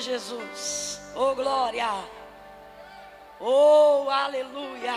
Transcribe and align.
Jesus. 0.00 1.00
Oh 1.14 1.34
glória. 1.34 1.88
Oh 3.40 4.08
aleluia. 4.10 4.94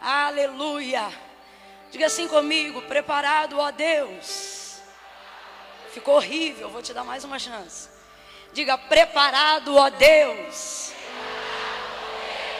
Aleluia. 0.00 1.12
Diga 1.90 2.06
assim 2.06 2.26
comigo, 2.28 2.82
preparado, 2.82 3.58
ó 3.58 3.70
Deus. 3.70 4.82
Ficou 5.92 6.16
horrível, 6.16 6.68
vou 6.68 6.82
te 6.82 6.92
dar 6.92 7.04
mais 7.04 7.24
uma 7.24 7.38
chance. 7.38 7.88
Diga, 8.52 8.76
preparado, 8.76 9.76
ó 9.76 9.88
Deus. 9.90 10.92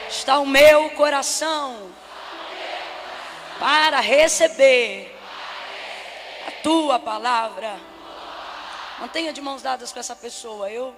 Está 0.09 0.39
o 0.39 0.47
meu 0.47 0.91
coração 0.91 1.93
para 3.59 4.01
receber 4.01 5.15
a 6.47 6.51
tua 6.63 6.99
palavra. 6.99 7.94
Mantenha 9.01 9.33
de 9.33 9.41
mãos 9.41 9.63
dadas 9.63 9.93
com 9.93 9.99
essa 9.99 10.15
pessoa. 10.15 10.71
Eu 10.71 10.95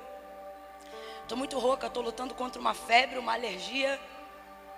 estou 1.23 1.37
muito 1.37 1.59
rouca, 1.59 1.87
estou 1.87 2.03
lutando 2.03 2.35
contra 2.35 2.61
uma 2.61 2.75
febre, 2.75 3.19
uma 3.19 3.33
alergia 3.33 3.99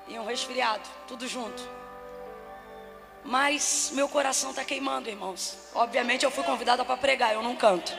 e 0.06 0.18
um 0.18 0.24
resfriado, 0.24 0.88
tudo 1.06 1.26
junto. 1.26 1.62
Mas 3.24 3.90
meu 3.92 4.08
coração 4.08 4.50
está 4.50 4.64
queimando, 4.64 5.08
irmãos. 5.08 5.58
Obviamente 5.74 6.24
eu 6.24 6.30
fui 6.30 6.44
convidada 6.44 6.84
para 6.84 6.96
pregar, 6.96 7.34
eu 7.34 7.42
não 7.42 7.56
canto. 7.56 7.92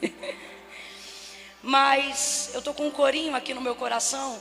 Mas 1.62 2.50
eu 2.54 2.60
estou 2.60 2.72
com 2.72 2.86
um 2.86 2.90
corinho 2.90 3.34
aqui 3.34 3.52
no 3.52 3.60
meu 3.60 3.74
coração. 3.74 4.40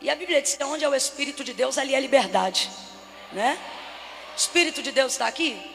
E 0.00 0.08
a 0.08 0.16
Bíblia 0.16 0.40
diz 0.40 0.58
onde 0.62 0.84
é 0.84 0.88
o 0.88 0.94
Espírito 0.94 1.44
de 1.44 1.52
Deus, 1.52 1.76
ali 1.76 1.94
é 1.94 2.00
liberdade. 2.00 2.70
Né? 3.32 3.58
O 4.32 4.36
Espírito 4.36 4.82
de 4.82 4.90
Deus 4.90 5.12
está 5.12 5.26
aqui? 5.26 5.73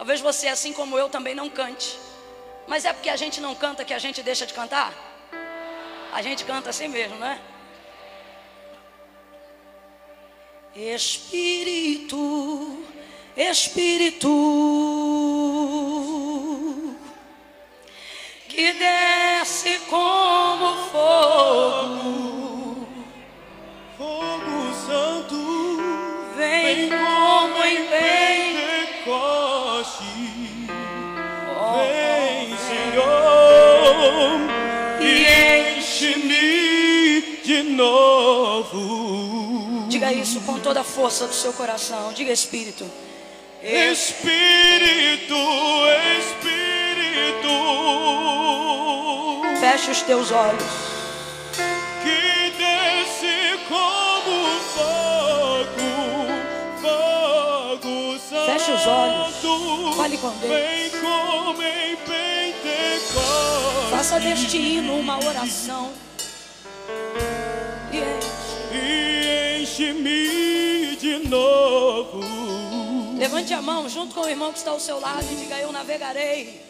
Talvez 0.00 0.18
você, 0.22 0.48
assim 0.48 0.72
como 0.72 0.96
eu, 0.96 1.10
também 1.10 1.34
não 1.34 1.50
cante. 1.50 1.98
Mas 2.66 2.86
é 2.86 2.92
porque 2.94 3.10
a 3.10 3.16
gente 3.16 3.38
não 3.38 3.54
canta 3.54 3.84
que 3.84 3.92
a 3.92 3.98
gente 3.98 4.22
deixa 4.22 4.46
de 4.46 4.54
cantar? 4.54 4.94
A 6.10 6.22
gente 6.22 6.42
canta 6.42 6.70
assim 6.70 6.88
mesmo, 6.88 7.16
né? 7.16 7.38
Espírito, 10.74 12.16
Espírito, 13.36 14.26
que 18.48 18.72
desce 18.72 19.80
como 19.80 20.76
fogo, 20.92 22.88
Fogo 23.98 24.74
Santo, 24.86 25.19
de 37.62 37.70
novo. 37.70 38.78
Diga 39.88 40.12
isso 40.12 40.40
com 40.42 40.58
toda 40.58 40.80
a 40.80 40.84
força 40.84 41.26
do 41.26 41.34
seu 41.34 41.52
coração. 41.52 42.12
Diga 42.12 42.32
Espírito. 42.32 42.84
Espírito, 43.62 45.34
Espírito, 46.18 47.50
Feche 49.60 49.90
os 49.90 50.00
teus 50.02 50.30
olhos. 50.32 50.62
que 52.02 52.50
desce 52.56 53.58
como 53.68 54.60
fogo, 54.74 55.90
fogo 56.80 58.18
santo. 58.30 58.46
Feche 58.52 58.70
os 58.72 58.86
olhos. 58.86 59.34
Fale 59.96 60.16
com 60.16 60.30
Deus. 60.30 60.50
Vem 60.50 60.90
como 61.02 61.62
em 61.62 61.96
Pentecoste. 61.96 63.90
Faça 63.90 64.18
deste 64.18 64.56
hino 64.56 64.96
uma 64.98 65.18
oração. 65.22 65.92
E 69.70 69.82
e 69.82 69.90
enche-me 69.90 70.96
de 70.96 71.28
novo. 71.28 72.20
Levante 73.16 73.54
a 73.54 73.62
mão 73.62 73.88
junto 73.88 74.14
com 74.14 74.22
o 74.22 74.28
irmão 74.28 74.50
que 74.52 74.58
está 74.58 74.72
ao 74.72 74.80
seu 74.80 74.98
lado 74.98 75.24
e 75.30 75.36
diga: 75.36 75.56
Eu 75.58 75.70
navegarei. 75.70 76.60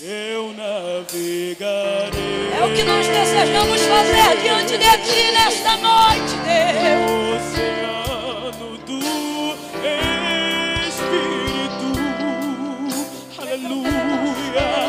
Eu 0.00 0.52
navegarei. 0.52 2.20
É 2.60 2.64
o 2.64 2.72
que 2.74 2.84
nós 2.84 3.06
desejamos 3.06 3.80
fazer 3.82 4.36
diante 4.42 4.78
de 4.78 4.90
Ti 4.98 5.32
nesta 5.32 5.76
noite, 5.78 6.36
Deus. 6.44 7.42
Oceano 7.42 8.78
do 8.78 9.00
Espírito, 10.86 11.90
aleluia, 13.40 14.85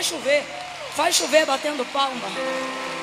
faz 0.00 0.06
chover. 0.06 0.44
Faz 0.96 1.14
chover 1.14 1.46
batendo 1.46 1.84
palma. 1.92 2.28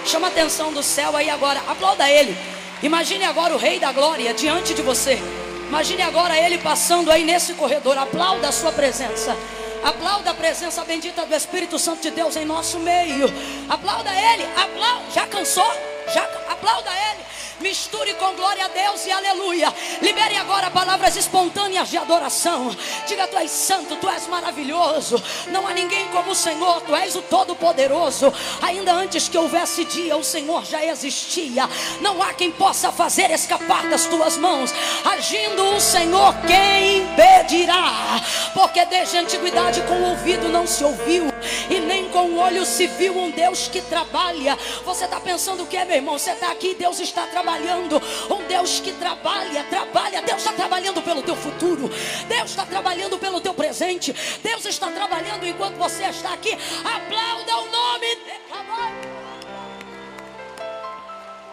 Chama 0.05 0.27
a 0.27 0.29
atenção 0.29 0.73
do 0.73 0.81
céu 0.81 1.15
aí 1.15 1.29
agora. 1.29 1.61
Aplauda 1.67 2.09
ele. 2.09 2.35
Imagine 2.81 3.23
agora 3.25 3.53
o 3.53 3.57
Rei 3.57 3.79
da 3.79 3.91
Glória 3.91 4.33
diante 4.33 4.73
de 4.73 4.81
você. 4.81 5.19
Imagine 5.67 6.01
agora 6.01 6.35
ele 6.37 6.57
passando 6.57 7.11
aí 7.11 7.23
nesse 7.23 7.53
corredor. 7.53 7.97
Aplauda 7.97 8.47
a 8.47 8.51
sua 8.51 8.71
presença. 8.71 9.37
Aplauda 9.83 10.31
a 10.31 10.33
presença 10.33 10.83
bendita 10.83 11.25
do 11.25 11.35
Espírito 11.35 11.77
Santo 11.77 12.01
de 12.01 12.09
Deus 12.09 12.35
em 12.35 12.45
nosso 12.45 12.79
meio. 12.79 13.31
Aplauda 13.69 14.09
ele. 14.09 14.43
Aplauda. 14.55 15.03
Já 15.13 15.27
cansou? 15.27 15.71
Já 16.13 16.23
aplauda 16.49 16.89
ele. 16.89 17.25
Misture 17.59 18.13
com 18.15 18.35
glória 18.35 18.65
a 18.65 18.67
Deus 18.67 19.05
e 19.05 19.11
aleluia. 19.11 19.73
Libere 20.01 20.37
agora 20.37 20.69
palavras 20.69 21.15
espontâneas 21.15 21.89
de 21.89 21.97
adoração. 21.97 22.69
Diga: 23.07 23.27
Tu 23.27 23.37
és 23.37 23.49
santo, 23.49 23.95
Tu 23.95 24.07
és 24.07 24.27
maravilhoso. 24.27 25.21
Não 25.47 25.67
há 25.67 25.73
ninguém 25.73 26.07
como 26.09 26.31
o 26.31 26.35
Senhor, 26.35 26.81
Tu 26.81 26.95
és 26.95 27.15
o 27.15 27.21
Todo-Poderoso. 27.23 28.31
Ainda 28.61 28.93
antes 28.93 29.27
que 29.27 29.37
houvesse 29.37 29.85
dia, 29.85 30.15
o 30.15 30.23
Senhor 30.23 30.63
já 30.65 30.85
existia. 30.85 31.67
Não 31.99 32.21
há 32.21 32.31
quem 32.33 32.51
possa 32.51 32.91
fazer 32.91 33.31
escapar 33.31 33.87
das 33.89 34.05
Tuas 34.05 34.37
mãos. 34.37 34.71
Agindo 35.03 35.75
o 35.75 35.81
Senhor, 35.81 36.35
quem 36.45 36.99
impedirá? 36.99 38.21
Porque 38.53 38.85
desde 38.85 39.17
a 39.17 39.21
antiguidade 39.21 39.81
com 39.81 39.95
o 39.95 40.09
ouvido 40.11 40.47
não 40.47 40.67
se 40.67 40.83
ouviu, 40.83 41.27
e 41.69 41.79
nem 41.79 42.09
com 42.09 42.29
o 42.31 42.37
olho 42.39 42.65
se 42.65 42.87
viu 42.87 43.17
um 43.17 43.31
Deus 43.31 43.67
que 43.67 43.81
trabalha. 43.81 44.57
Você 44.85 45.05
está 45.05 45.19
pensando 45.19 45.63
o 45.63 45.67
que, 45.67 45.83
meu 45.85 45.95
irmão? 45.97 46.17
Você 46.17 46.31
está 46.31 46.51
aqui, 46.51 46.75
Deus 46.75 46.99
está 46.99 47.25
trabalhando. 47.27 48.01
Um 48.29 48.43
Deus 48.47 48.79
que 48.79 48.91
trabalha, 48.93 49.63
trabalha. 49.65 50.21
Deus 50.21 50.39
está 50.39 50.53
trabalhando 50.53 51.01
pelo 51.01 51.21
teu 51.21 51.35
futuro. 51.35 51.89
Deus 52.27 52.49
está 52.49 52.65
trabalhando 52.65 53.17
pelo 53.17 53.41
teu 53.41 53.53
presente. 53.53 54.13
Deus 54.43 54.65
está 54.65 54.91
trabalhando 54.91 55.45
enquanto 55.45 55.75
você 55.75 56.03
está 56.03 56.33
aqui. 56.33 56.57
Aplauda 56.83 57.57
o 57.57 57.71
nome 57.71 58.15
dele. 58.15 58.41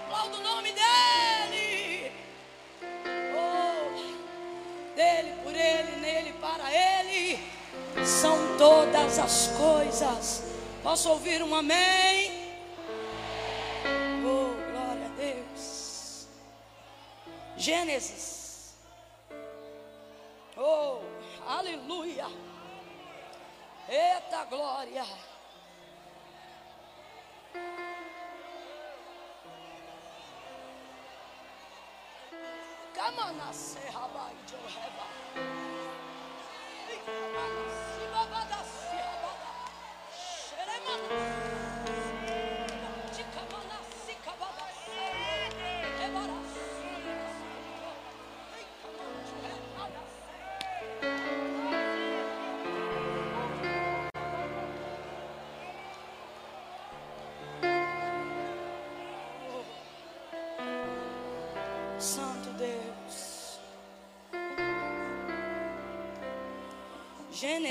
Aplauda 0.07 0.37
o 0.37 0.43
nome 0.43 0.73
dele. 0.73 2.13
Oh, 3.37 4.95
dele, 4.95 5.33
por 5.43 5.55
ele, 5.55 5.97
nele, 6.01 6.35
para 6.41 6.73
ele. 6.73 7.54
São 8.03 8.57
todas 8.57 9.19
as 9.19 9.49
coisas. 9.49 10.43
Posso 10.83 11.11
ouvir 11.11 11.43
um 11.43 11.55
amém? 11.55 12.57
Oh, 14.25 14.55
glória 14.73 15.07
a 15.07 15.17
Deus. 15.17 16.27
Gênesis. 17.57 18.75
Oh, 20.57 21.01
aleluia. 21.47 22.27
Eita 23.89 24.45
glória. 24.47 25.05
Serra 33.55 34.09
bai 34.09 34.35
de 34.47 34.57
reba. 34.57 35.74
Shibabada, 37.07 38.59
Shibabada, 38.65 39.53
Shibabada, 40.17 41.44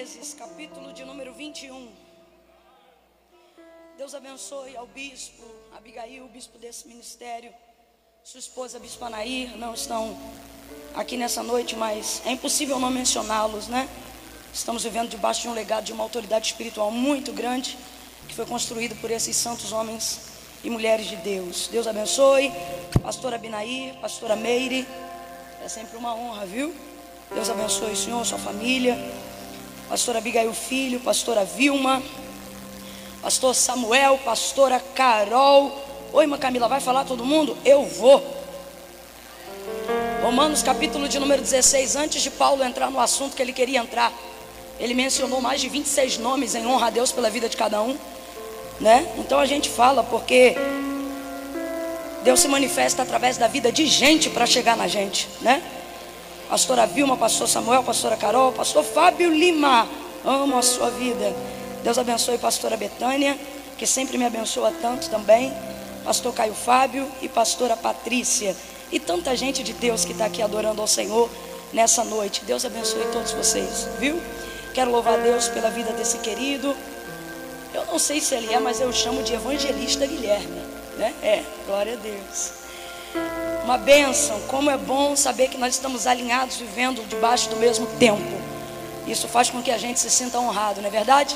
Gênesis, 0.03 0.33
capítulo 0.33 0.91
de 0.91 1.05
número 1.05 1.33
21. 1.33 1.87
Deus 3.97 4.13
abençoe 4.13 4.75
ao 4.75 4.85
bispo, 4.85 5.41
Abigail, 5.77 6.25
o 6.25 6.27
bispo 6.27 6.57
desse 6.57 6.89
ministério, 6.89 7.53
sua 8.21 8.39
esposa, 8.41 8.79
bispo 8.79 9.05
Anair, 9.05 9.55
não 9.55 9.73
estão 9.73 10.17
aqui 10.93 11.15
nessa 11.15 11.41
noite, 11.41 11.77
mas 11.77 12.21
é 12.25 12.31
impossível 12.31 12.81
não 12.81 12.89
mencioná-los, 12.89 13.69
né? 13.69 13.87
Estamos 14.53 14.83
vivendo 14.83 15.07
debaixo 15.07 15.43
de 15.43 15.47
um 15.47 15.53
legado 15.53 15.85
de 15.85 15.93
uma 15.93 16.03
autoridade 16.03 16.47
espiritual 16.47 16.91
muito 16.91 17.31
grande, 17.31 17.77
que 18.27 18.35
foi 18.35 18.45
construído 18.45 18.99
por 18.99 19.09
esses 19.09 19.37
santos 19.37 19.71
homens 19.71 20.19
e 20.65 20.69
mulheres 20.69 21.07
de 21.07 21.15
Deus. 21.15 21.69
Deus 21.69 21.87
abençoe, 21.87 22.51
pastora 23.01 23.37
Binaí, 23.37 23.97
pastora 24.01 24.35
Meire, 24.35 24.85
é 25.63 25.69
sempre 25.69 25.95
uma 25.95 26.13
honra, 26.13 26.45
viu? 26.45 26.75
Deus 27.33 27.49
abençoe 27.49 27.93
o 27.93 27.95
senhor, 27.95 28.25
sua 28.25 28.37
família, 28.37 28.97
pastora 29.93 30.17
Abigail 30.17 30.51
Filho, 30.55 30.99
pastora 31.01 31.45
Vilma, 31.45 32.01
pastor 33.21 33.53
Samuel, 33.53 34.17
pastora 34.25 34.79
Carol. 34.79 35.71
Oi, 36.11 36.23
irmã 36.23 36.35
Camila, 36.35 36.67
vai 36.67 36.79
falar 36.79 37.05
todo 37.05 37.23
mundo? 37.23 37.55
Eu 37.63 37.85
vou. 37.85 38.19
Romanos 40.23 40.63
capítulo 40.63 41.07
de 41.07 41.19
número 41.19 41.43
16, 41.43 41.95
antes 41.95 42.23
de 42.23 42.31
Paulo 42.31 42.63
entrar 42.63 42.89
no 42.89 42.99
assunto 42.99 43.35
que 43.35 43.41
ele 43.43 43.53
queria 43.53 43.81
entrar. 43.81 44.11
Ele 44.79 44.95
mencionou 44.95 45.39
mais 45.39 45.61
de 45.61 45.69
26 45.69 46.17
nomes 46.17 46.55
em 46.55 46.65
honra 46.65 46.87
a 46.87 46.89
Deus 46.89 47.11
pela 47.11 47.29
vida 47.29 47.47
de 47.47 47.55
cada 47.55 47.79
um, 47.79 47.95
né? 48.81 49.07
Então 49.19 49.37
a 49.37 49.45
gente 49.45 49.69
fala 49.69 50.03
porque 50.03 50.55
Deus 52.23 52.39
se 52.39 52.47
manifesta 52.47 53.03
através 53.03 53.37
da 53.37 53.47
vida 53.47 53.71
de 53.71 53.85
gente 53.85 54.31
para 54.31 54.47
chegar 54.47 54.75
na 54.75 54.87
gente, 54.87 55.29
né? 55.39 55.61
Pastora 56.53 56.85
Vilma, 56.85 57.17
pastor 57.17 57.47
Samuel, 57.49 57.81
pastora 57.81 58.15
Carol, 58.15 58.51
pastor 58.51 58.83
Fábio 58.83 59.31
Lima, 59.31 59.89
amo 60.23 60.55
a 60.55 60.61
sua 60.61 60.91
vida. 60.91 61.35
Deus 61.83 61.97
abençoe 61.97 62.37
pastora 62.37 62.77
Betânia, 62.77 63.35
que 63.75 63.87
sempre 63.87 64.19
me 64.19 64.25
abençoa 64.27 64.71
tanto 64.79 65.09
também. 65.09 65.51
Pastor 66.05 66.31
Caio 66.31 66.53
Fábio 66.53 67.11
e 67.23 67.27
pastora 67.27 67.75
Patrícia. 67.75 68.55
E 68.91 68.99
tanta 68.99 69.35
gente 69.35 69.63
de 69.63 69.73
Deus 69.73 70.05
que 70.05 70.11
está 70.11 70.25
aqui 70.25 70.43
adorando 70.43 70.79
ao 70.79 70.85
Senhor 70.85 71.27
nessa 71.73 72.03
noite. 72.03 72.45
Deus 72.45 72.63
abençoe 72.63 73.03
todos 73.11 73.31
vocês, 73.31 73.89
viu? 73.97 74.21
Quero 74.75 74.91
louvar 74.91 75.17
Deus 75.23 75.47
pela 75.47 75.71
vida 75.71 75.91
desse 75.93 76.19
querido. 76.19 76.77
Eu 77.73 77.83
não 77.87 77.97
sei 77.97 78.21
se 78.21 78.35
ele 78.35 78.53
é, 78.53 78.59
mas 78.59 78.79
eu 78.79 78.93
chamo 78.93 79.23
de 79.23 79.33
evangelista 79.33 80.05
Guilherme, 80.05 80.61
né? 80.99 81.15
É, 81.23 81.43
glória 81.65 81.93
a 81.93 81.95
Deus. 81.95 82.62
Uma 83.63 83.77
bênção, 83.77 84.39
como 84.47 84.69
é 84.69 84.77
bom 84.77 85.15
saber 85.15 85.47
que 85.47 85.57
nós 85.57 85.75
estamos 85.75 86.05
alinhados, 86.05 86.57
vivendo 86.57 87.07
debaixo 87.07 87.49
do 87.49 87.55
mesmo 87.55 87.87
tempo. 87.97 88.41
Isso 89.07 89.27
faz 89.27 89.49
com 89.49 89.61
que 89.61 89.71
a 89.71 89.77
gente 89.77 89.99
se 89.99 90.09
sinta 90.09 90.39
honrado, 90.39 90.81
não 90.81 90.87
é 90.87 90.91
verdade? 90.91 91.35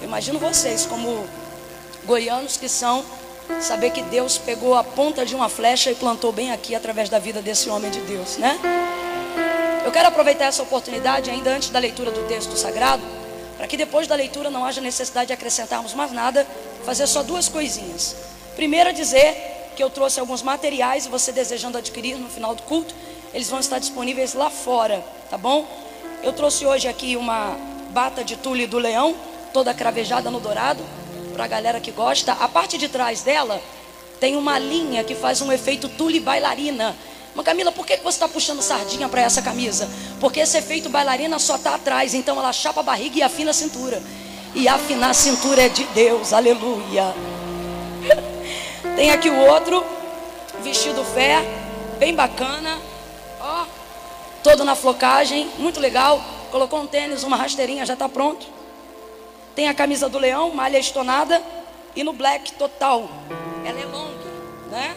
Eu 0.00 0.06
imagino 0.06 0.38
vocês, 0.38 0.86
como 0.86 1.26
goianos 2.04 2.56
que 2.56 2.68
são, 2.68 3.04
saber 3.60 3.90
que 3.90 4.02
Deus 4.02 4.38
pegou 4.38 4.74
a 4.74 4.84
ponta 4.84 5.24
de 5.24 5.34
uma 5.34 5.48
flecha 5.48 5.90
e 5.90 5.94
plantou 5.94 6.32
bem 6.32 6.52
aqui 6.52 6.74
através 6.74 7.08
da 7.08 7.18
vida 7.18 7.42
desse 7.42 7.68
homem 7.68 7.90
de 7.90 8.00
Deus, 8.00 8.36
né? 8.36 8.58
Eu 9.84 9.90
quero 9.90 10.08
aproveitar 10.08 10.46
essa 10.46 10.62
oportunidade, 10.62 11.30
ainda 11.30 11.50
antes 11.50 11.70
da 11.70 11.78
leitura 11.78 12.10
do 12.10 12.26
texto 12.28 12.56
sagrado, 12.56 13.02
para 13.56 13.66
que 13.66 13.76
depois 13.76 14.06
da 14.06 14.14
leitura 14.14 14.50
não 14.50 14.64
haja 14.64 14.80
necessidade 14.80 15.28
de 15.28 15.32
acrescentarmos 15.32 15.94
mais 15.94 16.12
nada, 16.12 16.46
fazer 16.84 17.06
só 17.06 17.22
duas 17.22 17.48
coisinhas. 17.48 18.16
Primeiro, 18.54 18.92
dizer 18.92 19.49
que 19.80 19.84
eu 19.84 19.88
trouxe 19.88 20.20
alguns 20.20 20.42
materiais 20.42 21.06
você 21.06 21.32
desejando 21.32 21.78
adquirir 21.78 22.18
no 22.18 22.28
final 22.28 22.54
do 22.54 22.60
culto, 22.64 22.94
eles 23.32 23.48
vão 23.48 23.58
estar 23.58 23.78
disponíveis 23.78 24.34
lá 24.34 24.50
fora, 24.50 25.02
tá 25.30 25.38
bom? 25.38 25.66
Eu 26.22 26.34
trouxe 26.34 26.66
hoje 26.66 26.86
aqui 26.86 27.16
uma 27.16 27.56
bata 27.88 28.22
de 28.22 28.36
tule 28.36 28.66
do 28.66 28.76
leão, 28.76 29.16
toda 29.54 29.72
cravejada 29.72 30.30
no 30.30 30.38
dourado, 30.38 30.84
para 31.32 31.44
a 31.44 31.46
galera 31.46 31.80
que 31.80 31.90
gosta. 31.90 32.32
A 32.32 32.46
parte 32.46 32.76
de 32.76 32.90
trás 32.90 33.22
dela 33.22 33.58
tem 34.20 34.36
uma 34.36 34.58
linha 34.58 35.02
que 35.02 35.14
faz 35.14 35.40
um 35.40 35.50
efeito 35.50 35.88
tule 35.88 36.20
bailarina. 36.20 36.94
Mas 37.34 37.46
Camila, 37.46 37.72
por 37.72 37.86
que 37.86 37.96
você 37.96 38.08
está 38.16 38.28
puxando 38.28 38.60
sardinha 38.60 39.08
para 39.08 39.22
essa 39.22 39.40
camisa? 39.40 39.88
Porque 40.20 40.40
esse 40.40 40.58
efeito 40.58 40.90
bailarina 40.90 41.38
só 41.38 41.56
está 41.56 41.76
atrás, 41.76 42.12
então 42.12 42.38
ela 42.38 42.52
chapa 42.52 42.80
a 42.80 42.82
barriga 42.82 43.16
e 43.16 43.22
afina 43.22 43.50
a 43.50 43.54
cintura. 43.54 44.02
E 44.54 44.68
afinar 44.68 45.08
a 45.08 45.14
cintura 45.14 45.62
é 45.62 45.68
de 45.70 45.84
Deus, 45.84 46.34
aleluia. 46.34 47.14
Tem 48.96 49.10
aqui 49.10 49.30
o 49.30 49.38
outro, 49.38 49.84
vestido 50.62 51.04
fé, 51.04 51.42
bem 51.98 52.14
bacana, 52.14 52.78
ó, 53.40 53.64
todo 54.42 54.64
na 54.64 54.74
flocagem, 54.74 55.50
muito 55.58 55.80
legal. 55.80 56.22
Colocou 56.50 56.80
um 56.80 56.86
tênis, 56.86 57.22
uma 57.22 57.36
rasteirinha, 57.36 57.86
já 57.86 57.94
está 57.94 58.08
pronto. 58.08 58.46
Tem 59.54 59.68
a 59.68 59.74
camisa 59.74 60.08
do 60.08 60.18
leão, 60.18 60.52
malha 60.52 60.78
estonada, 60.78 61.42
e 61.94 62.02
no 62.02 62.12
black 62.12 62.52
total. 62.52 63.08
Ela 63.64 63.80
é 63.80 63.84
long, 63.86 64.12
né? 64.70 64.96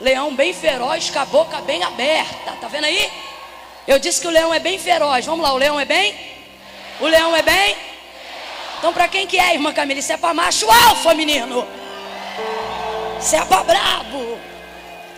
Leão 0.00 0.34
bem 0.34 0.52
feroz, 0.52 1.10
com 1.10 1.18
a 1.18 1.24
boca 1.24 1.60
bem 1.62 1.82
aberta. 1.82 2.52
Tá 2.60 2.68
vendo 2.68 2.84
aí? 2.84 3.10
Eu 3.86 3.98
disse 3.98 4.20
que 4.20 4.26
o 4.26 4.30
leão 4.30 4.52
é 4.52 4.58
bem 4.58 4.78
feroz. 4.78 5.24
Vamos 5.24 5.42
lá, 5.42 5.52
o 5.52 5.56
leão 5.56 5.78
é 5.78 5.84
bem? 5.84 6.14
O 7.00 7.06
leão 7.06 7.34
é 7.34 7.42
bem? 7.42 7.76
Então, 8.78 8.92
para 8.92 9.08
quem 9.08 9.26
que 9.26 9.38
é, 9.38 9.54
irmã 9.54 9.72
Camila? 9.72 10.00
Isso 10.00 10.12
é 10.12 10.16
para 10.16 10.34
macho 10.34 10.70
alfa, 10.70 11.14
menino. 11.14 11.66
Para 13.48 13.62
brabo. 13.62 14.38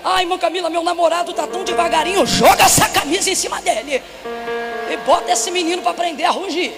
Ai, 0.04 0.22
irmã 0.22 0.38
Camila, 0.38 0.70
meu 0.70 0.82
namorado 0.82 1.32
tá 1.32 1.46
tão 1.46 1.64
devagarinho. 1.64 2.24
Joga 2.26 2.64
essa 2.64 2.88
camisa 2.88 3.30
em 3.30 3.34
cima 3.34 3.60
dele. 3.60 4.02
E 4.90 4.96
bota 4.98 5.32
esse 5.32 5.50
menino 5.50 5.82
para 5.82 5.90
aprender 5.90 6.24
a 6.24 6.30
rugir. 6.30 6.72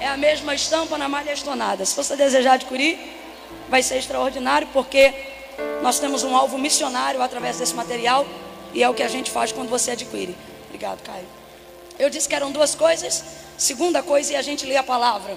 É 0.00 0.08
a 0.08 0.16
mesma 0.16 0.54
estampa 0.54 0.98
na 0.98 1.08
malha 1.08 1.32
estonada. 1.32 1.84
Se 1.84 1.96
você 1.96 2.16
desejar 2.16 2.54
adquirir, 2.54 2.98
vai 3.68 3.82
ser 3.82 3.96
extraordinário, 3.96 4.68
porque 4.72 5.14
nós 5.82 5.98
temos 5.98 6.22
um 6.24 6.36
alvo 6.36 6.58
missionário 6.58 7.22
através 7.22 7.58
desse 7.58 7.74
material 7.74 8.26
e 8.74 8.82
é 8.82 8.88
o 8.88 8.94
que 8.94 9.02
a 9.02 9.08
gente 9.08 9.30
faz 9.30 9.52
quando 9.52 9.68
você 9.68 9.92
adquire. 9.92 10.36
Obrigado, 10.66 11.00
Caio. 11.02 11.26
Eu 11.98 12.10
disse 12.10 12.28
que 12.28 12.34
eram 12.34 12.50
duas 12.50 12.74
coisas. 12.74 13.24
Segunda 13.56 14.02
coisa 14.02 14.34
é 14.34 14.36
a 14.36 14.42
gente 14.42 14.66
ler 14.66 14.76
a 14.76 14.82
palavra. 14.82 15.36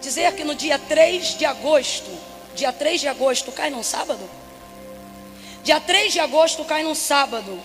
Dizer 0.00 0.32
que 0.34 0.44
no 0.44 0.54
dia 0.54 0.78
3 0.78 1.36
de 1.36 1.44
agosto, 1.44 2.10
dia 2.54 2.72
3 2.72 3.00
de 3.00 3.08
agosto 3.08 3.50
cai 3.52 3.70
num 3.70 3.82
sábado? 3.82 4.28
Dia 5.62 5.80
3 5.80 6.12
de 6.12 6.20
agosto 6.20 6.64
cai 6.64 6.82
num 6.82 6.94
sábado. 6.94 7.60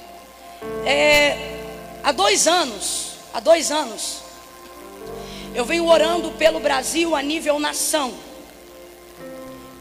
É, 0.86 1.38
há 2.04 2.12
dois 2.12 2.48
anos, 2.48 3.14
há 3.34 3.40
dois 3.40 3.72
anos, 3.72 4.20
eu 5.54 5.66
venho 5.66 5.86
orando 5.86 6.32
pelo 6.32 6.60
Brasil 6.60 7.16
a 7.16 7.22
nível 7.22 7.60
nação. 7.60 8.14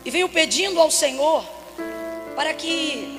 E 0.04 0.10
venho 0.10 0.28
pedindo 0.28 0.80
ao 0.80 0.90
Senhor 0.90 1.44
para 2.34 2.52
que, 2.54 3.18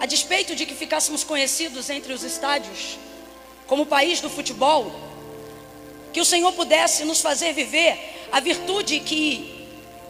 a 0.00 0.06
despeito 0.06 0.54
de 0.54 0.66
que 0.66 0.74
ficássemos 0.74 1.24
conhecidos 1.24 1.88
entre 1.90 2.12
os 2.12 2.22
estádios, 2.22 2.98
como 3.66 3.86
país 3.86 4.20
do 4.20 4.28
futebol, 4.28 4.92
que 6.12 6.20
o 6.20 6.24
Senhor 6.24 6.52
pudesse 6.52 7.04
nos 7.04 7.20
fazer 7.20 7.52
viver 7.52 8.28
a 8.30 8.38
virtude 8.40 9.00
que 9.00 9.61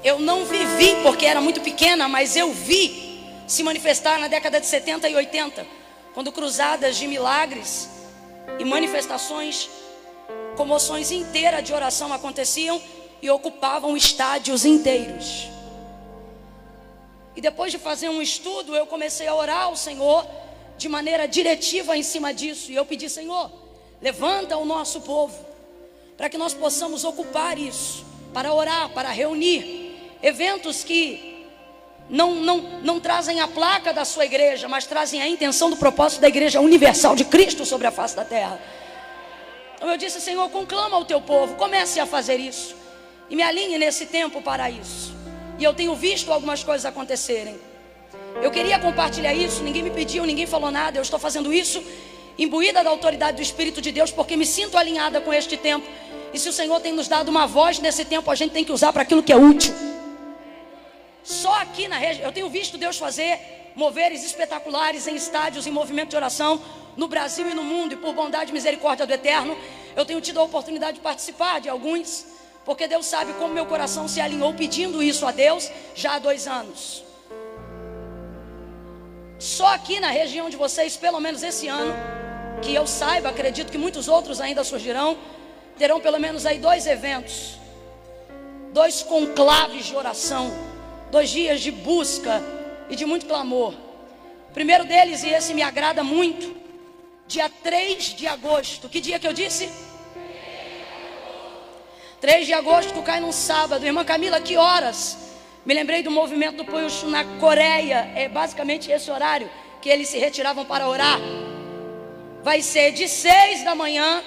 eu 0.04 0.18
não 0.18 0.44
vivi 0.44 0.96
porque 1.02 1.26
era 1.26 1.40
muito 1.40 1.60
pequena, 1.60 2.08
mas 2.08 2.36
eu 2.36 2.52
vi 2.52 3.20
se 3.46 3.62
manifestar 3.62 4.18
na 4.18 4.28
década 4.28 4.60
de 4.60 4.66
70 4.66 5.08
e 5.08 5.14
80, 5.14 5.66
quando 6.14 6.32
cruzadas 6.32 6.96
de 6.96 7.06
milagres 7.06 7.88
e 8.58 8.64
manifestações, 8.64 9.70
comoções 10.56 11.10
inteiras 11.10 11.62
de 11.62 11.72
oração 11.72 12.12
aconteciam 12.12 12.82
e 13.20 13.30
ocupavam 13.30 13.96
estádios 13.96 14.64
inteiros. 14.64 15.48
E 17.36 17.40
depois 17.40 17.70
de 17.70 17.78
fazer 17.78 18.08
um 18.08 18.20
estudo, 18.20 18.74
eu 18.74 18.86
comecei 18.86 19.26
a 19.26 19.34
orar 19.34 19.62
ao 19.62 19.76
Senhor 19.76 20.26
de 20.76 20.88
maneira 20.88 21.26
diretiva 21.26 21.96
em 21.96 22.02
cima 22.02 22.34
disso. 22.34 22.72
E 22.72 22.74
eu 22.74 22.84
pedi, 22.84 23.08
Senhor, 23.08 23.50
levanta 24.00 24.56
o 24.56 24.64
nosso 24.64 25.00
povo, 25.02 25.38
para 26.16 26.28
que 26.28 26.36
nós 26.36 26.52
possamos 26.52 27.04
ocupar 27.04 27.56
isso, 27.56 28.04
para 28.34 28.52
orar, 28.52 28.90
para 28.90 29.10
reunir 29.10 29.91
eventos 30.22 30.84
que 30.84 31.46
não, 32.08 32.34
não, 32.34 32.58
não 32.82 33.00
trazem 33.00 33.40
a 33.40 33.48
placa 33.48 33.92
da 33.92 34.04
sua 34.04 34.24
igreja, 34.24 34.68
mas 34.68 34.86
trazem 34.86 35.22
a 35.22 35.28
intenção 35.28 35.70
do 35.70 35.76
propósito 35.76 36.20
da 36.20 36.28
igreja 36.28 36.60
universal 36.60 37.16
de 37.16 37.24
Cristo 37.24 37.64
sobre 37.64 37.86
a 37.86 37.90
face 37.90 38.14
da 38.14 38.24
terra. 38.24 38.60
Então 39.76 39.90
eu 39.90 39.96
disse, 39.96 40.20
Senhor, 40.20 40.48
conclama 40.50 40.98
o 40.98 41.04
teu 41.04 41.20
povo, 41.20 41.54
comece 41.56 41.98
a 41.98 42.06
fazer 42.06 42.38
isso, 42.38 42.76
e 43.28 43.34
me 43.34 43.42
alinhe 43.42 43.78
nesse 43.78 44.06
tempo 44.06 44.40
para 44.42 44.70
isso. 44.70 45.14
E 45.58 45.64
eu 45.64 45.74
tenho 45.74 45.94
visto 45.94 46.32
algumas 46.32 46.62
coisas 46.62 46.84
acontecerem. 46.84 47.58
Eu 48.42 48.50
queria 48.50 48.78
compartilhar 48.78 49.34
isso, 49.34 49.62
ninguém 49.62 49.82
me 49.82 49.90
pediu, 49.90 50.24
ninguém 50.24 50.46
falou 50.46 50.70
nada. 50.70 50.98
Eu 50.98 51.02
estou 51.02 51.18
fazendo 51.18 51.52
isso 51.52 51.82
imbuída 52.38 52.82
da 52.82 52.90
autoridade 52.90 53.36
do 53.36 53.42
Espírito 53.42 53.80
de 53.80 53.92
Deus, 53.92 54.10
porque 54.10 54.36
me 54.36 54.46
sinto 54.46 54.78
alinhada 54.78 55.20
com 55.20 55.32
este 55.32 55.56
tempo. 55.56 55.86
E 56.32 56.38
se 56.38 56.48
o 56.48 56.52
Senhor 56.52 56.80
tem 56.80 56.92
nos 56.92 57.08
dado 57.08 57.28
uma 57.28 57.46
voz 57.46 57.78
nesse 57.78 58.04
tempo, 58.04 58.30
a 58.30 58.34
gente 58.34 58.52
tem 58.52 58.64
que 58.64 58.72
usar 58.72 58.92
para 58.92 59.02
aquilo 59.02 59.22
que 59.22 59.32
é 59.32 59.36
útil. 59.36 59.91
Só 61.22 61.54
aqui 61.60 61.88
na 61.88 61.96
região, 61.96 62.26
eu 62.26 62.32
tenho 62.32 62.48
visto 62.48 62.76
Deus 62.76 62.98
fazer 62.98 63.72
moveres 63.74 64.24
espetaculares 64.24 65.06
em 65.06 65.14
estádios, 65.14 65.66
em 65.66 65.70
movimento 65.70 66.10
de 66.10 66.16
oração, 66.16 66.60
no 66.96 67.08
Brasil 67.08 67.48
e 67.48 67.54
no 67.54 67.62
mundo, 67.62 67.94
e 67.94 67.96
por 67.96 68.12
bondade 68.12 68.50
e 68.50 68.52
misericórdia 68.52 69.06
do 69.06 69.12
Eterno, 69.12 69.56
eu 69.96 70.04
tenho 70.04 70.20
tido 70.20 70.40
a 70.40 70.42
oportunidade 70.42 70.98
de 70.98 71.02
participar 71.02 71.60
de 71.60 71.68
alguns. 71.68 72.26
Porque 72.64 72.86
Deus 72.86 73.06
sabe 73.06 73.32
como 73.34 73.52
meu 73.52 73.66
coração 73.66 74.06
se 74.06 74.20
alinhou 74.20 74.54
pedindo 74.54 75.02
isso 75.02 75.26
a 75.26 75.32
Deus 75.32 75.70
já 75.94 76.14
há 76.14 76.18
dois 76.18 76.46
anos. 76.46 77.02
Só 79.38 79.74
aqui 79.74 79.98
na 79.98 80.10
região 80.10 80.48
de 80.48 80.56
vocês, 80.56 80.96
pelo 80.96 81.18
menos 81.18 81.42
esse 81.42 81.66
ano, 81.66 81.92
que 82.62 82.72
eu 82.72 82.86
saiba, 82.86 83.30
acredito 83.30 83.72
que 83.72 83.78
muitos 83.78 84.06
outros 84.06 84.40
ainda 84.40 84.62
surgirão, 84.62 85.18
terão 85.76 85.98
pelo 85.98 86.20
menos 86.20 86.46
aí 86.46 86.58
dois 86.58 86.86
eventos, 86.86 87.58
dois 88.72 89.02
conclaves 89.02 89.86
de 89.86 89.96
oração, 89.96 90.52
dois 91.12 91.28
dias 91.28 91.60
de 91.60 91.70
busca 91.70 92.42
e 92.88 92.96
de 92.96 93.04
muito 93.04 93.26
clamor. 93.26 93.74
O 94.48 94.52
primeiro 94.54 94.84
deles, 94.86 95.22
e 95.22 95.28
esse 95.28 95.52
me 95.52 95.62
agrada 95.62 96.02
muito, 96.02 96.56
dia 97.28 97.50
3 97.62 98.16
de 98.16 98.26
agosto. 98.26 98.88
Que 98.88 98.98
dia 98.98 99.18
que 99.18 99.28
eu 99.28 99.34
disse? 99.34 99.68
3 102.18 102.46
de 102.46 102.54
agosto 102.54 103.02
cai 103.02 103.20
num 103.20 103.30
sábado. 103.30 103.84
Irmã 103.84 104.04
Camila, 104.06 104.40
que 104.40 104.56
horas? 104.56 105.18
Me 105.66 105.74
lembrei 105.74 106.02
do 106.02 106.10
movimento 106.10 106.56
do 106.56 106.64
Puyush 106.64 107.02
na 107.04 107.24
Coreia. 107.38 108.10
É 108.16 108.26
basicamente 108.26 108.90
esse 108.90 109.10
horário 109.10 109.50
que 109.82 109.90
eles 109.90 110.08
se 110.08 110.16
retiravam 110.18 110.64
para 110.64 110.88
orar. 110.88 111.20
Vai 112.42 112.62
ser 112.62 112.90
de 112.90 113.06
6 113.06 113.64
da 113.64 113.74
manhã 113.74 114.22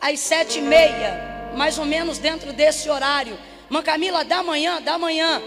às 0.00 0.20
sete 0.20 0.58
e 0.58 0.62
meia, 0.62 1.52
mais 1.54 1.78
ou 1.78 1.84
menos 1.84 2.16
dentro 2.18 2.50
desse 2.52 2.88
horário. 2.88 3.38
Mãe 3.68 3.82
Camila, 3.82 4.24
da 4.24 4.42
manhã, 4.42 4.80
da 4.80 4.98
manhã, 4.98 5.42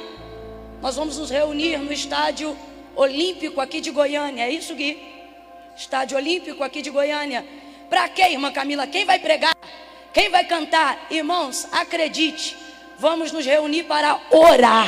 nós 0.82 0.96
vamos 0.96 1.18
nos 1.18 1.30
reunir 1.30 1.78
no 1.78 1.92
estádio 1.92 2.58
Olímpico 2.96 3.60
aqui 3.62 3.82
de 3.82 3.92
Goiânia. 3.92 4.44
É 4.44 4.52
isso, 4.52 4.76
Gui? 4.76 4.98
Estádio 5.76 6.18
Olímpico 6.18 6.64
aqui 6.64 6.82
de 6.82 6.90
Goiânia. 6.90 7.46
Para 7.90 8.08
quê, 8.10 8.24
irmã 8.30 8.52
Camila? 8.52 8.86
Quem 8.88 9.06
vai 9.06 9.20
pregar? 9.20 9.56
Quem 10.14 10.30
vai 10.30 10.44
cantar? 10.46 11.08
Irmãos, 11.10 11.68
acredite, 11.72 12.58
vamos 12.98 13.32
nos 13.32 13.46
reunir 13.46 13.84
para 13.84 14.20
orar. 14.32 14.88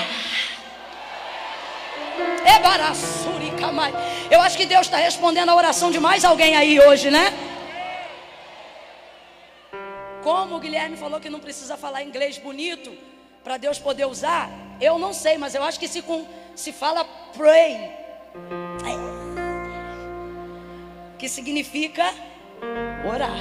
Eu 4.31 4.41
acho 4.41 4.57
que 4.57 4.65
Deus 4.65 4.81
está 4.81 4.97
respondendo 4.97 5.49
a 5.49 5.55
oração 5.55 5.91
de 5.91 5.99
mais 5.99 6.23
alguém 6.23 6.55
aí 6.55 6.79
hoje, 6.79 7.09
né? 7.09 7.33
Como 10.23 10.55
o 10.55 10.59
Guilherme 10.59 10.97
falou 10.97 11.19
que 11.19 11.29
não 11.29 11.39
precisa 11.39 11.77
falar 11.77 12.03
inglês 12.03 12.37
bonito 12.37 12.95
para 13.43 13.57
Deus 13.57 13.79
poder 13.79 14.05
usar, 14.05 14.49
eu 14.81 14.97
não 14.97 15.13
sei, 15.13 15.37
mas 15.37 15.55
eu 15.55 15.63
acho 15.63 15.79
que 15.79 15.87
se, 15.87 16.01
com, 16.01 16.25
se 16.55 16.71
fala 16.71 17.03
pray, 17.35 17.91
que 21.17 21.27
significa 21.27 22.13
orar. 23.07 23.39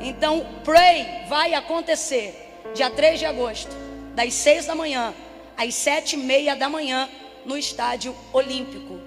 Então, 0.00 0.46
pray 0.64 1.24
vai 1.28 1.54
acontecer 1.54 2.62
dia 2.74 2.90
3 2.90 3.18
de 3.18 3.26
agosto, 3.26 3.74
das 4.14 4.34
6 4.34 4.66
da 4.66 4.74
manhã 4.74 5.14
às 5.58 5.74
7 5.74 6.14
e 6.14 6.16
meia 6.16 6.54
da 6.54 6.68
manhã, 6.68 7.08
no 7.44 7.58
estádio 7.58 8.14
olímpico. 8.32 9.00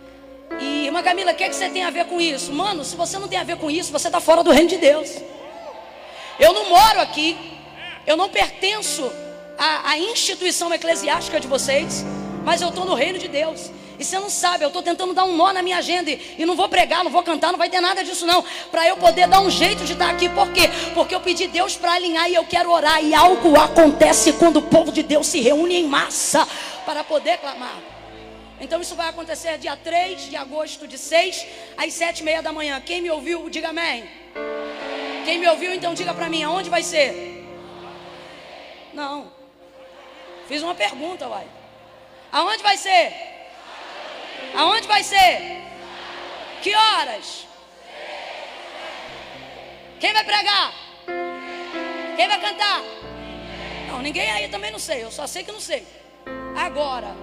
E, 0.60 0.86
irmã 0.88 1.02
Camila, 1.02 1.32
o 1.32 1.36
que, 1.36 1.46
é 1.46 1.50
que 1.50 1.56
você 1.56 1.70
tem 1.70 1.84
a 1.86 1.90
ver 1.90 2.06
com 2.06 2.20
isso? 2.20 2.52
Mano, 2.52 2.84
se 2.84 2.96
você 2.96 3.18
não 3.18 3.30
tem 3.30 3.40
a 3.40 3.44
ver 3.44 3.56
com 3.56 3.72
isso, 3.72 3.92
você 3.92 4.10
está 4.10 4.20
fora 4.20 4.44
do 4.44 4.52
reino 4.52 4.68
de 4.68 4.78
Deus. 4.78 5.16
Eu 6.38 6.52
não 6.52 6.68
moro 6.68 7.00
aqui, 7.00 7.38
eu 8.06 8.18
não 8.18 8.28
pertenço 8.28 9.10
à, 9.62 9.92
à 9.92 10.00
instituição 10.00 10.74
eclesiástica 10.74 11.40
de 11.40 11.48
vocês, 11.48 12.04
mas 12.44 12.64
eu 12.64 12.70
estou 12.70 12.84
no 12.84 12.96
reino 12.96 13.20
de 13.20 13.28
Deus. 13.28 13.70
E 14.00 14.04
você 14.04 14.18
não 14.18 14.32
sabe, 14.32 14.64
eu 14.64 14.70
estou 14.70 14.82
tentando 14.82 15.14
dar 15.14 15.26
um 15.26 15.38
nó 15.38 15.54
na 15.54 15.62
minha 15.62 15.78
agenda 15.78 16.10
e, 16.10 16.44
não 16.44 16.56
vou 16.56 16.68
pregar, 16.68 17.04
não 17.04 17.12
vou 17.12 17.22
cantar, 17.22 17.52
não 17.52 17.60
vai 17.60 17.70
ter 17.70 17.80
nada 17.80 18.04
disso 18.04 18.26
não. 18.26 18.44
Para 18.72 18.88
eu 18.88 18.98
poder 18.98 19.28
dar 19.28 19.40
um 19.42 19.52
jeito 19.52 19.86
de 19.86 19.94
estar 19.94 20.10
aqui. 20.10 20.28
Por 20.30 20.52
quê? 20.52 20.68
Porque 20.96 21.14
eu 21.14 21.20
pedi 21.20 21.46
Deus 21.46 21.76
para 21.76 21.94
alinhar 21.94 22.28
e 22.28 22.34
eu 22.34 22.44
quero 22.44 22.72
orar. 22.72 23.04
E 23.04 23.14
algo 23.14 23.56
acontece 23.60 24.34
quando 24.34 24.58
o 24.58 24.62
povo 24.64 24.92
de 24.92 25.04
Deus 25.04 25.28
se 25.28 25.40
reúne 25.40 25.76
em 25.76 25.84
massa 25.84 26.48
para 26.84 27.04
poder 27.04 27.38
clamar. 27.38 27.78
Então 28.60 28.82
isso 28.82 28.96
vai 28.96 29.10
acontecer 29.10 29.60
dia 29.60 29.78
3 29.78 30.30
de 30.32 30.36
agosto, 30.36 30.88
de 30.88 30.98
6 30.98 31.46
às 31.78 31.94
7 31.94 32.22
e 32.22 32.24
meia 32.24 32.42
da 32.42 32.52
manhã. 32.52 32.82
Quem 32.84 33.02
me 33.02 33.12
ouviu, 33.12 33.48
diga 33.52 33.70
amém. 33.70 34.06
Quem 35.24 35.38
me 35.38 35.48
ouviu, 35.48 35.72
então 35.76 35.94
diga 35.94 36.16
para 36.16 36.28
mim, 36.28 36.42
aonde 36.42 36.72
vai 36.72 36.82
ser? 36.82 37.46
Não. 38.96 39.41
Fiz 40.52 40.62
uma 40.64 40.76
pergunta, 40.76 41.30
uai. 41.30 41.48
Aonde 42.30 42.62
vai 42.62 42.76
ser? 42.76 43.14
Aonde 44.54 44.86
vai 44.86 45.02
ser? 45.02 45.62
Que 46.62 46.76
horas? 46.76 47.48
Quem 49.98 50.12
vai 50.12 50.26
pregar? 50.26 50.74
Quem 52.18 52.28
vai 52.28 52.42
cantar? 52.42 52.82
Não, 53.88 54.02
ninguém 54.02 54.30
aí 54.30 54.50
também 54.50 54.72
não 54.72 54.78
sei. 54.78 55.06
Eu 55.06 55.10
só 55.10 55.26
sei 55.26 55.46
que 55.46 55.54
não 55.54 55.62
sei. 55.62 55.88
Agora, 56.58 57.16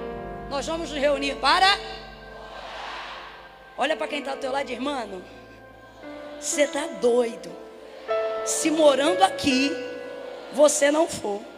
nós 0.48 0.66
vamos 0.66 0.90
nos 0.90 0.98
reunir 0.98 1.34
para. 1.34 1.78
Olha 3.76 3.94
para 3.94 4.08
quem 4.08 4.20
está 4.20 4.30
ao 4.30 4.38
teu 4.38 4.50
lado, 4.50 4.70
irmão. 4.70 5.22
Você 6.40 6.62
está 6.62 6.86
doido. 6.98 7.54
Se 8.46 8.70
morando 8.70 9.22
aqui, 9.22 9.70
você 10.54 10.90
não 10.90 11.06
for. 11.06 11.57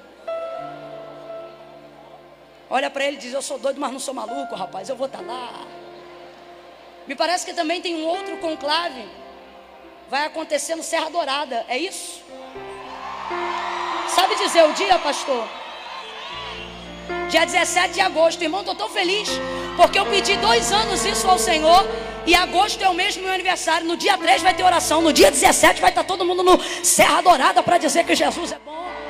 Olha 2.70 2.88
para 2.88 3.04
ele 3.04 3.16
e 3.16 3.20
diz: 3.20 3.35
Eu 3.35 3.42
sou 3.42 3.59
doido, 3.59 3.80
mas 3.80 3.92
não 3.92 3.98
sou 3.98 4.14
maluco, 4.14 4.54
rapaz. 4.54 4.88
Eu 4.88 4.96
vou 4.96 5.06
estar 5.06 5.18
tá 5.18 5.24
lá. 5.24 5.66
Me 7.06 7.16
parece 7.16 7.44
que 7.44 7.52
também 7.52 7.83
tem 7.83 7.96
um 7.96 8.06
outro 8.06 8.37
conclave. 8.38 9.04
Vai 10.09 10.26
acontecer 10.26 10.76
no 10.76 10.83
Serra 10.83 11.11
Dourada. 11.11 11.64
É 11.68 11.76
isso? 11.76 12.22
Sabe 14.09 14.37
dizer 14.37 14.64
o 14.64 14.72
dia, 14.72 14.98
pastor? 14.98 15.48
dia 17.30 17.46
17 17.46 17.94
de 17.94 18.00
agosto. 18.00 18.42
Irmão, 18.42 18.61
estou 18.61 18.74
tão 18.74 18.88
feliz, 18.88 19.28
porque 19.76 19.98
eu 19.98 20.04
pedi 20.06 20.37
dois 20.37 20.72
anos 20.72 21.04
isso 21.04 21.26
ao 21.28 21.38
Senhor. 21.38 21.85
E 22.26 22.35
agosto 22.35 22.83
é 22.83 22.88
o 22.88 22.94
mesmo 22.94 23.22
meu 23.22 23.33
aniversário. 23.33 23.87
No 23.87 23.96
dia 23.96 24.18
3 24.18 24.42
vai 24.42 24.52
ter 24.52 24.62
oração. 24.62 25.00
No 25.00 25.12
dia 25.12 25.30
17 25.30 25.80
vai 25.80 25.90
estar 25.90 26.04
todo 26.04 26.24
mundo 26.24 26.42
no 26.42 26.61
Serra 26.85 27.22
Dourada 27.22 27.62
para 27.62 27.78
dizer 27.78 28.04
que 28.04 28.14
Jesus 28.14 28.52
é 28.52 28.59
bom. 28.64 29.10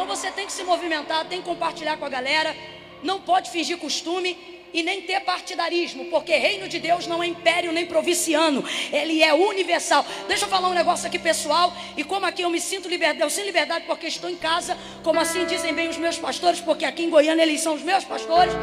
Então 0.00 0.16
você 0.16 0.30
tem 0.30 0.46
que 0.46 0.52
se 0.54 0.64
movimentar, 0.64 1.26
tem 1.26 1.42
que 1.42 1.44
compartilhar 1.44 1.98
com 1.98 2.06
a 2.06 2.08
galera. 2.08 2.56
Não 3.02 3.20
pode 3.20 3.50
fingir 3.50 3.76
costume 3.76 4.34
e 4.72 4.82
nem 4.82 5.02
ter 5.02 5.20
partidarismo, 5.20 6.06
porque 6.06 6.34
reino 6.36 6.66
de 6.66 6.78
Deus 6.78 7.06
não 7.06 7.22
é 7.22 7.26
império 7.26 7.70
nem 7.70 7.84
provinciano, 7.84 8.64
ele 8.90 9.22
é 9.22 9.34
universal. 9.34 10.02
Deixa 10.26 10.46
eu 10.46 10.48
falar 10.48 10.70
um 10.70 10.72
negócio 10.72 11.06
aqui 11.06 11.18
pessoal, 11.18 11.70
e 11.98 12.02
como 12.02 12.24
aqui 12.24 12.40
eu 12.40 12.48
me 12.48 12.62
sinto 12.62 12.88
liberdade, 12.88 13.20
eu 13.20 13.28
sinto 13.28 13.44
liberdade 13.44 13.84
porque 13.86 14.06
estou 14.06 14.30
em 14.30 14.36
casa, 14.36 14.74
como 15.02 15.20
assim 15.20 15.44
dizem 15.44 15.74
bem 15.74 15.90
os 15.90 15.98
meus 15.98 16.16
pastores, 16.16 16.60
porque 16.60 16.86
aqui 16.86 17.02
em 17.02 17.10
Goiânia 17.10 17.42
eles 17.42 17.60
são 17.60 17.74
os 17.74 17.82
meus 17.82 18.02
pastores. 18.02 18.54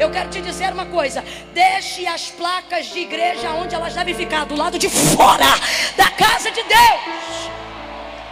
Eu 0.00 0.10
quero 0.10 0.30
te 0.30 0.40
dizer 0.40 0.72
uma 0.72 0.86
coisa: 0.86 1.22
deixe 1.52 2.06
as 2.06 2.30
placas 2.30 2.86
de 2.86 3.00
igreja 3.00 3.50
onde 3.50 3.74
elas 3.74 3.92
devem 3.92 4.14
ficar, 4.14 4.46
do 4.46 4.56
lado 4.56 4.78
de 4.78 4.88
fora 4.88 5.60
da 5.94 6.08
casa 6.12 6.50
de 6.50 6.62
Deus. 6.62 7.50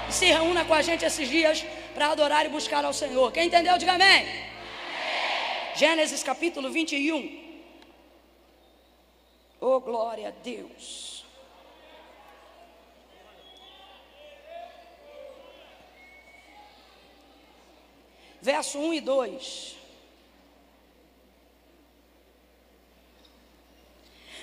Se 0.09 0.27
reúna 0.27 0.65
com 0.65 0.73
a 0.73 0.81
gente 0.81 1.05
esses 1.05 1.29
dias 1.29 1.63
para 1.95 2.09
adorar 2.09 2.45
e 2.45 2.49
buscar 2.49 2.85
ao 2.85 2.93
Senhor. 2.93 3.31
Quem 3.33 3.47
entendeu, 3.47 3.79
diga 3.79 3.93
amém. 3.93 4.27
Gênesis 5.77 6.23
capítulo 6.23 6.71
21. 6.71 7.43
Oh, 9.61 9.81
glória 9.81 10.29
a 10.29 10.31
Deus. 10.31 11.25
Verso 18.43 18.79
1 18.79 18.95
e 18.95 19.01
2. 19.01 19.77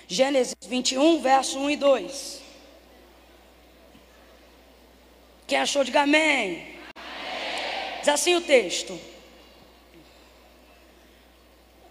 Gênesis 0.07 0.55
21, 0.61 1.21
verso 1.21 1.59
1 1.59 1.69
e 1.69 1.77
2. 1.77 2.41
Quem 5.47 5.57
achou, 5.59 5.83
diga 5.83 6.01
amém. 6.01 6.70
Diz 8.01 8.09
assim 8.09 8.35
o 8.35 8.41
texto. 8.41 8.99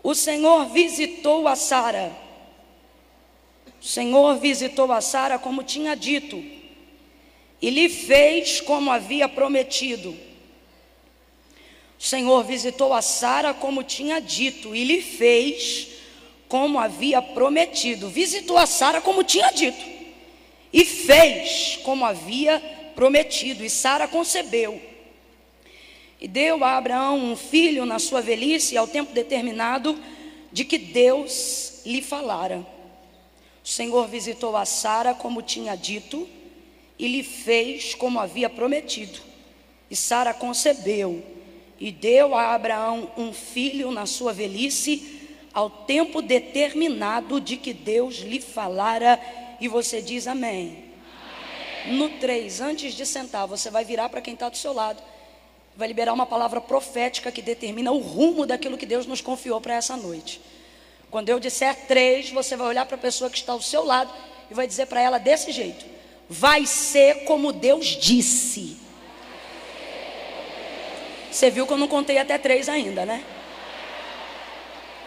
O 0.02 0.14
Senhor 0.14 0.66
visitou 0.66 1.46
a 1.46 1.54
Sara. 1.54 2.12
O 3.80 3.84
Senhor 3.84 4.36
visitou 4.38 4.90
a 4.90 5.00
Sara 5.00 5.38
como 5.38 5.62
tinha 5.62 5.94
dito, 5.94 6.42
e 7.62 7.70
lhe 7.70 7.88
fez 7.88 8.60
como 8.60 8.90
havia 8.90 9.28
prometido. 9.28 10.10
O 11.98 12.02
Senhor 12.02 12.42
visitou 12.44 12.92
a 12.92 13.00
Sara 13.00 13.54
como 13.54 13.84
tinha 13.84 14.20
dito, 14.20 14.74
e 14.74 14.82
lhe 14.82 15.00
fez 15.00 15.88
como 16.48 16.78
havia 16.78 17.22
prometido. 17.22 18.08
Visitou 18.08 18.58
a 18.58 18.66
Sara 18.66 19.00
como 19.00 19.22
tinha 19.22 19.50
dito, 19.50 19.84
e 20.72 20.84
fez 20.84 21.78
como 21.84 22.04
havia 22.04 22.58
prometido. 22.96 23.64
E 23.64 23.70
Sara 23.70 24.08
concebeu 24.08 24.89
e 26.20 26.28
deu 26.28 26.62
a 26.62 26.76
Abraão 26.76 27.18
um 27.18 27.34
filho 27.34 27.86
na 27.86 27.98
sua 27.98 28.20
velhice, 28.20 28.76
ao 28.76 28.86
tempo 28.86 29.14
determinado 29.14 29.98
de 30.52 30.64
que 30.64 30.76
Deus 30.76 31.80
lhe 31.86 32.02
falara. 32.02 32.66
O 33.64 33.68
Senhor 33.68 34.06
visitou 34.06 34.54
a 34.56 34.66
Sara 34.66 35.14
como 35.14 35.40
tinha 35.40 35.74
dito 35.74 36.28
e 36.98 37.08
lhe 37.08 37.22
fez 37.22 37.94
como 37.94 38.20
havia 38.20 38.50
prometido. 38.50 39.18
E 39.90 39.96
Sara 39.96 40.34
concebeu 40.34 41.24
e 41.78 41.90
deu 41.90 42.34
a 42.34 42.54
Abraão 42.54 43.10
um 43.16 43.32
filho 43.32 43.90
na 43.90 44.04
sua 44.04 44.32
velhice, 44.32 45.18
ao 45.54 45.70
tempo 45.70 46.20
determinado 46.20 47.40
de 47.40 47.56
que 47.56 47.72
Deus 47.72 48.16
lhe 48.18 48.40
falara. 48.40 49.18
E 49.58 49.68
você 49.68 50.02
diz 50.02 50.26
amém. 50.26 50.84
amém. 51.86 51.96
No 51.96 52.10
3, 52.18 52.60
antes 52.60 52.94
de 52.94 53.06
sentar, 53.06 53.46
você 53.46 53.70
vai 53.70 53.84
virar 53.84 54.10
para 54.10 54.20
quem 54.20 54.34
está 54.34 54.50
do 54.50 54.58
seu 54.58 54.74
lado 54.74 55.02
vai 55.80 55.88
liberar 55.88 56.12
uma 56.12 56.26
palavra 56.26 56.60
profética 56.60 57.32
que 57.32 57.40
determina 57.40 57.90
o 57.90 58.00
rumo 58.00 58.44
daquilo 58.44 58.76
que 58.76 58.84
Deus 58.84 59.06
nos 59.06 59.22
confiou 59.22 59.62
para 59.62 59.72
essa 59.72 59.96
noite. 59.96 60.38
Quando 61.10 61.30
eu 61.30 61.40
disser 61.40 61.74
três, 61.88 62.30
você 62.30 62.54
vai 62.54 62.66
olhar 62.66 62.84
para 62.84 62.96
a 62.96 63.00
pessoa 63.00 63.30
que 63.30 63.38
está 63.38 63.54
ao 63.54 63.62
seu 63.62 63.82
lado 63.82 64.12
e 64.50 64.54
vai 64.54 64.66
dizer 64.66 64.84
para 64.84 65.00
ela 65.00 65.16
desse 65.16 65.50
jeito: 65.52 65.86
vai 66.28 66.66
ser 66.66 67.24
como 67.24 67.50
Deus 67.50 67.86
disse. 67.86 68.76
Você 71.32 71.50
viu 71.50 71.66
que 71.66 71.72
eu 71.72 71.78
não 71.78 71.88
contei 71.88 72.18
até 72.18 72.36
três 72.36 72.68
ainda, 72.68 73.06
né? 73.06 73.24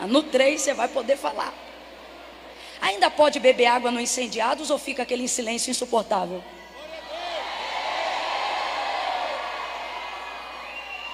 Ah, 0.01 0.07
no 0.07 0.23
três 0.23 0.61
você 0.61 0.73
vai 0.73 0.87
poder 0.87 1.17
falar. 1.17 1.53
Ainda 2.81 3.11
pode 3.11 3.39
beber 3.39 3.67
água 3.67 3.91
no 3.91 4.01
incendiados 4.01 4.71
ou 4.71 4.79
fica 4.79 5.03
aquele 5.03 5.27
silêncio 5.27 5.69
insuportável? 5.69 6.43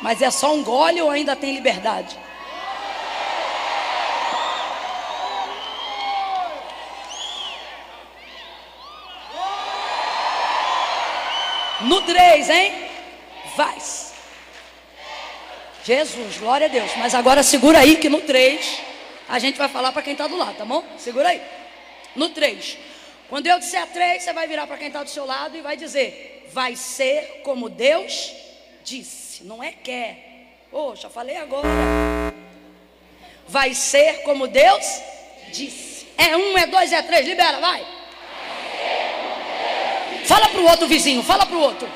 Mas 0.02 0.22
é 0.22 0.32
só 0.32 0.54
um 0.54 0.64
gole 0.64 1.02
ou 1.02 1.10
ainda 1.10 1.36
tem 1.36 1.54
liberdade? 1.54 2.18
No 11.82 12.02
3, 12.02 12.50
hein? 12.50 12.90
Vai. 13.56 13.78
Jesus, 15.84 16.38
glória 16.38 16.68
a 16.68 16.70
Deus. 16.70 16.92
Mas 16.98 17.16
agora 17.16 17.42
segura 17.42 17.80
aí 17.80 17.96
que 17.96 18.10
no 18.10 18.22
3 18.22 18.82
a 19.30 19.40
gente 19.40 19.58
vai 19.58 19.70
falar 19.70 19.92
para 19.92 20.02
quem 20.02 20.14
está 20.14 20.28
do 20.28 20.36
lado, 20.36 20.58
tá 20.58 20.66
bom? 20.66 20.84
Segura 20.98 21.30
aí. 21.30 21.42
No 22.16 22.30
3. 22.30 22.78
Quando 23.30 23.48
eu 23.48 23.60
disser 23.60 23.88
3, 23.88 24.24
você 24.24 24.34
vai 24.34 24.48
virar 24.48 24.68
para 24.68 24.78
quem 24.78 24.88
está 24.88 25.04
do 25.04 25.10
seu 25.10 25.26
lado 25.26 25.56
e 25.56 25.62
vai 25.62 25.78
dizer: 25.78 26.48
Vai 26.52 26.76
ser 26.76 27.42
como 27.44 27.70
Deus 27.70 28.34
disse. 28.84 29.29
Não 29.42 29.64
é 29.64 29.72
quer. 29.72 30.66
Poxa, 30.70 31.10
falei 31.10 31.38
agora. 31.38 31.68
Vai 33.48 33.74
ser 33.74 34.22
como 34.24 34.48
Deus 34.48 34.86
disse. 35.52 36.08
É 36.18 36.36
um, 36.36 36.58
é 36.58 36.68
dois, 36.68 36.92
é 36.92 37.02
três. 37.02 37.26
Libera, 37.26 37.60
vai. 37.60 37.86
Fala 40.26 40.50
para 40.50 40.60
o 40.62 40.70
outro 40.70 40.88
vizinho, 40.88 41.24
fala 41.24 41.46
para 41.46 41.56
o 41.56 41.62
outro. 41.62 41.90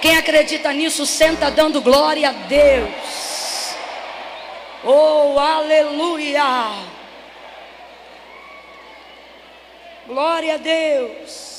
Quem 0.00 0.16
acredita 0.16 0.72
nisso, 0.72 1.04
senta 1.04 1.50
dando 1.50 1.80
glória 1.80 2.28
a 2.28 2.32
Deus. 2.32 3.74
Oh, 4.84 5.38
aleluia. 5.38 6.44
Glória 10.06 10.54
a 10.54 10.58
Deus. 10.58 11.53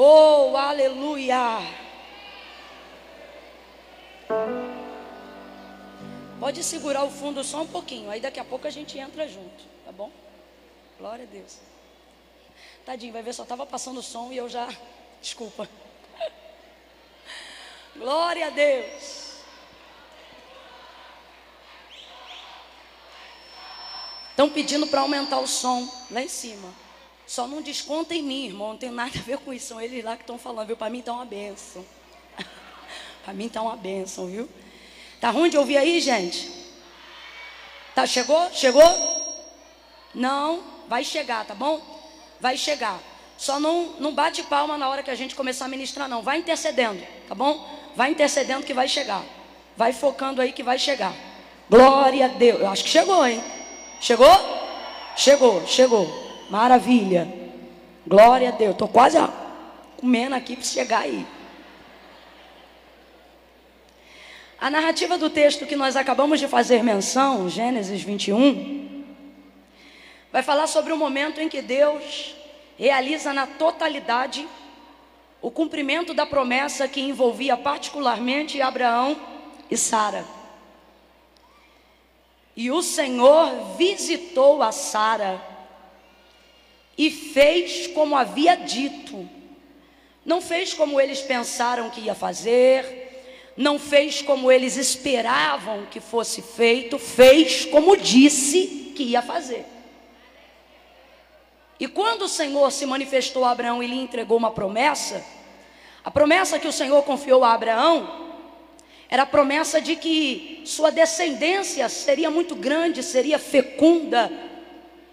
Oh, 0.00 0.56
aleluia. 0.56 1.58
Pode 6.38 6.62
segurar 6.62 7.02
o 7.02 7.10
fundo 7.10 7.42
só 7.42 7.62
um 7.62 7.66
pouquinho, 7.66 8.08
aí 8.08 8.20
daqui 8.20 8.38
a 8.38 8.44
pouco 8.44 8.68
a 8.68 8.70
gente 8.70 8.96
entra 8.96 9.26
junto, 9.26 9.64
tá 9.84 9.90
bom? 9.90 10.12
Glória 11.00 11.24
a 11.24 11.26
Deus. 11.26 11.58
Tadinho, 12.86 13.12
vai 13.12 13.22
ver, 13.22 13.32
só 13.32 13.42
estava 13.42 13.66
passando 13.66 13.98
o 13.98 14.02
som 14.02 14.30
e 14.30 14.36
eu 14.36 14.48
já. 14.48 14.68
Desculpa. 15.20 15.68
Glória 17.96 18.46
a 18.46 18.50
Deus. 18.50 19.32
Estão 24.30 24.48
pedindo 24.48 24.86
para 24.86 25.00
aumentar 25.00 25.40
o 25.40 25.48
som 25.48 25.92
lá 26.08 26.22
em 26.22 26.28
cima. 26.28 26.72
Só 27.28 27.46
não 27.46 27.60
desconta 27.60 28.14
em 28.14 28.22
mim, 28.22 28.46
irmão. 28.46 28.70
Não 28.70 28.78
tem 28.78 28.90
nada 28.90 29.12
a 29.14 29.22
ver 29.22 29.36
com 29.36 29.52
isso. 29.52 29.66
São 29.66 29.80
eles 29.80 30.02
lá 30.02 30.16
que 30.16 30.22
estão 30.22 30.38
falando, 30.38 30.66
viu? 30.66 30.78
Para 30.78 30.88
mim 30.88 31.00
está 31.00 31.12
uma 31.12 31.26
benção. 31.26 31.84
para 33.22 33.34
mim 33.34 33.46
está 33.46 33.60
uma 33.60 33.76
benção, 33.76 34.26
viu? 34.28 34.48
Tá 35.20 35.28
ruim 35.28 35.50
de 35.50 35.58
ouvir 35.58 35.76
aí, 35.76 36.00
gente? 36.00 36.50
Tá, 37.94 38.06
chegou? 38.06 38.50
Chegou? 38.50 38.82
Não, 40.14 40.62
vai 40.88 41.04
chegar, 41.04 41.44
tá 41.44 41.54
bom? 41.54 41.82
Vai 42.40 42.56
chegar. 42.56 42.98
Só 43.36 43.60
não, 43.60 43.96
não 44.00 44.14
bate 44.14 44.42
palma 44.44 44.78
na 44.78 44.88
hora 44.88 45.02
que 45.02 45.10
a 45.10 45.14
gente 45.14 45.34
começar 45.34 45.66
a 45.66 45.68
ministrar, 45.68 46.08
não. 46.08 46.22
Vai 46.22 46.38
intercedendo, 46.38 47.04
tá 47.28 47.34
bom? 47.34 47.62
Vai 47.94 48.10
intercedendo 48.10 48.64
que 48.64 48.72
vai 48.72 48.88
chegar. 48.88 49.22
Vai 49.76 49.92
focando 49.92 50.40
aí 50.40 50.50
que 50.50 50.62
vai 50.62 50.78
chegar. 50.78 51.12
Glória 51.68 52.24
a 52.24 52.28
Deus. 52.28 52.60
Eu 52.60 52.68
acho 52.68 52.84
que 52.84 52.90
chegou, 52.90 53.26
hein? 53.26 53.44
Chegou? 54.00 54.30
Chegou, 55.14 55.66
chegou. 55.66 56.27
Maravilha. 56.50 57.28
Glória 58.06 58.48
a 58.48 58.52
Deus. 58.52 58.76
Tô 58.76 58.88
quase 58.88 59.18
comendo 59.98 60.34
aqui 60.34 60.56
para 60.56 60.64
chegar 60.64 61.00
aí. 61.00 61.26
A 64.60 64.70
narrativa 64.70 65.16
do 65.18 65.30
texto 65.30 65.66
que 65.66 65.76
nós 65.76 65.94
acabamos 65.94 66.40
de 66.40 66.48
fazer 66.48 66.82
menção, 66.82 67.48
Gênesis 67.48 68.02
21, 68.02 69.04
vai 70.32 70.42
falar 70.42 70.66
sobre 70.66 70.92
o 70.92 70.96
momento 70.96 71.40
em 71.40 71.48
que 71.48 71.62
Deus 71.62 72.34
realiza 72.76 73.32
na 73.32 73.46
totalidade 73.46 74.48
o 75.40 75.50
cumprimento 75.50 76.12
da 76.12 76.26
promessa 76.26 76.88
que 76.88 77.00
envolvia 77.00 77.56
particularmente 77.56 78.60
Abraão 78.60 79.16
e 79.70 79.76
Sara. 79.76 80.24
E 82.56 82.70
o 82.72 82.82
Senhor 82.82 83.76
visitou 83.76 84.60
a 84.62 84.72
Sara 84.72 85.40
e 86.98 87.12
fez 87.12 87.86
como 87.86 88.16
havia 88.16 88.56
dito. 88.56 89.28
Não 90.26 90.42
fez 90.42 90.74
como 90.74 91.00
eles 91.00 91.20
pensaram 91.20 91.88
que 91.88 92.00
ia 92.00 92.14
fazer, 92.14 93.52
não 93.56 93.78
fez 93.78 94.20
como 94.20 94.50
eles 94.50 94.76
esperavam 94.76 95.86
que 95.86 96.00
fosse 96.00 96.42
feito, 96.42 96.98
fez 96.98 97.64
como 97.64 97.96
disse 97.96 98.92
que 98.96 99.04
ia 99.04 99.22
fazer. 99.22 99.64
E 101.80 101.86
quando 101.86 102.22
o 102.22 102.28
Senhor 102.28 102.72
se 102.72 102.84
manifestou 102.84 103.44
a 103.44 103.52
Abraão 103.52 103.80
e 103.80 103.86
lhe 103.86 103.96
entregou 103.96 104.36
uma 104.36 104.50
promessa, 104.50 105.24
a 106.04 106.10
promessa 106.10 106.58
que 106.58 106.66
o 106.66 106.72
Senhor 106.72 107.04
confiou 107.04 107.44
a 107.44 107.54
Abraão 107.54 108.26
era 109.08 109.22
a 109.22 109.26
promessa 109.26 109.80
de 109.80 109.96
que 109.96 110.62
sua 110.66 110.90
descendência 110.90 111.88
seria 111.88 112.30
muito 112.30 112.54
grande, 112.54 113.02
seria 113.02 113.38
fecunda, 113.38 114.30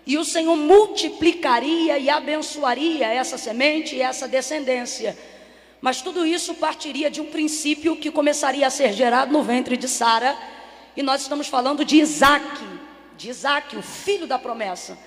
e 0.06 0.18
o 0.18 0.24
Senhor 0.24 0.56
multiplicaria 0.56 1.98
e 1.98 2.10
abençoaria 2.10 3.08
essa 3.08 3.38
semente 3.38 3.96
e 3.96 4.02
essa 4.02 4.28
descendência. 4.28 5.18
Mas 5.82 6.02
tudo 6.02 6.26
isso 6.26 6.54
partiria 6.56 7.10
de 7.10 7.22
um 7.22 7.26
princípio 7.26 7.96
que 7.96 8.12
começaria 8.12 8.68
a 8.68 8.70
ser 8.70 8.94
gerado 8.94 9.32
no 9.32 9.44
ventre 9.44 9.76
de 9.76 9.88
Sara, 9.88 10.38
e 10.96 11.02
nós 11.04 11.22
estamos 11.22 11.48
falando 11.48 11.84
de 11.84 11.98
Isaac, 11.98 12.63
de 13.18 13.30
Isaac, 13.30 13.76
o 13.76 13.82
filho 13.82 14.28
da 14.28 14.38
promessa. 14.38 14.98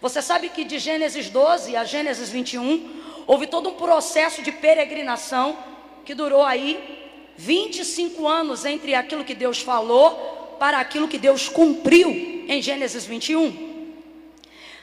Você 0.00 0.22
sabe 0.22 0.48
que 0.48 0.64
de 0.64 0.78
Gênesis 0.78 1.28
12 1.28 1.76
a 1.76 1.84
Gênesis 1.84 2.30
21 2.30 3.24
houve 3.26 3.46
todo 3.46 3.68
um 3.68 3.74
processo 3.74 4.42
de 4.42 4.50
peregrinação 4.50 5.56
que 6.04 6.14
durou 6.14 6.42
aí 6.42 6.98
25 7.36 8.26
anos 8.26 8.64
entre 8.64 8.94
aquilo 8.94 9.24
que 9.24 9.34
Deus 9.34 9.60
falou 9.60 10.56
para 10.58 10.78
aquilo 10.78 11.06
que 11.06 11.18
Deus 11.18 11.48
cumpriu 11.48 12.10
em 12.48 12.62
Gênesis 12.62 13.04
21. 13.04 13.67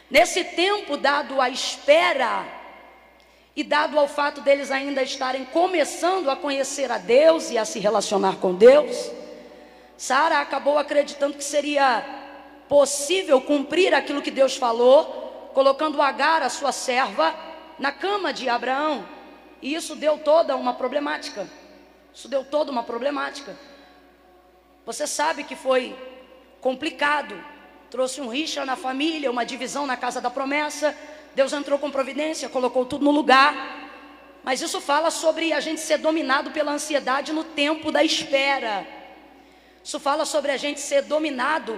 Nesse 0.10 0.44
tempo 0.44 0.98
dado 0.98 1.42
à 1.42 1.50
espera 1.50 2.46
e 3.56 3.64
dado 3.64 3.98
ao 3.98 4.08
fato 4.08 4.42
deles 4.42 4.70
ainda 4.70 5.02
estarem 5.02 5.46
começando 5.46 6.30
a 6.30 6.36
conhecer 6.36 6.92
a 6.92 6.98
Deus 6.98 7.50
e 7.50 7.58
a 7.58 7.66
se 7.66 7.80
relacionar 7.80 8.36
com 8.38 8.54
Deus, 8.54 9.12
Sara 9.98 10.40
acabou 10.40 10.78
acreditando 10.78 11.38
que 11.38 11.44
seria 11.44 12.06
possível 12.68 13.42
cumprir 13.42 13.94
aquilo 13.94 14.22
que 14.22 14.32
Deus 14.32 14.56
falou, 14.56 15.52
colocando 15.54 16.02
Agar, 16.02 16.44
a 16.44 16.50
sua 16.50 16.72
serva, 16.72 17.34
na 17.80 17.92
cama 17.92 18.34
de 18.34 18.50
Abraão. 18.50 19.06
E 19.62 19.74
isso 19.74 19.96
deu 19.96 20.18
toda 20.18 20.56
uma 20.56 20.74
problemática. 20.74 21.48
Isso 22.14 22.28
deu 22.28 22.44
toda 22.44 22.72
uma 22.72 22.84
problemática. 22.84 23.56
Você 24.86 25.08
sabe 25.08 25.44
que 25.44 25.56
foi 25.56 25.96
complicado, 26.62 27.36
trouxe 27.90 28.22
um 28.22 28.28
rixa 28.28 28.66
na 28.66 28.76
família, 28.76 29.32
uma 29.32 29.46
divisão 29.46 29.86
na 29.86 29.96
casa 29.96 30.20
da 30.20 30.30
promessa 30.30 30.96
Deus 31.36 31.52
entrou 31.52 31.78
com 31.78 31.92
providência, 31.92 32.48
colocou 32.48 32.86
tudo 32.86 33.04
no 33.04 33.12
lugar. 33.12 33.90
Mas 34.42 34.62
isso 34.62 34.80
fala 34.80 35.12
sobre 35.12 35.52
a 35.52 35.60
gente 35.60 35.82
ser 35.82 35.98
dominado 35.98 36.52
pela 36.52 36.72
ansiedade 36.72 37.34
no 37.34 37.44
tempo 37.44 37.92
da 37.92 38.02
espera. 38.04 38.88
Isso 39.84 40.00
fala 40.00 40.24
sobre 40.24 40.52
a 40.52 40.58
gente 40.58 40.80
ser 40.80 41.02
dominado 41.02 41.78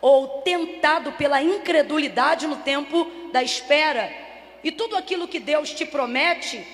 ou 0.00 0.42
tentado 0.42 1.12
pela 1.12 1.42
incredulidade 1.42 2.46
no 2.46 2.56
tempo 2.56 3.10
da 3.32 3.42
espera. 3.42 4.12
E 4.62 4.70
tudo 4.70 4.94
aquilo 4.94 5.26
que 5.26 5.40
Deus 5.40 5.70
te 5.70 5.86
promete, 5.86 6.66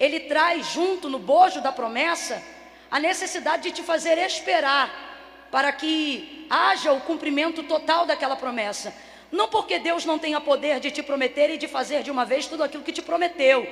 Ele 0.00 0.20
traz 0.20 0.68
junto 0.68 1.10
no 1.10 1.18
bojo 1.18 1.60
da 1.60 1.72
promessa 1.72 2.42
a 2.90 2.98
necessidade 2.98 3.64
de 3.64 3.72
te 3.72 3.82
fazer 3.82 4.16
esperar 4.16 5.11
para 5.52 5.70
que 5.70 6.46
haja 6.48 6.92
o 6.92 7.02
cumprimento 7.02 7.62
total 7.64 8.06
daquela 8.06 8.34
promessa. 8.34 8.92
Não 9.30 9.48
porque 9.48 9.78
Deus 9.78 10.06
não 10.06 10.18
tenha 10.18 10.40
poder 10.40 10.80
de 10.80 10.90
te 10.90 11.02
prometer 11.02 11.50
e 11.50 11.58
de 11.58 11.68
fazer 11.68 12.02
de 12.02 12.10
uma 12.10 12.24
vez 12.24 12.46
tudo 12.46 12.64
aquilo 12.64 12.82
que 12.82 12.90
te 12.90 13.02
prometeu, 13.02 13.66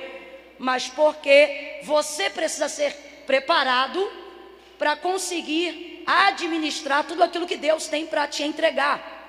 mas 0.59 0.87
porque 0.87 1.79
você 1.83 2.29
precisa 2.29 2.69
ser 2.69 2.93
preparado 3.25 4.09
para 4.77 4.95
conseguir 4.95 6.03
administrar 6.05 7.03
tudo 7.03 7.23
aquilo 7.23 7.47
que 7.47 7.57
Deus 7.57 7.87
tem 7.87 8.05
para 8.05 8.27
te 8.27 8.43
entregar. 8.43 9.19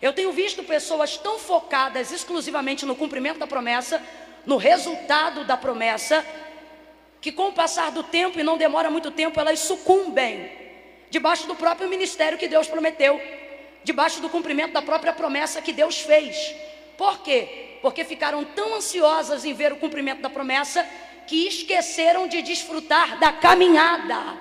Eu 0.00 0.12
tenho 0.12 0.32
visto 0.32 0.64
pessoas 0.64 1.16
tão 1.16 1.38
focadas 1.38 2.10
exclusivamente 2.10 2.84
no 2.84 2.96
cumprimento 2.96 3.38
da 3.38 3.46
promessa, 3.46 4.02
no 4.44 4.56
resultado 4.56 5.44
da 5.44 5.56
promessa, 5.56 6.26
que 7.20 7.30
com 7.30 7.48
o 7.48 7.52
passar 7.52 7.92
do 7.92 8.02
tempo, 8.02 8.40
e 8.40 8.42
não 8.42 8.58
demora 8.58 8.90
muito 8.90 9.12
tempo, 9.12 9.38
elas 9.38 9.60
sucumbem 9.60 10.61
debaixo 11.12 11.46
do 11.46 11.54
próprio 11.54 11.90
ministério 11.90 12.38
que 12.38 12.48
Deus 12.48 12.66
prometeu 12.66 13.20
debaixo 13.84 14.22
do 14.22 14.30
cumprimento 14.30 14.72
da 14.72 14.80
própria 14.80 15.12
promessa 15.12 15.60
que 15.60 15.70
Deus 15.70 16.00
fez. 16.00 16.54
Por 16.96 17.18
quê? 17.18 17.76
Porque 17.82 18.02
ficaram 18.02 18.42
tão 18.44 18.76
ansiosas 18.76 19.44
em 19.44 19.52
ver 19.52 19.74
o 19.74 19.76
cumprimento 19.76 20.22
da 20.22 20.30
promessa 20.30 20.88
que 21.26 21.46
esqueceram 21.46 22.26
de 22.26 22.40
desfrutar 22.40 23.18
da 23.18 23.30
caminhada 23.30 24.38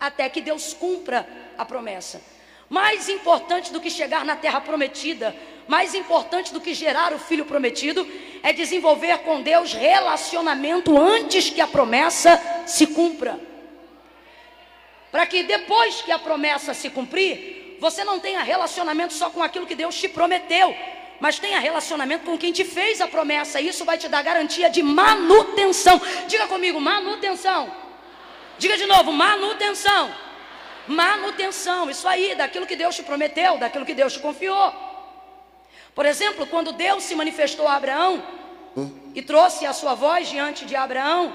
até 0.00 0.28
que 0.28 0.40
Deus 0.40 0.74
cumpra 0.74 1.24
a 1.56 1.64
promessa. 1.64 2.20
Mais 2.68 3.08
importante 3.08 3.72
do 3.72 3.80
que 3.80 3.90
chegar 3.90 4.24
na 4.24 4.34
terra 4.34 4.60
prometida, 4.60 5.36
mais 5.68 5.94
importante 5.94 6.52
do 6.52 6.60
que 6.60 6.74
gerar 6.74 7.12
o 7.12 7.18
filho 7.18 7.44
prometido, 7.44 8.04
é 8.42 8.52
desenvolver 8.52 9.18
com 9.18 9.40
Deus 9.40 9.72
relacionamento 9.72 10.98
antes 10.98 11.48
que 11.48 11.60
a 11.60 11.68
promessa 11.68 12.40
se 12.66 12.88
cumpra. 12.88 13.49
Para 15.10 15.26
que 15.26 15.42
depois 15.42 16.02
que 16.02 16.12
a 16.12 16.18
promessa 16.18 16.72
se 16.72 16.90
cumprir, 16.90 17.76
você 17.80 18.04
não 18.04 18.20
tenha 18.20 18.42
relacionamento 18.42 19.12
só 19.12 19.30
com 19.30 19.42
aquilo 19.42 19.66
que 19.66 19.74
Deus 19.74 19.94
te 19.98 20.08
prometeu, 20.08 20.76
mas 21.18 21.38
tenha 21.38 21.58
relacionamento 21.58 22.24
com 22.24 22.38
quem 22.38 22.52
te 22.52 22.64
fez 22.64 23.00
a 23.00 23.08
promessa. 23.08 23.60
Isso 23.60 23.84
vai 23.84 23.98
te 23.98 24.08
dar 24.08 24.22
garantia 24.22 24.70
de 24.70 24.82
manutenção. 24.82 26.00
Diga 26.28 26.46
comigo, 26.46 26.80
manutenção. 26.80 27.70
Diga 28.58 28.76
de 28.76 28.86
novo, 28.86 29.12
manutenção. 29.12 30.14
Manutenção, 30.86 31.90
isso 31.90 32.06
aí, 32.08 32.34
daquilo 32.34 32.66
que 32.66 32.76
Deus 32.76 32.96
te 32.96 33.02
prometeu, 33.02 33.58
daquilo 33.58 33.86
que 33.86 33.94
Deus 33.94 34.14
te 34.14 34.18
confiou. 34.18 34.72
Por 35.94 36.06
exemplo, 36.06 36.46
quando 36.46 36.72
Deus 36.72 37.02
se 37.02 37.14
manifestou 37.14 37.66
a 37.68 37.74
Abraão 37.74 38.22
e 39.14 39.22
trouxe 39.22 39.66
a 39.66 39.72
sua 39.72 39.94
voz 39.94 40.28
diante 40.28 40.64
de 40.64 40.76
Abraão 40.76 41.32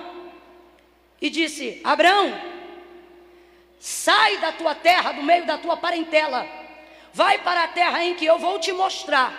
e 1.21 1.29
disse: 1.29 1.81
Abraão, 1.83 2.33
sai 3.85 4.39
da 4.39 4.51
tua 4.51 4.73
terra, 4.73 5.11
do 5.11 5.21
meio 5.21 5.45
da 5.45 5.59
tua 5.59 5.77
parentela, 5.77 6.43
vai 7.13 7.37
para 7.37 7.65
a 7.65 7.67
terra 7.67 8.03
em 8.03 8.15
que 8.15 8.25
eu 8.25 8.39
vou 8.39 8.57
te 8.57 8.73
mostrar 8.73 9.31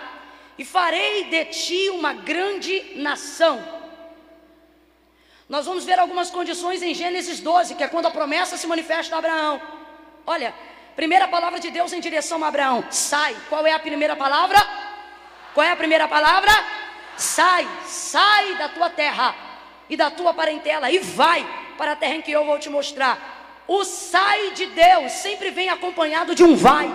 e 0.57 0.63
farei 0.63 1.25
de 1.25 1.43
ti 1.45 1.89
uma 1.89 2.13
grande 2.13 2.93
nação. 2.95 3.61
Nós 5.49 5.65
vamos 5.65 5.83
ver 5.83 5.99
algumas 5.99 6.29
condições 6.29 6.81
em 6.81 6.93
Gênesis 6.93 7.41
12, 7.41 7.75
que 7.75 7.83
é 7.83 7.89
quando 7.89 8.05
a 8.05 8.11
promessa 8.11 8.55
se 8.55 8.65
manifesta 8.67 9.15
a 9.15 9.19
Abraão. 9.19 9.61
Olha, 10.25 10.55
primeira 10.95 11.27
palavra 11.27 11.59
de 11.59 11.69
Deus 11.69 11.91
em 11.91 11.99
direção 11.99 12.41
a 12.41 12.47
Abraão: 12.47 12.85
sai. 12.89 13.35
Qual 13.49 13.67
é 13.67 13.73
a 13.73 13.79
primeira 13.79 14.15
palavra? 14.15 14.59
Qual 15.53 15.67
é 15.67 15.71
a 15.71 15.75
primeira 15.75 16.07
palavra? 16.07 16.53
Sai, 17.17 17.67
sai 17.85 18.55
da 18.55 18.69
tua 18.69 18.89
terra 18.89 19.35
e 19.89 19.97
da 19.97 20.09
tua 20.09 20.33
parentela 20.33 20.89
e 20.89 20.99
vai 20.99 21.45
para 21.77 21.91
a 21.91 21.95
terra 21.97 22.15
em 22.15 22.21
que 22.21 22.31
eu 22.31 22.45
vou 22.45 22.57
te 22.57 22.69
mostrar. 22.69 23.36
O 23.67 23.83
sai 23.83 24.51
de 24.51 24.67
Deus 24.67 25.11
sempre 25.11 25.51
vem 25.51 25.69
acompanhado 25.69 26.33
de 26.33 26.43
um 26.43 26.55
vai. 26.55 26.89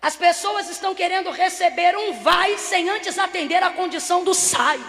As 0.00 0.16
pessoas 0.16 0.70
estão 0.70 0.94
querendo 0.94 1.30
receber 1.30 1.96
um 1.96 2.12
vai 2.22 2.56
sem 2.56 2.88
antes 2.88 3.18
atender 3.18 3.62
a 3.62 3.70
condição 3.70 4.24
do 4.24 4.32
sai. 4.32 4.80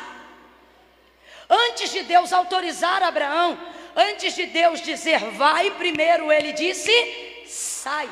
Antes 1.49 1.91
de 1.91 2.03
Deus 2.03 2.31
autorizar 2.31 3.03
Abraão, 3.03 3.59
antes 3.95 4.35
de 4.35 4.45
Deus 4.45 4.81
dizer 4.81 5.19
vai, 5.31 5.71
primeiro 5.71 6.31
ele 6.31 6.53
disse 6.53 7.45
sai. 7.47 8.09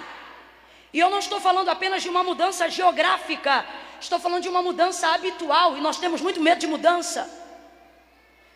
E 0.92 1.00
eu 1.00 1.10
não 1.10 1.20
estou 1.20 1.40
falando 1.40 1.70
apenas 1.70 2.02
de 2.02 2.10
uma 2.10 2.24
mudança 2.24 2.68
geográfica, 2.68 3.66
estou 4.02 4.20
falando 4.20 4.42
de 4.42 4.50
uma 4.50 4.62
mudança 4.62 5.08
habitual, 5.10 5.78
e 5.78 5.82
nós 5.82 5.98
temos 5.98 6.20
muito 6.20 6.42
medo 6.42 6.60
de 6.60 6.68
mudança. 6.68 7.39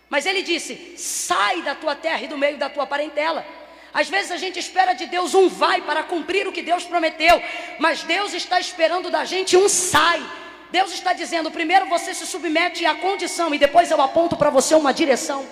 Mas 0.09 0.25
ele 0.25 0.41
disse: 0.41 0.93
sai 0.97 1.61
da 1.61 1.75
tua 1.75 1.95
terra 1.95 2.21
e 2.21 2.27
do 2.27 2.37
meio 2.37 2.57
da 2.57 2.69
tua 2.69 2.85
parentela. 2.85 3.45
Às 3.93 4.09
vezes 4.09 4.31
a 4.31 4.37
gente 4.37 4.57
espera 4.57 4.93
de 4.93 5.05
Deus 5.05 5.35
um 5.35 5.47
vai 5.47 5.81
para 5.81 6.01
cumprir 6.03 6.47
o 6.47 6.51
que 6.51 6.63
Deus 6.63 6.83
prometeu, 6.83 7.41
mas 7.77 8.01
Deus 8.03 8.33
está 8.33 8.59
esperando 8.59 9.11
da 9.11 9.23
gente 9.23 9.55
um 9.55 9.69
sai. 9.69 10.23
Deus 10.71 10.91
está 10.91 11.13
dizendo: 11.13 11.51
primeiro 11.51 11.85
você 11.87 12.13
se 12.13 12.25
submete 12.25 12.85
à 12.85 12.95
condição 12.95 13.53
e 13.53 13.59
depois 13.59 13.91
eu 13.91 14.01
aponto 14.01 14.35
para 14.35 14.49
você 14.49 14.73
uma 14.73 14.93
direção. 14.93 15.47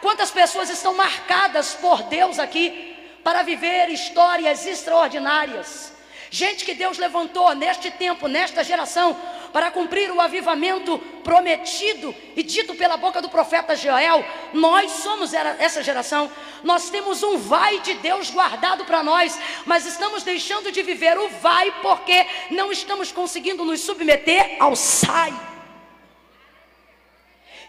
Quantas 0.00 0.30
pessoas 0.30 0.70
estão 0.70 0.94
marcadas 0.94 1.74
por 1.74 2.04
Deus 2.04 2.38
aqui 2.38 2.96
para 3.24 3.42
viver 3.42 3.88
histórias 3.88 4.64
extraordinárias? 4.64 5.92
Gente 6.30 6.64
que 6.64 6.74
Deus 6.74 6.98
levantou 6.98 7.54
neste 7.54 7.90
tempo, 7.90 8.28
nesta 8.28 8.62
geração, 8.62 9.16
para 9.56 9.70
cumprir 9.70 10.10
o 10.10 10.20
avivamento 10.20 10.98
prometido 11.24 12.14
e 12.36 12.42
dito 12.42 12.74
pela 12.74 12.98
boca 12.98 13.22
do 13.22 13.30
profeta 13.30 13.74
Joel. 13.74 14.22
Nós 14.52 14.90
somos 14.92 15.32
essa 15.32 15.82
geração. 15.82 16.30
Nós 16.62 16.90
temos 16.90 17.22
um 17.22 17.38
vai 17.38 17.80
de 17.80 17.94
Deus 17.94 18.28
guardado 18.28 18.84
para 18.84 19.02
nós, 19.02 19.40
mas 19.64 19.86
estamos 19.86 20.22
deixando 20.22 20.70
de 20.70 20.82
viver 20.82 21.16
o 21.16 21.30
vai 21.30 21.72
porque 21.80 22.26
não 22.50 22.70
estamos 22.70 23.10
conseguindo 23.10 23.64
nos 23.64 23.80
submeter 23.80 24.58
ao 24.60 24.76
sai. 24.76 25.32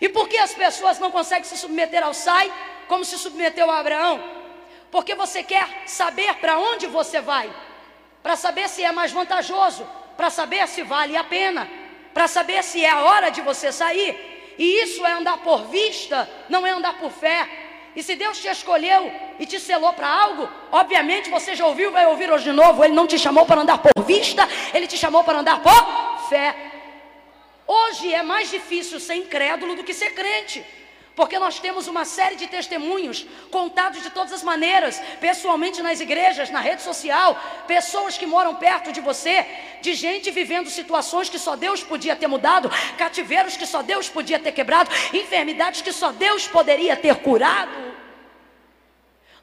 E 0.01 0.09
por 0.09 0.27
que 0.27 0.37
as 0.39 0.53
pessoas 0.53 0.99
não 0.99 1.09
conseguem 1.09 1.45
se 1.45 1.57
submeter 1.57 2.03
ao 2.03 2.13
sai, 2.13 2.51
como 2.89 3.05
se 3.05 3.17
submeteu 3.17 3.71
a 3.71 3.79
Abraão? 3.79 4.21
Porque 4.91 5.15
você 5.15 5.41
quer 5.41 5.83
saber 5.85 6.33
para 6.41 6.59
onde 6.59 6.85
você 6.85 7.21
vai, 7.21 7.49
para 8.21 8.35
saber 8.35 8.67
se 8.67 8.83
é 8.83 8.91
mais 8.91 9.13
vantajoso, 9.13 9.87
para 10.17 10.29
saber 10.29 10.67
se 10.67 10.81
vale 10.81 11.15
a 11.15 11.23
pena, 11.23 11.69
para 12.13 12.27
saber 12.27 12.63
se 12.63 12.83
é 12.83 12.89
a 12.89 13.01
hora 13.01 13.29
de 13.29 13.41
você 13.41 13.71
sair. 13.71 14.55
E 14.57 14.83
isso 14.83 15.05
é 15.05 15.11
andar 15.11 15.37
por 15.37 15.67
vista, 15.67 16.27
não 16.49 16.65
é 16.65 16.71
andar 16.71 16.97
por 16.97 17.11
fé. 17.11 17.47
E 17.95 18.01
se 18.01 18.15
Deus 18.15 18.39
te 18.39 18.47
escolheu 18.47 19.11
e 19.39 19.45
te 19.45 19.59
selou 19.59 19.93
para 19.93 20.07
algo, 20.07 20.49
obviamente 20.71 21.29
você 21.29 21.55
já 21.55 21.65
ouviu, 21.65 21.91
vai 21.91 22.07
ouvir 22.07 22.31
hoje 22.31 22.45
de 22.45 22.51
novo. 22.51 22.83
Ele 22.83 22.93
não 22.93 23.07
te 23.07 23.17
chamou 23.17 23.45
para 23.45 23.61
andar 23.61 23.77
por 23.77 24.03
vista, 24.03 24.47
ele 24.73 24.87
te 24.87 24.97
chamou 24.97 25.23
para 25.23 25.39
andar 25.39 25.61
por 25.61 26.29
fé. 26.29 26.55
Hoje 27.67 28.13
é 28.13 28.23
mais 28.23 28.49
difícil 28.49 28.99
ser 28.99 29.15
incrédulo 29.15 29.75
do 29.75 29.83
que 29.83 29.93
ser 29.93 30.11
crente. 30.11 30.65
Porque 31.17 31.39
nós 31.39 31.59
temos 31.59 31.87
uma 31.87 32.05
série 32.05 32.35
de 32.35 32.45
testemunhos 32.45 33.25
contados 33.49 34.03
de 34.03 34.11
todas 34.11 34.31
as 34.31 34.43
maneiras, 34.43 35.01
pessoalmente 35.19 35.81
nas 35.81 35.99
igrejas, 35.99 36.51
na 36.51 36.59
rede 36.59 36.83
social, 36.83 37.35
pessoas 37.65 38.15
que 38.19 38.27
moram 38.27 38.53
perto 38.53 38.91
de 38.91 39.01
você, 39.01 39.43
de 39.81 39.95
gente 39.95 40.29
vivendo 40.29 40.69
situações 40.69 41.27
que 41.27 41.39
só 41.39 41.55
Deus 41.55 41.83
podia 41.83 42.15
ter 42.15 42.27
mudado, 42.27 42.69
cativeiros 42.99 43.57
que 43.57 43.65
só 43.65 43.81
Deus 43.81 44.07
podia 44.07 44.37
ter 44.37 44.51
quebrado, 44.51 44.91
enfermidades 45.11 45.81
que 45.81 45.91
só 45.91 46.11
Deus 46.11 46.47
poderia 46.47 46.95
ter 46.95 47.15
curado. 47.15 47.71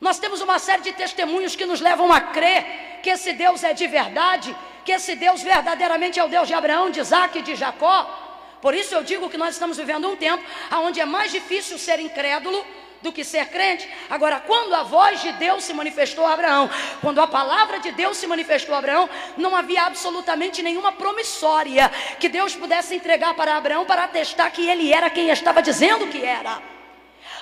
Nós 0.01 0.21
temos 0.21 0.41
uma 0.41 0.61
série 0.61 0.83
de 0.83 0.93
testemunhos 0.93 1.57
que 1.57 1.67
nos 1.67 1.81
levam 1.81 2.13
a 2.13 2.21
crer 2.21 3.01
que 3.03 3.11
esse 3.11 3.33
Deus 3.33 3.65
é 3.65 3.73
de 3.75 3.89
verdade, 3.89 4.57
que 4.85 4.93
esse 4.93 5.17
Deus 5.17 5.43
verdadeiramente 5.43 6.21
é 6.21 6.25
o 6.25 6.29
Deus 6.29 6.47
de 6.47 6.55
Abraão, 6.55 6.89
de 6.89 7.01
Isaac 7.01 7.37
e 7.37 7.43
de 7.43 7.57
Jacó. 7.57 8.24
Por 8.65 8.75
isso 8.75 8.95
eu 8.95 9.05
digo 9.05 9.29
que 9.29 9.37
nós 9.37 9.57
estamos 9.57 9.77
vivendo 9.77 10.09
um 10.09 10.17
tempo 10.17 10.43
onde 10.73 10.99
é 10.99 11.05
mais 11.05 11.31
difícil 11.31 11.77
ser 11.77 12.01
incrédulo 12.01 12.65
do 13.03 13.13
que 13.13 13.23
ser 13.23 13.45
crente. 13.49 13.87
Agora, 14.09 14.41
quando 14.41 14.73
a 14.73 14.83
voz 14.83 15.21
de 15.21 15.33
Deus 15.33 15.65
se 15.65 15.75
manifestou 15.75 16.25
a 16.25 16.33
Abraão, 16.33 16.71
quando 17.03 17.21
a 17.21 17.27
palavra 17.27 17.79
de 17.79 17.93
Deus 17.93 18.17
se 18.17 18.27
manifestou 18.27 18.75
a 18.75 18.79
Abraão, 18.79 19.11
não 19.37 19.55
havia 19.55 19.83
absolutamente 19.83 20.63
nenhuma 20.63 20.93
promissória 20.93 21.91
que 22.19 22.27
Deus 22.27 22.57
pudesse 22.57 22.95
entregar 22.95 23.35
para 23.35 23.55
Abraão 23.55 23.85
para 23.85 24.05
atestar 24.05 24.51
que 24.51 24.67
ele 24.67 24.91
era 24.91 25.11
quem 25.11 25.29
estava 25.29 25.61
dizendo 25.61 26.07
que 26.07 26.25
era. 26.25 26.74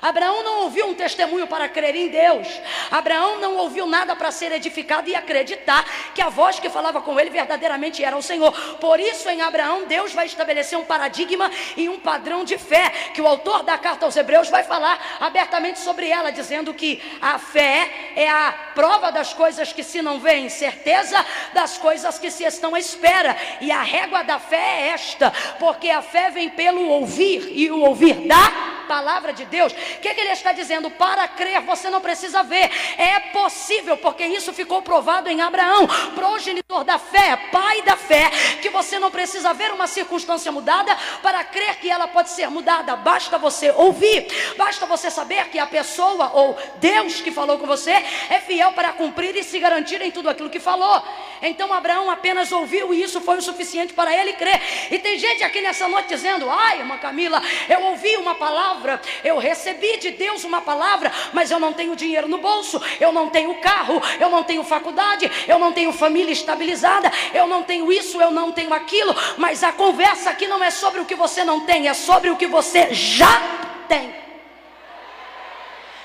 Abraão 0.02 0.42
não 0.42 0.62
ouviu 0.62 0.88
um 0.88 0.94
testemunho 0.94 1.46
para 1.46 1.68
crer 1.68 1.94
em 1.94 2.08
Deus. 2.08 2.48
Abraão 2.90 3.38
não 3.38 3.56
ouviu 3.58 3.86
nada 3.86 4.16
para 4.16 4.32
ser 4.32 4.50
edificado 4.50 5.08
e 5.08 5.14
acreditar 5.14 5.84
que 6.12 6.20
a 6.20 6.28
voz 6.28 6.58
que 6.58 6.68
falava 6.68 7.00
com 7.00 7.20
ele 7.20 7.30
verdadeiramente 7.30 8.02
era 8.02 8.16
o 8.16 8.22
Senhor. 8.22 8.52
Por 8.78 8.98
isso, 8.98 9.30
em 9.30 9.40
Abraão, 9.40 9.84
Deus 9.86 10.12
vai 10.12 10.26
estabelecer 10.26 10.76
um 10.76 10.84
paradigma 10.84 11.48
e 11.76 11.88
um 11.88 12.00
padrão 12.00 12.42
de 12.42 12.58
fé, 12.58 12.90
que 13.14 13.20
o 13.20 13.28
autor 13.28 13.62
da 13.62 13.78
carta 13.78 14.04
aos 14.04 14.16
Hebreus 14.16 14.50
vai 14.50 14.64
falar 14.64 15.18
abertamente 15.20 15.78
sobre 15.78 16.08
ela, 16.08 16.32
dizendo 16.32 16.74
que 16.74 17.00
a 17.20 17.38
fé 17.38 18.12
é 18.16 18.28
a 18.28 18.52
prova 18.74 19.12
das 19.12 19.32
coisas 19.32 19.72
que 19.72 19.84
se 19.84 20.02
não 20.02 20.18
veem, 20.18 20.48
certeza 20.48 21.24
das 21.52 21.78
coisas 21.78 22.18
que 22.18 22.28
se 22.28 22.42
estão 22.42 22.74
à 22.74 22.80
espera. 22.80 23.36
E 23.60 23.70
a 23.70 23.82
régua 23.82 24.24
da 24.24 24.40
fé 24.40 24.56
é 24.56 24.88
esta, 24.88 25.32
porque 25.60 25.90
a 25.90 26.02
fé 26.02 26.28
vem 26.30 26.50
pelo 26.50 26.88
ouvir 26.88 27.52
e 27.52 27.70
o 27.70 27.82
ouvir 27.82 28.26
da 28.26 28.72
palavra 28.88 29.32
de 29.32 29.44
Deus. 29.44 29.72
O 29.96 30.00
que, 30.00 30.14
que 30.14 30.20
ele 30.20 30.30
está 30.30 30.52
dizendo? 30.52 30.90
Para 30.90 31.26
crer, 31.28 31.60
você 31.62 31.90
não 31.90 32.00
precisa 32.00 32.42
ver. 32.42 32.70
É 32.98 33.20
possível, 33.32 33.96
porque 33.96 34.24
isso 34.24 34.52
ficou 34.52 34.82
provado 34.82 35.28
em 35.28 35.40
Abraão, 35.40 35.86
progenitor 36.14 36.84
da 36.84 36.98
fé, 36.98 37.36
pai 37.50 37.82
da 37.82 37.96
fé, 37.96 38.30
que 38.60 38.68
você 38.70 38.98
não 38.98 39.10
precisa 39.10 39.52
ver 39.52 39.72
uma 39.72 39.86
circunstância 39.86 40.50
mudada 40.50 40.96
para 41.22 41.44
crer 41.44 41.76
que 41.76 41.90
ela 41.90 42.08
pode 42.08 42.30
ser 42.30 42.48
mudada. 42.48 42.96
Basta 42.96 43.38
você 43.38 43.70
ouvir, 43.70 44.26
basta 44.56 44.86
você 44.86 45.10
saber 45.10 45.48
que 45.48 45.58
a 45.58 45.66
pessoa 45.66 46.30
ou 46.34 46.56
Deus 46.76 47.20
que 47.20 47.30
falou 47.30 47.58
com 47.58 47.66
você 47.66 47.90
é 47.90 48.40
fiel 48.40 48.72
para 48.72 48.92
cumprir 48.92 49.36
e 49.36 49.42
se 49.42 49.58
garantir 49.58 50.00
em 50.00 50.10
tudo 50.10 50.28
aquilo 50.28 50.50
que 50.50 50.60
falou. 50.60 51.02
Então 51.42 51.72
Abraão 51.72 52.10
apenas 52.10 52.52
ouviu 52.52 52.94
e 52.94 53.02
isso 53.02 53.20
foi 53.20 53.38
o 53.38 53.42
suficiente 53.42 53.92
para 53.92 54.16
ele 54.16 54.32
crer. 54.34 54.60
E 54.90 54.98
tem 54.98 55.18
gente 55.18 55.42
aqui 55.42 55.60
nessa 55.60 55.88
noite 55.88 56.08
dizendo: 56.08 56.48
Ai, 56.48 56.80
irmã 56.80 56.98
Camila, 56.98 57.42
eu 57.68 57.82
ouvi 57.82 58.16
uma 58.16 58.34
palavra, 58.34 59.00
eu 59.24 59.38
recebi 59.38 59.81
de 59.98 60.12
Deus 60.12 60.44
uma 60.44 60.60
palavra, 60.60 61.12
mas 61.32 61.50
eu 61.50 61.58
não 61.58 61.72
tenho 61.72 61.96
dinheiro 61.96 62.28
no 62.28 62.38
bolso, 62.38 62.80
eu 63.00 63.12
não 63.12 63.28
tenho 63.28 63.54
carro, 63.60 64.00
eu 64.20 64.30
não 64.30 64.42
tenho 64.42 64.62
faculdade, 64.64 65.30
eu 65.46 65.58
não 65.58 65.72
tenho 65.72 65.92
família 65.92 66.32
estabilizada, 66.32 67.10
eu 67.34 67.46
não 67.46 67.62
tenho 67.62 67.92
isso, 67.92 68.20
eu 68.20 68.30
não 68.30 68.52
tenho 68.52 68.72
aquilo. 68.72 69.14
Mas 69.36 69.62
a 69.62 69.72
conversa 69.72 70.30
aqui 70.30 70.46
não 70.46 70.62
é 70.62 70.70
sobre 70.70 71.00
o 71.00 71.04
que 71.04 71.14
você 71.14 71.44
não 71.44 71.60
tem, 71.60 71.88
é 71.88 71.94
sobre 71.94 72.30
o 72.30 72.36
que 72.36 72.46
você 72.46 72.94
já 72.94 73.40
tem. 73.88 74.14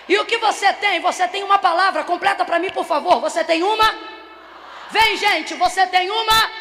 E 0.09 0.17
o 0.17 0.25
que 0.25 0.37
você 0.37 0.71
tem? 0.73 0.99
Você 1.01 1.27
tem 1.27 1.43
uma 1.43 1.59
palavra, 1.59 2.03
completa 2.03 2.45
para 2.45 2.59
mim, 2.59 2.69
por 2.69 2.85
favor. 2.85 3.19
Você 3.19 3.43
tem 3.43 3.61
uma? 3.61 3.93
Vem, 4.89 5.17
gente, 5.17 5.53
você 5.55 5.85
tem 5.85 6.09
uma? 6.09 6.51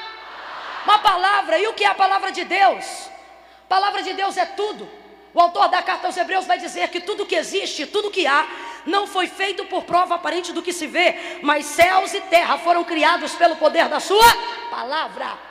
Uma 0.85 0.99
palavra. 0.99 1.59
E 1.59 1.67
o 1.69 1.75
que 1.75 1.85
é 1.85 1.89
a 1.89 1.95
palavra 1.95 2.33
de 2.33 2.45
Deus? 2.45 3.09
Palavra 3.69 4.03
de 4.03 4.13
Deus 4.15 4.37
é 4.37 4.47
tudo. 4.47 5.06
O 5.37 5.41
autor 5.43 5.69
da 5.69 5.83
carta 5.83 6.07
aos 6.07 6.17
Hebreus 6.17 6.47
vai 6.47 6.59
dizer 6.59 6.89
que 6.89 6.99
tudo 6.99 7.27
que 7.27 7.35
existe, 7.35 7.85
tudo 7.85 8.11
que 8.11 8.27
há, 8.27 8.49
não 8.87 9.07
foi 9.07 9.27
feito 9.27 9.67
por 9.67 9.85
prova 9.85 10.15
aparente 10.15 10.51
do 10.51 10.63
que 10.63 10.73
se 10.73 10.87
vê, 10.87 11.41
mas 11.43 11.67
céus 11.67 12.15
e 12.15 12.23
terra 12.23 12.57
foram 12.57 12.83
criados 12.83 13.35
pelo 13.35 13.55
poder 13.57 13.87
da 13.87 14.01
sua 14.01 14.25
palavra. 14.71 15.46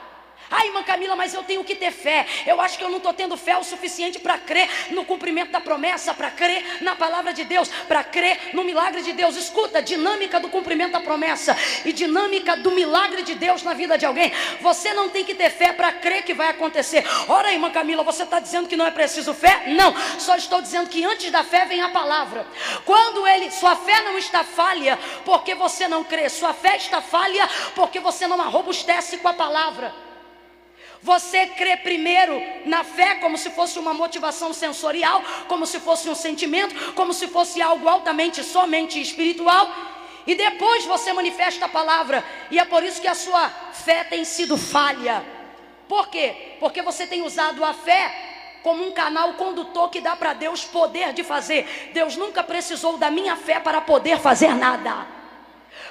Ai, 0.50 0.68
irmã 0.68 0.82
Camila, 0.82 1.16
mas 1.16 1.34
eu 1.34 1.42
tenho 1.42 1.64
que 1.64 1.74
ter 1.74 1.90
fé. 1.90 2.26
Eu 2.46 2.60
acho 2.60 2.78
que 2.78 2.84
eu 2.84 2.88
não 2.88 2.98
estou 2.98 3.12
tendo 3.12 3.36
fé 3.36 3.56
o 3.56 3.64
suficiente 3.64 4.18
para 4.18 4.38
crer 4.38 4.68
no 4.90 5.04
cumprimento 5.04 5.50
da 5.50 5.60
promessa, 5.60 6.14
para 6.14 6.30
crer 6.30 6.82
na 6.82 6.94
palavra 6.94 7.32
de 7.32 7.44
Deus, 7.44 7.68
para 7.88 8.04
crer 8.04 8.50
no 8.52 8.62
milagre 8.62 9.02
de 9.02 9.12
Deus. 9.12 9.36
Escuta, 9.36 9.82
dinâmica 9.82 10.38
do 10.38 10.48
cumprimento 10.48 10.92
da 10.92 11.00
promessa 11.00 11.56
e 11.84 11.92
dinâmica 11.92 12.56
do 12.56 12.70
milagre 12.70 13.22
de 13.22 13.34
Deus 13.34 13.62
na 13.62 13.74
vida 13.74 13.98
de 13.98 14.06
alguém. 14.06 14.32
Você 14.60 14.92
não 14.92 15.08
tem 15.08 15.24
que 15.24 15.34
ter 15.34 15.50
fé 15.50 15.72
para 15.72 15.92
crer 15.92 16.22
que 16.22 16.34
vai 16.34 16.48
acontecer. 16.48 17.04
Ora, 17.28 17.52
irmã 17.52 17.70
Camila, 17.70 18.04
você 18.04 18.22
está 18.22 18.38
dizendo 18.38 18.68
que 18.68 18.76
não 18.76 18.86
é 18.86 18.90
preciso 18.90 19.34
fé? 19.34 19.64
Não, 19.66 19.94
só 20.18 20.36
estou 20.36 20.62
dizendo 20.62 20.88
que 20.88 21.04
antes 21.04 21.30
da 21.30 21.42
fé 21.42 21.64
vem 21.64 21.80
a 21.80 21.88
palavra. 21.88 22.46
Quando 22.84 23.26
ele, 23.26 23.50
sua 23.50 23.74
fé 23.74 24.02
não 24.02 24.16
está 24.16 24.44
falha 24.44 24.98
porque 25.24 25.54
você 25.54 25.88
não 25.88 26.04
crê, 26.04 26.28
sua 26.28 26.54
fé 26.54 26.76
está 26.76 27.00
falha 27.00 27.48
porque 27.74 27.98
você 27.98 28.26
não 28.26 28.40
arrobustece 28.40 29.18
com 29.18 29.28
a 29.28 29.34
palavra. 29.34 30.05
Você 31.06 31.46
crê 31.46 31.76
primeiro 31.76 32.42
na 32.64 32.82
fé 32.82 33.14
como 33.14 33.38
se 33.38 33.48
fosse 33.50 33.78
uma 33.78 33.94
motivação 33.94 34.52
sensorial, 34.52 35.22
como 35.46 35.64
se 35.64 35.78
fosse 35.78 36.08
um 36.10 36.16
sentimento, 36.16 36.92
como 36.94 37.12
se 37.14 37.28
fosse 37.28 37.62
algo 37.62 37.88
altamente 37.88 38.42
somente 38.42 39.00
espiritual, 39.00 39.70
e 40.26 40.34
depois 40.34 40.84
você 40.84 41.12
manifesta 41.12 41.66
a 41.66 41.68
palavra, 41.68 42.24
e 42.50 42.58
é 42.58 42.64
por 42.64 42.82
isso 42.82 43.00
que 43.00 43.06
a 43.06 43.14
sua 43.14 43.48
fé 43.84 44.02
tem 44.02 44.24
sido 44.24 44.56
falha. 44.58 45.24
Por 45.88 46.08
quê? 46.08 46.56
Porque 46.58 46.82
você 46.82 47.06
tem 47.06 47.22
usado 47.22 47.64
a 47.64 47.72
fé 47.72 48.58
como 48.64 48.84
um 48.84 48.90
canal 48.90 49.34
condutor 49.34 49.88
que 49.90 50.00
dá 50.00 50.16
para 50.16 50.32
Deus 50.32 50.64
poder 50.64 51.12
de 51.12 51.22
fazer. 51.22 51.92
Deus 51.94 52.16
nunca 52.16 52.42
precisou 52.42 52.98
da 52.98 53.12
minha 53.12 53.36
fé 53.36 53.60
para 53.60 53.80
poder 53.80 54.18
fazer 54.18 54.52
nada. 54.56 55.06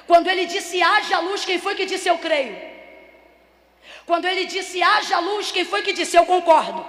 Quando 0.06 0.28
ele 0.28 0.46
disse 0.46 0.84
haja 0.84 1.20
luz, 1.20 1.46
quem 1.46 1.58
foi 1.58 1.74
que 1.74 1.86
disse 1.86 2.10
eu 2.10 2.18
creio? 2.18 2.75
Quando 4.06 4.26
ele 4.26 4.46
disse 4.46 4.82
haja 4.82 5.20
luz, 5.20 5.52
quem 5.52 5.66
foi 5.66 5.82
que 5.82 5.94
disse 5.94 6.16
eu 6.16 6.26
concordo? 6.26 6.86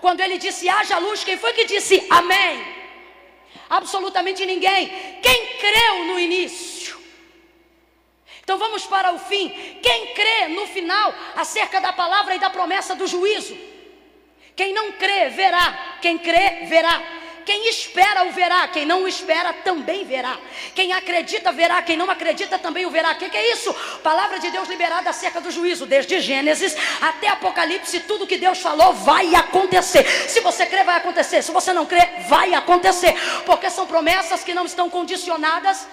Quando 0.00 0.20
ele 0.20 0.38
disse 0.38 0.68
haja 0.68 0.98
luz, 0.98 1.22
quem 1.24 1.36
foi 1.36 1.52
que 1.52 1.64
disse 1.64 2.06
amém? 2.10 2.64
Absolutamente 3.68 4.44
ninguém. 4.46 4.88
Quem 5.22 5.58
creu 5.58 6.04
no 6.04 6.18
início? 6.18 6.98
Então 8.42 8.58
vamos 8.58 8.84
para 8.86 9.12
o 9.12 9.18
fim. 9.18 9.48
Quem 9.82 10.14
crê 10.14 10.48
no 10.48 10.66
final 10.66 11.14
acerca 11.34 11.80
da 11.80 11.92
palavra 11.92 12.34
e 12.34 12.38
da 12.38 12.50
promessa 12.50 12.94
do 12.94 13.06
juízo? 13.06 13.56
Quem 14.54 14.72
não 14.72 14.92
crê, 14.92 15.30
verá. 15.30 15.96
Quem 16.00 16.18
crê, 16.18 16.66
verá. 16.66 17.02
Quem 17.44 17.68
espera 17.68 18.24
o 18.24 18.32
verá, 18.32 18.66
quem 18.68 18.86
não 18.86 19.06
espera 19.06 19.52
também 19.52 20.04
verá. 20.04 20.38
Quem 20.74 20.92
acredita 20.92 21.52
verá, 21.52 21.82
quem 21.82 21.96
não 21.96 22.10
acredita 22.10 22.58
também 22.58 22.86
o 22.86 22.90
verá. 22.90 23.12
O 23.12 23.16
que, 23.16 23.28
que 23.28 23.36
é 23.36 23.52
isso? 23.52 23.72
Palavra 24.02 24.38
de 24.38 24.50
Deus 24.50 24.68
liberada 24.68 25.10
acerca 25.10 25.40
do 25.40 25.50
juízo, 25.50 25.86
desde 25.86 26.20
Gênesis 26.20 26.76
até 27.00 27.28
Apocalipse, 27.28 28.00
tudo 28.00 28.26
que 28.26 28.38
Deus 28.38 28.60
falou 28.60 28.94
vai 28.94 29.34
acontecer. 29.34 30.04
Se 30.28 30.40
você 30.40 30.64
crê, 30.66 30.84
vai 30.84 30.96
acontecer. 30.96 31.42
Se 31.42 31.52
você 31.52 31.72
não 31.72 31.86
crê, 31.86 32.06
vai 32.28 32.54
acontecer. 32.54 33.14
Porque 33.44 33.68
são 33.68 33.86
promessas 33.86 34.42
que 34.42 34.54
não 34.54 34.64
estão 34.64 34.88
condicionadas 34.88 35.86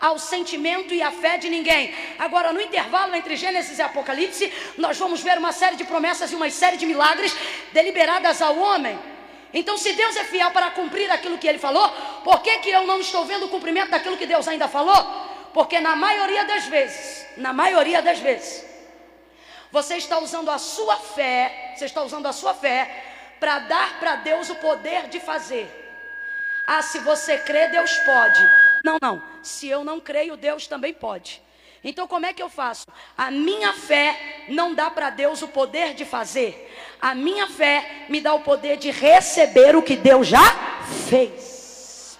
ao 0.00 0.18
sentimento 0.18 0.92
e 0.92 1.02
à 1.02 1.10
fé 1.10 1.38
de 1.38 1.48
ninguém. 1.48 1.94
Agora, 2.18 2.52
no 2.52 2.60
intervalo 2.60 3.14
entre 3.14 3.36
Gênesis 3.36 3.78
e 3.78 3.82
Apocalipse, 3.82 4.52
nós 4.76 4.98
vamos 4.98 5.22
ver 5.22 5.38
uma 5.38 5.52
série 5.52 5.76
de 5.76 5.84
promessas 5.84 6.30
e 6.32 6.34
uma 6.34 6.50
série 6.50 6.76
de 6.76 6.86
milagres 6.86 7.34
deliberadas 7.72 8.42
ao 8.42 8.58
homem. 8.58 9.15
Então, 9.58 9.78
se 9.78 9.94
Deus 9.94 10.14
é 10.16 10.24
fiel 10.24 10.50
para 10.50 10.70
cumprir 10.70 11.10
aquilo 11.10 11.38
que 11.38 11.48
Ele 11.48 11.58
falou, 11.58 11.88
por 12.22 12.42
que, 12.42 12.58
que 12.58 12.68
eu 12.68 12.86
não 12.86 13.00
estou 13.00 13.24
vendo 13.24 13.46
o 13.46 13.48
cumprimento 13.48 13.90
daquilo 13.90 14.18
que 14.18 14.26
Deus 14.26 14.46
ainda 14.46 14.68
falou? 14.68 15.02
Porque 15.54 15.80
na 15.80 15.96
maioria 15.96 16.44
das 16.44 16.66
vezes, 16.66 17.26
na 17.38 17.54
maioria 17.54 18.02
das 18.02 18.18
vezes, 18.18 18.66
você 19.72 19.96
está 19.96 20.18
usando 20.18 20.50
a 20.50 20.58
sua 20.58 20.98
fé, 20.98 21.72
você 21.74 21.86
está 21.86 22.02
usando 22.02 22.26
a 22.26 22.34
sua 22.34 22.52
fé 22.52 23.02
para 23.40 23.60
dar 23.60 23.98
para 23.98 24.16
Deus 24.16 24.50
o 24.50 24.56
poder 24.56 25.08
de 25.08 25.20
fazer. 25.20 25.66
Ah, 26.66 26.82
se 26.82 26.98
você 26.98 27.38
crê, 27.38 27.68
Deus 27.68 27.90
pode. 28.00 28.42
Não, 28.84 28.98
não. 29.00 29.22
Se 29.42 29.66
eu 29.66 29.82
não 29.82 29.98
creio, 29.98 30.36
Deus 30.36 30.66
também 30.66 30.92
pode. 30.92 31.40
Então, 31.82 32.06
como 32.06 32.26
é 32.26 32.32
que 32.32 32.42
eu 32.42 32.48
faço? 32.50 32.84
A 33.16 33.30
minha 33.30 33.72
fé 33.72 34.44
não 34.48 34.74
dá 34.74 34.90
para 34.90 35.08
Deus 35.08 35.40
o 35.40 35.48
poder 35.48 35.94
de 35.94 36.04
fazer. 36.04 36.74
A 37.00 37.14
minha 37.14 37.46
fé 37.46 38.06
me 38.08 38.20
dá 38.20 38.34
o 38.34 38.40
poder 38.40 38.76
de 38.76 38.90
receber 38.90 39.76
o 39.76 39.82
que 39.82 39.96
Deus 39.96 40.26
já 40.26 40.44
fez. 41.08 42.18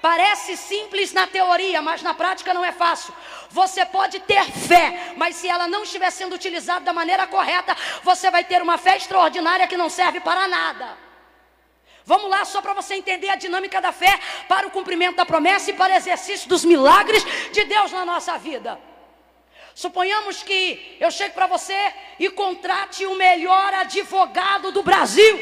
Parece 0.00 0.56
simples 0.56 1.12
na 1.12 1.26
teoria, 1.26 1.82
mas 1.82 2.00
na 2.00 2.14
prática 2.14 2.54
não 2.54 2.64
é 2.64 2.72
fácil. 2.72 3.12
Você 3.50 3.84
pode 3.84 4.20
ter 4.20 4.44
fé, 4.44 5.12
mas 5.16 5.36
se 5.36 5.46
ela 5.46 5.68
não 5.68 5.82
estiver 5.82 6.10
sendo 6.10 6.34
utilizada 6.34 6.84
da 6.84 6.92
maneira 6.92 7.26
correta, 7.26 7.76
você 8.02 8.30
vai 8.30 8.42
ter 8.44 8.62
uma 8.62 8.78
fé 8.78 8.96
extraordinária 8.96 9.66
que 9.66 9.76
não 9.76 9.90
serve 9.90 10.20
para 10.20 10.48
nada. 10.48 10.96
Vamos 12.04 12.30
lá, 12.30 12.44
só 12.44 12.62
para 12.62 12.72
você 12.72 12.94
entender 12.94 13.28
a 13.28 13.36
dinâmica 13.36 13.80
da 13.80 13.92
fé 13.92 14.18
para 14.48 14.66
o 14.66 14.70
cumprimento 14.70 15.16
da 15.16 15.26
promessa 15.26 15.70
e 15.70 15.74
para 15.74 15.92
o 15.92 15.96
exercício 15.96 16.48
dos 16.48 16.64
milagres 16.64 17.22
de 17.52 17.64
Deus 17.64 17.92
na 17.92 18.04
nossa 18.06 18.38
vida. 18.38 18.80
Suponhamos 19.80 20.42
que 20.42 20.98
eu 21.00 21.10
chegue 21.10 21.32
para 21.32 21.46
você 21.46 21.94
e 22.18 22.28
contrate 22.28 23.06
o 23.06 23.14
melhor 23.14 23.72
advogado 23.72 24.70
do 24.70 24.82
Brasil, 24.82 25.34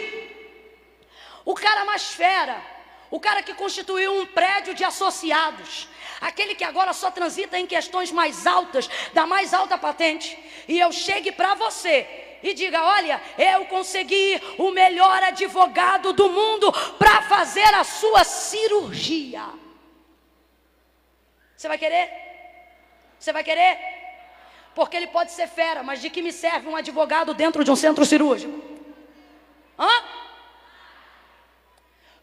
o 1.44 1.57
cara 1.57 1.85
mais 1.85 2.12
fera, 2.12 2.62
o 3.11 3.18
cara 3.18 3.42
que 3.42 3.53
constituiu 3.53 4.12
um 4.14 4.24
prédio 4.27 4.74
de 4.74 4.85
associados, 4.85 5.88
aquele 6.20 6.55
que 6.55 6.62
agora 6.62 6.92
só 6.92 7.11
transita 7.11 7.59
em 7.59 7.66
questões 7.66 8.12
mais 8.12 8.46
altas, 8.46 8.88
da 9.12 9.27
mais 9.27 9.53
alta 9.53 9.77
patente, 9.77 10.38
e 10.68 10.79
eu 10.79 10.92
chegue 10.92 11.33
para 11.33 11.57
você 11.57 12.38
e 12.40 12.55
diga: 12.55 12.81
Olha, 12.81 13.20
eu 13.37 13.64
consegui 13.64 14.40
o 14.57 14.70
melhor 14.70 15.20
advogado 15.20 16.12
do 16.12 16.30
mundo 16.30 16.72
para 16.97 17.22
fazer 17.22 17.74
a 17.74 17.82
sua 17.82 18.22
cirurgia. 18.22 19.43
Você 21.57 21.66
vai 21.66 21.76
querer? 21.76 22.09
Você 23.18 23.32
vai 23.32 23.43
querer? 23.43 23.97
Porque 24.79 24.97
ele 24.97 25.09
pode 25.09 25.33
ser 25.33 25.49
fera, 25.49 25.83
mas 25.83 26.01
de 26.01 26.09
que 26.09 26.22
me 26.22 26.31
serve 26.31 26.68
um 26.68 26.76
advogado 26.76 27.35
dentro 27.35 27.64
de 27.64 27.70
um 27.72 27.74
centro 27.74 28.07
cirúrgico? 28.07 28.62
Hã? 29.76 30.05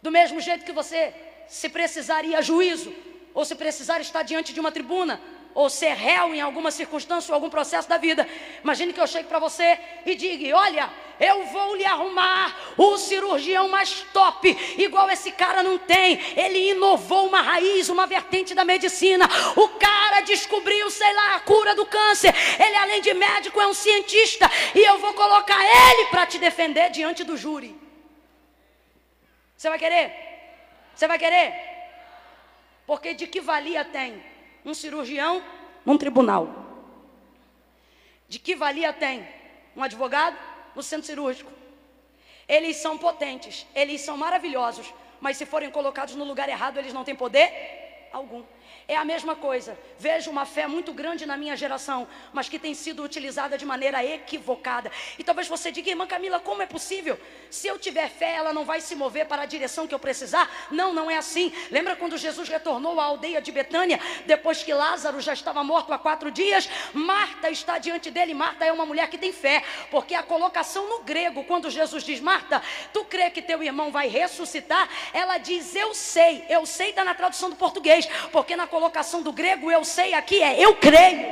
Do 0.02 0.10
mesmo 0.10 0.40
jeito 0.40 0.64
que 0.64 0.72
você, 0.72 1.14
se 1.50 1.68
precisaria 1.68 2.42
juízo, 2.42 2.96
ou 3.34 3.44
se 3.44 3.56
precisar 3.56 4.00
estar 4.00 4.24
diante 4.24 4.54
de 4.54 4.62
uma 4.62 4.72
tribuna, 4.72 5.20
ou 5.56 5.70
ser 5.70 5.94
réu 5.94 6.36
em 6.36 6.42
alguma 6.42 6.70
circunstância 6.70 7.32
ou 7.32 7.36
algum 7.36 7.50
processo 7.50 7.88
da 7.88 7.98
vida. 7.98 8.28
Imagine 8.62 8.92
que 8.92 9.00
eu 9.00 9.08
chegue 9.08 9.30
para 9.30 9.40
você 9.40 9.80
e 10.06 10.14
diga: 10.14 10.56
Olha, 10.58 10.92
eu 11.18 11.46
vou 11.46 11.76
lhe 11.76 11.86
arrumar 11.86 12.54
o 12.78 12.98
cirurgião 12.98 13.70
mais 13.70 14.02
top, 14.12 14.50
igual 14.78 15.10
esse 15.10 15.32
cara 15.32 15.64
não 15.64 15.78
tem. 15.78 16.20
Ele 16.36 16.72
inovou 16.72 17.28
uma 17.28 17.42
raiz, 17.42 17.88
uma 17.88 18.06
vertente 18.06 18.54
da 18.54 18.66
medicina. 18.66 19.26
O 19.56 19.70
cara 19.70 20.22
descobriu, 20.22 20.92
sei 20.92 21.14
lá, 21.14 21.36
a 21.36 21.40
cura 21.40 21.74
do 21.74 21.86
câncer. 21.86 22.36
Ele, 22.60 22.76
além 22.76 23.02
de 23.02 23.14
médico, 23.14 23.60
é 23.62 23.66
um 23.66 23.74
cientista. 23.74 24.52
E 24.76 24.80
eu 24.80 24.98
vou 24.98 25.14
colocar 25.14 25.64
ele 25.64 26.10
para 26.10 26.26
te 26.28 26.38
defender 26.38 26.90
diante 26.90 27.24
do 27.24 27.38
júri. 27.38 27.74
Você 29.56 29.70
vai 29.70 29.80
querer? 29.80 30.14
Você 30.94 31.08
vai 31.08 31.18
querer? 31.18 31.54
Porque 32.86 33.14
de 33.14 33.26
que 33.26 33.40
valia 33.40 33.86
tem? 33.86 34.35
Um 34.66 34.74
cirurgião 34.74 35.42
num 35.86 35.98
tribunal. 35.98 36.50
De 38.28 38.40
que 38.40 38.56
valia 38.56 38.92
tem 38.92 39.26
um 39.76 39.84
advogado 39.84 40.36
no 40.76 40.82
centro 40.82 41.06
cirúrgico? 41.06 41.52
Eles 42.48 42.78
são 42.78 42.98
potentes, 42.98 43.66
eles 43.76 44.02
são 44.02 44.18
maravilhosos, 44.18 44.92
mas 45.22 45.38
se 45.38 45.46
forem 45.46 45.70
colocados 45.70 46.16
no 46.16 46.24
lugar 46.24 46.50
errado, 46.50 46.78
eles 46.78 46.94
não 46.94 47.04
têm 47.04 47.16
poder 47.16 48.10
algum. 48.12 48.44
É 48.88 48.96
a 48.96 49.04
mesma 49.04 49.36
coisa. 49.36 49.78
Vejo 49.98 50.30
uma 50.30 50.46
fé 50.46 50.68
muito 50.68 50.94
grande 50.94 51.26
na 51.26 51.36
minha 51.36 51.56
geração, 51.58 52.08
mas 52.32 52.48
que 52.48 52.60
tem 52.60 52.76
sido 52.76 53.02
utilizada 53.04 53.58
de 53.58 53.66
maneira 53.66 54.04
equivocada. 54.06 54.92
E 55.18 55.24
talvez 55.24 55.48
você 55.48 55.72
diga, 55.72 55.90
irmã 55.90 56.06
Camila, 56.06 56.40
como 56.40 56.62
é 56.62 56.68
possível? 56.68 57.20
Se 57.50 57.68
eu 57.68 57.80
tiver 57.80 58.10
fé, 58.10 58.36
ela 58.36 58.54
não 58.54 58.64
vai 58.64 58.82
se 58.82 58.96
mover 58.96 59.26
para 59.26 59.42
a 59.42 59.46
direção 59.46 59.88
que 59.88 59.96
eu 59.96 60.00
precisar? 60.00 60.68
Não, 60.70 60.94
não 60.94 61.10
é 61.10 61.18
assim. 61.18 61.52
Lembra 61.72 61.96
quando 61.96 62.18
Jesus 62.18 62.48
retornou 62.48 63.00
à 63.00 63.06
aldeia 63.06 63.42
de 63.42 63.52
Betânia, 63.52 64.00
depois 64.28 64.62
que 64.62 64.74
Lázaro 64.74 65.20
já 65.20 65.34
estava 65.34 65.64
morto 65.64 65.92
há 65.92 65.98
quatro 65.98 66.30
dias? 66.30 66.70
Marta 66.94 67.50
está 67.50 67.80
diante 67.80 68.12
dele. 68.12 68.36
Marta 68.36 68.66
é 68.66 68.72
uma 68.72 68.86
mulher 68.86 69.10
que 69.10 69.18
tem 69.18 69.34
fé, 69.34 69.64
porque 69.90 70.14
a 70.14 70.22
colocação 70.22 70.88
no 70.88 71.00
grego, 71.00 71.44
quando 71.46 71.72
Jesus 71.72 72.04
diz, 72.04 72.20
Marta, 72.20 72.62
tu 72.94 73.04
crê 73.06 73.32
que 73.32 73.42
teu 73.42 73.64
irmão 73.64 73.92
vai 73.92 74.08
ressuscitar? 74.08 74.88
Ela 75.12 75.40
diz, 75.40 75.76
eu 75.76 75.94
sei. 75.96 76.46
Eu 76.48 76.66
sei 76.68 76.90
está 76.90 77.04
na 77.04 77.16
tradução 77.16 77.50
do 77.50 77.56
português, 77.56 78.08
porque 78.32 78.56
na 78.56 78.68
colocação 78.76 79.22
do 79.22 79.32
grego, 79.32 79.72
eu 79.72 79.86
sei 79.86 80.14
aqui 80.14 80.44
é 80.44 80.60
eu 80.60 80.76
creio. 80.76 81.30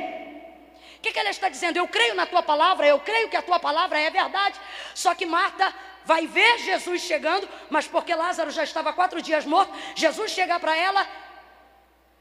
O 0.96 1.00
que, 1.02 1.12
que 1.12 1.18
ela 1.18 1.28
está 1.28 1.50
dizendo? 1.50 1.76
Eu 1.76 1.86
creio 1.86 2.14
na 2.14 2.24
tua 2.24 2.42
palavra, 2.42 2.86
eu 2.86 2.98
creio 2.98 3.28
que 3.28 3.36
a 3.36 3.42
tua 3.42 3.60
palavra 3.60 4.00
é 4.00 4.08
verdade. 4.08 4.58
Só 4.94 5.14
que 5.14 5.26
Marta 5.26 5.74
vai 6.06 6.26
ver 6.26 6.56
Jesus 6.60 7.02
chegando, 7.02 7.46
mas 7.68 7.86
porque 7.86 8.14
Lázaro 8.14 8.50
já 8.50 8.64
estava 8.64 8.94
quatro 8.94 9.20
dias 9.20 9.44
morto, 9.44 9.70
Jesus 9.94 10.30
chega 10.30 10.58
para 10.58 10.74
ela 10.74 11.06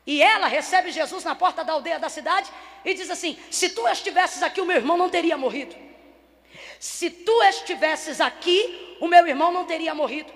e 0.06 0.22
ela 0.22 0.48
recebe 0.48 0.92
Jesus 0.92 1.24
na 1.24 1.34
porta 1.34 1.64
da 1.64 1.72
aldeia 1.72 1.98
da 1.98 2.10
cidade 2.10 2.52
e 2.84 2.94
diz 2.94 3.10
assim: 3.10 3.40
Se 3.50 3.70
tu 3.70 3.88
estivesses 3.88 4.44
aqui, 4.44 4.60
o 4.60 4.66
meu 4.66 4.76
irmão 4.76 4.98
não 4.98 5.10
teria 5.10 5.38
morrido. 5.38 5.74
Se 6.82 7.10
tu 7.10 7.42
estivesses 7.44 8.20
aqui, 8.20 8.98
o 9.00 9.08
meu 9.08 9.26
irmão 9.26 9.54
não 9.54 9.64
teria 9.64 9.96
morrido. 9.96 10.34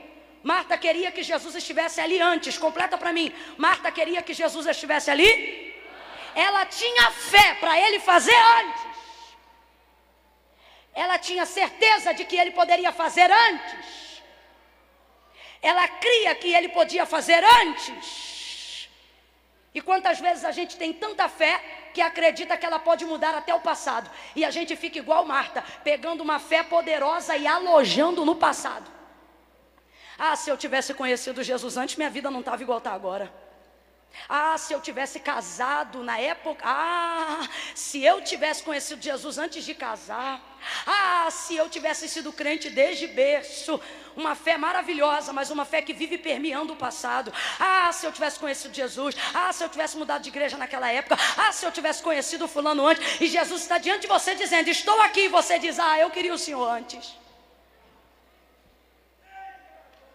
Marta 0.51 0.77
queria 0.77 1.11
que 1.15 1.23
Jesus 1.31 1.55
estivesse 1.61 1.99
ali 1.99 2.17
antes. 2.21 2.57
Completa 2.65 2.97
para 2.97 3.11
mim. 3.17 3.27
Marta 3.57 3.91
queria 3.97 4.21
que 4.27 4.33
Jesus 4.41 4.65
estivesse 4.65 5.11
ali. 5.11 5.29
Ela 6.33 6.65
tinha 6.65 7.11
fé 7.11 7.47
para 7.55 7.77
ele 7.85 7.99
fazer 7.99 8.39
antes. 8.59 8.85
Ela 11.03 11.17
tinha 11.27 11.45
certeza 11.45 12.13
de 12.13 12.23
que 12.23 12.37
ele 12.37 12.51
poderia 12.51 12.93
fazer 12.93 13.29
antes. 13.29 14.23
Ela 15.61 15.85
cria 16.05 16.33
que 16.33 16.49
ele 16.57 16.69
podia 16.69 17.05
fazer 17.05 17.43
antes. 17.61 18.87
E 19.73 19.81
quantas 19.81 20.17
vezes 20.21 20.45
a 20.45 20.53
gente 20.53 20.77
tem 20.77 20.93
tanta 20.93 21.27
fé 21.27 21.55
que 21.93 21.99
acredita 21.99 22.55
que 22.55 22.65
ela 22.65 22.79
pode 22.79 23.03
mudar 23.03 23.35
até 23.35 23.53
o 23.53 23.59
passado. 23.59 24.09
E 24.33 24.45
a 24.45 24.51
gente 24.57 24.77
fica 24.77 24.97
igual 24.97 25.25
Marta, 25.25 25.61
pegando 25.83 26.23
uma 26.23 26.39
fé 26.39 26.63
poderosa 26.63 27.35
e 27.35 27.45
alojando 27.45 28.23
no 28.23 28.37
passado. 28.37 28.96
Ah, 30.17 30.35
se 30.35 30.49
eu 30.49 30.57
tivesse 30.57 30.93
conhecido 30.93 31.43
Jesus 31.43 31.77
antes, 31.77 31.95
minha 31.95 32.09
vida 32.09 32.31
não 32.31 32.39
estava 32.39 32.61
igual 32.61 32.79
está 32.79 32.91
agora. 32.91 33.31
Ah, 34.27 34.57
se 34.57 34.73
eu 34.73 34.81
tivesse 34.81 35.19
casado 35.19 36.03
na 36.03 36.17
época. 36.19 36.63
Ah, 36.65 37.47
se 37.75 38.03
eu 38.03 38.21
tivesse 38.21 38.63
conhecido 38.63 39.01
Jesus 39.01 39.37
antes 39.37 39.63
de 39.63 39.73
casar. 39.73 40.41
Ah, 40.85 41.27
se 41.29 41.55
eu 41.55 41.69
tivesse 41.69 42.09
sido 42.09 42.33
crente 42.33 42.69
desde 42.69 43.07
berço. 43.07 43.79
Uma 44.15 44.33
fé 44.33 44.57
maravilhosa, 44.57 45.31
mas 45.31 45.51
uma 45.51 45.65
fé 45.65 45.81
que 45.81 45.93
vive 45.93 46.17
permeando 46.17 46.73
o 46.73 46.75
passado. 46.75 47.31
Ah, 47.59 47.91
se 47.93 48.05
eu 48.05 48.11
tivesse 48.11 48.39
conhecido 48.39 48.73
Jesus. 48.73 49.15
Ah, 49.33 49.53
se 49.53 49.63
eu 49.63 49.69
tivesse 49.69 49.95
mudado 49.95 50.23
de 50.23 50.29
igreja 50.29 50.57
naquela 50.57 50.91
época. 50.91 51.17
Ah, 51.37 51.51
se 51.51 51.65
eu 51.65 51.71
tivesse 51.71 52.01
conhecido 52.01 52.47
Fulano 52.47 52.85
antes. 52.85 53.21
E 53.21 53.27
Jesus 53.27 53.61
está 53.61 53.77
diante 53.77 54.01
de 54.01 54.07
você 54.07 54.35
dizendo: 54.35 54.69
Estou 54.69 54.99
aqui. 55.01 55.25
E 55.25 55.29
você 55.29 55.59
diz: 55.59 55.79
Ah, 55.79 55.99
eu 55.99 56.09
queria 56.09 56.33
o 56.33 56.37
Senhor 56.37 56.67
antes 56.67 57.26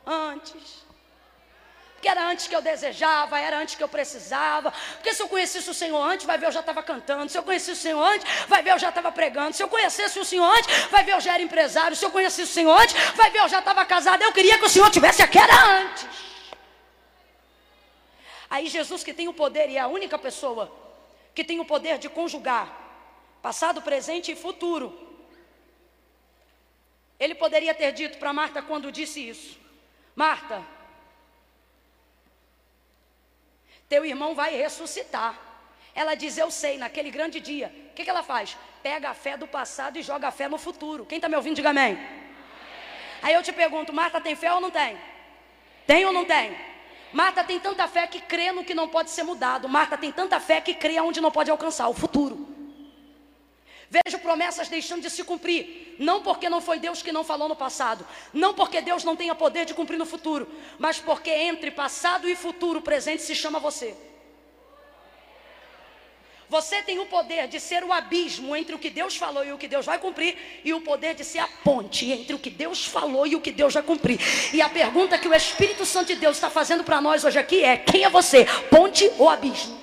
antes. 0.06 0.82
Porque 1.94 2.08
era 2.08 2.26
antes 2.26 2.48
que 2.48 2.56
eu 2.56 2.60
desejava, 2.60 3.38
era 3.38 3.58
antes 3.58 3.76
que 3.76 3.82
eu 3.82 3.88
precisava. 3.88 4.72
Porque 4.94 5.14
se 5.14 5.22
eu 5.22 5.28
conhecesse 5.28 5.70
o 5.70 5.74
Senhor 5.74 6.02
antes, 6.02 6.26
vai 6.26 6.36
ver 6.36 6.46
eu 6.46 6.52
já 6.52 6.58
estava 6.58 6.82
cantando. 6.82 7.30
Se 7.30 7.38
eu 7.38 7.44
conhecesse 7.44 7.78
o 7.78 7.82
Senhor 7.82 8.02
antes, 8.02 8.26
vai 8.48 8.60
ver 8.60 8.72
eu 8.72 8.78
já 8.78 8.88
estava 8.88 9.12
pregando. 9.12 9.54
Se 9.54 9.62
eu 9.62 9.68
conhecesse 9.68 10.18
o 10.18 10.24
Senhor 10.24 10.44
antes, 10.44 10.68
vai 10.86 11.04
ver 11.04 11.12
eu 11.12 11.20
já 11.20 11.34
era 11.34 11.42
empresário. 11.44 11.96
Se 11.96 12.04
eu 12.04 12.10
conhecesse 12.10 12.50
o 12.50 12.54
Senhor 12.54 12.76
antes, 12.76 12.96
vai 13.14 13.30
ver 13.30 13.38
eu 13.38 13.48
já 13.48 13.60
estava 13.60 13.84
casado. 13.84 14.20
Eu 14.20 14.32
queria 14.32 14.58
que 14.58 14.64
o 14.64 14.68
Senhor 14.68 14.90
tivesse 14.90 15.22
aqui 15.22 15.38
era 15.38 15.54
antes. 15.54 16.08
Aí 18.50 18.66
Jesus 18.66 19.04
que 19.04 19.14
tem 19.14 19.28
o 19.28 19.32
poder 19.32 19.70
e 19.70 19.76
é 19.76 19.80
a 19.80 19.86
única 19.86 20.18
pessoa 20.18 20.70
que 21.32 21.44
tem 21.44 21.60
o 21.60 21.64
poder 21.64 21.98
de 21.98 22.08
conjugar 22.08 22.66
passado, 23.40 23.80
presente 23.80 24.32
e 24.32 24.36
futuro. 24.36 24.86
Ele 27.18 27.36
poderia 27.36 27.72
ter 27.72 27.92
dito 27.92 28.18
para 28.18 28.32
Marta 28.32 28.60
quando 28.60 28.90
disse 28.90 29.20
isso: 29.28 29.61
Marta, 30.14 30.62
teu 33.88 34.04
irmão 34.04 34.34
vai 34.34 34.56
ressuscitar. 34.56 35.38
Ela 35.94 36.14
diz: 36.14 36.38
Eu 36.38 36.50
sei, 36.50 36.78
naquele 36.78 37.10
grande 37.10 37.40
dia. 37.40 37.72
O 37.90 37.94
que, 37.94 38.04
que 38.04 38.10
ela 38.10 38.22
faz? 38.22 38.56
Pega 38.82 39.10
a 39.10 39.14
fé 39.14 39.36
do 39.36 39.46
passado 39.46 39.98
e 39.98 40.02
joga 40.02 40.28
a 40.28 40.30
fé 40.30 40.48
no 40.48 40.58
futuro. 40.58 41.06
Quem 41.06 41.16
está 41.16 41.28
me 41.28 41.36
ouvindo, 41.36 41.56
diga 41.56 41.70
amém. 41.70 41.98
Aí 43.22 43.34
eu 43.34 43.42
te 43.42 43.52
pergunto: 43.52 43.92
Marta 43.92 44.20
tem 44.20 44.34
fé 44.34 44.52
ou 44.52 44.60
não 44.60 44.70
tem? 44.70 44.98
Tem 45.86 46.04
ou 46.04 46.12
não 46.12 46.24
tem? 46.24 46.56
Marta 47.12 47.44
tem 47.44 47.60
tanta 47.60 47.86
fé 47.86 48.06
que 48.06 48.20
crê 48.20 48.52
no 48.52 48.64
que 48.64 48.74
não 48.74 48.88
pode 48.88 49.10
ser 49.10 49.22
mudado. 49.22 49.68
Marta 49.68 49.98
tem 49.98 50.10
tanta 50.10 50.40
fé 50.40 50.60
que 50.60 50.74
crê 50.74 50.98
onde 51.00 51.20
não 51.20 51.30
pode 51.30 51.50
alcançar 51.50 51.88
o 51.88 51.94
futuro. 51.94 52.51
Vejo 53.92 54.18
promessas 54.20 54.68
deixando 54.68 55.02
de 55.02 55.10
se 55.10 55.22
cumprir, 55.22 55.96
não 55.98 56.22
porque 56.22 56.48
não 56.48 56.62
foi 56.62 56.78
Deus 56.78 57.02
que 57.02 57.12
não 57.12 57.22
falou 57.22 57.46
no 57.46 57.54
passado, 57.54 58.06
não 58.32 58.54
porque 58.54 58.80
Deus 58.80 59.04
não 59.04 59.14
tenha 59.14 59.34
poder 59.34 59.66
de 59.66 59.74
cumprir 59.74 59.98
no 59.98 60.06
futuro, 60.06 60.48
mas 60.78 60.98
porque 60.98 61.28
entre 61.30 61.70
passado 61.70 62.26
e 62.26 62.34
futuro, 62.34 62.80
presente 62.80 63.20
se 63.20 63.34
chama 63.34 63.58
você. 63.58 63.94
Você 66.48 66.80
tem 66.80 66.98
o 67.00 67.04
poder 67.04 67.48
de 67.48 67.60
ser 67.60 67.84
o 67.84 67.92
abismo 67.92 68.56
entre 68.56 68.74
o 68.74 68.78
que 68.78 68.88
Deus 68.88 69.14
falou 69.14 69.44
e 69.44 69.52
o 69.52 69.58
que 69.58 69.68
Deus 69.68 69.84
vai 69.84 69.98
cumprir, 69.98 70.38
e 70.64 70.72
o 70.72 70.80
poder 70.80 71.14
de 71.14 71.22
ser 71.22 71.40
a 71.40 71.48
ponte 71.62 72.10
entre 72.10 72.34
o 72.34 72.38
que 72.38 72.48
Deus 72.48 72.86
falou 72.86 73.26
e 73.26 73.36
o 73.36 73.42
que 73.42 73.52
Deus 73.52 73.74
vai 73.74 73.82
cumprir. 73.82 74.18
E 74.54 74.62
a 74.62 74.70
pergunta 74.70 75.18
que 75.18 75.28
o 75.28 75.34
Espírito 75.34 75.84
Santo 75.84 76.06
de 76.06 76.16
Deus 76.16 76.38
está 76.38 76.48
fazendo 76.48 76.82
para 76.82 76.98
nós 76.98 77.24
hoje 77.24 77.38
aqui 77.38 77.62
é: 77.62 77.76
quem 77.76 78.04
é 78.04 78.08
você, 78.08 78.46
ponte 78.70 79.10
ou 79.18 79.28
abismo? 79.28 79.82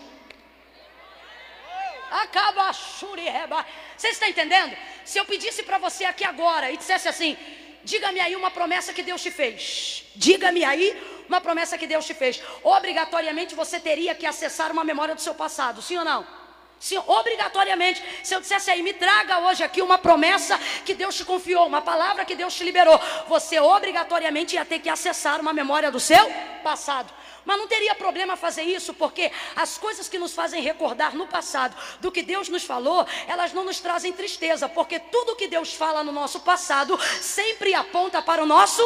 Acaba 2.11 2.71
reba. 3.15 3.65
Você 3.97 4.09
está 4.09 4.29
entendendo? 4.29 4.75
Se 5.05 5.17
eu 5.17 5.25
pedisse 5.25 5.63
para 5.63 5.77
você 5.77 6.05
aqui 6.05 6.23
agora 6.23 6.71
e 6.71 6.77
dissesse 6.77 7.07
assim: 7.07 7.37
diga-me 7.83 8.19
aí 8.19 8.35
uma 8.35 8.51
promessa 8.51 8.93
que 8.93 9.03
Deus 9.03 9.21
te 9.21 9.31
fez. 9.31 10.05
Diga-me 10.15 10.63
aí 10.63 10.95
uma 11.27 11.39
promessa 11.39 11.77
que 11.77 11.87
Deus 11.87 12.05
te 12.05 12.13
fez. 12.13 12.41
Obrigatoriamente 12.63 13.55
você 13.55 13.79
teria 13.79 14.15
que 14.15 14.25
acessar 14.25 14.71
uma 14.71 14.83
memória 14.83 15.15
do 15.15 15.21
seu 15.21 15.35
passado, 15.35 15.81
sim 15.81 15.97
ou 15.97 16.05
não? 16.05 16.39
Sim, 16.79 16.97
obrigatoriamente. 17.05 18.01
Se 18.23 18.33
eu 18.33 18.39
dissesse 18.39 18.71
aí, 18.71 18.81
me 18.81 18.93
traga 18.93 19.39
hoje 19.39 19.63
aqui 19.63 19.81
uma 19.81 19.97
promessa 19.97 20.57
que 20.85 20.93
Deus 20.93 21.15
te 21.15 21.25
confiou, 21.25 21.67
uma 21.67 21.81
palavra 21.81 22.23
que 22.23 22.35
Deus 22.35 22.55
te 22.55 22.63
liberou, 22.63 22.99
você 23.27 23.59
obrigatoriamente 23.59 24.55
ia 24.55 24.63
ter 24.63 24.79
que 24.79 24.89
acessar 24.89 25.41
uma 25.41 25.51
memória 25.51 25.91
do 25.91 25.99
seu 25.99 26.31
passado. 26.63 27.13
Mas 27.45 27.57
não 27.57 27.67
teria 27.67 27.95
problema 27.95 28.35
fazer 28.35 28.63
isso, 28.63 28.93
porque 28.93 29.31
as 29.55 29.77
coisas 29.77 30.07
que 30.09 30.19
nos 30.19 30.33
fazem 30.33 30.61
recordar 30.61 31.15
no 31.15 31.27
passado 31.27 31.75
do 31.99 32.11
que 32.11 32.21
Deus 32.21 32.49
nos 32.49 32.63
falou, 32.63 33.05
elas 33.27 33.53
não 33.53 33.63
nos 33.63 33.79
trazem 33.79 34.11
tristeza, 34.13 34.67
porque 34.67 34.99
tudo 34.99 35.35
que 35.35 35.47
Deus 35.47 35.73
fala 35.73 36.03
no 36.03 36.11
nosso 36.11 36.41
passado 36.41 36.99
sempre 37.21 37.73
aponta 37.73 38.21
para 38.21 38.43
o 38.43 38.45
nosso 38.45 38.83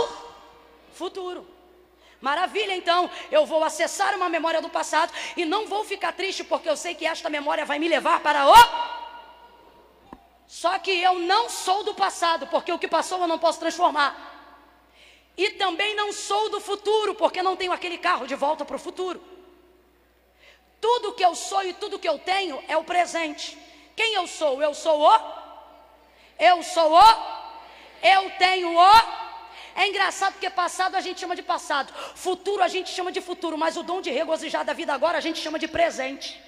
futuro. 0.94 1.48
Maravilha, 2.22 2.74
então, 2.74 3.10
eu 3.30 3.46
vou 3.46 3.66
acessar 3.66 4.16
uma 4.16 4.30
memória 4.30 4.62
do 4.62 4.70
passado 4.70 5.12
e 5.36 5.44
não 5.44 5.68
vou 5.68 5.84
ficar 5.84 6.14
triste, 6.14 6.42
porque 6.42 6.70
eu 6.70 6.78
sei 6.78 6.96
que 6.96 7.06
esta 7.06 7.30
memória 7.30 7.66
vai 7.66 7.78
me 7.80 7.90
levar 7.90 8.22
para 8.22 8.48
o. 8.48 8.54
Só 10.48 10.80
que 10.80 10.92
eu 10.92 11.20
não 11.20 11.50
sou 11.50 11.84
do 11.84 11.94
passado, 11.94 12.48
porque 12.48 12.72
o 12.72 12.80
que 12.80 12.88
passou 12.88 13.20
eu 13.20 13.28
não 13.28 13.38
posso 13.38 13.60
transformar. 13.60 14.33
E 15.36 15.52
também 15.52 15.96
não 15.96 16.14
sou 16.14 16.50
do 16.50 16.60
futuro, 16.60 17.16
porque 17.16 17.42
não 17.42 17.56
tenho 17.56 17.72
aquele 17.72 17.98
carro 17.98 18.28
de 18.28 18.36
volta 18.36 18.64
para 18.64 18.76
o 18.76 18.80
futuro. 18.80 19.22
Tudo 20.80 21.14
que 21.14 21.26
eu 21.26 21.34
sou 21.34 21.64
e 21.64 21.74
tudo 21.74 21.98
que 21.98 22.08
eu 22.08 22.20
tenho 22.20 22.64
é 22.68 22.78
o 22.78 22.84
presente. 22.84 23.58
Quem 23.96 24.14
eu 24.14 24.28
sou? 24.28 24.62
Eu 24.62 24.74
sou 24.74 25.02
o. 25.02 25.20
Eu 26.40 26.62
sou 26.62 26.94
o. 26.94 27.44
Eu 28.02 28.30
tenho 28.38 28.78
o. 28.78 29.24
É 29.76 29.88
engraçado 29.88 30.34
porque 30.34 30.50
passado 30.50 30.96
a 30.96 31.02
gente 31.02 31.20
chama 31.20 31.36
de 31.36 31.42
passado, 31.42 31.92
futuro 32.16 32.62
a 32.62 32.68
gente 32.68 32.92
chama 32.92 33.12
de 33.12 33.22
futuro, 33.22 33.58
mas 33.58 33.76
o 33.76 33.82
dom 33.82 34.02
de 34.02 34.12
regozijar 34.12 34.64
da 34.64 34.74
vida 34.74 34.94
agora 34.94 35.18
a 35.18 35.22
gente 35.22 35.40
chama 35.40 35.58
de 35.58 35.68
presente. 35.68 36.40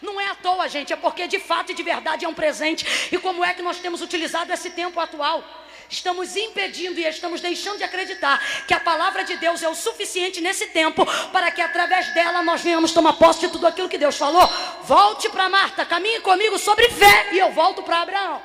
Não 0.00 0.20
é 0.20 0.28
à 0.28 0.34
toa, 0.34 0.66
gente, 0.68 0.92
é 0.92 0.96
porque 0.96 1.26
de 1.26 1.38
fato 1.38 1.72
e 1.72 1.74
de 1.74 1.82
verdade 1.82 2.24
é 2.24 2.28
um 2.28 2.34
presente. 2.34 2.86
E 3.12 3.18
como 3.18 3.44
é 3.44 3.52
que 3.54 3.62
nós 3.62 3.78
temos 3.78 4.00
utilizado 4.00 4.52
esse 4.52 4.70
tempo 4.70 4.98
atual? 4.98 5.44
Estamos 5.88 6.36
impedindo 6.36 6.98
e 6.98 7.06
estamos 7.06 7.40
deixando 7.40 7.78
de 7.78 7.84
acreditar 7.84 8.38
que 8.66 8.74
a 8.74 8.80
palavra 8.80 9.24
de 9.24 9.36
Deus 9.36 9.62
é 9.62 9.68
o 9.68 9.74
suficiente 9.74 10.40
nesse 10.40 10.66
tempo 10.68 11.04
para 11.30 11.50
que 11.50 11.60
através 11.60 12.12
dela 12.14 12.42
nós 12.42 12.60
venhamos 12.60 12.92
tomar 12.92 13.14
posse 13.14 13.40
de 13.40 13.48
tudo 13.48 13.66
aquilo 13.66 13.88
que 13.88 13.98
Deus 13.98 14.16
falou. 14.16 14.46
Volte 14.84 15.28
para 15.28 15.48
Marta, 15.48 15.84
caminhe 15.84 16.20
comigo 16.20 16.58
sobre 16.58 16.88
fé 16.90 17.30
e 17.32 17.38
eu 17.38 17.52
volto 17.52 17.82
para 17.82 18.02
Abraão. 18.02 18.42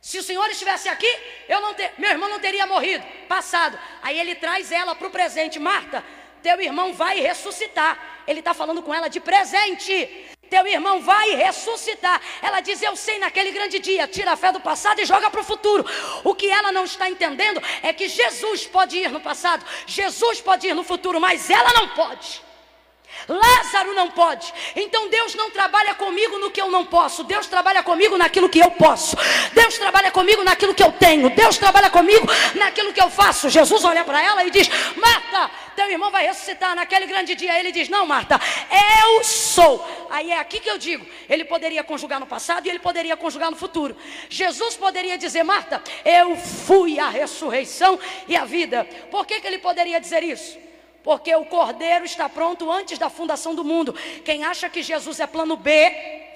Se 0.00 0.18
o 0.18 0.22
Senhor 0.22 0.48
estivesse 0.50 0.88
aqui, 0.88 1.06
eu 1.48 1.60
não 1.60 1.74
ter, 1.74 1.92
meu 1.96 2.10
irmão 2.10 2.28
não 2.28 2.40
teria 2.40 2.66
morrido, 2.66 3.04
passado. 3.28 3.78
Aí 4.02 4.18
ele 4.18 4.34
traz 4.34 4.72
ela 4.72 4.96
para 4.96 5.06
o 5.06 5.10
presente. 5.10 5.60
Marta, 5.60 6.04
Teu 6.42 6.60
irmão 6.60 6.92
vai 6.92 7.20
ressuscitar. 7.20 8.24
Ele 8.26 8.40
está 8.40 8.52
falando 8.52 8.82
com 8.82 8.92
ela 8.92 9.08
de 9.08 9.20
presente. 9.20 10.31
Teu 10.52 10.66
irmão 10.66 11.00
vai 11.00 11.30
ressuscitar. 11.30 12.20
Ela 12.42 12.60
diz: 12.60 12.82
Eu 12.82 12.94
sei 12.94 13.18
naquele 13.18 13.52
grande 13.52 13.78
dia. 13.78 14.06
Tira 14.06 14.32
a 14.32 14.36
fé 14.36 14.52
do 14.52 14.60
passado 14.60 15.00
e 15.00 15.06
joga 15.06 15.30
para 15.30 15.40
o 15.40 15.44
futuro. 15.44 15.82
O 16.22 16.34
que 16.34 16.46
ela 16.46 16.70
não 16.70 16.84
está 16.84 17.08
entendendo 17.08 17.58
é 17.82 17.90
que 17.90 18.06
Jesus 18.06 18.66
pode 18.66 18.98
ir 18.98 19.10
no 19.10 19.18
passado, 19.18 19.64
Jesus 19.86 20.42
pode 20.42 20.66
ir 20.66 20.74
no 20.74 20.84
futuro, 20.84 21.18
mas 21.18 21.48
ela 21.48 21.72
não 21.72 21.88
pode. 21.94 22.42
Lázaro 23.28 23.94
não 23.94 24.10
pode. 24.10 24.52
Então 24.74 25.08
Deus 25.08 25.34
não 25.34 25.50
trabalha 25.50 25.94
comigo 25.94 26.38
no 26.38 26.50
que 26.50 26.60
eu 26.60 26.70
não 26.70 26.84
posso. 26.84 27.24
Deus 27.24 27.46
trabalha 27.46 27.82
comigo 27.82 28.16
naquilo 28.16 28.48
que 28.48 28.58
eu 28.58 28.70
posso. 28.70 29.16
Deus 29.52 29.78
trabalha 29.78 30.10
comigo 30.10 30.42
naquilo 30.42 30.74
que 30.74 30.82
eu 30.82 30.92
tenho. 30.92 31.30
Deus 31.30 31.58
trabalha 31.58 31.90
comigo 31.90 32.26
naquilo 32.54 32.92
que 32.92 33.00
eu 33.00 33.10
faço. 33.10 33.48
Jesus 33.48 33.84
olha 33.84 34.04
para 34.04 34.22
ela 34.22 34.44
e 34.44 34.50
diz: 34.50 34.68
Marta, 34.96 35.50
teu 35.76 35.90
irmão 35.90 36.10
vai 36.10 36.26
ressuscitar 36.26 36.74
naquele 36.74 37.06
grande 37.06 37.34
dia. 37.34 37.58
Ele 37.58 37.72
diz: 37.72 37.88
Não, 37.88 38.06
Marta, 38.06 38.40
eu 39.04 39.24
sou. 39.24 40.08
Aí 40.10 40.30
é 40.30 40.38
aqui 40.38 40.60
que 40.60 40.70
eu 40.70 40.78
digo: 40.78 41.06
ele 41.28 41.44
poderia 41.44 41.82
conjugar 41.82 42.20
no 42.20 42.26
passado 42.26 42.66
e 42.66 42.70
ele 42.70 42.78
poderia 42.78 43.16
conjugar 43.16 43.50
no 43.50 43.56
futuro. 43.56 43.96
Jesus 44.28 44.76
poderia 44.76 45.16
dizer: 45.16 45.42
Marta, 45.42 45.82
eu 46.04 46.36
fui 46.36 46.98
a 46.98 47.08
ressurreição 47.08 47.98
e 48.28 48.36
a 48.36 48.44
vida. 48.44 48.84
Por 49.10 49.26
que, 49.26 49.40
que 49.40 49.46
ele 49.46 49.58
poderia 49.58 50.00
dizer 50.00 50.22
isso? 50.22 50.71
Porque 51.02 51.34
o 51.34 51.44
cordeiro 51.44 52.04
está 52.04 52.28
pronto 52.28 52.70
antes 52.70 52.98
da 52.98 53.10
fundação 53.10 53.54
do 53.54 53.64
mundo. 53.64 53.92
Quem 54.24 54.44
acha 54.44 54.68
que 54.68 54.82
Jesus 54.82 55.18
é 55.20 55.26
plano 55.26 55.56
B, 55.56 55.72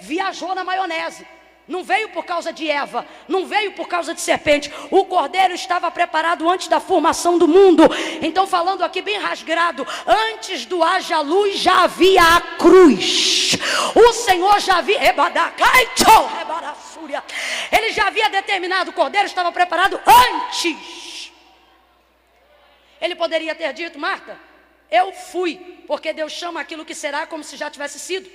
viajou 0.01 0.55
na 0.55 0.65
maionese. 0.65 1.27
Não 1.69 1.83
veio 1.83 2.11
por 2.11 2.25
causa 2.25 2.53
de 2.53 2.71
Eva, 2.71 3.05
não 3.27 3.45
veio 3.45 3.73
por 3.73 3.89
causa 3.89 4.15
de 4.15 4.21
serpente. 4.21 4.73
O 4.89 5.05
cordeiro 5.05 5.53
estava 5.53 5.91
preparado 5.91 6.49
antes 6.49 6.69
da 6.69 6.79
formação 6.79 7.39
do 7.39 7.49
mundo. 7.49 7.83
Então, 8.23 8.47
falando 8.47 8.85
aqui 8.85 9.03
bem 9.03 9.19
rasgado, 9.19 9.85
antes 10.07 10.65
do 10.65 10.83
haja 10.83 11.21
luz 11.21 11.59
já 11.59 11.83
havia 11.83 12.23
a 12.23 12.41
cruz. 12.57 13.57
O 13.97 14.13
Senhor 14.13 14.61
já 14.61 14.77
havia. 14.77 14.97
Ele 17.73 17.93
já 17.93 18.07
havia 18.07 18.29
determinado, 18.31 18.91
o 18.91 18.95
cordeiro 18.95 19.27
estava 19.27 19.51
preparado 19.51 20.01
antes. 20.07 21.33
Ele 23.01 23.17
poderia 23.17 23.57
ter 23.57 23.73
dito, 23.73 23.99
Marta, 23.99 24.39
eu 24.91 25.13
fui, 25.13 25.83
porque 25.87 26.13
Deus 26.13 26.33
chama 26.33 26.61
aquilo 26.61 26.85
que 26.85 26.95
será 26.95 27.27
como 27.27 27.43
se 27.43 27.57
já 27.57 27.71
tivesse 27.71 27.99
sido. 27.99 28.31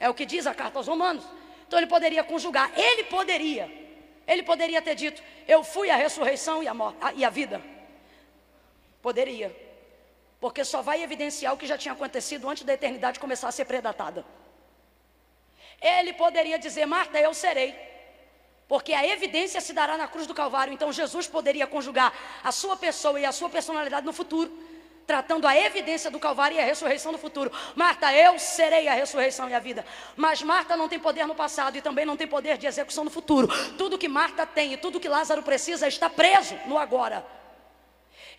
É 0.00 0.08
o 0.08 0.14
que 0.14 0.26
diz 0.26 0.46
a 0.46 0.54
carta 0.54 0.78
aos 0.78 0.86
Romanos. 0.86 1.24
Então 1.66 1.78
ele 1.78 1.86
poderia 1.86 2.24
conjugar, 2.24 2.72
ele 2.76 3.04
poderia, 3.04 3.70
ele 4.26 4.42
poderia 4.42 4.82
ter 4.82 4.94
dito: 4.94 5.22
Eu 5.46 5.62
fui 5.62 5.90
a 5.90 5.96
ressurreição 5.96 6.62
e 6.62 6.68
a, 6.68 6.74
morte, 6.74 6.98
e 7.16 7.24
a 7.24 7.30
vida. 7.30 7.62
Poderia, 9.00 9.54
porque 10.40 10.64
só 10.64 10.82
vai 10.82 11.02
evidenciar 11.02 11.54
o 11.54 11.56
que 11.56 11.66
já 11.66 11.78
tinha 11.78 11.92
acontecido 11.92 12.48
antes 12.48 12.64
da 12.64 12.74
eternidade 12.74 13.20
começar 13.20 13.48
a 13.48 13.52
ser 13.52 13.64
predatada. 13.64 14.24
Ele 15.80 16.12
poderia 16.12 16.58
dizer: 16.58 16.86
Marta, 16.86 17.18
eu 17.18 17.32
serei. 17.32 17.74
Porque 18.66 18.94
a 18.94 19.06
evidência 19.06 19.60
se 19.60 19.74
dará 19.74 19.96
na 19.96 20.08
cruz 20.08 20.26
do 20.26 20.34
Calvário. 20.34 20.72
Então 20.72 20.90
Jesus 20.90 21.28
poderia 21.28 21.66
conjugar 21.66 22.12
a 22.42 22.50
sua 22.50 22.76
pessoa 22.76 23.20
e 23.20 23.24
a 23.24 23.30
sua 23.30 23.50
personalidade 23.50 24.06
no 24.06 24.12
futuro 24.12 24.63
tratando 25.06 25.46
a 25.46 25.56
evidência 25.56 26.10
do 26.10 26.18
Calvário 26.18 26.56
e 26.56 26.60
a 26.60 26.64
ressurreição 26.64 27.12
do 27.12 27.18
futuro. 27.18 27.52
Marta, 27.74 28.12
eu 28.12 28.38
serei 28.38 28.88
a 28.88 28.94
ressurreição 28.94 29.48
e 29.48 29.54
a 29.54 29.58
vida. 29.58 29.84
Mas 30.16 30.42
Marta 30.42 30.76
não 30.76 30.88
tem 30.88 30.98
poder 30.98 31.26
no 31.26 31.34
passado 31.34 31.76
e 31.76 31.82
também 31.82 32.04
não 32.04 32.16
tem 32.16 32.26
poder 32.26 32.58
de 32.58 32.66
execução 32.66 33.04
no 33.04 33.10
futuro. 33.10 33.48
Tudo 33.76 33.98
que 33.98 34.08
Marta 34.08 34.46
tem 34.46 34.72
e 34.72 34.76
tudo 34.76 35.00
que 35.00 35.08
Lázaro 35.08 35.42
precisa 35.42 35.86
está 35.86 36.08
preso 36.08 36.58
no 36.66 36.78
agora. 36.78 37.24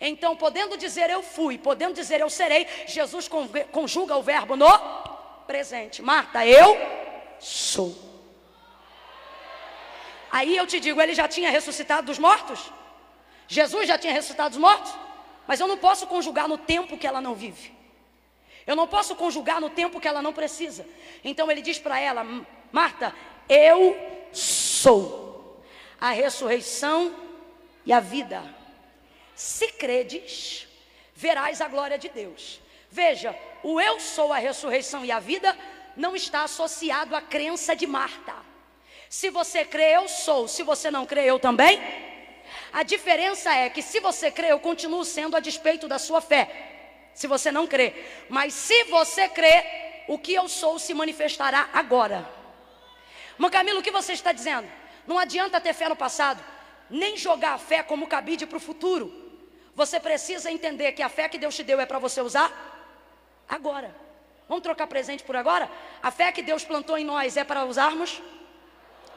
Então, 0.00 0.36
podendo 0.36 0.76
dizer 0.76 1.08
eu 1.08 1.22
fui, 1.22 1.56
podendo 1.56 1.94
dizer 1.94 2.20
eu 2.20 2.28
serei, 2.28 2.66
Jesus 2.86 3.28
conjuga 3.72 4.16
o 4.16 4.22
verbo 4.22 4.56
no 4.56 4.68
presente. 5.46 6.02
Marta, 6.02 6.44
eu 6.46 6.76
sou. 7.38 7.96
Aí 10.30 10.54
eu 10.56 10.66
te 10.66 10.78
digo, 10.80 11.00
ele 11.00 11.14
já 11.14 11.26
tinha 11.26 11.50
ressuscitado 11.50 12.06
dos 12.08 12.18
mortos? 12.18 12.70
Jesus 13.48 13.86
já 13.88 13.96
tinha 13.96 14.12
ressuscitado 14.12 14.50
dos 14.50 14.58
mortos? 14.58 15.05
Mas 15.46 15.60
eu 15.60 15.68
não 15.68 15.78
posso 15.78 16.06
conjugar 16.06 16.48
no 16.48 16.58
tempo 16.58 16.98
que 16.98 17.06
ela 17.06 17.20
não 17.20 17.34
vive. 17.34 17.72
Eu 18.66 18.74
não 18.74 18.88
posso 18.88 19.14
conjugar 19.14 19.60
no 19.60 19.70
tempo 19.70 20.00
que 20.00 20.08
ela 20.08 20.20
não 20.20 20.32
precisa. 20.32 20.86
Então 21.22 21.50
ele 21.50 21.62
diz 21.62 21.78
para 21.78 22.00
ela: 22.00 22.24
Marta, 22.72 23.14
eu 23.48 23.96
sou 24.32 25.62
a 26.00 26.10
ressurreição 26.10 27.14
e 27.84 27.92
a 27.92 28.00
vida. 28.00 28.42
Se 29.34 29.68
credes, 29.68 30.66
verás 31.14 31.60
a 31.60 31.68
glória 31.68 31.96
de 31.96 32.08
Deus. 32.08 32.60
Veja, 32.90 33.36
o 33.62 33.80
eu 33.80 34.00
sou 34.00 34.32
a 34.32 34.38
ressurreição 34.38 35.04
e 35.04 35.12
a 35.12 35.20
vida 35.20 35.56
não 35.96 36.16
está 36.16 36.42
associado 36.42 37.14
à 37.14 37.20
crença 37.20 37.76
de 37.76 37.86
Marta. 37.86 38.34
Se 39.08 39.30
você 39.30 39.64
crê, 39.64 39.96
eu 39.96 40.08
sou. 40.08 40.48
Se 40.48 40.62
você 40.62 40.90
não 40.90 41.06
crê, 41.06 41.24
eu 41.24 41.38
também 41.38 41.80
a 42.76 42.82
diferença 42.82 43.50
é 43.54 43.70
que 43.70 43.80
se 43.80 44.00
você 44.00 44.30
crê, 44.30 44.52
eu 44.52 44.60
continuo 44.60 45.02
sendo 45.02 45.34
a 45.34 45.40
despeito 45.40 45.88
da 45.88 45.98
sua 45.98 46.20
fé. 46.20 46.42
Se 47.14 47.26
você 47.26 47.50
não 47.50 47.66
crê. 47.66 47.94
Mas 48.28 48.52
se 48.52 48.84
você 48.84 49.30
crê, 49.30 49.64
o 50.06 50.18
que 50.18 50.34
eu 50.34 50.46
sou 50.46 50.78
se 50.78 50.92
manifestará 50.92 51.70
agora. 51.72 52.28
Mas 53.38 53.50
Camilo, 53.50 53.80
o 53.80 53.82
que 53.82 53.90
você 53.90 54.12
está 54.12 54.30
dizendo? 54.30 54.68
Não 55.06 55.18
adianta 55.18 55.58
ter 55.58 55.72
fé 55.72 55.88
no 55.88 55.96
passado, 55.96 56.44
nem 56.90 57.16
jogar 57.16 57.54
a 57.54 57.58
fé 57.58 57.82
como 57.82 58.06
cabide 58.06 58.44
para 58.44 58.58
o 58.58 58.66
futuro. 58.68 59.10
Você 59.74 59.98
precisa 59.98 60.50
entender 60.50 60.92
que 60.92 61.02
a 61.02 61.08
fé 61.08 61.30
que 61.30 61.38
Deus 61.38 61.56
te 61.56 61.62
deu 61.62 61.80
é 61.80 61.86
para 61.86 61.98
você 61.98 62.20
usar 62.20 62.52
agora. 63.48 63.96
Vamos 64.46 64.62
trocar 64.62 64.86
presente 64.86 65.24
por 65.24 65.34
agora? 65.34 65.70
A 66.02 66.10
fé 66.10 66.30
que 66.30 66.42
Deus 66.42 66.62
plantou 66.62 66.98
em 66.98 67.06
nós 67.06 67.38
é 67.38 67.42
para 67.42 67.64
usarmos? 67.64 68.20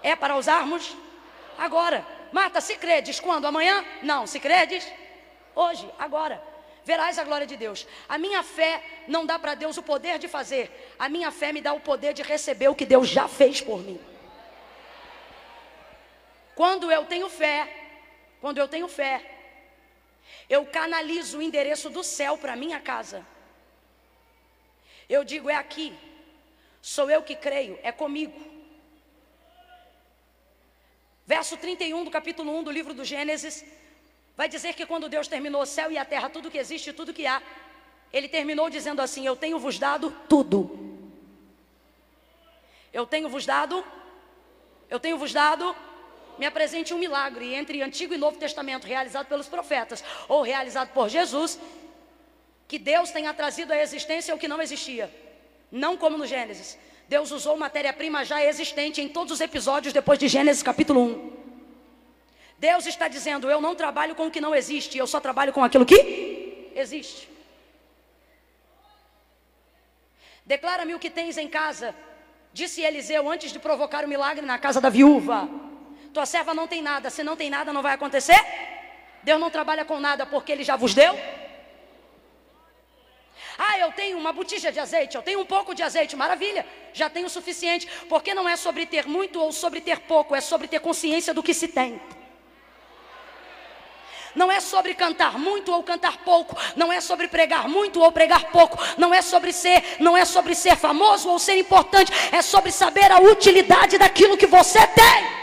É 0.02 0.16
para 0.16 0.38
usarmos 0.38 0.96
agora. 1.58 2.19
Marta, 2.32 2.62
se 2.62 2.76
credes 2.76 3.20
quando? 3.20 3.46
Amanhã? 3.46 3.86
Não, 4.02 4.28
se 4.28 4.40
credes 4.40 4.88
hoje, 5.56 5.90
agora. 5.98 6.42
Verás 6.86 7.20
a 7.20 7.24
glória 7.24 7.46
de 7.46 7.58
Deus. 7.58 7.86
A 8.08 8.18
minha 8.18 8.42
fé 8.42 8.84
não 9.08 9.26
dá 9.26 9.38
para 9.38 9.56
Deus 9.56 9.78
o 9.78 9.84
poder 9.84 10.18
de 10.18 10.28
fazer, 10.28 10.94
a 10.98 11.08
minha 11.10 11.32
fé 11.32 11.52
me 11.52 11.62
dá 11.62 11.74
o 11.74 11.80
poder 11.80 12.14
de 12.14 12.24
receber 12.24 12.68
o 12.68 12.76
que 12.76 12.86
Deus 12.86 13.08
já 13.08 13.28
fez 13.28 13.62
por 13.62 13.80
mim. 13.80 14.00
Quando 16.56 16.92
eu 16.92 17.06
tenho 17.06 17.30
fé, 17.30 17.72
quando 18.42 18.58
eu 18.58 18.68
tenho 18.68 18.88
fé, 18.88 19.24
eu 20.50 20.66
canalizo 20.66 21.38
o 21.38 21.42
endereço 21.42 21.90
do 21.90 22.04
céu 22.04 22.38
para 22.38 22.56
minha 22.56 22.80
casa. 22.80 23.26
Eu 25.08 25.24
digo, 25.24 25.50
é 25.50 25.56
aqui. 25.56 25.96
Sou 26.82 27.10
eu 27.10 27.22
que 27.22 27.36
creio, 27.36 27.78
é 27.84 27.92
comigo. 27.92 28.59
Verso 31.30 31.56
31 31.58 32.06
do 32.06 32.10
capítulo 32.10 32.58
1 32.58 32.64
do 32.64 32.72
livro 32.72 32.92
do 32.92 33.06
Gênesis, 33.06 33.64
vai 34.36 34.50
dizer 34.50 34.74
que 34.74 34.84
quando 34.84 35.08
Deus 35.08 35.28
terminou 35.28 35.62
o 35.62 35.66
céu 35.66 35.92
e 35.92 35.96
a 35.96 36.04
terra, 36.04 36.28
tudo 36.28 36.50
que 36.50 36.58
existe, 36.58 36.92
tudo 36.92 37.14
que 37.14 37.28
há, 37.28 37.40
ele 38.12 38.28
terminou 38.28 38.68
dizendo 38.68 39.00
assim: 39.00 39.28
Eu 39.28 39.36
tenho 39.36 39.60
vos 39.60 39.78
dado 39.78 40.10
tudo. 40.28 40.60
Eu 42.92 43.06
tenho 43.06 43.30
vos 43.30 43.46
dado, 43.46 43.86
eu 44.90 45.00
tenho 45.00 45.20
vos 45.20 45.32
dado, 45.32 45.76
me 46.40 46.48
apresente 46.48 46.96
um 46.96 46.98
milagre 46.98 47.54
entre 47.54 47.80
Antigo 47.84 48.16
e 48.16 48.18
Novo 48.18 48.40
Testamento, 48.40 48.88
realizado 48.88 49.28
pelos 49.28 49.48
profetas, 49.48 50.04
ou 50.28 50.42
realizado 50.42 50.92
por 50.94 51.10
Jesus, 51.10 51.60
que 52.68 52.80
Deus 52.80 53.12
tenha 53.12 53.32
trazido 53.36 53.72
à 53.72 53.78
existência 53.78 54.34
o 54.34 54.40
que 54.40 54.48
não 54.48 54.60
existia, 54.60 55.14
não 55.72 55.96
como 55.96 56.18
no 56.18 56.26
Gênesis. 56.26 56.76
Deus 57.10 57.32
usou 57.32 57.58
matéria-prima 57.58 58.24
já 58.24 58.46
existente 58.46 59.02
em 59.02 59.10
todos 59.10 59.34
os 59.34 59.42
episódios 59.42 59.92
depois 59.92 60.20
de 60.20 60.28
Gênesis 60.28 60.62
capítulo 60.62 61.02
1. 61.02 61.32
Deus 62.60 62.86
está 62.86 63.08
dizendo: 63.08 63.50
Eu 63.50 63.60
não 63.60 63.74
trabalho 63.74 64.14
com 64.14 64.28
o 64.28 64.32
que 64.32 64.40
não 64.40 64.54
existe, 64.54 64.96
eu 64.96 65.08
só 65.08 65.20
trabalho 65.20 65.52
com 65.52 65.64
aquilo 65.64 65.88
que 65.88 66.72
existe. 66.76 67.28
Declara-me 70.46 70.94
o 70.94 71.00
que 71.00 71.10
tens 71.10 71.36
em 71.36 71.48
casa, 71.48 71.96
disse 72.54 72.82
Eliseu 72.82 73.28
antes 73.28 73.52
de 73.52 73.58
provocar 73.58 74.06
o 74.06 74.08
milagre 74.08 74.46
na 74.46 74.60
casa 74.60 74.80
da 74.80 74.90
viúva. 74.90 75.50
Tua 76.14 76.28
serva 76.28 76.54
não 76.54 76.68
tem 76.68 76.84
nada, 76.84 77.10
se 77.10 77.24
não 77.24 77.36
tem 77.36 77.50
nada, 77.50 77.74
não 77.74 77.82
vai 77.82 77.96
acontecer. 77.96 78.40
Deus 79.24 79.40
não 79.40 79.50
trabalha 79.50 79.84
com 79.84 80.00
nada 80.00 80.28
porque 80.28 80.52
Ele 80.52 80.64
já 80.64 80.76
vos 80.76 80.94
deu. 80.94 81.18
Ah, 83.62 83.78
eu 83.78 83.92
tenho 83.92 84.18
uma 84.18 84.32
botija 84.32 84.72
de 84.72 84.80
azeite, 84.80 85.18
eu 85.18 85.22
tenho 85.22 85.42
um 85.42 85.46
pouco 85.46 85.76
de 85.76 85.84
azeite, 85.84 86.16
maravilha, 86.16 86.66
já 86.94 87.10
tenho 87.10 87.28
o 87.28 87.30
suficiente, 87.30 87.86
porque 88.08 88.34
não 88.34 88.48
é 88.48 88.56
sobre 88.56 88.86
ter 88.86 89.06
muito 89.06 89.38
ou 89.38 89.52
sobre 89.52 89.82
ter 89.82 90.00
pouco, 90.00 90.34
é 90.34 90.40
sobre 90.40 90.66
ter 90.66 90.80
consciência 90.80 91.34
do 91.34 91.44
que 91.44 91.54
se 91.54 91.68
tem. 91.68 92.02
Não 94.34 94.50
é 94.50 94.62
sobre 94.62 94.94
cantar 94.94 95.38
muito 95.38 95.74
ou 95.74 95.84
cantar 95.84 96.20
pouco, 96.20 96.56
não 96.78 96.90
é 96.90 97.02
sobre 97.02 97.28
pregar 97.28 97.68
muito 97.68 98.00
ou 98.00 98.10
pregar 98.14 98.46
pouco, 98.46 98.78
não 98.98 99.14
é 99.14 99.22
sobre 99.22 99.52
ser, 99.52 99.98
não 100.00 100.16
é 100.16 100.24
sobre 100.24 100.56
ser 100.56 100.78
famoso 100.78 101.28
ou 101.28 101.38
ser 101.38 101.58
importante, 101.58 102.14
é 102.32 102.42
sobre 102.42 102.72
saber 102.72 103.12
a 103.12 103.20
utilidade 103.20 103.98
daquilo 103.98 104.38
que 104.38 104.48
você 104.48 104.80
tem. 104.88 105.40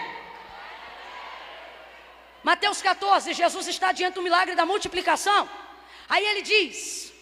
Mateus 2.42 2.80
14, 2.80 3.34
Jesus 3.34 3.68
está 3.68 3.92
diante 3.92 4.14
do 4.14 4.22
milagre 4.22 4.54
da 4.54 4.64
multiplicação. 4.64 5.46
Aí 6.08 6.24
ele 6.24 6.40
diz: 6.40 7.12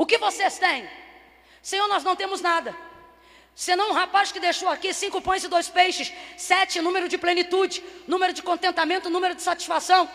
O 0.00 0.06
que 0.06 0.16
vocês 0.16 0.58
têm? 0.58 0.88
Senhor, 1.60 1.86
nós 1.86 2.02
não 2.02 2.16
temos 2.16 2.40
nada. 2.40 2.74
Senão 3.54 3.90
um 3.90 3.92
rapaz 3.92 4.32
que 4.32 4.40
deixou 4.40 4.66
aqui 4.70 4.94
cinco 4.94 5.20
pães 5.20 5.44
e 5.44 5.48
dois 5.48 5.68
peixes, 5.68 6.10
sete, 6.38 6.80
número 6.80 7.06
de 7.06 7.18
plenitude, 7.18 7.84
número 8.06 8.32
de 8.32 8.42
contentamento, 8.42 9.10
número 9.10 9.34
de 9.34 9.42
satisfação. 9.42 10.10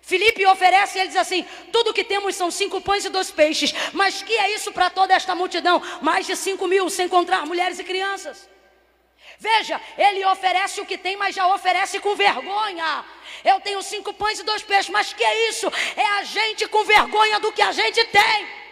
Filipe 0.00 0.46
oferece 0.46 0.96
e 0.96 1.00
ele 1.02 1.08
diz 1.08 1.18
assim: 1.18 1.44
tudo 1.70 1.92
que 1.92 2.02
temos 2.02 2.36
são 2.36 2.50
cinco 2.50 2.80
pães 2.80 3.04
e 3.04 3.10
dois 3.10 3.30
peixes, 3.30 3.74
mas 3.92 4.22
que 4.22 4.32
é 4.32 4.54
isso 4.54 4.72
para 4.72 4.88
toda 4.88 5.12
esta 5.12 5.34
multidão? 5.34 5.82
Mais 6.00 6.24
de 6.24 6.34
cinco 6.34 6.66
mil, 6.66 6.88
sem 6.88 7.06
contar 7.06 7.44
mulheres 7.44 7.78
e 7.78 7.84
crianças. 7.84 8.48
Veja, 9.38 9.78
ele 9.98 10.24
oferece 10.24 10.80
o 10.80 10.86
que 10.86 10.96
tem, 10.96 11.18
mas 11.18 11.34
já 11.34 11.46
oferece 11.54 12.00
com 12.00 12.16
vergonha. 12.16 13.04
Eu 13.44 13.60
tenho 13.60 13.82
cinco 13.82 14.14
pães 14.14 14.40
e 14.40 14.42
dois 14.42 14.62
peixes, 14.62 14.88
mas 14.88 15.12
que 15.12 15.22
é 15.22 15.50
isso? 15.50 15.70
É 15.94 16.06
a 16.18 16.24
gente 16.24 16.66
com 16.66 16.82
vergonha 16.82 17.38
do 17.38 17.52
que 17.52 17.60
a 17.60 17.72
gente 17.72 18.02
tem. 18.06 18.65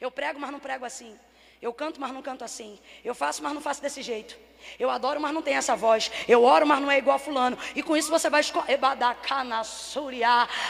Eu 0.00 0.10
prego, 0.10 0.40
mas 0.40 0.50
não 0.50 0.58
prego 0.58 0.84
assim. 0.84 1.16
Eu 1.60 1.74
canto, 1.74 2.00
mas 2.00 2.10
não 2.10 2.22
canto 2.22 2.42
assim. 2.42 2.78
Eu 3.04 3.14
faço, 3.14 3.42
mas 3.42 3.52
não 3.52 3.60
faço 3.60 3.82
desse 3.82 4.00
jeito. 4.00 4.34
Eu 4.78 4.88
adoro, 4.88 5.20
mas 5.20 5.32
não 5.32 5.42
tenho 5.42 5.58
essa 5.58 5.76
voz. 5.76 6.10
Eu 6.26 6.42
oro, 6.42 6.66
mas 6.66 6.80
não 6.80 6.90
é 6.90 6.96
igual 6.96 7.16
a 7.16 7.18
fulano. 7.18 7.58
E 7.74 7.82
com 7.82 7.94
isso 7.94 8.10
você 8.10 8.30
vai 8.30 8.40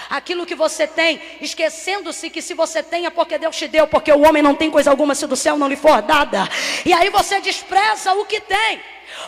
aquilo 0.08 0.44
que 0.44 0.56
você 0.56 0.88
tem, 0.88 1.22
esquecendo-se 1.40 2.28
que 2.28 2.42
se 2.42 2.54
você 2.54 2.82
tem 2.82 3.06
é 3.06 3.10
porque 3.10 3.38
Deus 3.38 3.56
te 3.56 3.68
deu, 3.68 3.86
porque 3.86 4.12
o 4.12 4.22
homem 4.22 4.42
não 4.42 4.56
tem 4.56 4.68
coisa 4.68 4.90
alguma 4.90 5.14
se 5.14 5.28
do 5.28 5.36
céu 5.36 5.56
não 5.56 5.68
lhe 5.68 5.76
for 5.76 6.02
dada. 6.02 6.48
E 6.84 6.92
aí 6.92 7.08
você 7.08 7.40
despreza 7.40 8.12
o 8.14 8.24
que 8.24 8.40
tem, 8.40 8.80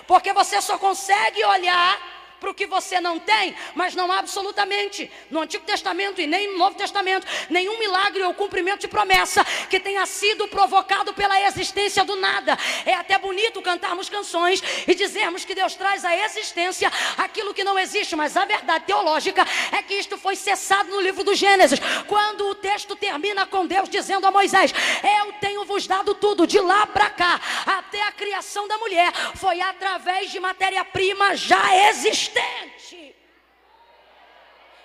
porque 0.09 0.33
você 0.33 0.61
só 0.61 0.77
consegue 0.79 1.45
olhar 1.45 2.13
para 2.43 2.51
o 2.51 2.55
que 2.55 2.66
você 2.66 3.01
não 3.01 3.20
tem, 3.20 3.55
mas 3.72 3.95
não 3.95 4.11
há 4.11 4.18
absolutamente 4.18 5.09
no 5.30 5.43
Antigo 5.43 5.64
Testamento 5.64 6.20
e 6.20 6.26
nem 6.26 6.51
no 6.51 6.59
Novo 6.59 6.74
Testamento 6.74 7.24
nenhum 7.49 7.78
milagre 7.78 8.20
ou 8.24 8.34
cumprimento 8.34 8.80
de 8.80 8.88
promessa 8.88 9.45
que 9.70 9.78
tenha 9.78 10.05
sido 10.07 10.49
provocado 10.49 11.14
pela 11.14 11.40
existência 11.43 12.05
do 12.05 12.16
nada. 12.16 12.59
É 12.84 12.95
até 12.95 13.16
bonito 13.16 13.62
cantarmos 13.62 14.09
canções 14.09 14.61
e 14.88 14.93
dizermos 14.93 15.45
que 15.45 15.55
Deus 15.55 15.76
traz 15.76 16.05
à 16.05 16.16
existência 16.16 16.90
aquilo 17.16 17.55
que 17.55 17.62
não 17.62 17.78
existe, 17.78 18.16
mas 18.16 18.36
a 18.36 18.45
verdade 18.45 18.86
teológica 18.86 19.47
é 19.70 19.80
que 19.80 19.95
isto 19.95 20.18
foi 20.18 20.34
cessado 20.34 20.90
no 20.90 21.01
livro 21.01 21.22
do 21.22 21.36
Gênesis, 21.36 21.78
quando 22.09 22.49
o 22.49 22.57
texto 22.57 22.97
termina 22.97 23.47
com 23.47 23.64
Deus 23.64 23.88
dizendo 23.88 24.26
a 24.26 24.32
Moisés: 24.32 24.74
Eu 25.20 25.32
tenho 25.34 25.64
vos 25.64 25.86
dado 25.86 26.12
tudo, 26.12 26.45
de 26.45 26.59
lá 26.59 26.88
para 26.88 27.09
cá, 27.09 27.40
até 27.64 28.03
a 28.03 28.11
criação 28.11 28.66
da 28.66 28.76
mulher, 28.78 29.12
foi 29.36 29.61
através 29.61 30.32
de 30.32 30.40
matéria-prima 30.40 31.36
já 31.36 31.88
existente 31.88 32.32
existente. 32.33 33.16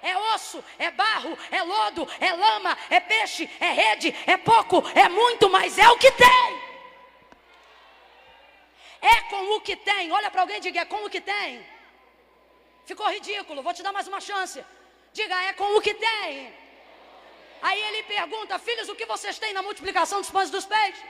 É 0.01 0.15
osso, 0.33 0.63
é 0.77 0.91
barro, 0.91 1.37
é 1.49 1.61
lodo, 1.63 2.07
é 2.19 2.31
lama, 2.31 2.77
é 2.89 2.99
peixe, 2.99 3.49
é 3.59 3.71
rede, 3.71 4.15
é 4.25 4.37
pouco, 4.37 4.83
é 4.95 5.09
muito, 5.09 5.49
mas 5.49 5.77
é 5.77 5.89
o 5.89 5.97
que 5.97 6.11
tem. 6.11 6.67
É 9.01 9.21
com 9.21 9.55
o 9.55 9.61
que 9.61 9.75
tem. 9.75 10.11
Olha 10.11 10.29
para 10.29 10.41
alguém 10.41 10.57
e 10.57 10.61
diga: 10.61 10.81
é 10.81 10.85
com 10.85 11.03
o 11.05 11.09
que 11.09 11.21
tem. 11.21 11.65
Ficou 12.85 13.09
ridículo, 13.09 13.61
vou 13.61 13.73
te 13.73 13.83
dar 13.83 13.91
mais 13.91 14.07
uma 14.07 14.21
chance. 14.21 14.63
Diga: 15.13 15.35
é 15.43 15.53
com 15.53 15.77
o 15.77 15.81
que 15.81 15.93
tem. 15.93 16.53
Aí 17.61 17.81
ele 17.81 18.03
pergunta: 18.03 18.59
Filhos, 18.59 18.89
o 18.89 18.95
que 18.95 19.05
vocês 19.05 19.39
têm 19.39 19.53
na 19.53 19.61
multiplicação 19.61 20.21
dos 20.21 20.29
pães 20.29 20.49
e 20.49 20.51
dos 20.51 20.65
peixes? 20.65 21.03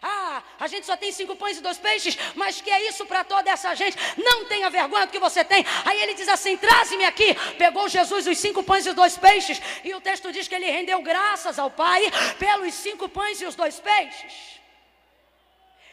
Ah, 0.00 0.42
a 0.60 0.68
gente 0.68 0.86
só 0.86 0.96
tem 0.96 1.10
cinco 1.10 1.34
pães 1.34 1.58
e 1.58 1.60
dois 1.60 1.78
peixes, 1.78 2.16
mas 2.36 2.60
que 2.60 2.70
é 2.70 2.88
isso 2.88 3.04
para 3.04 3.24
toda 3.24 3.50
essa 3.50 3.74
gente? 3.74 3.96
Não 4.16 4.44
tenha 4.44 4.70
vergonha 4.70 5.06
do 5.06 5.10
que 5.10 5.18
você 5.18 5.44
tem. 5.44 5.64
Aí 5.84 6.00
ele 6.00 6.14
diz 6.14 6.28
assim: 6.28 6.56
traze-me 6.56 7.04
aqui. 7.04 7.34
Pegou 7.56 7.88
Jesus 7.88 8.26
os 8.26 8.38
cinco 8.38 8.62
pães 8.62 8.86
e 8.86 8.90
os 8.90 8.94
dois 8.94 9.18
peixes, 9.18 9.60
e 9.82 9.92
o 9.94 10.00
texto 10.00 10.30
diz 10.32 10.46
que 10.46 10.54
ele 10.54 10.70
rendeu 10.70 11.02
graças 11.02 11.58
ao 11.58 11.70
Pai 11.70 12.04
pelos 12.38 12.74
cinco 12.74 13.08
pães 13.08 13.40
e 13.40 13.46
os 13.46 13.56
dois 13.56 13.80
peixes. 13.80 14.60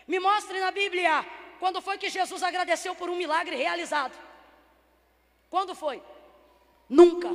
Me 0.07 0.19
mostre 0.19 0.59
na 0.59 0.69
Bíblia 0.69 1.25
quando 1.59 1.81
foi 1.81 1.97
que 1.97 2.09
Jesus 2.09 2.43
agradeceu 2.43 2.93
por 2.93 3.09
um 3.09 3.15
milagre 3.15 3.55
realizado. 3.55 4.15
Quando 5.49 5.73
foi? 5.73 6.01
Nunca. 6.87 7.29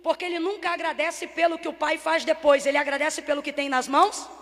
Porque 0.00 0.24
ele 0.24 0.38
nunca 0.38 0.70
agradece 0.70 1.26
pelo 1.26 1.58
que 1.58 1.66
o 1.66 1.72
Pai 1.72 1.98
faz 1.98 2.24
depois, 2.24 2.66
ele 2.66 2.78
agradece 2.78 3.20
pelo 3.20 3.42
que 3.42 3.52
tem 3.52 3.68
nas 3.68 3.88
mãos 3.88 4.37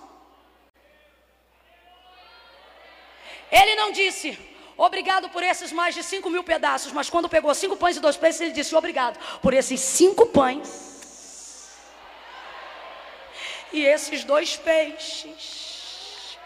Ele 3.51 3.75
não 3.77 3.93
disse, 3.93 4.39
obrigado 4.77 5.29
por 5.31 5.43
esses 5.43 5.73
mais 5.73 5.95
de 5.95 6.03
cinco 6.03 6.29
mil 6.31 6.45
pedaços, 6.45 6.93
mas 6.93 7.09
quando 7.09 7.29
pegou 7.29 7.55
cinco 7.55 7.77
pães 7.77 7.97
e 7.97 8.01
dois 8.01 8.17
peixes, 8.17 8.41
ele 8.41 8.53
disse, 8.53 8.75
obrigado 8.75 9.19
por 9.41 9.55
esses 9.55 9.81
cinco 9.81 10.27
pães 10.27 10.87
e 13.73 13.85
esses 13.85 14.25
dois 14.25 14.57
peixes. 14.57 16.39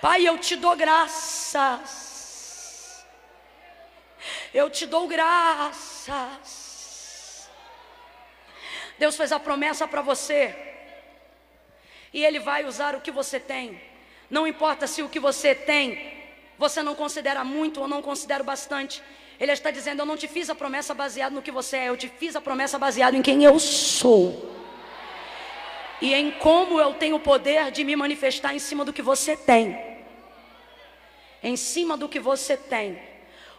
Pai, 0.00 0.26
eu 0.26 0.38
te 0.38 0.56
dou 0.56 0.76
graças. 0.76 2.06
Eu 4.52 4.70
te 4.70 4.86
dou 4.86 5.06
graças. 5.08 6.66
Deus 8.98 9.16
fez 9.16 9.32
a 9.32 9.40
promessa 9.40 9.86
para 9.86 10.02
você. 10.02 10.54
E 12.12 12.24
Ele 12.24 12.38
vai 12.38 12.64
usar 12.64 12.94
o 12.94 13.00
que 13.00 13.10
você 13.10 13.38
tem. 13.38 13.80
Não 14.30 14.46
importa 14.46 14.86
se 14.86 15.02
o 15.02 15.08
que 15.08 15.20
você 15.20 15.54
tem 15.54 16.15
você 16.58 16.82
não 16.82 16.94
considera 16.94 17.44
muito 17.44 17.80
ou 17.80 17.88
não 17.88 18.00
considera 18.00 18.42
bastante. 18.42 19.02
Ele 19.38 19.52
está 19.52 19.70
dizendo: 19.70 20.00
Eu 20.00 20.06
não 20.06 20.16
te 20.16 20.28
fiz 20.28 20.48
a 20.48 20.54
promessa 20.54 20.94
baseada 20.94 21.34
no 21.34 21.42
que 21.42 21.50
você 21.50 21.76
é, 21.76 21.88
eu 21.88 21.96
te 21.96 22.08
fiz 22.08 22.34
a 22.36 22.40
promessa 22.40 22.78
baseada 22.78 23.16
em 23.16 23.22
quem 23.22 23.44
eu 23.44 23.58
sou. 23.58 24.54
E 26.00 26.12
em 26.14 26.30
como 26.30 26.78
eu 26.78 26.94
tenho 26.94 27.16
o 27.16 27.20
poder 27.20 27.70
de 27.70 27.82
me 27.82 27.96
manifestar 27.96 28.54
em 28.54 28.58
cima 28.58 28.84
do 28.84 28.92
que 28.92 29.02
você 29.02 29.36
tem. 29.36 29.96
Em 31.42 31.56
cima 31.56 31.96
do 31.96 32.08
que 32.08 32.20
você 32.20 32.56
tem. 32.56 32.98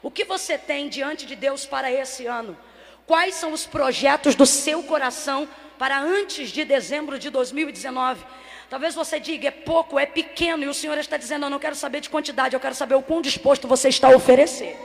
O 0.01 0.11
que 0.11 0.23
você 0.23 0.57
tem 0.57 0.87
diante 0.87 1.25
de 1.25 1.35
Deus 1.35 1.65
para 1.65 1.91
esse 1.91 2.25
ano? 2.27 2.57
Quais 3.05 3.35
são 3.35 3.53
os 3.53 3.65
projetos 3.65 4.35
do 4.35 4.45
seu 4.45 4.83
coração 4.83 5.47
para 5.79 5.99
antes 5.99 6.49
de 6.49 6.63
dezembro 6.63 7.17
de 7.17 7.29
2019? 7.29 8.23
Talvez 8.69 8.93
você 8.93 9.19
diga, 9.19 9.47
é 9.47 9.51
pouco, 9.51 9.97
é 9.97 10.05
pequeno, 10.05 10.63
e 10.63 10.67
o 10.67 10.73
Senhor 10.73 10.97
está 10.97 11.15
dizendo, 11.15 11.45
eu 11.45 11.49
não 11.49 11.59
quero 11.59 11.75
saber 11.75 12.01
de 12.01 12.09
quantidade, 12.09 12.53
eu 12.53 12.59
quero 12.59 12.75
saber 12.75 12.95
o 12.95 13.01
quão 13.01 13.21
disposto 13.21 13.67
você 13.67 13.87
está 13.87 14.07
a 14.09 14.15
oferecer. 14.15 14.77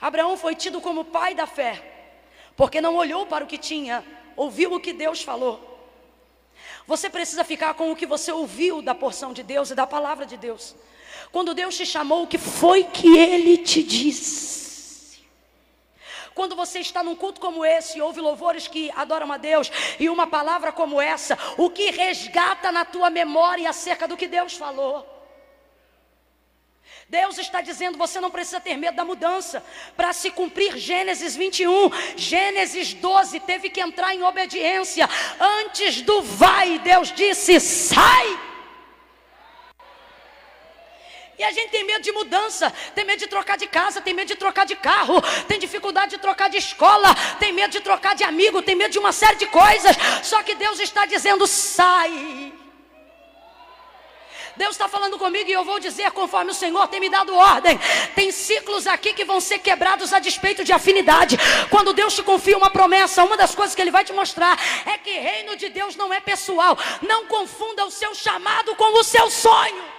Abraão 0.00 0.36
foi 0.36 0.54
tido 0.56 0.80
como 0.80 1.04
pai 1.04 1.34
da 1.34 1.46
fé, 1.46 1.82
porque 2.56 2.80
não 2.80 2.96
olhou 2.96 3.26
para 3.26 3.44
o 3.44 3.46
que 3.46 3.56
tinha, 3.56 4.04
ouviu 4.36 4.74
o 4.74 4.80
que 4.80 4.92
Deus 4.92 5.22
falou. 5.22 5.70
Você 6.86 7.08
precisa 7.08 7.44
ficar 7.44 7.74
com 7.74 7.90
o 7.90 7.96
que 7.96 8.06
você 8.06 8.32
ouviu 8.32 8.82
da 8.82 8.94
porção 8.94 9.32
de 9.32 9.42
Deus 9.42 9.70
e 9.70 9.74
da 9.74 9.86
palavra 9.86 10.26
de 10.26 10.36
Deus. 10.36 10.74
Quando 11.30 11.54
Deus 11.54 11.76
te 11.76 11.86
chamou, 11.86 12.24
o 12.24 12.26
que 12.26 12.38
foi 12.38 12.84
que 12.84 13.16
Ele 13.16 13.56
te 13.58 13.82
disse? 13.82 14.63
Quando 16.34 16.56
você 16.56 16.80
está 16.80 17.02
num 17.02 17.14
culto 17.14 17.40
como 17.40 17.64
esse, 17.64 18.00
ouve 18.00 18.20
louvores 18.20 18.66
que 18.66 18.90
adoram 18.96 19.30
a 19.30 19.36
Deus 19.36 19.70
e 20.00 20.08
uma 20.08 20.26
palavra 20.26 20.72
como 20.72 21.00
essa, 21.00 21.38
o 21.56 21.70
que 21.70 21.90
resgata 21.90 22.72
na 22.72 22.84
tua 22.84 23.08
memória 23.08 23.70
acerca 23.70 24.08
do 24.08 24.16
que 24.16 24.26
Deus 24.26 24.54
falou? 24.56 25.14
Deus 27.08 27.38
está 27.38 27.60
dizendo: 27.60 27.98
você 27.98 28.20
não 28.20 28.30
precisa 28.30 28.60
ter 28.60 28.76
medo 28.76 28.96
da 28.96 29.04
mudança. 29.04 29.64
Para 29.96 30.12
se 30.12 30.30
cumprir 30.30 30.76
Gênesis 30.76 31.36
21, 31.36 31.90
Gênesis 32.16 32.94
12 32.94 33.40
teve 33.40 33.70
que 33.70 33.80
entrar 33.80 34.14
em 34.14 34.22
obediência. 34.22 35.08
Antes 35.38 36.02
do 36.02 36.22
vai, 36.22 36.78
Deus 36.80 37.12
disse: 37.12 37.60
sai. 37.60 38.53
E 41.38 41.42
a 41.42 41.50
gente 41.50 41.70
tem 41.70 41.84
medo 41.84 42.02
de 42.02 42.12
mudança, 42.12 42.72
tem 42.94 43.04
medo 43.04 43.18
de 43.18 43.26
trocar 43.26 43.56
de 43.56 43.66
casa, 43.66 44.00
tem 44.00 44.14
medo 44.14 44.28
de 44.28 44.36
trocar 44.36 44.64
de 44.64 44.76
carro, 44.76 45.20
tem 45.48 45.58
dificuldade 45.58 46.12
de 46.12 46.18
trocar 46.18 46.48
de 46.48 46.58
escola, 46.58 47.14
tem 47.40 47.52
medo 47.52 47.72
de 47.72 47.80
trocar 47.80 48.14
de 48.14 48.22
amigo, 48.22 48.62
tem 48.62 48.76
medo 48.76 48.92
de 48.92 48.98
uma 48.98 49.12
série 49.12 49.36
de 49.36 49.46
coisas. 49.46 49.96
Só 50.22 50.42
que 50.42 50.54
Deus 50.54 50.78
está 50.78 51.06
dizendo: 51.06 51.46
sai. 51.46 52.52
Deus 54.56 54.72
está 54.72 54.88
falando 54.88 55.18
comigo 55.18 55.50
e 55.50 55.52
eu 55.52 55.64
vou 55.64 55.80
dizer 55.80 56.12
conforme 56.12 56.52
o 56.52 56.54
Senhor 56.54 56.86
tem 56.86 57.00
me 57.00 57.08
dado 57.08 57.34
ordem. 57.34 57.78
Tem 58.14 58.30
ciclos 58.30 58.86
aqui 58.86 59.12
que 59.12 59.24
vão 59.24 59.40
ser 59.40 59.58
quebrados 59.58 60.12
a 60.12 60.20
despeito 60.20 60.62
de 60.62 60.72
afinidade. 60.72 61.36
Quando 61.70 61.92
Deus 61.92 62.14
te 62.14 62.22
confia 62.22 62.56
uma 62.56 62.70
promessa, 62.70 63.24
uma 63.24 63.36
das 63.36 63.54
coisas 63.54 63.74
que 63.74 63.82
Ele 63.82 63.90
vai 63.90 64.04
te 64.04 64.12
mostrar 64.12 64.56
é 64.86 64.96
que 64.98 65.10
reino 65.10 65.56
de 65.56 65.68
Deus 65.68 65.96
não 65.96 66.12
é 66.12 66.20
pessoal. 66.20 66.78
Não 67.02 67.26
confunda 67.26 67.84
o 67.84 67.90
seu 67.90 68.14
chamado 68.14 68.76
com 68.76 68.96
o 68.96 69.02
seu 69.02 69.28
sonho. 69.28 69.93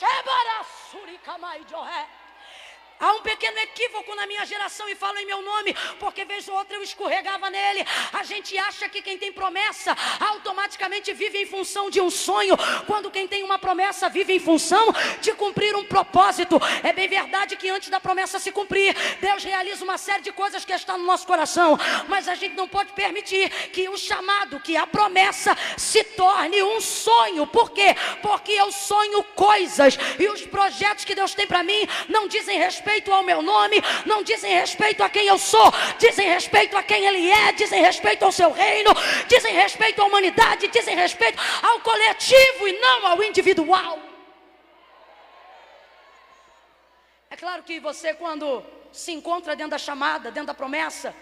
शेबरा 0.00 0.60
सूरी 0.62 1.16
कमाई 1.26 1.64
जो 1.70 1.82
है 1.84 2.02
Há 3.00 3.14
um 3.14 3.22
pequeno 3.22 3.58
equívoco 3.60 4.14
na 4.14 4.26
minha 4.26 4.44
geração 4.44 4.86
e 4.86 4.94
falo 4.94 5.16
em 5.16 5.24
meu 5.24 5.40
nome, 5.40 5.74
porque 5.98 6.22
vejo 6.26 6.52
outro 6.52 6.76
eu 6.76 6.82
escorregava 6.82 7.48
nele. 7.48 7.82
A 8.12 8.22
gente 8.24 8.58
acha 8.58 8.90
que 8.90 9.00
quem 9.00 9.16
tem 9.16 9.32
promessa 9.32 9.96
automaticamente 10.20 11.10
vive 11.14 11.38
em 11.38 11.46
função 11.46 11.88
de 11.88 11.98
um 11.98 12.10
sonho, 12.10 12.54
quando 12.86 13.10
quem 13.10 13.26
tem 13.26 13.42
uma 13.42 13.58
promessa 13.58 14.10
vive 14.10 14.34
em 14.34 14.38
função 14.38 14.94
de 15.22 15.32
cumprir 15.32 15.74
um 15.74 15.84
propósito. 15.84 16.60
É 16.82 16.92
bem 16.92 17.08
verdade 17.08 17.56
que 17.56 17.70
antes 17.70 17.88
da 17.88 17.98
promessa 17.98 18.38
se 18.38 18.52
cumprir, 18.52 18.94
Deus 19.18 19.42
realiza 19.44 19.82
uma 19.82 19.96
série 19.96 20.22
de 20.22 20.32
coisas 20.32 20.62
que 20.62 20.72
está 20.74 20.98
no 20.98 21.04
nosso 21.04 21.26
coração, 21.26 21.78
mas 22.06 22.28
a 22.28 22.34
gente 22.34 22.54
não 22.54 22.68
pode 22.68 22.92
permitir 22.92 23.48
que 23.70 23.88
o 23.88 23.96
chamado, 23.96 24.60
que 24.60 24.76
a 24.76 24.86
promessa 24.86 25.56
se 25.78 26.04
torne 26.04 26.62
um 26.62 26.82
sonho. 26.82 27.46
Por 27.46 27.70
quê? 27.70 27.96
Porque 28.20 28.52
eu 28.52 28.70
sonho 28.70 29.24
coisas 29.34 29.98
e 30.18 30.28
os 30.28 30.42
projetos 30.42 31.06
que 31.06 31.14
Deus 31.14 31.34
tem 31.34 31.46
para 31.46 31.62
mim 31.62 31.88
não 32.06 32.28
dizem 32.28 32.58
respeito 32.58 32.89
respeito 32.90 33.12
ao 33.12 33.22
meu 33.22 33.40
nome, 33.40 33.76
não 34.04 34.22
dizem 34.22 34.52
respeito 34.52 35.02
a 35.02 35.08
quem 35.08 35.26
eu 35.26 35.38
sou, 35.38 35.72
dizem 35.98 36.28
respeito 36.28 36.76
a 36.76 36.82
quem 36.82 37.06
Ele 37.06 37.30
é, 37.30 37.52
dizem 37.52 37.80
respeito 37.80 38.24
ao 38.24 38.32
seu 38.32 38.50
reino, 38.50 38.90
dizem 39.28 39.54
respeito 39.54 40.02
à 40.02 40.04
humanidade, 40.04 40.66
dizem 40.68 40.96
respeito 40.96 41.40
ao 41.62 41.80
coletivo 41.80 42.66
e 42.66 42.72
não 42.80 43.06
ao 43.06 43.22
individual. 43.22 43.98
É 47.30 47.36
claro 47.36 47.62
que 47.62 47.78
você, 47.78 48.12
quando 48.12 48.62
se 48.92 49.12
encontra 49.12 49.54
dentro 49.54 49.70
da 49.70 49.78
chamada, 49.78 50.32
dentro 50.32 50.48
da 50.48 50.54
promessa, 50.54 51.14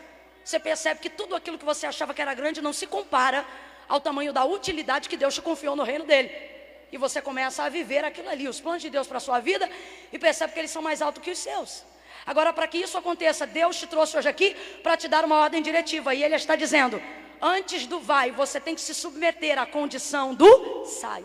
você 0.42 0.58
percebe 0.58 1.00
que 1.00 1.10
tudo 1.10 1.36
aquilo 1.36 1.58
que 1.58 1.66
você 1.66 1.86
achava 1.86 2.14
que 2.14 2.22
era 2.22 2.32
grande 2.32 2.62
não 2.62 2.72
se 2.72 2.86
compara 2.86 3.44
ao 3.86 4.00
tamanho 4.00 4.32
da 4.32 4.44
utilidade 4.44 5.08
que 5.08 5.18
Deus 5.18 5.34
te 5.34 5.42
confiou 5.42 5.76
no 5.76 5.82
reino 5.82 6.06
dele 6.06 6.57
e 6.90 6.96
você 6.96 7.20
começa 7.20 7.62
a 7.62 7.68
viver 7.68 8.04
aquilo 8.04 8.28
ali, 8.28 8.48
os 8.48 8.60
planos 8.60 8.82
de 8.82 8.90
Deus 8.90 9.06
para 9.06 9.18
a 9.18 9.20
sua 9.20 9.40
vida, 9.40 9.68
e 10.12 10.18
percebe 10.18 10.52
que 10.52 10.58
eles 10.58 10.70
são 10.70 10.82
mais 10.82 11.02
altos 11.02 11.22
que 11.22 11.30
os 11.30 11.38
seus. 11.38 11.84
Agora, 12.26 12.52
para 12.52 12.66
que 12.66 12.78
isso 12.78 12.96
aconteça, 12.96 13.46
Deus 13.46 13.76
te 13.76 13.86
trouxe 13.86 14.16
hoje 14.16 14.28
aqui 14.28 14.54
para 14.82 14.96
te 14.96 15.08
dar 15.08 15.24
uma 15.24 15.36
ordem 15.36 15.62
diretiva, 15.62 16.14
e 16.14 16.22
Ele 16.22 16.34
está 16.34 16.56
dizendo: 16.56 17.02
antes 17.40 17.86
do 17.86 18.00
vai, 18.00 18.30
você 18.30 18.60
tem 18.60 18.74
que 18.74 18.80
se 18.80 18.94
submeter 18.94 19.58
à 19.58 19.66
condição 19.66 20.34
do 20.34 20.84
sai. 20.84 21.24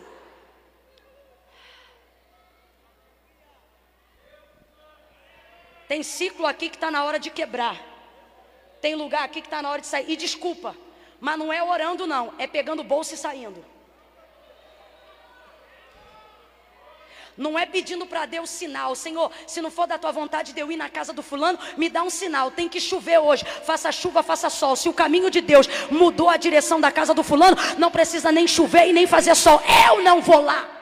Tem 5.86 6.02
ciclo 6.02 6.46
aqui 6.46 6.70
que 6.70 6.76
está 6.76 6.90
na 6.90 7.04
hora 7.04 7.18
de 7.18 7.30
quebrar. 7.30 7.78
Tem 8.80 8.94
lugar 8.94 9.24
aqui 9.24 9.40
que 9.40 9.46
está 9.46 9.60
na 9.62 9.70
hora 9.70 9.80
de 9.80 9.86
sair. 9.86 10.10
E 10.10 10.16
desculpa, 10.16 10.74
mas 11.20 11.38
não 11.38 11.52
é 11.52 11.62
orando, 11.62 12.06
não, 12.06 12.34
é 12.38 12.46
pegando 12.46 12.80
o 12.80 12.84
bolso 12.84 13.14
e 13.14 13.16
saindo. 13.16 13.64
Não 17.36 17.58
é 17.58 17.66
pedindo 17.66 18.06
para 18.06 18.26
Deus 18.26 18.48
sinal, 18.48 18.94
Senhor, 18.94 19.30
se 19.46 19.60
não 19.60 19.70
for 19.70 19.86
da 19.86 19.98
tua 19.98 20.12
vontade 20.12 20.52
de 20.52 20.60
eu 20.60 20.70
ir 20.70 20.76
na 20.76 20.88
casa 20.88 21.12
do 21.12 21.22
fulano, 21.22 21.58
me 21.76 21.88
dá 21.88 22.02
um 22.02 22.10
sinal. 22.10 22.50
Tem 22.50 22.68
que 22.68 22.80
chover 22.80 23.18
hoje, 23.18 23.44
faça 23.64 23.90
chuva, 23.90 24.22
faça 24.22 24.48
sol. 24.48 24.76
Se 24.76 24.88
o 24.88 24.92
caminho 24.92 25.30
de 25.30 25.40
Deus 25.40 25.68
mudou 25.90 26.28
a 26.28 26.36
direção 26.36 26.80
da 26.80 26.92
casa 26.92 27.12
do 27.12 27.24
fulano, 27.24 27.56
não 27.76 27.90
precisa 27.90 28.30
nem 28.30 28.46
chover 28.46 28.88
e 28.88 28.92
nem 28.92 29.06
fazer 29.06 29.34
sol. 29.34 29.60
Eu 29.88 30.02
não 30.02 30.20
vou 30.20 30.42
lá. 30.42 30.73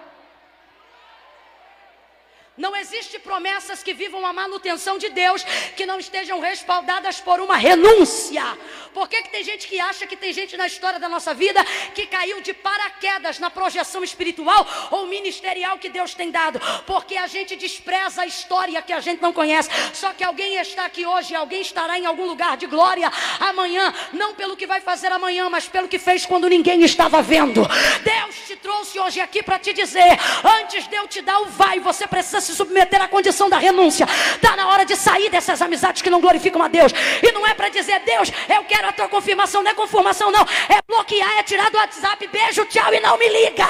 Não 2.55 2.77
existe 2.77 3.19
promessas 3.19 3.83
que 3.83 3.95
vivam 3.95 4.27
a 4.27 4.33
manutenção 4.33 4.99
de 4.99 5.09
Deus 5.09 5.43
que 5.75 5.87
não 5.87 5.99
estejam 5.99 6.39
respaldadas 6.39 7.19
por 7.19 7.41
uma 7.41 7.57
renúncia. 7.57 8.45
Por 8.93 9.09
que, 9.09 9.23
que 9.23 9.31
tem 9.31 9.43
gente 9.43 9.67
que 9.67 9.81
acha 9.81 10.07
que 10.07 10.15
tem 10.15 10.35
gente 10.35 10.55
na 10.55 10.67
história 10.67 11.01
da 11.01 11.09
nossa 11.09 11.33
vida 11.33 11.65
que 11.95 12.07
caiu 12.07 12.43
de 12.43 12.53
paraquedas 12.53 13.39
na 13.39 13.49
projeção 13.49 14.05
espiritual 14.05 14.69
ou 14.91 15.07
ministerial 15.07 15.79
que 15.79 15.89
Deus 15.89 16.13
tem 16.13 16.31
dado? 16.31 16.61
Porque 16.87 17.17
a 17.17 17.27
gente 17.27 17.57
despreza 17.57 18.21
a 18.21 18.27
história 18.27 18.83
que 18.83 18.93
a 18.93 19.01
gente 19.01 19.23
não 19.23 19.33
conhece. 19.33 19.71
Só 19.95 20.13
que 20.13 20.23
alguém 20.23 20.57
está 20.57 20.85
aqui 20.85 21.07
hoje, 21.07 21.35
alguém 21.35 21.63
estará 21.63 21.99
em 21.99 22.05
algum 22.05 22.27
lugar 22.27 22.59
de 22.59 22.67
glória 22.67 23.11
amanhã, 23.41 23.95
não 24.13 24.35
pelo 24.35 24.59
que 24.59 24.67
vai 24.67 24.83
fazer 24.83 25.11
amanhã, 25.11 25.49
mas 25.49 25.69
pelo 25.69 25.89
que 25.89 25.99
fez 25.99 26.27
quando 26.27 26.51
ninguém 26.51 26.83
estava 26.83 27.23
vendo. 27.23 27.63
Deus 28.05 28.37
te 28.47 28.57
trouxe 28.57 29.01
hoje 29.01 29.21
aqui 29.23 29.43
para 29.43 29.59
te 29.59 29.73
dizer: 29.73 30.19
antes 30.61 30.87
de 30.87 30.97
eu 30.97 31.09
te 31.09 31.23
dar 31.23 31.41
o 31.41 31.47
vai, 31.47 31.81
você 31.81 32.07
precisa 32.07 32.42
se 32.43 32.55
submeter 32.55 33.01
à 33.01 33.09
condição 33.09 33.49
da 33.49 33.59
renúncia. 33.59 34.07
Está 34.35 34.57
na 34.57 34.69
hora 34.69 34.85
de 34.85 34.97
sair 34.97 35.31
dessas 35.31 35.63
amizades 35.63 36.03
que 36.03 36.11
não 36.11 36.21
glorificam 36.21 36.63
a 36.63 36.69
Deus. 36.69 36.93
E 37.23 37.33
não 37.33 37.47
é 37.47 37.55
para 37.55 37.69
dizer, 37.69 38.01
Deus, 38.01 38.31
eu 38.49 38.65
quero 38.65 38.89
a 38.89 38.93
tua 38.93 39.09
confirmação. 39.09 39.63
Não 39.63 39.71
é 39.71 39.75
conformação, 39.75 40.31
não. 40.31 40.43
É 40.43 40.81
bloquear, 40.87 41.39
é 41.39 41.43
tirar 41.43 41.71
do 41.71 41.79
WhatsApp, 41.79 42.27
beijo, 42.29 42.65
tchau 42.67 42.93
e 42.93 43.01
não 43.01 43.17
me 43.17 43.29
liga. 43.29 43.67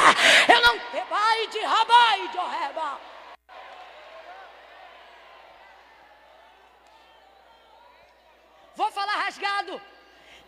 Eu 0.49 0.61
não. 0.61 0.77
Vou 8.75 8.91
falar 8.91 9.17
rasgado. 9.25 9.81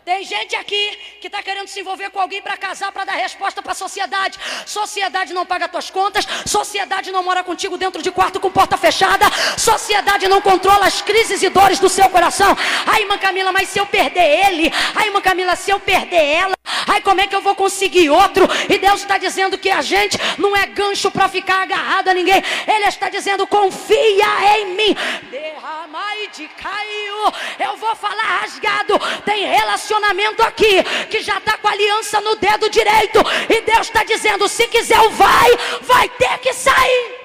Tem 0.04 0.22
gente 0.22 0.54
aqui 0.54 0.98
que 1.18 1.28
está 1.28 1.42
querendo 1.42 1.66
se 1.66 1.80
envolver 1.80 2.10
com 2.10 2.20
alguém 2.20 2.42
para 2.42 2.58
casar, 2.58 2.92
para 2.92 3.06
dar 3.06 3.14
resposta 3.14 3.62
para 3.62 3.72
a 3.72 3.74
sociedade. 3.74 4.38
Sociedade 4.66 5.32
não 5.32 5.46
paga 5.46 5.66
tuas 5.66 5.88
contas, 5.88 6.26
sociedade 6.44 7.10
não 7.10 7.22
mora 7.22 7.42
contigo 7.42 7.78
dentro 7.78 8.02
de 8.02 8.10
quarto 8.10 8.38
com 8.38 8.50
porta 8.50 8.76
fechada, 8.76 9.24
sociedade 9.56 10.28
não 10.28 10.42
controla 10.42 10.84
as 10.84 11.00
crises 11.00 11.42
e 11.42 11.48
dores 11.48 11.78
do 11.78 11.88
seu 11.88 12.06
coração. 12.10 12.54
Ai, 12.86 13.00
irmã 13.00 13.16
Camila, 13.16 13.50
mas 13.50 13.70
se 13.70 13.78
eu 13.78 13.86
perder 13.86 14.46
ele, 14.46 14.70
ai, 14.94 15.06
irmã 15.06 15.22
Camila, 15.22 15.56
se 15.56 15.70
eu 15.70 15.80
perder 15.80 16.22
ela, 16.22 16.54
ai, 16.86 17.00
como 17.00 17.22
é 17.22 17.26
que 17.26 17.34
eu 17.34 17.40
vou 17.40 17.54
conseguir 17.54 18.10
outro? 18.10 18.46
E 18.68 18.76
Deus 18.76 19.00
está 19.00 19.16
dizendo 19.16 19.56
que 19.56 19.70
a 19.70 19.80
gente 19.80 20.18
não 20.36 20.54
é 20.54 20.66
gancho 20.66 21.10
para 21.10 21.30
ficar 21.30 21.62
agarrado 21.62 22.08
a 22.08 22.14
ninguém. 22.14 22.42
Ele 22.66 22.84
está 22.84 23.08
dizendo: 23.08 23.46
confia 23.46 24.58
em 24.58 24.66
mim. 24.74 24.96
Derramai 25.30 26.28
de 26.36 26.46
caiu. 26.48 27.32
Eu 27.58 27.76
vou 27.78 27.96
falar 27.96 28.40
rasgado. 28.40 28.98
Tem 29.24 29.46
relacionamento 29.46 29.93
relacionamento 29.94 30.42
aqui 30.42 30.82
que 31.08 31.20
já 31.20 31.38
está 31.38 31.56
com 31.58 31.68
a 31.68 31.72
aliança 31.72 32.20
no 32.20 32.36
dedo 32.36 32.68
direito. 32.68 33.20
E 33.48 33.60
Deus 33.62 33.86
está 33.86 34.04
dizendo: 34.04 34.48
se 34.48 34.66
quiser 34.66 35.08
vai, 35.10 35.50
vai 35.82 36.08
ter 36.08 36.38
que 36.38 36.52
sair. 36.52 37.24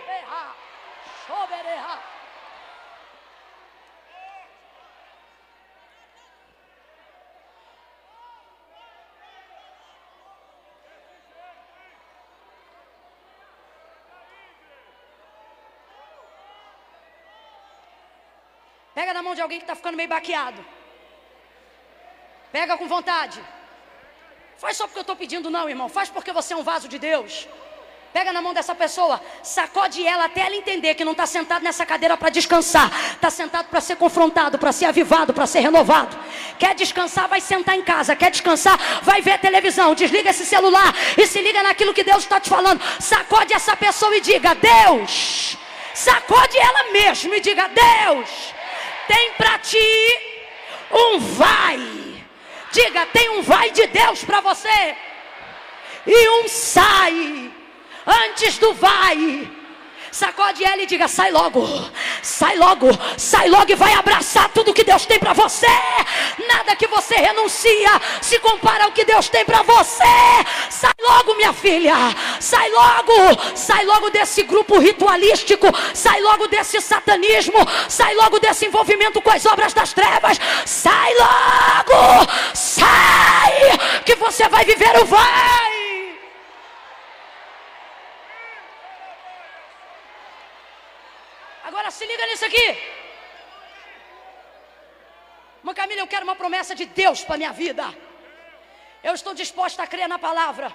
Pega 18.93 19.13
na 19.13 19.23
mão 19.23 19.33
de 19.33 19.39
alguém 19.39 19.59
que 19.59 19.63
está 19.63 19.75
ficando 19.75 19.95
meio 19.95 20.09
baqueado. 20.09 20.78
Pega 22.51 22.77
com 22.77 22.87
vontade. 22.87 23.39
Faz 24.57 24.75
só 24.75 24.85
porque 24.85 24.99
eu 24.99 25.01
estou 25.01 25.15
pedindo, 25.15 25.49
não, 25.49 25.69
irmão. 25.69 25.87
Faz 25.87 26.09
porque 26.09 26.31
você 26.31 26.53
é 26.53 26.57
um 26.57 26.63
vaso 26.63 26.87
de 26.87 26.99
Deus. 26.99 27.47
Pega 28.11 28.33
na 28.33 28.41
mão 28.41 28.55
dessa 28.55 28.73
pessoa, 28.73 29.21
sacode 29.43 30.05
ela 30.05 30.25
até 30.25 30.41
ela 30.41 30.55
entender 30.55 30.95
que 30.95 31.05
não 31.05 31.11
está 31.11 31.27
sentado 31.27 31.61
nessa 31.61 31.85
cadeira 31.85 32.17
para 32.17 32.29
descansar, 32.29 32.89
está 33.13 33.29
sentado 33.29 33.67
para 33.67 33.79
ser 33.79 33.97
confrontado, 33.97 34.57
para 34.57 34.71
ser 34.71 34.85
avivado, 34.85 35.31
para 35.31 35.45
ser 35.45 35.59
renovado. 35.59 36.17
Quer 36.57 36.73
descansar, 36.73 37.27
vai 37.27 37.39
sentar 37.39 37.77
em 37.77 37.83
casa. 37.83 38.15
Quer 38.15 38.31
descansar, 38.31 38.79
vai 39.03 39.21
ver 39.21 39.33
a 39.33 39.37
televisão. 39.37 39.93
Desliga 39.93 40.31
esse 40.31 40.43
celular 40.43 40.91
e 41.15 41.27
se 41.27 41.39
liga 41.39 41.61
naquilo 41.61 41.93
que 41.93 42.03
Deus 42.03 42.23
está 42.23 42.39
te 42.39 42.49
falando. 42.49 42.81
Sacode 42.99 43.53
essa 43.53 43.77
pessoa 43.77 44.15
e 44.15 44.21
diga: 44.21 44.55
Deus, 44.55 45.55
sacode 45.93 46.57
ela 46.57 46.91
mesmo 46.91 47.35
e 47.35 47.39
diga: 47.39 47.69
Deus, 47.69 48.55
tem 49.07 49.33
para 49.33 49.59
ti 49.59 49.77
um 50.91 51.19
vai. 51.19 51.98
Diga, 52.71 53.05
tem 53.07 53.29
um 53.29 53.41
vai 53.41 53.71
de 53.71 53.87
Deus 53.87 54.23
para 54.23 54.41
você. 54.41 54.95
E 56.05 56.29
um 56.29 56.47
sai. 56.47 57.51
Antes 58.05 58.57
do 58.57 58.73
vai 58.73 59.58
Sacode 60.11 60.63
ela 60.63 60.81
e 60.81 60.85
diga: 60.85 61.07
sai 61.07 61.31
logo, 61.31 61.67
sai 62.21 62.57
logo, 62.57 62.87
sai 63.17 63.49
logo 63.49 63.71
e 63.71 63.75
vai 63.75 63.93
abraçar 63.93 64.49
tudo 64.49 64.73
que 64.73 64.83
Deus 64.83 65.05
tem 65.05 65.19
para 65.19 65.33
você. 65.33 65.67
Nada 66.47 66.75
que 66.75 66.87
você 66.87 67.15
renuncia 67.15 67.89
se 68.21 68.39
compara 68.39 68.85
ao 68.85 68.91
que 68.91 69.05
Deus 69.05 69.29
tem 69.29 69.45
para 69.45 69.61
você. 69.61 70.03
Sai 70.69 70.93
logo, 71.01 71.35
minha 71.35 71.53
filha, 71.53 71.95
sai 72.39 72.69
logo, 72.69 73.13
sai 73.55 73.85
logo 73.85 74.09
desse 74.09 74.43
grupo 74.43 74.79
ritualístico, 74.79 75.67
sai 75.93 76.21
logo 76.21 76.47
desse 76.47 76.81
satanismo, 76.81 77.59
sai 77.87 78.13
logo 78.15 78.39
desse 78.39 78.65
envolvimento 78.65 79.21
com 79.21 79.31
as 79.31 79.45
obras 79.45 79.73
das 79.73 79.93
trevas. 79.93 80.39
Sai 80.65 81.13
logo, 81.15 82.27
sai, 82.53 83.77
que 84.05 84.15
você 84.15 84.47
vai 84.49 84.65
viver 84.65 84.97
o 85.01 85.05
vai. 85.05 85.78
Agora 91.89 91.97
se 91.97 92.05
liga 92.05 92.27
nisso 92.27 92.45
aqui. 92.45 92.67
Irmã 95.57 95.73
Camila, 95.73 96.01
eu 96.01 96.07
quero 96.07 96.23
uma 96.23 96.35
promessa 96.35 96.75
de 96.75 96.85
Deus 96.85 97.23
para 97.23 97.35
minha 97.35 97.51
vida. 97.51 97.83
Eu 99.01 99.15
estou 99.15 99.33
disposta 99.33 99.81
a 99.81 99.87
crer 99.87 100.07
na 100.07 100.19
palavra. 100.19 100.71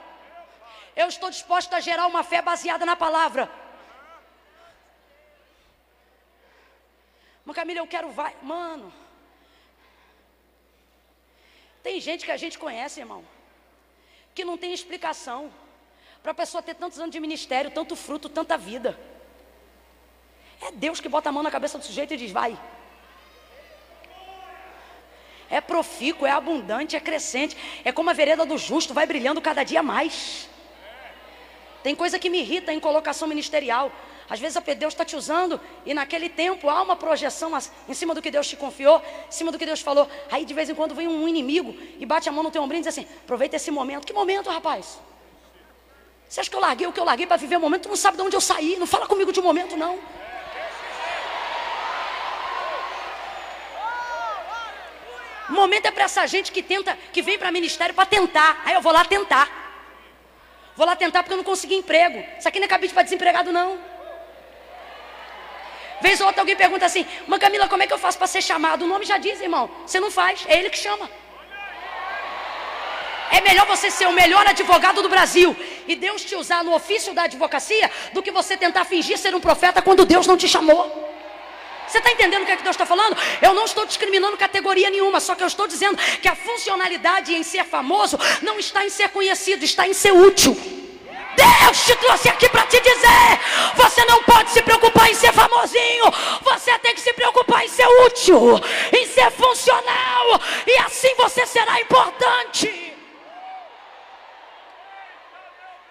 Eu 0.97 1.07
estou 1.07 1.31
disposta 1.31 1.77
a 1.77 1.81
gerar 1.81 2.09
uma 2.09 2.25
fé 2.25 2.43
baseada 2.43 2.85
na 2.85 2.97
palavra. 2.97 3.49
Mas 7.45 7.55
Camila, 7.55 7.79
eu 7.79 7.87
quero 7.87 8.11
vai. 8.11 8.35
Mano. 8.43 8.93
Tem 11.81 12.01
gente 12.01 12.25
que 12.25 12.33
a 12.33 12.37
gente 12.37 12.59
conhece, 12.59 12.99
irmão, 12.99 13.25
que 14.35 14.45
não 14.45 14.59
tem 14.59 14.75
explicação 14.75 15.53
para 16.25 16.33
a 16.33 16.41
pessoa 16.43 16.61
ter 16.61 16.75
tantos 16.75 16.99
anos 16.99 17.13
de 17.13 17.21
ministério, 17.21 17.71
tanto 17.71 17.95
fruto, 17.95 18.29
tanta 18.29 18.59
vida. 18.59 19.14
É 20.61 20.73
Deus 20.73 21.01
que 21.01 21.09
bota 21.09 21.29
a 21.29 21.33
mão 21.33 21.43
na 21.43 21.51
cabeça 21.51 21.79
do 21.79 21.85
sujeito 21.85 22.15
e 22.15 22.17
diz: 22.17 22.31
vai. 22.31 22.59
É 25.51 25.61
profícuo, 25.61 26.27
é 26.27 26.31
abundante, 26.31 26.97
é 26.97 27.01
crescente. 27.01 27.57
É 27.85 27.93
como 27.93 28.11
a 28.11 28.13
vereda 28.13 28.45
do 28.45 28.57
justo, 28.59 28.95
vai 28.95 29.07
brilhando 29.07 29.41
cada 29.41 29.63
dia 29.63 29.83
mais. 29.83 30.49
Tem 31.83 31.95
coisa 31.95 32.19
que 32.19 32.31
me 32.31 32.41
irrita 32.41 32.73
em 32.73 32.81
colocação 32.81 33.29
ministerial. 33.29 33.93
Às 34.29 34.41
vezes 34.41 34.59
Deus 34.79 34.95
está 34.95 35.05
te 35.05 35.15
usando 35.15 35.61
e 35.85 35.93
naquele 35.93 36.31
tempo 36.31 36.71
há 36.71 36.81
uma 36.81 36.97
projeção 36.97 37.53
em 37.87 37.93
cima 37.93 38.15
do 38.15 38.23
que 38.23 38.31
Deus 38.31 38.49
te 38.49 38.57
confiou, 38.57 39.03
em 39.29 39.31
cima 39.31 39.53
do 39.53 39.59
que 39.59 39.67
Deus 39.67 39.83
falou. 39.83 40.09
Aí 40.31 40.47
de 40.47 40.55
vez 40.55 40.71
em 40.71 40.75
quando 40.75 40.95
vem 40.95 41.07
um 41.07 41.29
inimigo 41.29 41.77
e 41.99 42.07
bate 42.07 42.27
a 42.27 42.33
mão 42.33 42.43
no 42.43 42.51
teu 42.51 42.63
ombrinho 42.63 42.81
e 42.81 42.85
diz 42.85 42.99
assim: 42.99 43.07
aproveita 43.23 43.57
esse 43.57 43.71
momento. 43.71 44.07
Que 44.07 44.15
momento, 44.15 44.49
rapaz? 44.49 44.99
Você 46.27 46.41
acha 46.41 46.49
que 46.49 46.57
eu 46.57 46.61
larguei 46.61 46.87
o 46.87 46.93
que 46.93 46.99
eu 46.99 47.05
larguei 47.05 47.27
para 47.27 47.37
viver 47.37 47.57
o 47.57 47.61
momento? 47.61 47.83
Tu 47.83 47.89
não 47.91 47.97
sabe 47.97 48.17
de 48.17 48.23
onde 48.23 48.35
eu 48.35 48.41
saí. 48.41 48.77
Não 48.79 48.87
fala 48.87 49.07
comigo 49.07 49.31
de 49.31 49.43
momento, 49.43 49.77
não. 49.77 49.99
O 55.49 55.53
momento 55.53 55.87
é 55.87 55.91
para 55.91 56.05
essa 56.05 56.27
gente 56.27 56.51
que 56.51 56.63
tenta, 56.63 56.97
que 57.13 57.21
vem 57.21 57.39
para 57.39 57.51
ministério 57.51 57.95
para 57.95 58.07
tentar. 58.07 58.63
Aí 58.65 58.75
eu 58.75 58.81
vou 58.81 58.93
lá 58.93 59.05
tentar. 59.05 59.49
Vou 60.77 60.87
lá 60.87 60.97
tentar 60.97 61.23
porque 61.23 61.33
eu 61.33 61.37
não 61.37 61.45
consegui 61.45 61.75
emprego. 61.75 62.25
Isso 62.39 62.49
aqui 62.49 62.59
não 62.59 62.67
é 62.67 62.69
cabide 62.69 62.93
para 62.93 63.03
desempregado, 63.03 63.53
não. 63.53 63.79
Vez 66.01 66.21
ou 66.21 66.27
outra 66.27 66.43
alguém 66.43 66.57
pergunta 66.57 66.85
assim, 66.85 67.07
Mãe 67.27 67.39
Camila, 67.39 67.69
como 67.69 67.83
é 67.83 67.87
que 67.87 67.93
eu 67.93 67.99
faço 67.99 68.19
para 68.19 68.27
ser 68.27 68.43
chamado? 68.43 68.85
O 68.85 68.89
nome 68.89 69.05
já 69.05 69.17
diz, 69.17 69.41
irmão. 69.41 69.71
Você 69.87 70.01
não 70.01 70.11
faz, 70.11 70.45
é 70.47 70.59
ele 70.59 70.71
que 70.71 70.79
chama. 70.79 71.09
É 73.31 73.41
melhor 73.41 73.67
você 73.67 73.91
ser 73.91 74.07
o 74.07 74.13
melhor 74.13 74.47
advogado 74.47 75.03
do 75.03 75.09
Brasil 75.09 75.57
e 75.89 75.97
Deus 75.97 76.25
te 76.25 76.35
usar 76.37 76.63
no 76.63 76.75
ofício 76.75 77.13
da 77.15 77.25
advocacia 77.25 77.91
do 78.13 78.23
que 78.23 78.31
você 78.31 78.57
tentar 78.57 78.85
fingir 78.85 79.19
ser 79.19 79.35
um 79.35 79.41
profeta 79.41 79.83
quando 79.83 80.05
Deus 80.05 80.27
não 80.27 80.37
te 80.37 80.49
chamou. 80.49 81.14
Você 81.87 81.99
está 81.99 82.11
entendendo 82.11 82.43
o 82.43 82.47
que, 82.47 82.53
é 82.53 82.57
que 82.57 82.63
Deus 82.63 82.75
está 82.75 82.87
falando? 82.87 83.17
Eu 83.41 83.55
não 83.55 83.65
estou 83.65 83.85
discriminando 83.87 84.37
categoria 84.37 84.91
nenhuma, 84.91 85.21
só 85.21 85.35
que 85.35 85.43
eu 85.43 85.47
estou 85.47 85.67
dizendo 85.67 85.97
que 86.21 86.29
a 86.29 86.35
funcionalidade 86.35 87.35
em 87.35 87.43
ser 87.43 87.65
famoso 87.65 88.19
não 88.43 88.59
está 88.59 88.85
em 88.85 88.91
ser 88.91 89.09
conhecido, 89.11 89.65
está 89.65 89.87
em 89.87 89.95
ser 89.95 90.13
útil. 90.13 90.57
Deus 91.37 91.85
te 91.85 91.97
trouxe 91.97 92.29
aqui 92.29 92.49
para 92.49 92.67
te 92.67 92.81
dizer: 92.81 93.41
você 93.75 94.05
não 94.05 94.23
pode 94.23 94.51
se 94.51 94.63
preocupar 94.63 95.11
em 95.11 95.15
ser 95.15 95.33
famosinho, 95.33 96.05
você 96.43 96.79
tem 96.79 96.95
que 96.95 97.01
se 97.01 97.13
preocupar 97.13 97.65
em 97.65 97.69
ser 97.69 97.87
útil, 98.07 98.61
em 98.93 99.07
ser 99.07 99.31
funcional, 99.33 100.41
e 100.67 100.79
assim 100.79 101.15
você 101.17 101.45
será 101.47 101.81
importante. 101.81 102.85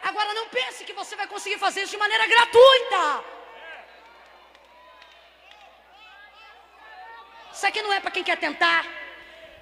Agora 0.03 0.33
não 0.33 0.47
pense 0.47 0.83
que 0.83 0.93
você 0.93 1.15
vai 1.15 1.27
conseguir 1.27 1.57
fazer 1.57 1.81
isso 1.83 1.91
de 1.91 1.97
maneira 1.97 2.27
gratuita. 2.27 3.23
Isso 7.63 7.69
aqui 7.69 7.81
não 7.81 7.93
é 7.93 8.01
para 8.01 8.11
quem 8.11 8.25
quer 8.25 8.37
tentar. 8.37 8.85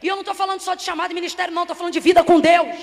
E 0.02 0.08
eu 0.08 0.16
não 0.16 0.22
estou 0.22 0.34
falando 0.34 0.60
só 0.60 0.74
de 0.74 0.82
chamado 0.82 1.10
de 1.10 1.14
ministério, 1.14 1.54
não, 1.54 1.62
estou 1.62 1.76
falando 1.76 1.94
de 1.94 2.00
vida 2.00 2.24
com 2.24 2.40
Deus. 2.40 2.76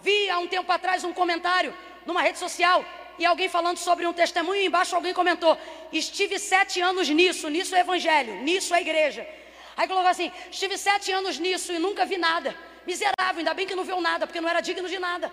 Vi 0.00 0.30
há 0.30 0.38
um 0.38 0.48
tempo 0.48 0.72
atrás 0.72 1.04
um 1.04 1.12
comentário 1.12 1.76
numa 2.06 2.22
rede 2.22 2.38
social 2.38 2.82
e 3.18 3.26
alguém 3.26 3.46
falando 3.50 3.76
sobre 3.76 4.06
um 4.06 4.12
testemunho, 4.14 4.62
e 4.62 4.64
embaixo 4.64 4.96
alguém 4.96 5.12
comentou: 5.12 5.54
Estive 5.92 6.38
sete 6.38 6.80
anos 6.80 7.10
nisso, 7.10 7.50
nisso 7.50 7.76
é 7.76 7.80
evangelho, 7.80 8.36
nisso 8.36 8.74
é 8.74 8.80
igreja. 8.80 9.28
Aí 9.76 9.86
colocou 9.86 10.08
assim: 10.08 10.32
Estive 10.50 10.78
sete 10.78 11.12
anos 11.12 11.38
nisso 11.38 11.74
e 11.74 11.78
nunca 11.78 12.06
vi 12.06 12.16
nada. 12.16 12.56
Miserável, 12.86 13.40
ainda 13.40 13.52
bem 13.52 13.66
que 13.66 13.74
não 13.74 13.84
viu 13.84 14.00
nada, 14.00 14.26
porque 14.26 14.40
não 14.40 14.48
era 14.48 14.62
digno 14.62 14.88
de 14.88 14.98
nada 14.98 15.30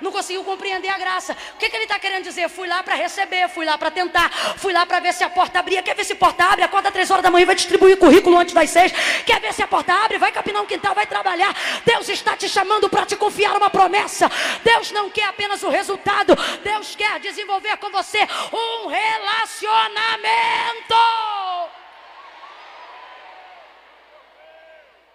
não 0.00 0.12
conseguiu 0.12 0.44
compreender 0.44 0.88
a 0.88 0.98
graça. 0.98 1.36
O 1.54 1.58
que, 1.58 1.68
que 1.68 1.76
ele 1.76 1.84
está 1.84 1.98
querendo 1.98 2.24
dizer? 2.24 2.48
Fui 2.48 2.68
lá 2.68 2.82
para 2.82 2.94
receber, 2.94 3.48
fui 3.48 3.64
lá 3.64 3.76
para 3.76 3.90
tentar, 3.90 4.30
fui 4.56 4.72
lá 4.72 4.86
para 4.86 5.00
ver 5.00 5.12
se 5.12 5.24
a 5.24 5.30
porta 5.30 5.58
abria. 5.58 5.82
Quer 5.82 5.94
ver 5.94 6.04
se 6.04 6.12
a 6.12 6.16
porta 6.16 6.44
abre? 6.44 6.64
Acorda 6.64 6.90
três 6.90 7.10
horas 7.10 7.22
da 7.22 7.30
manhã, 7.30 7.46
vai 7.46 7.54
distribuir 7.54 7.96
currículo 7.96 8.38
antes 8.38 8.54
das 8.54 8.70
seis. 8.70 8.92
Quer 9.24 9.40
ver 9.40 9.52
se 9.52 9.62
a 9.62 9.66
porta 9.66 9.92
abre? 9.92 10.18
Vai 10.18 10.32
capinar 10.32 10.62
um 10.62 10.66
quintal, 10.66 10.94
vai 10.94 11.06
trabalhar. 11.06 11.54
Deus 11.84 12.08
está 12.08 12.36
te 12.36 12.48
chamando 12.48 12.88
para 12.88 13.06
te 13.06 13.16
confiar 13.16 13.56
uma 13.56 13.70
promessa. 13.70 14.30
Deus 14.62 14.90
não 14.92 15.10
quer 15.10 15.24
apenas 15.24 15.62
o 15.62 15.68
resultado, 15.68 16.36
Deus 16.62 16.94
quer 16.94 17.18
desenvolver 17.20 17.76
com 17.78 17.90
você 17.90 18.20
um 18.52 18.86
relacionamento. 18.86 20.94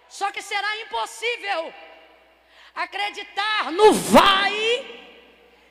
Só 0.07 0.31
que 0.31 0.41
será 0.41 0.77
impossível 0.81 1.73
acreditar 2.73 3.71
no 3.71 3.93
vai, 3.93 4.55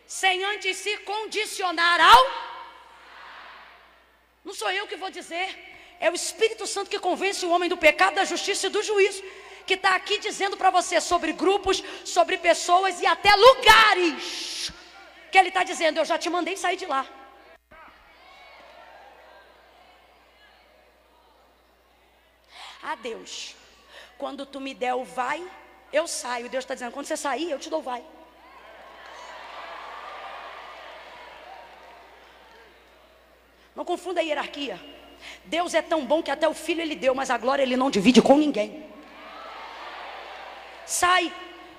sem 0.07 0.45
antes 0.45 0.77
se 0.77 0.97
condicionar 0.99 2.01
ao. 2.01 2.53
Não 4.45 4.55
sou 4.55 4.71
eu 4.71 4.87
que 4.87 4.97
vou 4.97 5.11
dizer, 5.11 5.49
é 6.01 6.11
o 6.11 6.15
Espírito 6.15 6.67
Santo 6.67 6.91
que 6.91 6.99
convence 6.99 7.45
o 7.45 7.51
homem 7.51 7.69
do 7.69 7.77
pecado, 7.77 8.15
da 8.15 8.25
justiça 8.25 8.67
e 8.67 8.71
do 8.71 8.83
juízo, 8.83 9.23
que 9.67 9.75
está 9.75 9.95
aqui 9.95 10.19
dizendo 10.19 10.57
para 10.57 10.71
você 10.71 11.01
sobre 11.01 11.33
grupos, 11.33 11.83
sobre 12.05 12.37
pessoas 12.39 13.01
e 13.01 13.07
até 13.07 13.35
lugares, 13.35 14.73
que 15.31 15.39
ele 15.39 15.49
está 15.49 15.63
dizendo: 15.63 15.99
Eu 15.99 16.05
já 16.05 16.19
te 16.19 16.29
mandei 16.29 16.57
sair 16.57 16.77
de 16.77 16.87
lá. 16.87 17.07
Ah, 22.83 22.97
Deus, 22.97 23.55
quando 24.19 24.45
tu 24.45 24.61
me 24.61 24.75
der 24.75 24.95
o 24.95 25.05
vai, 25.05 25.41
eu 25.93 26.09
saio. 26.09 26.49
Deus 26.49 26.65
está 26.65 26.75
dizendo: 26.75 26.93
quando 26.93 27.07
você 27.07 27.17
sair, 27.17 27.51
eu 27.51 27.59
te 27.59 27.69
dou 27.69 27.83
vai. 27.83 28.03
Não 33.75 33.85
confunda 33.85 34.21
a 34.21 34.23
hierarquia. 34.23 34.81
Deus 35.45 35.75
é 35.75 35.83
tão 35.83 36.05
bom 36.05 36.23
que 36.23 36.31
até 36.31 36.49
o 36.49 36.55
filho 36.55 36.81
ele 36.81 36.97
deu, 36.97 37.15
mas 37.15 37.31
a 37.31 37.39
glória 37.39 37.63
ele 37.63 37.77
não 37.77 37.91
divide 37.91 38.21
com 38.23 38.37
ninguém. 38.37 38.91
Sai. 40.87 41.33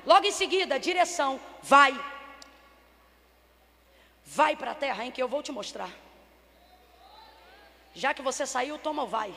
Logo 0.06 0.26
em 0.26 0.32
seguida, 0.32 0.78
direção, 0.78 1.40
vai. 1.62 1.98
Vai 4.26 4.56
para 4.56 4.72
a 4.72 4.76
terra 4.76 5.06
em 5.06 5.12
que 5.12 5.22
eu 5.22 5.30
vou 5.30 5.42
te 5.42 5.52
mostrar. 5.52 5.90
Já 7.96 8.14
que 8.14 8.22
você 8.22 8.46
saiu, 8.46 8.78
toma 8.78 9.04
o 9.04 9.08
vai. 9.08 9.34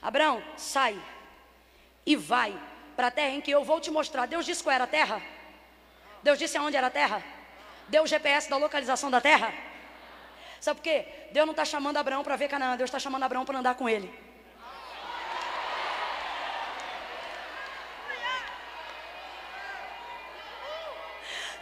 Abraão, 0.00 0.42
sai 0.56 1.00
e 2.04 2.14
vai 2.14 2.56
para 3.02 3.08
a 3.08 3.10
terra 3.10 3.34
em 3.34 3.40
que 3.40 3.50
eu 3.50 3.64
vou 3.64 3.80
te 3.80 3.90
mostrar. 3.90 4.26
Deus 4.26 4.46
disse 4.46 4.62
qual 4.62 4.72
era 4.72 4.84
a 4.84 4.86
terra? 4.86 5.20
Deus 6.22 6.38
disse 6.38 6.56
aonde 6.56 6.76
era 6.76 6.86
a 6.86 6.90
terra? 6.90 7.20
Deu 7.88 8.04
o 8.04 8.06
GPS 8.06 8.48
da 8.48 8.56
localização 8.56 9.10
da 9.10 9.20
terra? 9.20 9.52
Sabe 10.60 10.78
por 10.78 10.84
quê? 10.84 11.04
Deus 11.32 11.44
não 11.44 11.50
está 11.50 11.64
chamando 11.64 11.96
Abraão 11.96 12.22
para 12.22 12.36
ver 12.36 12.46
Canaã, 12.46 12.76
Deus 12.76 12.86
está 12.86 13.00
chamando 13.00 13.24
Abraão 13.24 13.44
para 13.44 13.58
andar 13.58 13.74
com 13.74 13.88
ele. 13.88 14.08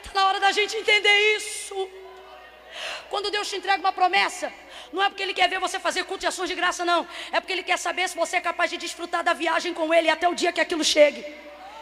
Está 0.04 0.12
na 0.12 0.26
hora 0.26 0.40
da 0.40 0.52
gente 0.52 0.76
entender 0.76 1.36
isso. 1.36 1.74
Quando 3.08 3.30
Deus 3.30 3.48
te 3.48 3.56
entrega 3.56 3.80
uma 3.80 3.92
promessa, 3.92 4.52
não 4.92 5.02
é 5.02 5.08
porque 5.08 5.22
Ele 5.22 5.34
quer 5.34 5.48
ver 5.48 5.60
você 5.60 5.78
fazer 5.78 6.04
culto 6.04 6.24
e 6.24 6.28
ações 6.28 6.48
de 6.48 6.54
graça, 6.54 6.84
não. 6.84 7.06
É 7.32 7.40
porque 7.40 7.52
Ele 7.52 7.62
quer 7.62 7.78
saber 7.78 8.08
se 8.08 8.16
você 8.16 8.36
é 8.36 8.40
capaz 8.40 8.70
de 8.70 8.76
desfrutar 8.76 9.22
da 9.22 9.32
viagem 9.32 9.72
com 9.72 9.92
Ele 9.94 10.08
até 10.08 10.28
o 10.28 10.34
dia 10.34 10.52
que 10.52 10.60
aquilo 10.60 10.84
chegue. 10.84 11.24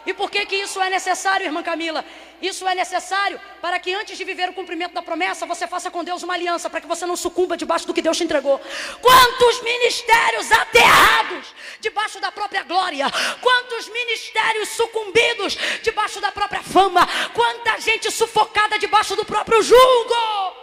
E 0.06 0.14
por 0.14 0.30
que, 0.30 0.46
que 0.46 0.56
isso 0.56 0.80
é 0.80 0.88
necessário, 0.88 1.44
irmã 1.44 1.62
Camila? 1.62 2.02
Isso 2.40 2.66
é 2.66 2.74
necessário 2.74 3.38
para 3.60 3.78
que 3.78 3.92
antes 3.92 4.16
de 4.16 4.24
viver 4.24 4.48
o 4.48 4.54
cumprimento 4.54 4.94
da 4.94 5.02
promessa, 5.02 5.44
você 5.44 5.66
faça 5.66 5.90
com 5.90 6.02
Deus 6.02 6.22
uma 6.22 6.34
aliança, 6.34 6.70
para 6.70 6.80
que 6.80 6.86
você 6.86 7.04
não 7.04 7.16
sucumba 7.16 7.56
debaixo 7.56 7.86
do 7.86 7.92
que 7.92 8.00
Deus 8.00 8.16
te 8.16 8.24
entregou. 8.24 8.58
Quantos 9.02 9.62
ministérios 9.62 10.50
aterrados 10.50 11.54
debaixo 11.80 12.20
da 12.20 12.32
própria 12.32 12.62
glória, 12.62 13.06
quantos 13.42 13.88
ministérios 13.88 14.70
sucumbidos 14.70 15.58
debaixo 15.82 16.20
da 16.20 16.32
própria 16.32 16.62
fama, 16.62 17.06
quanta 17.34 17.78
gente 17.80 18.10
sufocada 18.10 18.78
debaixo 18.78 19.14
do 19.14 19.26
próprio 19.26 19.60
julgo. 19.62 20.57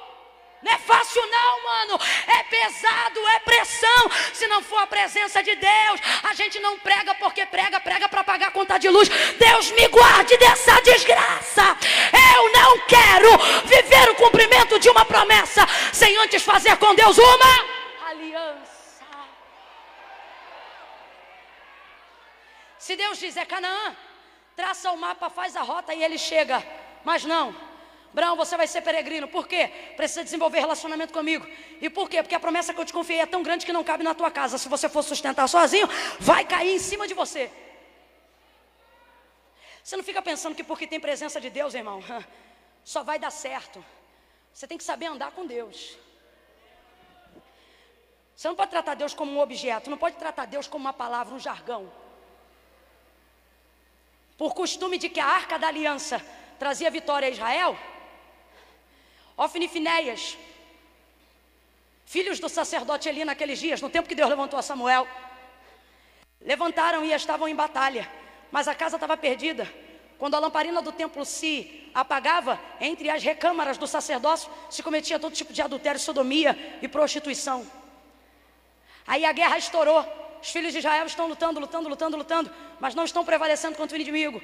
Não 0.66 0.74
é 0.74 0.78
fácil 0.80 1.22
não, 1.28 1.64
mano. 1.64 2.00
É 2.26 2.42
pesado, 2.44 3.20
é 3.36 3.40
pressão. 3.42 4.10
Se 4.34 4.48
não 4.48 4.64
for 4.64 4.80
a 4.80 4.88
presença 4.88 5.44
de 5.44 5.56
Deus, 5.56 6.02
a 6.24 6.34
gente 6.34 6.60
não 6.60 6.80
prega 6.80 7.14
porque 7.14 7.46
prega, 7.46 7.80
prega 7.80 8.10
para 8.10 8.24
pagar 8.24 8.48
a 8.48 8.52
conta 8.52 8.80
de 8.80 8.90
luz. 8.90 9.08
Deus 9.38 9.70
me 9.74 9.88
guarde 9.90 10.36
dessa 10.38 10.82
desgraça. 10.82 11.78
Eu 12.34 12.52
não 12.52 12.80
quero 12.88 13.30
viver 13.66 14.10
o 14.10 14.16
cumprimento 14.16 14.80
de 14.80 14.90
uma 14.90 15.06
promessa 15.06 15.68
sem 15.94 16.18
antes 16.18 16.42
fazer 16.42 16.76
com 16.78 16.96
Deus 16.96 17.16
uma 17.16 18.10
aliança. 18.10 19.06
Se 22.80 22.96
Deus 22.96 23.20
diz 23.20 23.38
é 23.38 23.46
Canaã, 23.46 23.96
traça 24.56 24.92
o 24.92 24.98
mapa, 24.98 25.30
faz 25.30 25.56
a 25.56 25.62
rota 25.62 25.94
e 25.94 26.04
ele 26.04 26.18
chega. 26.18 26.66
Mas 27.04 27.24
não, 27.24 27.56
Abraão, 28.16 28.38
você 28.38 28.56
vai 28.56 28.66
ser 28.66 28.80
peregrino. 28.80 29.28
Por 29.28 29.46
quê? 29.46 29.68
Precisa 29.98 30.24
desenvolver 30.24 30.60
relacionamento 30.60 31.12
comigo. 31.12 31.46
E 31.82 31.90
por 31.90 32.10
quê? 32.10 32.24
Porque 32.24 32.34
a 32.34 32.40
promessa 32.40 32.74
que 32.74 32.80
eu 32.80 32.86
te 32.86 32.94
confiei 32.94 33.20
é 33.20 33.26
tão 33.26 33.44
grande 33.44 33.66
que 33.66 33.74
não 33.74 33.84
cabe 33.84 34.06
na 34.06 34.16
tua 34.16 34.32
casa. 34.32 34.58
Se 34.58 34.70
você 34.70 34.88
for 34.88 35.04
sustentar 35.04 35.50
sozinho, 35.50 35.86
vai 36.18 36.46
cair 36.46 36.74
em 36.74 36.80
cima 36.80 37.10
de 37.10 37.14
você. 37.14 37.52
Você 39.84 39.98
não 39.98 40.04
fica 40.04 40.22
pensando 40.22 40.56
que 40.56 40.64
porque 40.64 40.88
tem 40.88 40.98
presença 40.98 41.42
de 41.42 41.50
Deus, 41.50 41.74
irmão, 41.74 42.02
só 42.86 43.04
vai 43.04 43.20
dar 43.20 43.32
certo. 43.32 43.84
Você 44.54 44.66
tem 44.66 44.78
que 44.78 44.86
saber 44.86 45.08
andar 45.08 45.32
com 45.32 45.46
Deus. 45.46 45.98
Você 48.34 48.48
não 48.48 48.56
pode 48.56 48.72
tratar 48.72 48.94
Deus 48.94 49.14
como 49.14 49.30
um 49.30 49.42
objeto, 49.42 49.90
não 49.90 49.98
pode 49.98 50.16
tratar 50.16 50.46
Deus 50.46 50.70
como 50.70 50.86
uma 50.86 50.94
palavra, 50.94 51.36
um 51.36 51.40
jargão. 51.40 51.92
Por 54.38 54.54
costume 54.54 54.98
de 54.98 55.10
que 55.10 55.20
a 55.20 55.26
arca 55.26 55.60
da 55.60 55.68
aliança 55.68 56.26
trazia 56.58 56.90
vitória 56.90 57.28
a 57.28 57.32
Israel, 57.32 57.78
Ofni 59.38 59.66
e 59.66 59.70
Finéias, 59.70 60.38
filhos 62.06 62.40
do 62.40 62.48
sacerdote 62.48 63.10
Eli 63.10 63.26
naqueles 63.26 63.60
dias, 63.60 63.82
no 63.82 63.90
tempo 63.90 64.08
que 64.08 64.16
Deus 64.16 64.30
levantou 64.30 64.58
a 64.58 64.62
Samuel, 64.62 65.08
levantaram 66.40 67.04
e 67.04 67.12
estavam 67.12 67.48
em 67.48 67.56
batalha, 67.56 68.10
mas 68.52 68.68
a 68.68 68.76
casa 68.76 68.96
estava 68.96 69.18
perdida. 69.18 69.68
Quando 70.18 70.36
a 70.36 70.40
lamparina 70.40 70.82
do 70.82 70.94
templo 70.94 71.26
se 71.26 71.90
apagava, 71.94 72.60
entre 72.80 73.10
as 73.10 73.22
recâmaras 73.22 73.78
do 73.78 73.86
sacerdócio 73.86 74.50
se 74.70 74.82
cometia 74.82 75.20
todo 75.20 75.34
tipo 75.34 75.52
de 75.52 75.62
adultério, 75.62 76.00
sodomia 76.00 76.80
e 76.82 76.88
prostituição. 76.88 77.70
Aí 79.06 79.26
a 79.26 79.34
guerra 79.34 79.58
estourou. 79.58 80.06
Os 80.42 80.52
filhos 80.52 80.72
de 80.72 80.80
Israel 80.80 81.06
estão 81.06 81.28
lutando, 81.28 81.60
lutando, 81.60 81.90
lutando, 81.90 82.18
lutando, 82.18 82.52
mas 82.80 82.96
não 82.96 83.04
estão 83.04 83.26
prevalecendo 83.26 83.76
contra 83.76 83.98
o 83.98 84.00
inimigo. 84.00 84.42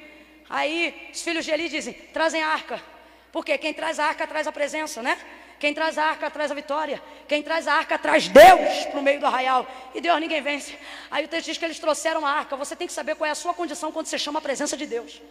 Aí 0.50 1.10
os 1.12 1.22
filhos 1.22 1.44
de 1.44 1.50
Eli 1.50 1.68
dizem: 1.68 1.94
trazem 2.12 2.42
a 2.42 2.48
arca. 2.48 2.91
Porque 3.32 3.56
quem 3.56 3.72
traz 3.72 3.98
a 3.98 4.04
arca 4.04 4.26
traz 4.26 4.46
a 4.46 4.52
presença, 4.52 5.02
né? 5.02 5.18
Quem 5.58 5.72
traz 5.72 5.96
a 5.96 6.04
arca 6.04 6.30
traz 6.30 6.50
a 6.50 6.54
vitória. 6.54 7.02
Quem 7.26 7.42
traz 7.42 7.66
a 7.66 7.74
arca 7.74 7.98
traz 7.98 8.28
Deus 8.28 8.84
para 8.90 9.00
o 9.00 9.02
meio 9.02 9.18
do 9.18 9.26
arraial. 9.26 9.66
E 9.94 10.00
Deus 10.00 10.20
ninguém 10.20 10.42
vence. 10.42 10.78
Aí 11.10 11.24
o 11.24 11.28
texto 11.28 11.46
diz 11.46 11.56
que 11.56 11.64
eles 11.64 11.78
trouxeram 11.78 12.26
a 12.26 12.30
arca. 12.30 12.56
Você 12.56 12.76
tem 12.76 12.86
que 12.86 12.92
saber 12.92 13.14
qual 13.14 13.26
é 13.26 13.30
a 13.30 13.34
sua 13.34 13.54
condição 13.54 13.90
quando 13.90 14.06
você 14.06 14.18
chama 14.18 14.38
a 14.38 14.42
presença 14.42 14.76
de 14.76 14.86
Deus. 14.86 15.22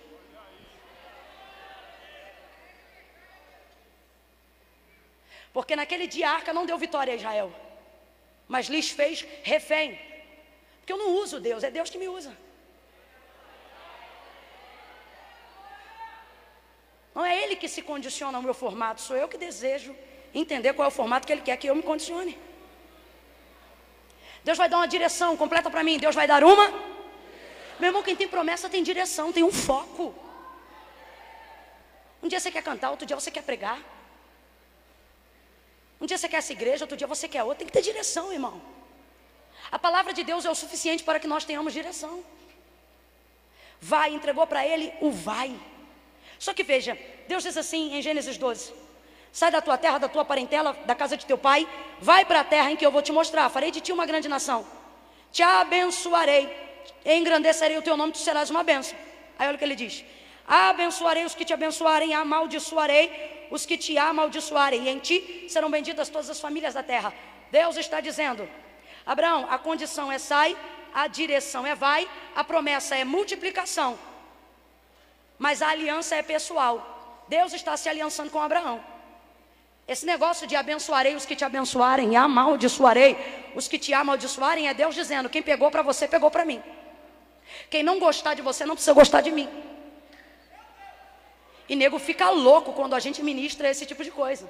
Porque 5.54 5.76
naquele 5.76 6.08
dia 6.08 6.30
a 6.30 6.34
arca 6.34 6.54
não 6.54 6.66
deu 6.66 6.78
vitória 6.78 7.14
a 7.14 7.16
Israel. 7.16 7.54
Mas 8.48 8.68
lhes 8.68 8.90
fez 8.90 9.26
refém. 9.44 10.00
Porque 10.80 10.94
eu 10.94 10.98
não 10.98 11.12
uso 11.18 11.40
Deus, 11.40 11.64
é 11.64 11.70
Deus 11.70 11.90
que 11.90 12.00
me 12.00 12.08
usa. 12.08 12.36
Não 17.14 17.26
é 17.26 17.44
Ele 17.44 17.56
que 17.56 17.68
se 17.68 17.82
condiciona 17.82 18.38
ao 18.38 18.42
meu 18.42 18.54
formato, 18.54 19.02
sou 19.02 19.16
eu 19.16 19.28
que 19.28 19.38
desejo 19.38 19.96
entender 20.34 20.74
qual 20.74 20.86
é 20.86 20.88
o 20.88 20.92
formato 20.92 21.28
que 21.28 21.34
Ele 21.34 21.42
quer 21.42 21.58
que 21.58 21.68
eu 21.68 21.76
me 21.76 21.84
condicione. 21.84 22.38
Deus 24.44 24.58
vai 24.58 24.70
dar 24.70 24.78
uma 24.78 24.88
direção 24.88 25.38
completa 25.38 25.70
para 25.70 25.84
mim, 25.84 25.98
Deus 25.98 26.16
vai 26.16 26.28
dar 26.28 26.44
uma. 26.44 26.68
Meu 27.80 27.90
irmão, 27.90 28.04
quem 28.04 28.16
tem 28.16 28.28
promessa 28.28 28.70
tem 28.70 28.82
direção, 28.82 29.32
tem 29.32 29.44
um 29.44 29.52
foco. 29.52 30.16
Um 32.24 32.28
dia 32.28 32.40
você 32.40 32.52
quer 32.52 32.64
cantar, 32.64 32.92
outro 32.92 33.06
dia 33.06 33.16
você 33.16 33.32
quer 33.32 33.44
pregar. 33.44 33.80
Um 36.00 36.06
dia 36.06 36.18
você 36.18 36.30
quer 36.30 36.38
essa 36.38 36.54
igreja, 36.54 36.84
outro 36.84 36.98
dia 36.98 37.08
você 37.08 37.28
quer 37.28 37.44
outra. 37.44 37.60
Tem 37.60 37.68
que 37.68 37.74
ter 37.74 37.82
direção, 37.82 38.32
irmão. 38.32 38.62
A 39.72 39.78
palavra 39.78 40.14
de 40.14 40.24
Deus 40.24 40.46
é 40.46 40.50
o 40.50 40.56
suficiente 40.56 41.04
para 41.04 41.20
que 41.20 41.28
nós 41.28 41.46
tenhamos 41.46 41.74
direção. 41.74 42.24
Vai, 43.80 44.14
entregou 44.14 44.46
para 44.48 44.66
ele 44.66 44.94
o 45.02 45.12
vai. 45.12 45.56
Só 46.42 46.56
que 46.56 46.64
veja, 46.64 46.98
Deus 47.28 47.44
diz 47.44 47.56
assim 47.56 47.96
em 47.96 48.02
Gênesis 48.02 48.36
12: 48.36 48.74
Sai 49.32 49.52
da 49.52 49.62
tua 49.62 49.78
terra, 49.78 50.00
da 50.00 50.10
tua 50.10 50.26
parentela, 50.26 50.76
da 50.88 50.96
casa 50.96 51.16
de 51.16 51.24
teu 51.24 51.38
pai, 51.38 51.68
vai 52.00 52.26
para 52.26 52.40
a 52.40 52.44
terra 52.44 52.72
em 52.72 52.76
que 52.76 52.84
eu 52.84 52.90
vou 52.90 53.04
te 53.04 53.12
mostrar. 53.12 53.48
Farei 53.50 53.70
de 53.70 53.80
ti 53.80 53.92
uma 53.92 54.08
grande 54.08 54.28
nação. 54.28 54.66
Te 55.32 55.44
abençoarei, 55.44 56.52
engrandecerei 57.06 57.78
o 57.78 57.84
teu 57.84 57.96
nome, 57.96 58.14
tu 58.14 58.18
serás 58.18 58.50
uma 58.50 58.64
bênção. 58.64 58.98
Aí 59.38 59.48
olha 59.48 59.56
o 59.56 59.60
que 59.60 59.64
ele 59.64 59.76
diz: 59.76 60.04
Abençoarei 60.48 61.26
os 61.26 61.36
que 61.36 61.46
te 61.46 61.54
abençoarem, 61.54 62.16
amaldiçoarei 62.16 63.48
os 63.52 63.64
que 63.64 63.78
te 63.78 63.96
amaldiçoarem, 64.00 64.86
e 64.86 64.90
em 64.90 64.98
ti 64.98 65.46
serão 65.48 65.70
benditas 65.70 66.10
todas 66.10 66.28
as 66.28 66.40
famílias 66.40 66.74
da 66.74 66.82
terra. 66.82 67.14
Deus 67.52 67.78
está 67.78 68.02
dizendo: 68.02 68.50
Abraão, 69.06 69.46
a 69.48 69.60
condição 69.60 70.12
é 70.12 70.18
sai, 70.18 70.58
a 70.92 71.06
direção 71.06 71.68
é 71.68 71.76
vai, 71.76 72.10
a 72.36 72.44
promessa 72.44 72.96
é 72.96 73.04
multiplicação 73.06 74.10
mas 75.46 75.60
a 75.64 75.70
aliança 75.70 76.14
é 76.16 76.22
pessoal. 76.22 76.76
Deus 77.28 77.52
está 77.52 77.76
se 77.76 77.90
aliançando 77.90 78.30
com 78.30 78.40
Abraão. 78.40 78.80
Esse 79.88 80.06
negócio 80.06 80.46
de 80.46 80.56
abençoarei 80.56 81.16
os 81.16 81.26
que 81.26 81.36
te 81.36 81.44
abençoarem 81.44 82.14
e 82.14 82.16
amaldiçoarei 82.16 83.18
os 83.56 83.68
que 83.68 83.80
te 83.80 83.92
amaldiçoarem 83.92 84.68
é 84.68 84.74
Deus 84.82 84.94
dizendo: 84.94 85.32
quem 85.34 85.42
pegou 85.42 85.72
para 85.72 85.82
você, 85.82 86.08
pegou 86.08 86.30
para 86.30 86.46
mim. 86.46 86.62
Quem 87.72 87.82
não 87.82 87.98
gostar 88.00 88.36
de 88.36 88.44
você, 88.44 88.68
não 88.68 88.76
precisa 88.76 88.94
gostar 88.94 89.22
de 89.22 89.32
mim. 89.32 89.50
E 91.68 91.76
nego 91.76 91.98
fica 91.98 92.30
louco 92.30 92.72
quando 92.74 92.94
a 92.94 93.00
gente 93.00 93.24
ministra 93.24 93.68
esse 93.68 93.84
tipo 93.84 94.04
de 94.04 94.12
coisa. 94.12 94.48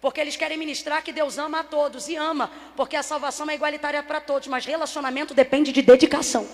Porque 0.00 0.22
eles 0.22 0.36
querem 0.36 0.56
ministrar 0.56 1.02
que 1.02 1.12
Deus 1.12 1.36
ama 1.36 1.60
a 1.60 1.64
todos 1.64 2.08
e 2.08 2.16
ama, 2.16 2.50
porque 2.74 2.96
a 2.96 3.02
salvação 3.02 3.50
é 3.50 3.54
igualitária 3.54 4.02
para 4.02 4.22
todos, 4.22 4.48
mas 4.48 4.64
relacionamento 4.64 5.34
depende 5.34 5.70
de 5.70 5.82
dedicação. 5.82 6.48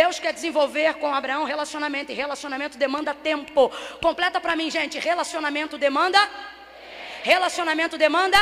Deus 0.00 0.18
quer 0.22 0.32
desenvolver 0.38 0.90
com 1.00 1.08
Abraão 1.20 1.44
relacionamento, 1.44 2.12
e 2.12 2.14
relacionamento 2.14 2.76
demanda 2.84 3.12
tempo. 3.28 3.62
Completa 4.06 4.38
para 4.44 4.54
mim, 4.60 4.68
gente: 4.78 4.98
relacionamento 5.10 5.78
demanda. 5.86 6.20
Relacionamento 7.32 7.96
demanda. 8.06 8.40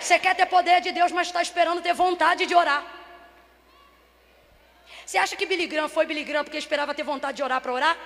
Você 0.00 0.16
quer 0.24 0.34
ter 0.40 0.46
poder 0.46 0.80
de 0.86 0.92
Deus, 0.98 1.10
mas 1.16 1.26
está 1.28 1.42
esperando 1.48 1.82
ter 1.86 1.94
vontade 2.04 2.46
de 2.50 2.54
orar. 2.62 2.82
Você 5.04 5.18
acha 5.24 5.34
que 5.38 5.46
Billy 5.50 5.66
Graham 5.72 5.88
foi 5.96 6.04
Billy 6.10 6.24
Graham 6.28 6.44
porque 6.44 6.60
esperava 6.64 6.94
ter 6.98 7.06
vontade 7.12 7.38
de 7.38 7.42
orar 7.48 7.60
para 7.64 7.72
orar? 7.78 7.96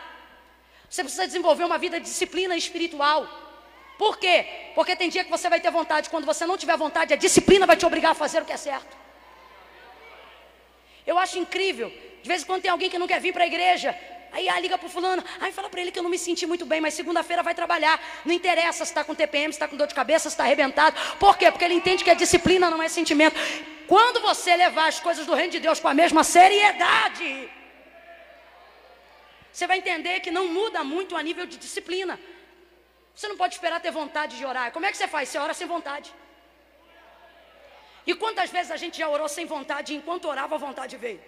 Você 0.89 1.03
precisa 1.07 1.27
desenvolver 1.27 1.65
uma 1.71 1.79
vida 1.85 1.97
de 2.01 2.07
disciplina 2.07 2.57
espiritual. 2.57 3.21
Por 3.99 4.15
quê? 4.23 4.37
Porque 4.77 4.97
tem 5.01 5.11
dia 5.15 5.25
que 5.27 5.35
você 5.37 5.49
vai 5.55 5.61
ter 5.61 5.71
vontade, 5.71 6.09
quando 6.15 6.25
você 6.33 6.47
não 6.51 6.57
tiver 6.63 6.79
vontade, 6.87 7.13
a 7.13 7.21
disciplina 7.27 7.67
vai 7.67 7.77
te 7.77 7.85
obrigar 7.91 8.13
a 8.13 8.21
fazer 8.23 8.41
o 8.41 8.47
que 8.49 8.55
é 8.59 8.63
certo. 8.71 8.97
Eu 11.11 11.19
acho 11.19 11.37
incrível 11.45 11.93
de 12.23 12.29
vez 12.29 12.43
em 12.43 12.47
quando 12.47 12.63
tem 12.63 12.71
alguém 12.71 12.89
que 12.89 12.99
não 12.99 13.07
quer 13.07 13.21
vir 13.21 13.33
para 13.33 13.45
a 13.45 13.47
igreja. 13.47 13.99
Aí 14.33 14.49
ah, 14.49 14.59
liga 14.59 14.79
para 14.79 14.87
o 14.87 14.91
fulano, 14.91 15.23
aí 15.41 15.53
fala 15.53 15.69
para 15.69 15.81
ele 15.83 15.93
que 15.93 15.99
eu 15.99 16.03
não 16.03 16.09
me 16.09 16.19
senti 16.19 16.47
muito 16.47 16.65
bem, 16.65 16.81
mas 16.81 16.95
segunda-feira 16.95 17.43
vai 17.43 17.55
trabalhar. 17.55 18.03
Não 18.25 18.33
interessa 18.33 18.85
se 18.85 18.91
está 18.91 19.05
com 19.05 19.15
TPM, 19.15 19.53
se 19.53 19.57
está 19.57 19.69
com 19.69 19.77
dor 19.77 19.87
de 19.87 19.95
cabeça, 19.95 20.31
se 20.31 20.35
está 20.35 20.45
arrebentado. 20.45 20.97
Por 21.19 21.37
quê? 21.37 21.51
Porque 21.51 21.65
ele 21.67 21.75
entende 21.75 22.03
que 22.03 22.11
a 22.11 22.15
disciplina 22.15 22.71
não 22.71 22.83
é 22.83 22.89
sentimento. 22.89 23.37
Quando 23.87 24.23
você 24.23 24.57
levar 24.57 24.87
as 24.89 25.01
coisas 25.01 25.27
do 25.27 25.35
reino 25.35 25.53
de 25.53 25.61
Deus 25.61 25.81
com 25.81 25.89
a 25.89 25.93
mesma 25.93 26.25
seriedade, 26.25 27.51
você 29.53 29.67
vai 29.67 29.79
entender 29.79 30.21
que 30.21 30.31
não 30.31 30.49
muda 30.49 30.83
muito 30.83 31.15
a 31.15 31.23
nível 31.23 31.45
de 31.45 31.59
disciplina. 31.59 32.19
Você 33.15 33.29
não 33.29 33.37
pode 33.37 33.55
esperar 33.55 33.81
ter 33.81 33.91
vontade 33.91 34.39
de 34.39 34.47
orar. 34.47 34.73
Como 34.73 34.87
é 34.87 34.91
que 34.91 34.97
você 34.97 35.07
faz? 35.07 35.29
Você 35.29 35.39
ora 35.39 35.53
sem 35.53 35.67
vontade. 35.67 36.11
E 38.07 38.15
quantas 38.15 38.49
vezes 38.51 38.71
a 38.73 38.79
gente 38.79 38.97
já 38.97 39.09
orou 39.09 39.29
sem 39.29 39.45
vontade 39.45 39.93
e 39.93 39.97
enquanto 39.97 40.25
orava 40.25 40.55
a 40.55 40.59
vontade 40.59 40.97
veio? 40.97 41.21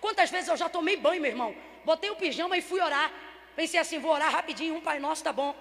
Quantas 0.00 0.30
vezes 0.30 0.48
eu 0.48 0.56
já 0.56 0.68
tomei 0.68 0.96
banho, 0.96 1.20
meu 1.20 1.30
irmão? 1.30 1.54
Botei 1.84 2.10
o 2.10 2.16
pijama 2.16 2.56
e 2.56 2.62
fui 2.62 2.80
orar. 2.80 3.10
Pensei 3.56 3.80
assim, 3.80 3.98
vou 3.98 4.12
orar 4.12 4.30
rapidinho, 4.30 4.76
um 4.76 4.80
Pai 4.80 4.98
Nosso 4.98 5.24
tá 5.24 5.32
bom. 5.32 5.54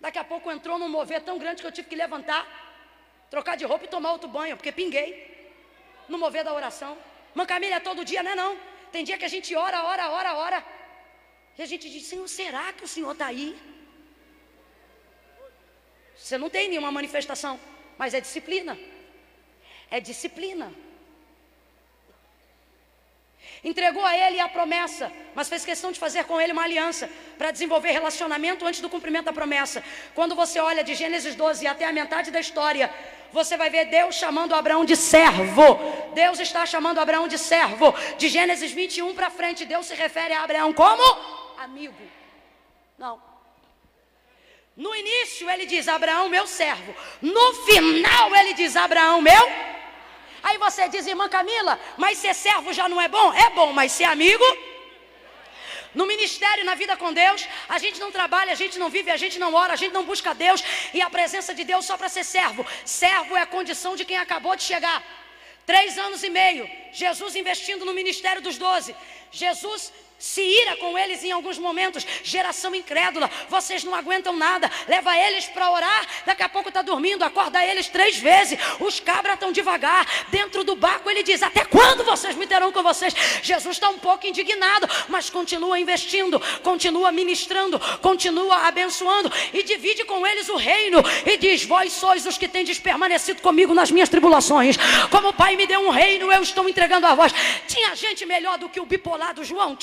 Daqui 0.00 0.18
a 0.18 0.24
pouco 0.24 0.50
entrou 0.50 0.78
num 0.78 0.88
mover 0.88 1.22
tão 1.22 1.38
grande 1.38 1.60
que 1.60 1.66
eu 1.66 1.72
tive 1.72 1.88
que 1.88 1.94
levantar, 1.94 2.46
trocar 3.30 3.56
de 3.56 3.64
roupa 3.64 3.84
e 3.84 3.88
tomar 3.88 4.12
outro 4.12 4.28
banho, 4.28 4.56
porque 4.56 4.72
pinguei 4.72 5.08
no 6.08 6.18
mover 6.18 6.44
da 6.44 6.52
oração. 6.52 6.96
Mancamilha 7.34 7.76
é 7.76 7.80
todo 7.80 8.04
dia, 8.04 8.22
não 8.22 8.32
é 8.32 8.34
não? 8.34 8.58
Tem 8.90 9.04
dia 9.04 9.16
que 9.16 9.24
a 9.24 9.28
gente 9.28 9.54
ora, 9.54 9.84
ora, 9.84 10.10
ora, 10.10 10.34
ora. 10.34 10.64
E 11.56 11.62
a 11.62 11.66
gente 11.66 11.88
diz, 11.88 12.04
Senhor, 12.04 12.26
será 12.28 12.72
que 12.72 12.84
o 12.84 12.88
Senhor 12.88 13.12
está 13.12 13.26
aí? 13.26 13.56
Você 16.16 16.38
não 16.38 16.50
tem 16.50 16.68
nenhuma 16.68 16.90
manifestação, 16.90 17.58
mas 17.98 18.14
é 18.14 18.20
disciplina. 18.20 18.78
É 19.90 20.00
disciplina. 20.00 20.72
Entregou 23.64 24.04
a 24.04 24.16
ele 24.16 24.40
a 24.40 24.48
promessa, 24.48 25.12
mas 25.36 25.48
fez 25.48 25.64
questão 25.64 25.92
de 25.92 25.98
fazer 25.98 26.24
com 26.24 26.40
ele 26.40 26.52
uma 26.52 26.64
aliança 26.64 27.08
para 27.38 27.52
desenvolver 27.52 27.92
relacionamento 27.92 28.66
antes 28.66 28.80
do 28.80 28.88
cumprimento 28.88 29.26
da 29.26 29.32
promessa. 29.32 29.84
Quando 30.14 30.34
você 30.34 30.58
olha 30.58 30.82
de 30.82 30.96
Gênesis 30.96 31.36
12 31.36 31.64
até 31.66 31.84
a 31.84 31.92
metade 31.92 32.32
da 32.32 32.40
história, 32.40 32.92
você 33.32 33.56
vai 33.56 33.70
ver 33.70 33.84
Deus 33.84 34.16
chamando 34.16 34.52
Abraão 34.52 34.84
de 34.84 34.96
servo. 34.96 35.78
Deus 36.12 36.40
está 36.40 36.66
chamando 36.66 36.98
Abraão 36.98 37.28
de 37.28 37.38
servo. 37.38 37.94
De 38.18 38.28
Gênesis 38.28 38.72
21 38.72 39.14
para 39.14 39.30
frente, 39.30 39.64
Deus 39.64 39.86
se 39.86 39.94
refere 39.94 40.34
a 40.34 40.42
Abraão 40.42 40.72
como 40.72 41.02
amigo. 41.58 41.94
Não. 42.98 43.22
No 44.76 44.92
início 44.94 45.48
ele 45.48 45.66
diz 45.66 45.86
Abraão, 45.86 46.28
meu 46.28 46.48
servo. 46.48 46.94
No 47.20 47.52
final 47.64 48.34
ele 48.34 48.54
diz 48.54 48.74
Abraão, 48.74 49.20
meu 49.20 49.72
Aí 50.42 50.58
você 50.58 50.88
diz, 50.88 51.06
irmã 51.06 51.28
Camila, 51.28 51.78
mas 51.96 52.18
ser 52.18 52.34
servo 52.34 52.72
já 52.72 52.88
não 52.88 53.00
é 53.00 53.08
bom? 53.08 53.32
É 53.32 53.50
bom, 53.50 53.72
mas 53.72 53.92
ser 53.92 54.04
amigo? 54.04 54.44
No 55.94 56.06
ministério, 56.06 56.64
na 56.64 56.74
vida 56.74 56.96
com 56.96 57.12
Deus, 57.12 57.46
a 57.68 57.78
gente 57.78 58.00
não 58.00 58.10
trabalha, 58.10 58.52
a 58.52 58.54
gente 58.54 58.78
não 58.78 58.88
vive, 58.88 59.10
a 59.10 59.16
gente 59.16 59.38
não 59.38 59.52
ora, 59.54 59.74
a 59.74 59.76
gente 59.76 59.92
não 59.92 60.04
busca 60.04 60.34
Deus 60.34 60.64
e 60.94 61.02
a 61.02 61.10
presença 61.10 61.54
de 61.54 61.64
Deus 61.64 61.84
só 61.84 61.96
para 61.98 62.08
ser 62.08 62.24
servo. 62.24 62.66
Servo 62.84 63.36
é 63.36 63.42
a 63.42 63.46
condição 63.46 63.94
de 63.94 64.04
quem 64.04 64.16
acabou 64.16 64.56
de 64.56 64.62
chegar. 64.62 65.02
Três 65.66 65.98
anos 65.98 66.22
e 66.22 66.30
meio, 66.30 66.68
Jesus 66.92 67.36
investindo 67.36 67.84
no 67.84 67.92
ministério 67.92 68.42
dos 68.42 68.56
doze. 68.58 68.96
Jesus 69.30 69.92
se 70.22 70.40
ira 70.40 70.76
com 70.76 70.96
eles 70.96 71.24
em 71.24 71.32
alguns 71.32 71.58
momentos. 71.58 72.06
Geração 72.22 72.72
incrédula, 72.76 73.28
vocês 73.48 73.82
não 73.82 73.92
aguentam 73.92 74.36
nada. 74.36 74.70
Leva 74.86 75.18
eles 75.18 75.46
para 75.46 75.68
orar, 75.68 76.06
daqui 76.24 76.44
a 76.44 76.48
pouco 76.48 76.68
está 76.68 76.80
dormindo, 76.80 77.24
acorda 77.24 77.64
eles 77.64 77.88
três 77.88 78.18
vezes. 78.18 78.56
Os 78.78 79.00
cabras 79.00 79.34
estão 79.34 79.50
devagar. 79.50 80.06
Dentro 80.28 80.62
do 80.62 80.76
barco 80.76 81.10
ele 81.10 81.24
diz: 81.24 81.42
Até 81.42 81.64
quando 81.64 82.04
vocês 82.04 82.36
me 82.36 82.46
terão 82.46 82.70
com 82.70 82.84
vocês? 82.84 83.12
Jesus 83.42 83.76
está 83.76 83.88
um 83.88 83.98
pouco 83.98 84.24
indignado, 84.24 84.88
mas 85.08 85.28
continua 85.28 85.76
investindo, 85.80 86.40
continua 86.62 87.10
ministrando, 87.10 87.80
continua 87.98 88.68
abençoando 88.68 89.30
e 89.52 89.64
divide 89.64 90.04
com 90.04 90.24
eles 90.24 90.48
o 90.48 90.56
reino. 90.56 91.02
E 91.26 91.36
diz: 91.36 91.64
Vós 91.64 91.92
sois 91.92 92.24
os 92.26 92.38
que 92.38 92.46
tendes 92.46 92.78
permanecido 92.78 93.42
comigo 93.42 93.74
nas 93.74 93.90
minhas 93.90 94.08
tribulações. 94.08 94.76
Como 95.10 95.30
o 95.30 95.34
Pai 95.34 95.56
me 95.56 95.66
deu 95.66 95.80
um 95.80 95.90
reino, 95.90 96.30
eu 96.30 96.44
estou 96.44 96.68
entregando 96.68 97.08
a 97.08 97.14
vós. 97.16 97.32
Tinha 97.66 97.96
gente 97.96 98.24
melhor 98.24 98.56
do 98.56 98.68
que 98.68 98.78
o 98.78 98.86
bipolar 98.86 99.34
do 99.34 99.42
João? 99.42 99.74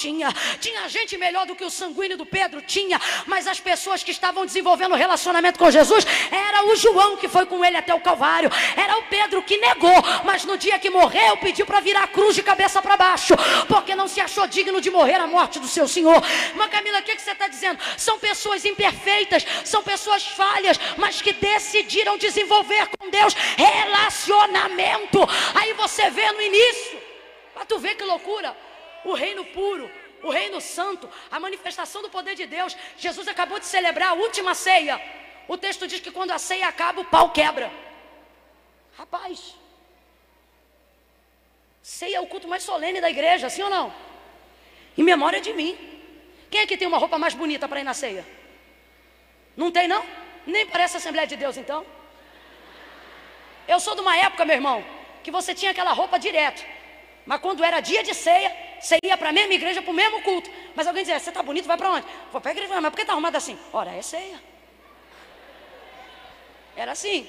Tinha. 0.59 0.87
Gente 0.89 1.17
melhor 1.17 1.45
do 1.45 1.55
que 1.55 1.63
o 1.63 1.69
sanguíneo 1.69 2.17
do 2.17 2.25
Pedro? 2.25 2.61
Tinha. 2.61 2.99
Mas 3.25 3.47
as 3.47 3.59
pessoas 3.59 4.03
que 4.03 4.11
estavam 4.11 4.45
desenvolvendo 4.45 4.95
relacionamento 4.95 5.59
com 5.59 5.69
Jesus 5.69 6.05
era 6.31 6.65
o 6.65 6.75
João 6.75 7.17
que 7.17 7.27
foi 7.27 7.45
com 7.45 7.63
ele 7.63 7.77
até 7.77 7.93
o 7.93 7.99
Calvário. 7.99 8.49
Era 8.75 8.97
o 8.97 9.03
Pedro 9.03 9.41
que 9.43 9.57
negou. 9.57 9.95
Mas 10.23 10.45
no 10.45 10.57
dia 10.57 10.79
que 10.79 10.89
morreu, 10.89 11.37
pediu 11.37 11.65
para 11.65 11.79
virar 11.79 12.03
a 12.03 12.07
cruz 12.07 12.35
de 12.35 12.43
cabeça 12.43 12.81
para 12.81 12.97
baixo. 12.97 13.33
Porque 13.67 13.95
não 13.95 14.07
se 14.07 14.19
achou 14.19 14.47
digno 14.47 14.81
de 14.81 14.89
morrer 14.89 15.15
a 15.15 15.27
morte 15.27 15.59
do 15.59 15.67
seu 15.67 15.87
Senhor. 15.87 16.21
Mas 16.55 16.69
Camila, 16.69 16.99
o 16.99 17.03
que, 17.03 17.15
que 17.15 17.21
você 17.21 17.31
está 17.31 17.47
dizendo? 17.47 17.79
São 17.97 18.19
pessoas 18.19 18.65
imperfeitas, 18.65 19.45
são 19.65 19.83
pessoas 19.83 20.25
falhas, 20.25 20.79
mas 20.97 21.21
que 21.21 21.33
decidiram 21.33 22.17
desenvolver 22.17 22.87
com 22.97 23.09
Deus 23.09 23.33
relacionamento. 23.57 25.19
Aí 25.55 25.73
você 25.73 26.09
vê 26.09 26.31
no 26.31 26.41
início. 26.41 26.99
Para 27.53 27.65
tu 27.65 27.77
ver 27.79 27.95
que 27.95 28.03
loucura. 28.03 28.55
O 29.03 29.13
reino 29.13 29.45
puro, 29.45 29.89
o 30.23 30.29
reino 30.29 30.59
santo, 30.59 31.09
a 31.31 31.39
manifestação 31.39 32.01
do 32.01 32.09
poder 32.09 32.35
de 32.35 32.45
Deus. 32.45 32.75
Jesus 32.97 33.27
acabou 33.27 33.59
de 33.59 33.65
celebrar 33.65 34.09
a 34.09 34.13
última 34.13 34.53
ceia. 34.53 35.01
O 35.47 35.57
texto 35.57 35.87
diz 35.87 35.99
que 35.99 36.11
quando 36.11 36.31
a 36.31 36.39
ceia 36.39 36.67
acaba, 36.67 37.01
o 37.01 37.05
pau 37.05 37.31
quebra. 37.31 37.71
Rapaz, 38.97 39.55
ceia 41.81 42.17
é 42.17 42.19
o 42.19 42.27
culto 42.27 42.47
mais 42.47 42.63
solene 42.63 43.01
da 43.01 43.09
igreja, 43.09 43.49
sim 43.49 43.63
ou 43.63 43.69
não? 43.69 43.93
Em 44.97 45.03
memória 45.03 45.39
de 45.39 45.53
mim. 45.53 45.77
Quem 46.51 46.61
é 46.61 46.67
que 46.67 46.77
tem 46.77 46.87
uma 46.87 46.97
roupa 46.97 47.17
mais 47.17 47.33
bonita 47.33 47.67
para 47.67 47.79
ir 47.79 47.83
na 47.83 47.93
ceia? 47.93 48.25
Não 49.55 49.71
tem, 49.71 49.87
não? 49.87 50.03
Nem 50.45 50.65
parece 50.65 50.97
a 50.97 50.99
Assembleia 50.99 51.27
de 51.27 51.35
Deus, 51.35 51.57
então. 51.57 51.85
Eu 53.67 53.79
sou 53.79 53.95
de 53.95 54.01
uma 54.01 54.15
época, 54.17 54.45
meu 54.45 54.55
irmão, 54.55 54.83
que 55.23 55.31
você 55.31 55.53
tinha 55.53 55.71
aquela 55.71 55.93
roupa 55.93 56.17
direto. 56.17 56.65
Mas 57.25 57.41
quando 57.41 57.63
era 57.63 57.79
dia 57.79 58.03
de 58.03 58.13
ceia, 58.13 58.51
você 58.79 58.97
ia 59.03 59.17
para 59.17 59.29
a 59.29 59.31
mesma 59.31 59.53
igreja, 59.53 59.81
para 59.81 59.91
o 59.91 59.93
mesmo 59.93 60.21
culto. 60.21 60.49
Mas 60.75 60.87
alguém 60.87 61.03
dizia, 61.03 61.19
você 61.19 61.29
está 61.29 61.43
bonito, 61.43 61.65
vai 61.65 61.77
para 61.77 61.91
onde? 61.91 62.05
Vou 62.31 62.39
para 62.39 62.51
a 62.51 62.53
igreja, 62.53 62.81
mas 62.81 62.89
por 62.89 62.95
que 62.95 63.01
está 63.01 63.13
arrumado 63.13 63.35
assim? 63.35 63.57
Ora, 63.73 63.91
é 63.91 64.01
ceia. 64.01 64.41
Era 66.75 66.93
assim. 66.93 67.27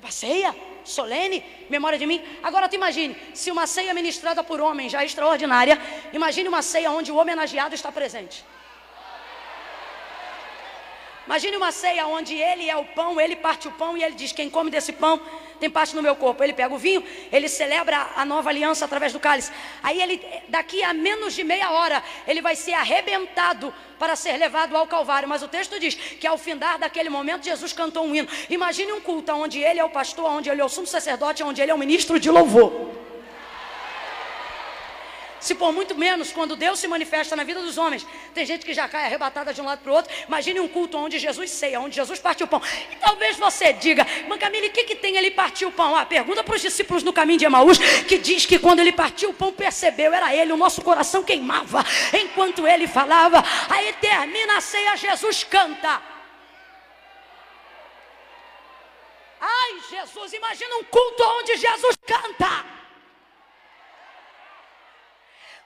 Uma 0.00 0.10
ceia, 0.10 0.54
solene, 0.84 1.44
memória 1.70 1.98
de 1.98 2.06
mim. 2.06 2.22
Agora 2.42 2.68
tu 2.68 2.74
imagine, 2.74 3.16
se 3.34 3.50
uma 3.50 3.66
ceia 3.66 3.94
ministrada 3.94 4.42
por 4.44 4.60
homem 4.60 4.88
já 4.88 5.02
é 5.02 5.06
extraordinária, 5.06 5.80
imagine 6.12 6.48
uma 6.48 6.60
ceia 6.60 6.90
onde 6.90 7.10
o 7.12 7.16
homenageado 7.16 7.74
está 7.74 7.90
presente. 7.90 8.44
Imagine 11.26 11.56
uma 11.56 11.70
ceia 11.70 12.06
onde 12.06 12.34
ele 12.34 12.68
é 12.68 12.76
o 12.76 12.84
pão, 12.84 13.20
ele 13.20 13.36
parte 13.36 13.68
o 13.68 13.72
pão 13.72 13.96
e 13.96 14.02
ele 14.02 14.16
diz: 14.16 14.32
Quem 14.32 14.50
come 14.50 14.70
desse 14.70 14.92
pão 14.92 15.20
tem 15.62 15.70
parte 15.70 15.94
no 15.94 16.02
meu 16.02 16.16
corpo. 16.16 16.42
Ele 16.42 16.52
pega 16.52 16.74
o 16.74 16.76
vinho, 16.76 17.04
ele 17.30 17.48
celebra 17.48 18.10
a 18.16 18.24
nova 18.24 18.50
aliança 18.50 18.84
através 18.84 19.12
do 19.12 19.20
cálice. 19.20 19.52
Aí 19.80 20.02
ele, 20.02 20.20
daqui 20.48 20.82
a 20.82 20.92
menos 20.92 21.34
de 21.34 21.44
meia 21.44 21.70
hora, 21.70 22.02
ele 22.26 22.42
vai 22.42 22.56
ser 22.56 22.72
arrebentado 22.72 23.72
para 23.96 24.16
ser 24.16 24.36
levado 24.38 24.76
ao 24.76 24.88
Calvário. 24.88 25.28
Mas 25.28 25.40
o 25.40 25.46
texto 25.46 25.78
diz 25.78 25.94
que 25.94 26.26
ao 26.26 26.36
findar 26.36 26.80
daquele 26.80 27.08
momento, 27.08 27.44
Jesus 27.44 27.72
cantou 27.72 28.04
um 28.04 28.12
hino. 28.12 28.28
Imagine 28.50 28.90
um 28.92 29.00
culto 29.00 29.30
onde 29.32 29.60
ele 29.60 29.78
é 29.78 29.84
o 29.84 29.88
pastor, 29.88 30.26
onde 30.32 30.50
ele 30.50 30.60
é 30.60 30.64
o 30.64 30.68
sumo 30.68 30.86
sacerdote, 30.86 31.44
onde 31.44 31.62
ele 31.62 31.70
é 31.70 31.74
o 31.74 31.78
ministro 31.78 32.18
de 32.18 32.28
louvor. 32.28 32.72
Se 35.42 35.56
por 35.56 35.72
muito 35.72 35.96
menos, 35.96 36.30
quando 36.30 36.54
Deus 36.54 36.78
se 36.78 36.86
manifesta 36.86 37.34
na 37.34 37.42
vida 37.42 37.60
dos 37.60 37.76
homens, 37.76 38.06
tem 38.32 38.46
gente 38.46 38.64
que 38.64 38.72
já 38.72 38.88
cai 38.88 39.06
arrebatada 39.06 39.52
de 39.52 39.60
um 39.60 39.64
lado 39.64 39.80
para 39.80 39.90
o 39.90 39.94
outro. 39.96 40.14
Imagine 40.28 40.60
um 40.60 40.68
culto 40.68 40.96
onde 40.96 41.18
Jesus 41.18 41.50
ceia, 41.50 41.80
onde 41.80 41.96
Jesus 41.96 42.20
parte 42.20 42.44
o 42.44 42.46
pão. 42.46 42.62
E 42.92 42.96
talvez 42.96 43.36
você 43.36 43.72
diga, 43.72 44.06
Mancamile, 44.28 44.68
o 44.68 44.70
que, 44.70 44.84
que 44.84 44.94
tem 44.94 45.16
ele 45.16 45.32
partir 45.32 45.66
o 45.66 45.72
pão? 45.72 45.96
Ah, 45.96 46.06
pergunta 46.06 46.44
para 46.44 46.54
os 46.54 46.62
discípulos 46.62 47.02
no 47.02 47.12
caminho 47.12 47.40
de 47.40 47.44
Emaús, 47.44 47.76
que 48.06 48.18
diz 48.18 48.46
que 48.46 48.56
quando 48.56 48.78
ele 48.78 48.92
partiu 48.92 49.30
o 49.30 49.34
pão, 49.34 49.52
percebeu, 49.52 50.14
era 50.14 50.32
ele, 50.32 50.52
o 50.52 50.56
nosso 50.56 50.80
coração 50.80 51.24
queimava 51.24 51.84
enquanto 52.12 52.64
ele 52.64 52.86
falava. 52.86 53.42
Aí 53.68 53.92
termina 53.94 54.58
a 54.58 54.60
ceia, 54.60 54.96
Jesus 54.96 55.42
canta. 55.42 56.00
Ai, 59.40 59.80
Jesus, 59.90 60.32
imagina 60.34 60.76
um 60.76 60.84
culto 60.84 61.24
onde 61.40 61.56
Jesus 61.56 61.96
canta. 62.06 62.81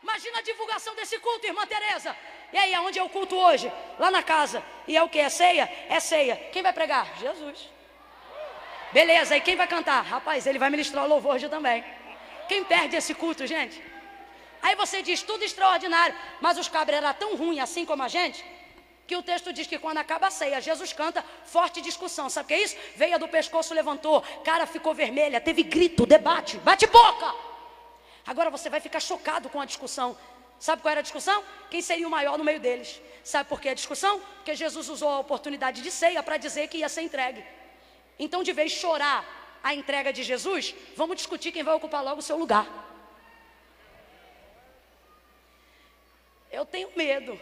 Imagina 0.07 0.39
a 0.39 0.43
divulgação 0.43 0.95
desse 0.95 1.19
culto, 1.19 1.45
irmã 1.45 1.67
Tereza. 1.67 2.17
E 2.53 2.57
aí, 2.57 2.73
aonde 2.75 2.97
é 2.97 3.03
o 3.03 3.09
culto 3.09 3.35
hoje? 3.37 3.73
Lá 3.99 4.09
na 4.09 4.23
casa. 4.23 4.63
E 4.87 4.97
é 4.97 5.03
o 5.03 5.09
que? 5.09 5.19
É 5.19 5.29
ceia? 5.29 5.69
É 5.89 5.99
ceia. 5.99 6.37
Quem 6.53 6.63
vai 6.63 6.73
pregar? 6.73 7.05
Jesus. 7.19 7.69
Beleza, 8.93 9.37
e 9.37 9.41
quem 9.41 9.57
vai 9.57 9.67
cantar? 9.67 10.03
Rapaz, 10.03 10.47
ele 10.47 10.61
vai 10.61 10.71
ministrar 10.71 11.05
o 11.05 11.09
louvor 11.09 11.35
hoje 11.35 11.49
também. 11.49 11.85
Quem 12.49 12.63
perde 12.63 12.95
esse 12.95 13.15
culto, 13.15 13.49
gente? 13.49 13.83
Aí 14.63 14.77
você 14.77 15.03
diz 15.03 15.23
tudo 15.23 15.43
extraordinário, 15.43 16.15
mas 16.41 16.57
os 16.57 16.69
cabras 16.69 16.99
eram 16.99 17.13
tão 17.15 17.35
ruins 17.35 17.59
assim 17.59 17.85
como 17.85 18.05
a 18.05 18.09
gente, 18.09 18.45
que 19.09 19.17
o 19.17 19.23
texto 19.25 19.53
diz 19.53 19.67
que 19.67 19.77
quando 19.77 19.99
acaba 19.99 20.29
a 20.29 20.31
ceia, 20.31 20.61
Jesus 20.61 20.93
canta 20.93 21.25
forte 21.45 21.81
discussão. 21.81 22.31
Sabe 22.31 22.45
o 22.45 22.49
que 22.49 22.55
é 22.55 22.63
isso? 22.63 22.77
Veia 22.95 23.19
do 23.19 23.27
pescoço 23.27 23.75
levantou, 23.75 24.23
cara 24.45 24.67
ficou 24.67 24.95
vermelha, 24.95 25.41
teve 25.41 25.65
grito, 25.65 26.07
debate, 26.07 26.59
bate 26.59 26.87
boca. 26.87 27.56
Agora 28.27 28.51
você 28.51 28.69
vai 28.69 28.81
ficar 28.81 29.01
chocado 29.01 29.49
com 29.49 29.61
a 29.61 29.65
discussão. 29.65 30.17
Sabe 30.59 30.83
qual 30.83 30.91
era 30.91 31.01
a 31.01 31.03
discussão? 31.03 31.45
Quem 31.71 31.81
seria 31.81 32.07
o 32.07 32.11
maior 32.11 32.37
no 32.39 32.45
meio 32.45 32.59
deles? 32.59 33.01
Sabe 33.23 33.49
por 33.49 33.61
que 33.61 33.69
a 33.69 33.75
discussão? 33.75 34.21
Porque 34.37 34.55
Jesus 34.55 34.89
usou 34.89 35.09
a 35.09 35.19
oportunidade 35.19 35.83
de 35.83 35.91
ceia 35.91 36.23
para 36.23 36.37
dizer 36.37 36.69
que 36.69 36.79
ia 36.79 36.89
ser 36.89 37.03
entregue. 37.03 37.45
Então, 38.19 38.43
de 38.43 38.53
vez 38.53 38.73
chorar 38.73 39.25
a 39.63 39.75
entrega 39.75 40.13
de 40.13 40.23
Jesus, 40.23 40.75
vamos 40.97 41.17
discutir 41.17 41.53
quem 41.53 41.63
vai 41.63 41.75
ocupar 41.75 42.03
logo 42.03 42.21
o 42.21 42.23
seu 42.23 42.37
lugar. 42.37 42.67
Eu 46.51 46.65
tenho 46.65 46.91
medo 46.97 47.39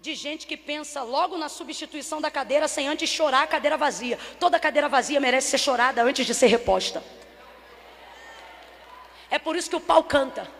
de 0.00 0.14
gente 0.14 0.46
que 0.46 0.56
pensa 0.56 1.02
logo 1.02 1.36
na 1.36 1.48
substituição 1.48 2.20
da 2.20 2.30
cadeira 2.30 2.66
sem 2.66 2.88
antes 2.88 3.08
chorar 3.08 3.42
a 3.42 3.46
cadeira 3.46 3.76
vazia. 3.76 4.18
Toda 4.38 4.58
cadeira 4.58 4.88
vazia 4.88 5.20
merece 5.20 5.50
ser 5.50 5.58
chorada 5.58 6.02
antes 6.02 6.26
de 6.26 6.34
ser 6.34 6.46
reposta. 6.46 7.02
É 9.30 9.38
por 9.38 9.56
isso 9.56 9.68
que 9.68 9.76
o 9.76 9.80
pau 9.80 10.02
canta. 10.04 10.50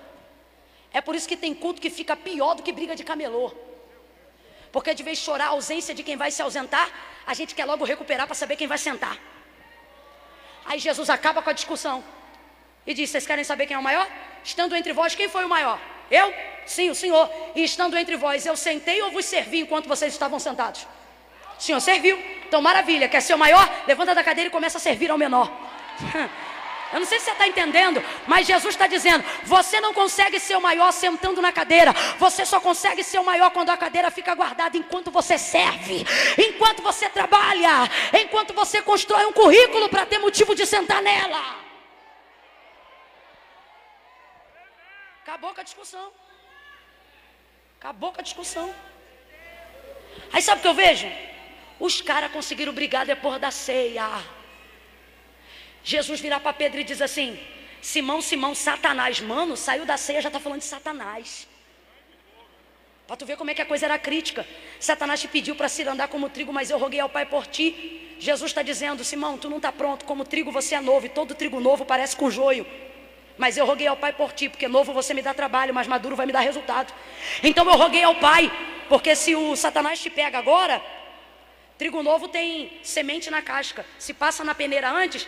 É 0.93 1.01
por 1.01 1.15
isso 1.15 1.29
que 1.29 1.37
tem 1.37 1.55
culto 1.55 1.81
que 1.81 1.91
fica 1.91 2.17
pior 2.17 2.55
do 2.55 2.63
que 2.63 2.73
briga 2.73 2.95
de 2.95 3.05
camelô. 3.05 3.53
Porque 4.73 4.95
de 4.95 5.03
vez 5.03 5.19
chorar 5.19 5.47
a 5.47 5.49
ausência 5.49 5.95
de 5.95 6.03
quem 6.03 6.17
vai 6.17 6.31
se 6.31 6.43
ausentar, 6.43 6.91
a 7.27 7.35
gente 7.35 7.55
quer 7.55 7.65
logo 7.65 7.85
recuperar 7.85 8.27
para 8.27 8.35
saber 8.35 8.57
quem 8.57 8.67
vai 8.67 8.79
sentar. 8.79 9.17
Aí 10.65 10.79
Jesus 10.79 11.09
acaba 11.09 11.41
com 11.41 11.51
a 11.51 11.53
discussão 11.53 12.05
e 12.87 12.93
diz: 12.93 13.09
Vocês 13.11 13.27
querem 13.27 13.45
saber 13.45 13.67
quem 13.67 13.75
é 13.75 13.79
o 13.79 13.83
maior? 13.83 14.07
Estando 14.45 14.77
entre 14.77 14.93
vós, 14.93 15.15
quem 15.15 15.29
foi 15.29 15.45
o 15.45 15.49
maior? 15.49 15.81
Eu? 16.11 16.33
Sim, 16.67 16.91
o 16.91 16.95
Senhor. 16.95 17.31
E 17.55 17.65
estando 17.65 17.97
entre 17.97 18.17
vós, 18.17 18.45
eu 18.45 18.57
sentei 18.57 19.01
ou 19.03 19.11
vos 19.11 19.25
servi 19.25 19.61
enquanto 19.61 19.89
vocês 19.89 20.13
estavam 20.13 20.39
sentados? 20.39 20.87
O 21.59 21.63
Senhor 21.63 21.81
serviu. 21.81 22.19
Então, 22.47 22.61
maravilha. 22.63 23.09
Quer 23.09 23.21
ser 23.21 23.35
o 23.35 23.39
maior? 23.39 23.69
Levanta 23.87 24.15
da 24.15 24.23
cadeira 24.23 24.49
e 24.49 24.51
começa 24.51 24.79
a 24.79 24.81
servir 24.81 25.11
ao 25.11 25.19
menor. 25.19 25.51
Eu 26.93 27.01
não 27.01 27.07
sei 27.07 27.19
se 27.19 27.27
você 27.27 27.33
está 27.33 27.47
entendendo, 27.47 28.03
mas 28.27 28.47
Jesus 28.47 28.75
está 28.75 28.87
dizendo: 28.87 29.25
você 29.45 29.81
não 29.81 29.93
consegue 29.93 30.41
ser 30.41 30.57
o 30.57 30.61
maior 30.61 30.91
sentando 30.93 31.43
na 31.43 31.53
cadeira, 31.53 31.93
você 32.19 32.47
só 32.47 32.61
consegue 32.61 33.05
ser 33.05 33.19
o 33.19 33.25
maior 33.25 33.51
quando 33.51 33.71
a 33.71 33.77
cadeira 33.77 34.11
fica 34.11 34.35
guardada 34.35 34.77
enquanto 34.77 35.11
você 35.11 35.37
serve, 35.37 36.05
enquanto 36.39 36.83
você 36.83 37.09
trabalha, 37.09 37.91
enquanto 38.23 38.55
você 38.55 38.81
constrói 38.81 39.27
um 39.27 39.33
currículo 39.33 39.89
para 39.89 40.07
ter 40.07 40.19
motivo 40.19 40.55
de 40.55 40.65
sentar 40.65 41.03
nela. 41.03 41.57
Acabou 45.23 45.53
com 45.53 45.61
a 45.61 45.65
discussão. 45.65 46.11
Acabou 47.79 48.13
com 48.13 48.21
a 48.21 48.25
discussão. 48.25 48.75
Aí 50.33 50.41
sabe 50.41 50.61
o 50.61 50.63
que 50.63 50.69
eu 50.69 50.75
vejo? 50.75 51.07
Os 51.79 52.01
caras 52.01 52.33
conseguiram 52.33 52.73
brigar 52.73 53.05
depois 53.05 53.39
da 53.39 53.51
ceia. 53.51 54.38
Jesus 55.85 56.21
virar 56.21 56.41
para 56.41 56.53
Pedro 56.53 56.81
e 56.81 56.85
diz 56.85 57.01
assim: 57.01 57.39
Simão, 57.81 58.21
Simão, 58.21 58.55
Satanás, 58.55 59.21
mano, 59.21 59.57
saiu 59.57 59.85
da 59.85 59.97
ceia, 59.97 60.21
já 60.21 60.29
está 60.29 60.41
falando 60.41 60.61
de 60.61 60.67
Satanás. 60.67 61.47
Para 63.07 63.17
tu 63.17 63.25
ver 63.25 63.39
como 63.39 63.51
é 63.51 63.55
que 63.55 63.63
a 63.63 63.67
coisa 63.67 63.87
era 63.87 63.99
crítica. 63.99 64.47
Satanás 64.79 65.19
te 65.21 65.29
pediu 65.29 65.57
para 65.57 65.69
se 65.69 65.83
andar 65.83 66.09
como 66.09 66.29
trigo, 66.29 66.53
mas 66.53 66.69
eu 66.69 66.79
roguei 66.79 67.01
ao 67.01 67.09
Pai 67.09 67.25
por 67.25 67.47
ti. 67.47 68.17
Jesus 68.19 68.51
está 68.51 68.61
dizendo, 68.61 69.03
Simão, 69.03 69.39
tu 69.39 69.49
não 69.49 69.57
está 69.57 69.73
pronto, 69.73 70.05
como 70.05 70.25
trigo 70.25 70.53
você 70.53 70.75
é 70.75 70.81
novo, 70.81 71.07
e 71.07 71.09
todo 71.09 71.35
trigo 71.35 71.59
novo 71.59 71.87
parece 71.87 72.15
com 72.15 72.31
joio. 72.31 72.67
Mas 73.39 73.57
eu 73.57 73.65
roguei 73.65 73.87
ao 73.87 73.97
Pai 73.97 74.13
por 74.13 74.33
ti, 74.33 74.49
porque 74.49 74.69
novo 74.69 74.93
você 74.93 75.15
me 75.15 75.23
dá 75.23 75.33
trabalho, 75.33 75.73
mas 75.73 75.87
maduro 75.87 76.17
vai 76.17 76.27
me 76.27 76.33
dar 76.33 76.41
resultado. 76.41 76.93
Então 77.43 77.65
eu 77.65 77.79
roguei 77.79 78.03
ao 78.03 78.17
Pai, 78.17 78.53
porque 78.91 79.15
se 79.15 79.35
o 79.35 79.57
Satanás 79.57 80.01
te 80.01 80.11
pega 80.11 80.37
agora, 80.37 80.83
trigo 81.79 82.03
novo 82.03 82.29
tem 82.29 82.79
semente 82.83 83.31
na 83.31 83.41
casca. 83.41 83.87
Se 83.99 84.13
passa 84.13 84.45
na 84.45 84.55
peneira 84.55 84.91
antes, 84.91 85.27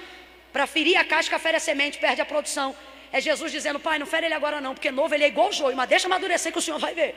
para 0.53 0.67
ferir 0.67 0.97
a 0.97 1.05
casca, 1.05 1.39
fere 1.39 1.57
a 1.57 1.61
semente, 1.61 1.99
perde 1.99 2.21
a 2.21 2.27
produção. 2.27 2.75
É 3.13 3.21
Jesus 3.21 3.51
dizendo, 3.51 3.81
Pai, 3.81 3.99
não 3.99 4.07
fere 4.07 4.27
ele 4.27 4.35
agora 4.35 4.61
não, 4.61 4.75
porque 4.75 4.91
novo 4.91 5.15
ele 5.15 5.25
é 5.25 5.29
igual 5.29 5.53
joio, 5.53 5.77
mas 5.77 5.89
deixa 5.89 6.07
amadurecer 6.07 6.53
que 6.53 6.59
o 6.59 6.63
Senhor 6.63 6.79
vai 6.79 6.95
ver. 6.95 7.15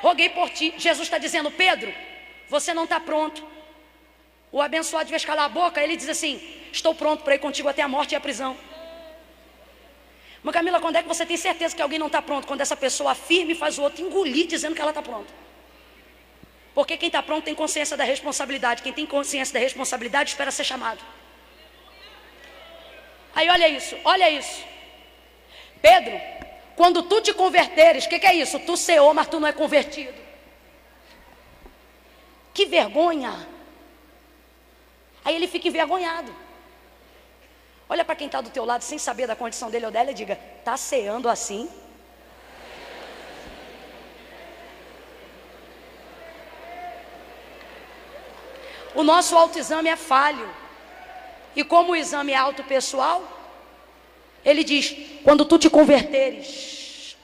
Roguei 0.00 0.28
por 0.30 0.50
ti. 0.50 0.74
Jesus 0.76 1.06
está 1.06 1.18
dizendo, 1.18 1.50
Pedro, 1.50 1.92
você 2.48 2.74
não 2.74 2.84
está 2.84 2.98
pronto. 3.00 3.46
O 4.50 4.60
abençoado, 4.60 5.06
de 5.06 5.10
vez 5.10 5.26
a 5.28 5.48
boca, 5.48 5.82
ele 5.82 5.96
diz 5.96 6.08
assim: 6.08 6.40
Estou 6.72 6.94
pronto 6.94 7.24
para 7.24 7.34
ir 7.34 7.38
contigo 7.38 7.68
até 7.68 7.82
a 7.82 7.88
morte 7.88 8.12
e 8.12 8.16
a 8.16 8.20
prisão. 8.20 8.56
Mas 10.42 10.52
Camila, 10.52 10.80
quando 10.80 10.96
é 10.96 11.02
que 11.02 11.08
você 11.08 11.24
tem 11.24 11.36
certeza 11.36 11.74
que 11.74 11.80
alguém 11.80 11.98
não 11.98 12.08
está 12.08 12.20
pronto? 12.20 12.46
Quando 12.46 12.60
essa 12.60 12.76
pessoa 12.76 13.12
afirma 13.12 13.52
e 13.52 13.54
faz 13.54 13.78
o 13.78 13.82
outro 13.82 14.04
engolir 14.04 14.46
dizendo 14.46 14.74
que 14.74 14.80
ela 14.80 14.90
está 14.90 15.00
pronta. 15.00 15.41
Porque 16.74 16.96
quem 16.96 17.08
está 17.08 17.22
pronto 17.22 17.44
tem 17.44 17.54
consciência 17.54 17.96
da 17.96 18.04
responsabilidade. 18.04 18.82
Quem 18.82 18.92
tem 18.92 19.06
consciência 19.06 19.52
da 19.52 19.60
responsabilidade 19.60 20.30
espera 20.30 20.50
ser 20.50 20.64
chamado. 20.64 21.02
Aí 23.34 23.48
olha 23.48 23.68
isso, 23.68 23.96
olha 24.04 24.30
isso. 24.30 24.64
Pedro, 25.80 26.20
quando 26.76 27.02
tu 27.02 27.20
te 27.20 27.32
converteres, 27.34 28.04
o 28.04 28.08
que, 28.08 28.18
que, 28.18 28.26
é 28.26 28.34
isso? 28.34 28.58
Tu 28.60 28.76
ceou, 28.76 29.12
mas 29.12 29.26
tu 29.26 29.40
não 29.40 29.48
é 29.48 29.52
convertido. 29.52 30.20
Que 32.54 32.66
vergonha. 32.66 33.48
Aí 35.24 35.34
ele 35.34 35.48
fica 35.48 35.68
envergonhado. 35.68 36.34
Olha 37.88 38.04
para 38.04 38.16
quem 38.16 38.26
está 38.26 38.40
do 38.40 38.50
teu 38.50 38.64
lado 38.64 38.82
sem 38.82 38.98
saber 38.98 39.26
da 39.26 39.36
condição 39.36 39.70
dele 39.70 39.86
ou 39.86 39.92
dela 39.92 40.10
e 40.10 40.14
diga: 40.14 40.38
está 40.58 40.76
ceando 40.76 41.28
assim? 41.28 41.70
O 48.94 49.02
nosso 49.02 49.36
autoexame 49.36 49.88
é 49.88 49.96
falho. 49.96 50.48
E 51.54 51.62
como 51.62 51.92
o 51.92 51.96
exame 51.96 52.32
é 52.32 52.36
autopessoal, 52.36 53.22
ele 54.44 54.64
diz: 54.64 54.94
quando 55.22 55.44
tu 55.44 55.58
te 55.58 55.68
converteres, 55.70 57.16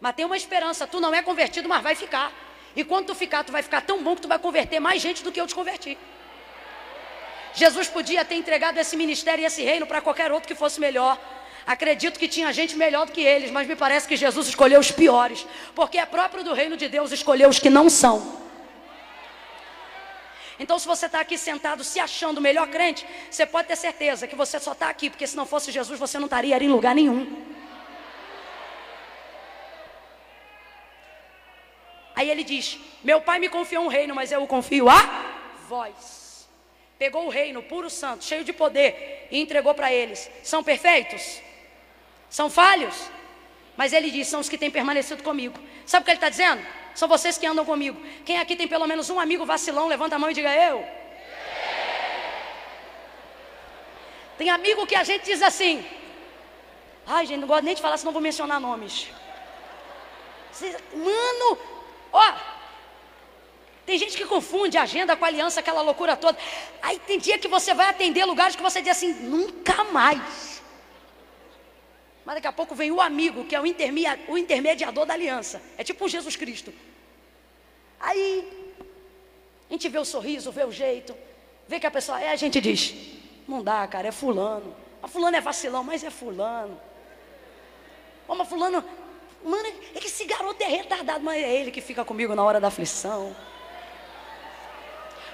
mas 0.00 0.14
tem 0.14 0.24
uma 0.24 0.36
esperança, 0.36 0.86
tu 0.86 1.00
não 1.00 1.14
é 1.14 1.22
convertido, 1.22 1.68
mas 1.68 1.82
vai 1.82 1.94
ficar. 1.94 2.32
E 2.74 2.84
quando 2.84 3.06
tu 3.06 3.14
ficar, 3.14 3.44
tu 3.44 3.52
vai 3.52 3.62
ficar 3.62 3.82
tão 3.82 4.02
bom 4.02 4.14
que 4.14 4.22
tu 4.22 4.28
vai 4.28 4.38
converter 4.38 4.80
mais 4.80 5.02
gente 5.02 5.22
do 5.22 5.30
que 5.30 5.40
eu 5.40 5.46
te 5.46 5.54
converti. 5.54 5.98
Jesus 7.54 7.86
podia 7.88 8.24
ter 8.24 8.36
entregado 8.36 8.78
esse 8.78 8.96
ministério 8.96 9.42
e 9.42 9.44
esse 9.44 9.62
reino 9.62 9.86
para 9.86 10.00
qualquer 10.00 10.32
outro 10.32 10.48
que 10.48 10.54
fosse 10.54 10.80
melhor. 10.80 11.18
Acredito 11.66 12.18
que 12.18 12.26
tinha 12.26 12.52
gente 12.52 12.76
melhor 12.76 13.06
do 13.06 13.12
que 13.12 13.20
eles, 13.20 13.50
mas 13.50 13.68
me 13.68 13.76
parece 13.76 14.08
que 14.08 14.16
Jesus 14.16 14.48
escolheu 14.48 14.80
os 14.80 14.90
piores, 14.90 15.46
porque 15.74 15.98
é 15.98 16.06
próprio 16.06 16.42
do 16.42 16.54
reino 16.54 16.76
de 16.76 16.88
Deus 16.88 17.12
escolher 17.12 17.48
os 17.48 17.58
que 17.58 17.70
não 17.70 17.88
são. 17.88 18.42
Então, 20.62 20.78
se 20.78 20.86
você 20.86 21.06
está 21.06 21.20
aqui 21.20 21.36
sentado 21.36 21.82
se 21.82 21.98
achando 21.98 22.38
o 22.38 22.40
melhor 22.40 22.68
crente, 22.68 23.04
você 23.28 23.44
pode 23.44 23.66
ter 23.68 23.76
certeza 23.76 24.28
que 24.28 24.36
você 24.36 24.60
só 24.60 24.72
está 24.72 24.88
aqui, 24.88 25.10
porque 25.10 25.26
se 25.26 25.36
não 25.36 25.44
fosse 25.44 25.72
Jesus, 25.72 25.98
você 25.98 26.18
não 26.18 26.26
estaria 26.26 26.56
em 26.62 26.68
lugar 26.68 26.94
nenhum. 26.94 27.20
Aí 32.14 32.30
ele 32.30 32.44
diz: 32.44 32.78
Meu 33.02 33.20
pai 33.20 33.40
me 33.40 33.48
confiou 33.48 33.84
um 33.84 33.88
reino, 33.88 34.14
mas 34.14 34.30
eu 34.30 34.42
o 34.42 34.46
confio 34.46 34.88
a 34.88 35.00
vós 35.68 36.22
pegou 37.02 37.26
o 37.26 37.28
reino 37.28 37.60
puro 37.64 37.90
santo, 37.90 38.22
cheio 38.22 38.44
de 38.44 38.52
poder, 38.52 39.26
e 39.28 39.40
entregou 39.40 39.74
para 39.74 39.92
eles. 39.92 40.30
São 40.44 40.62
perfeitos? 40.62 41.40
São 42.30 42.48
falhos? 42.48 42.94
Mas 43.76 43.92
ele 43.92 44.08
diz: 44.08 44.28
são 44.28 44.38
os 44.38 44.48
que 44.48 44.56
têm 44.56 44.70
permanecido 44.70 45.20
comigo. 45.20 45.58
Sabe 45.84 46.02
o 46.02 46.04
que 46.04 46.12
ele 46.12 46.18
está 46.18 46.28
dizendo? 46.28 46.64
São 46.94 47.08
vocês 47.08 47.38
que 47.38 47.46
andam 47.46 47.64
comigo. 47.64 48.00
Quem 48.24 48.38
aqui 48.38 48.54
tem 48.56 48.68
pelo 48.68 48.86
menos 48.86 49.10
um 49.10 49.18
amigo 49.18 49.44
vacilão, 49.44 49.88
levanta 49.88 50.16
a 50.16 50.18
mão 50.18 50.30
e 50.30 50.34
diga 50.34 50.54
eu. 50.54 50.84
Tem 54.38 54.50
amigo 54.50 54.86
que 54.86 54.94
a 54.94 55.04
gente 55.04 55.24
diz 55.24 55.42
assim. 55.42 55.84
Ai, 57.06 57.26
gente, 57.26 57.40
não 57.40 57.48
gosto 57.48 57.64
nem 57.64 57.74
de 57.74 57.82
falar, 57.82 57.96
senão 57.96 58.12
vou 58.12 58.22
mencionar 58.22 58.60
nomes. 58.60 59.08
Mano, 60.92 61.58
ó, 62.12 62.32
tem 63.84 63.98
gente 63.98 64.16
que 64.16 64.24
confunde 64.24 64.78
agenda 64.78 65.16
com 65.16 65.24
aliança, 65.24 65.60
aquela 65.60 65.82
loucura 65.82 66.16
toda. 66.16 66.38
Aí 66.80 66.98
tem 67.00 67.18
dia 67.18 67.38
que 67.38 67.48
você 67.48 67.74
vai 67.74 67.88
atender 67.88 68.24
lugares 68.24 68.54
que 68.54 68.62
você 68.62 68.80
diz 68.80 68.92
assim, 68.92 69.12
nunca 69.12 69.84
mais. 69.84 70.61
Mas 72.24 72.36
daqui 72.36 72.46
a 72.46 72.52
pouco 72.52 72.74
vem 72.74 72.90
o 72.90 73.00
amigo, 73.00 73.44
que 73.44 73.54
é 73.54 73.60
o, 73.60 73.64
o 74.28 74.38
intermediador 74.38 75.04
da 75.04 75.14
aliança. 75.14 75.60
É 75.76 75.82
tipo 75.82 76.08
Jesus 76.08 76.36
Cristo. 76.36 76.72
Aí 77.98 78.48
a 79.68 79.72
gente 79.72 79.88
vê 79.88 79.98
o 79.98 80.04
sorriso, 80.04 80.52
vê 80.52 80.64
o 80.64 80.70
jeito, 80.70 81.16
vê 81.66 81.80
que 81.80 81.86
a 81.86 81.90
pessoa 81.90 82.20
é, 82.20 82.30
a 82.30 82.36
gente 82.36 82.60
diz, 82.60 82.94
não 83.48 83.62
dá, 83.62 83.86
cara, 83.86 84.08
é 84.08 84.12
fulano. 84.12 84.74
A 85.02 85.08
fulano 85.08 85.36
é 85.36 85.40
vacilão, 85.40 85.82
mas 85.82 86.04
é 86.04 86.10
fulano. 86.10 86.80
Ô, 88.28 88.34
mas 88.34 88.48
fulano, 88.48 88.84
mano, 89.44 89.68
esse 89.94 90.24
garoto 90.24 90.62
é 90.62 90.66
retardado, 90.66 91.24
mas 91.24 91.42
é 91.42 91.52
ele 91.54 91.70
que 91.70 91.80
fica 91.80 92.04
comigo 92.04 92.34
na 92.34 92.44
hora 92.44 92.60
da 92.60 92.68
aflição. 92.68 93.34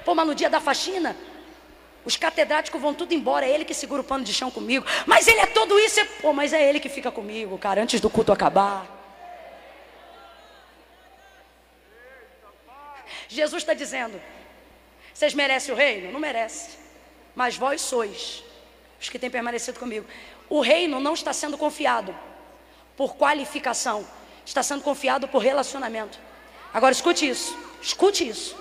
Pô, 0.04 0.14
mas 0.14 0.26
no 0.26 0.34
dia 0.34 0.48
da 0.48 0.60
faxina, 0.60 1.14
os 2.08 2.16
catedráticos 2.16 2.80
vão 2.80 2.94
tudo 2.94 3.12
embora, 3.12 3.44
é 3.44 3.50
ele 3.50 3.66
que 3.66 3.74
segura 3.74 4.00
o 4.00 4.04
pano 4.04 4.24
de 4.24 4.32
chão 4.32 4.50
comigo. 4.50 4.86
Mas 5.04 5.28
ele 5.28 5.40
é 5.40 5.46
tudo 5.46 5.78
isso, 5.78 6.00
é... 6.00 6.06
pô, 6.06 6.32
mas 6.32 6.54
é 6.54 6.66
ele 6.66 6.80
que 6.80 6.88
fica 6.88 7.12
comigo, 7.12 7.58
cara, 7.58 7.82
antes 7.82 8.00
do 8.00 8.08
culto 8.08 8.32
acabar. 8.32 8.86
Jesus 13.28 13.62
está 13.62 13.74
dizendo: 13.74 14.18
vocês 15.12 15.34
merecem 15.34 15.74
o 15.74 15.76
reino? 15.76 16.10
Não 16.10 16.18
merece. 16.18 16.78
Mas 17.36 17.58
vós 17.58 17.82
sois 17.82 18.42
os 18.98 19.10
que 19.10 19.18
têm 19.18 19.28
permanecido 19.28 19.78
comigo. 19.78 20.06
O 20.48 20.62
reino 20.62 20.98
não 21.00 21.12
está 21.12 21.34
sendo 21.34 21.58
confiado 21.58 22.16
por 22.96 23.16
qualificação, 23.16 24.08
está 24.46 24.62
sendo 24.62 24.82
confiado 24.82 25.28
por 25.28 25.42
relacionamento. 25.42 26.18
Agora 26.72 26.92
escute 26.92 27.28
isso, 27.28 27.54
escute 27.82 28.26
isso. 28.26 28.56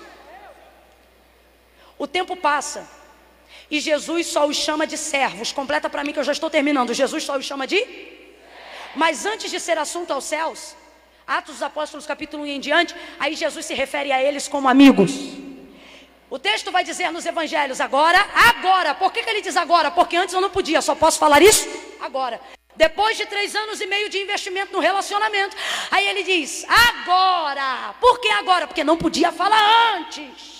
O 1.96 2.06
tempo 2.06 2.36
passa. 2.36 2.97
E 3.70 3.80
Jesus 3.80 4.26
só 4.26 4.46
os 4.46 4.56
chama 4.56 4.86
de 4.86 4.96
servos. 4.96 5.52
Completa 5.52 5.90
para 5.90 6.02
mim 6.04 6.12
que 6.12 6.18
eu 6.18 6.24
já 6.24 6.32
estou 6.32 6.48
terminando. 6.48 6.94
Jesus 6.94 7.24
só 7.24 7.36
os 7.36 7.44
chama 7.44 7.66
de? 7.66 7.84
Mas 8.94 9.26
antes 9.26 9.50
de 9.50 9.60
ser 9.60 9.76
assunto 9.78 10.12
aos 10.12 10.24
céus, 10.24 10.74
Atos 11.26 11.56
dos 11.56 11.62
Apóstolos, 11.62 12.06
capítulo 12.06 12.44
1 12.44 12.46
em 12.46 12.60
diante, 12.60 12.94
aí 13.18 13.34
Jesus 13.34 13.66
se 13.66 13.74
refere 13.74 14.10
a 14.10 14.22
eles 14.22 14.48
como 14.48 14.68
amigos. 14.68 15.12
O 16.30 16.38
texto 16.38 16.70
vai 16.70 16.84
dizer 16.84 17.10
nos 17.10 17.26
evangelhos 17.26 17.80
agora, 17.80 18.18
agora. 18.34 18.94
Por 18.94 19.12
que, 19.12 19.22
que 19.22 19.30
ele 19.30 19.42
diz 19.42 19.56
agora? 19.56 19.90
Porque 19.90 20.16
antes 20.16 20.34
eu 20.34 20.40
não 20.40 20.50
podia, 20.50 20.80
só 20.80 20.94
posso 20.94 21.18
falar 21.18 21.42
isso 21.42 21.68
agora. 22.00 22.40
Depois 22.76 23.16
de 23.16 23.26
três 23.26 23.54
anos 23.54 23.80
e 23.80 23.86
meio 23.86 24.08
de 24.08 24.18
investimento 24.18 24.72
no 24.72 24.78
relacionamento, 24.78 25.56
aí 25.90 26.06
ele 26.06 26.22
diz, 26.22 26.64
agora. 26.68 27.94
Por 28.00 28.20
que 28.20 28.28
agora? 28.28 28.66
Porque 28.66 28.84
não 28.84 28.96
podia 28.96 29.32
falar 29.32 29.96
antes. 29.96 30.57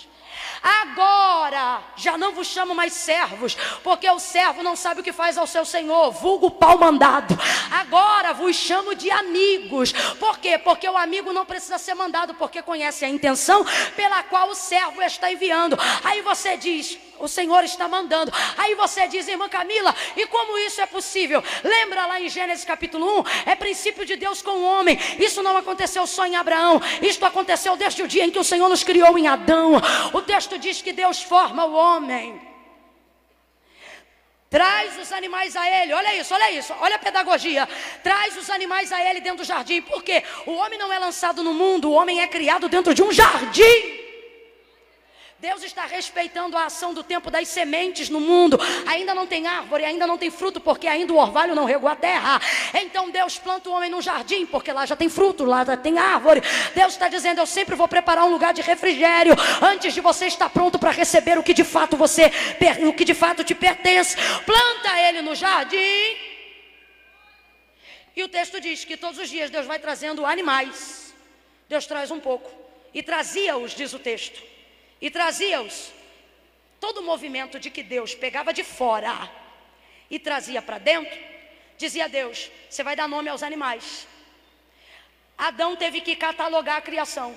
Agora 0.63 1.83
já 1.97 2.17
não 2.17 2.33
vos 2.33 2.47
chamo 2.47 2.75
mais 2.75 2.93
servos, 2.93 3.57
porque 3.83 4.09
o 4.11 4.19
servo 4.19 4.63
não 4.63 4.77
sabe 4.77 5.01
o 5.01 5.05
que 5.05 5.13
faz 5.13 5.39
ao 5.39 5.47
seu 5.47 5.65
senhor, 5.65 6.11
vulgo 6.11 6.51
pau 6.51 6.79
mandado. 6.79 7.39
Agora 7.71 8.33
vos 8.33 8.57
chamo 8.57 8.95
de 8.95 9.11
amigos. 9.11 9.93
Por 10.19 10.39
quê? 10.39 10.59
Porque 10.59 10.89
o 10.89 10.97
amigo 10.97 11.33
não 11.33 11.45
precisa 11.45 11.79
ser 11.79 11.95
mandado, 11.95 12.35
porque 12.35 12.63
conhece 12.63 13.05
a 13.05 13.09
intenção 13.09 13.65
pela 13.97 14.23
qual 14.23 14.51
o 14.51 14.55
servo 14.55 15.03
está 15.03 15.31
enviando. 15.31 15.79
Aí 16.05 16.23
você 16.23 16.57
diz: 16.57 16.99
o 17.21 17.29
Senhor 17.29 17.65
está 17.65 17.89
mandando. 17.89 18.33
Aí 18.57 18.75
você 18.75 19.07
diz, 19.09 19.27
irmã 19.29 19.49
Camila, 19.49 19.95
e 20.17 20.27
como 20.27 20.59
isso 20.59 20.81
é 20.81 20.87
possível? 20.87 21.43
Lembra 21.63 22.07
lá 22.07 22.21
em 22.21 22.29
Gênesis 22.29 22.65
capítulo 22.65 23.21
1? 23.21 23.25
É 23.47 23.55
princípio 23.55 24.05
de 24.05 24.17
Deus 24.17 24.43
com 24.43 24.53
o 24.53 24.65
homem. 24.65 24.99
Isso 25.19 25.43
não 25.43 25.57
aconteceu 25.57 26.07
só 26.07 26.27
em 26.27 26.37
Abraão. 26.37 26.81
Isto 27.03 27.25
aconteceu 27.25 27.77
desde 27.77 28.03
o 28.03 28.09
dia 28.09 28.25
em 28.25 28.31
que 28.31 28.39
o 28.39 28.45
Senhor 28.45 28.69
nos 28.69 28.85
criou 28.85 29.19
em 29.19 29.27
Adão. 29.27 29.73
O 30.13 30.23
texto 30.23 30.59
diz 30.59 30.83
que 30.83 30.93
Deus 30.93 31.23
forma 31.23 31.65
o 31.65 31.75
homem. 31.75 32.49
Traz 34.51 34.99
os 34.99 35.13
animais 35.13 35.55
a 35.57 35.69
ele, 35.69 35.93
olha 35.93 36.17
isso, 36.17 36.33
olha 36.33 36.51
isso, 36.51 36.75
olha 36.81 36.97
a 36.97 36.99
pedagogia. 36.99 37.69
Traz 38.03 38.35
os 38.37 38.49
animais 38.49 38.91
a 38.91 39.05
ele 39.05 39.21
dentro 39.21 39.39
do 39.39 39.45
jardim, 39.45 39.83
porque 39.83 40.23
o 40.47 40.53
homem 40.53 40.79
não 40.79 40.91
é 40.91 40.99
lançado 40.99 41.45
no 41.45 41.53
mundo, 41.53 41.91
o 41.91 41.93
homem 41.93 42.23
é 42.23 42.27
criado 42.27 42.67
dentro 42.67 42.95
de 42.95 43.03
um 43.03 43.13
jardim. 43.13 44.08
Deus 45.41 45.63
está 45.63 45.87
respeitando 45.87 46.57
a 46.57 46.65
ação 46.65 46.93
do 46.93 47.05
tempo 47.05 47.31
das 47.31 47.47
sementes 47.47 48.09
no 48.09 48.19
mundo. 48.19 48.59
Ainda 48.89 49.15
não 49.15 49.25
tem 49.25 49.47
árvore, 49.47 49.85
ainda 49.85 50.05
não 50.05 50.19
tem 50.19 50.33
fruto, 50.33 50.59
porque 50.61 50.89
ainda 50.89 51.13
o 51.13 51.17
orvalho 51.17 51.55
não 51.55 51.65
regou 51.65 51.89
a 51.89 51.95
terra. 51.95 52.41
Então 52.75 53.09
Deus 53.09 53.39
planta 53.39 53.71
o 53.71 53.73
homem 53.73 53.89
no 53.89 54.03
jardim, 54.03 54.45
porque 54.47 54.73
lá 54.73 54.85
já 54.85 54.97
tem 54.97 55.09
fruto, 55.09 55.45
lá 55.45 55.65
já 55.65 55.77
tem 55.77 55.97
árvore. 55.97 56.43
Deus 56.75 56.95
está 56.95 57.07
dizendo: 57.07 57.41
Eu 57.41 57.47
sempre 57.47 57.77
vou 57.77 57.87
preparar 57.87 58.25
um 58.25 58.31
lugar 58.31 58.53
de 58.53 58.63
refrigério 58.63 59.33
antes 59.63 59.95
de 59.95 60.01
você 60.01 60.27
estar 60.27 60.51
pronto 60.51 60.77
para 60.77 60.91
receber 60.91 61.39
o 61.39 61.43
que 61.45 61.55
de 61.55 61.63
fato 61.63 61.97
você, 61.97 62.33
o 62.85 62.93
que 62.93 63.05
de 63.05 63.15
fato 63.15 63.45
te 63.45 63.55
pertence. 63.55 64.17
Planta 64.45 65.01
ele 65.03 65.23
no 65.23 65.37
jardim. 65.37 66.17
E 68.17 68.25
o 68.25 68.29
texto 68.29 68.61
diz 68.61 68.85
que 68.85 68.97
todos 68.97 69.21
os 69.21 69.31
dias 69.31 69.51
Deus 69.51 69.67
vai 69.67 69.79
trazendo 69.79 70.27
animais. 70.27 71.15
Deus 71.69 71.87
traz 71.87 72.11
um 72.11 72.19
pouco. 72.19 72.51
E 72.93 73.05
trazia-os, 73.05 73.73
diz 73.73 73.93
o 73.93 74.01
texto 74.01 74.48
e 75.01 75.11
trazia-os. 75.11 75.93
Todo 76.81 76.99
o 76.99 77.03
movimento 77.03 77.59
de 77.59 77.71
que 77.71 77.83
Deus 77.83 78.15
pegava 78.15 78.53
de 78.53 78.63
fora 78.63 79.31
e 80.11 80.19
trazia 80.19 80.63
para 80.63 80.79
dentro, 80.79 81.19
dizia 81.77 82.05
a 82.05 82.09
Deus: 82.09 82.51
Você 82.69 82.83
vai 82.83 82.95
dar 82.95 83.09
nome 83.09 83.29
aos 83.29 83.43
animais. 83.43 84.07
Adão 85.37 85.77
teve 85.77 86.01
que 86.01 86.17
catalogar 86.17 86.77
a 86.77 86.81
criação. 86.81 87.37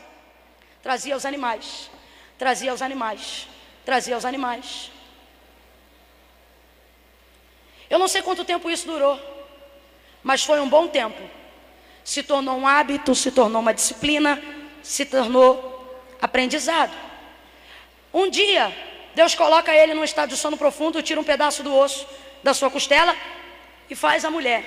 Trazia 0.82 1.16
os 1.16 1.26
animais, 1.26 1.92
trazia 2.38 2.74
os 2.74 2.82
animais, 2.82 3.48
trazia 3.86 4.18
os 4.18 4.26
animais. 4.26 4.92
Eu 7.88 8.00
não 8.00 8.08
sei 8.08 8.22
quanto 8.22 8.46
tempo 8.46 8.70
isso 8.70 8.88
durou, 8.88 9.20
mas 10.24 10.44
foi 10.44 10.60
um 10.60 10.70
bom 10.70 10.88
tempo. 10.88 11.22
Se 12.04 12.24
tornou 12.24 12.58
um 12.58 12.68
hábito, 12.68 13.14
se 13.14 13.32
tornou 13.32 13.62
uma 13.62 13.74
disciplina, 13.74 14.42
se 14.82 15.06
tornou 15.06 16.04
aprendizado. 16.20 17.11
Um 18.14 18.30
dia, 18.30 18.76
Deus 19.16 19.36
coloca 19.36 19.74
ele 19.74 19.94
num 19.94 20.04
estado 20.04 20.30
de 20.30 20.38
sono 20.38 20.58
profundo, 20.58 21.02
tira 21.02 21.20
um 21.20 21.24
pedaço 21.24 21.64
do 21.64 21.76
osso 21.76 22.08
da 22.44 22.54
sua 22.54 22.70
costela 22.70 23.16
e 23.90 23.96
faz 23.96 24.26
a 24.26 24.32
mulher. 24.32 24.64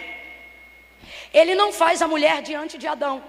Ele 1.33 1.55
não 1.55 1.73
faz 1.73 2.01
a 2.01 2.09
mulher 2.09 2.43
diante 2.43 2.79
de 2.79 2.87
Adão. 2.87 3.23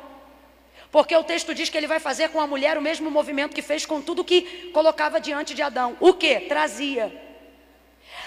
Porque 0.91 1.15
o 1.15 1.23
texto 1.23 1.53
diz 1.53 1.67
que 1.69 1.77
ele 1.77 1.87
vai 1.87 1.99
fazer 1.99 2.29
com 2.29 2.39
a 2.39 2.47
mulher 2.47 2.77
o 2.77 2.81
mesmo 2.81 3.11
movimento 3.11 3.55
que 3.55 3.61
fez 3.61 3.85
com 3.85 4.01
tudo 4.01 4.23
que 4.23 4.69
colocava 4.73 5.19
diante 5.19 5.53
de 5.53 5.61
Adão. 5.61 5.97
O 5.99 6.13
que? 6.13 6.41
Trazia. 6.41 7.11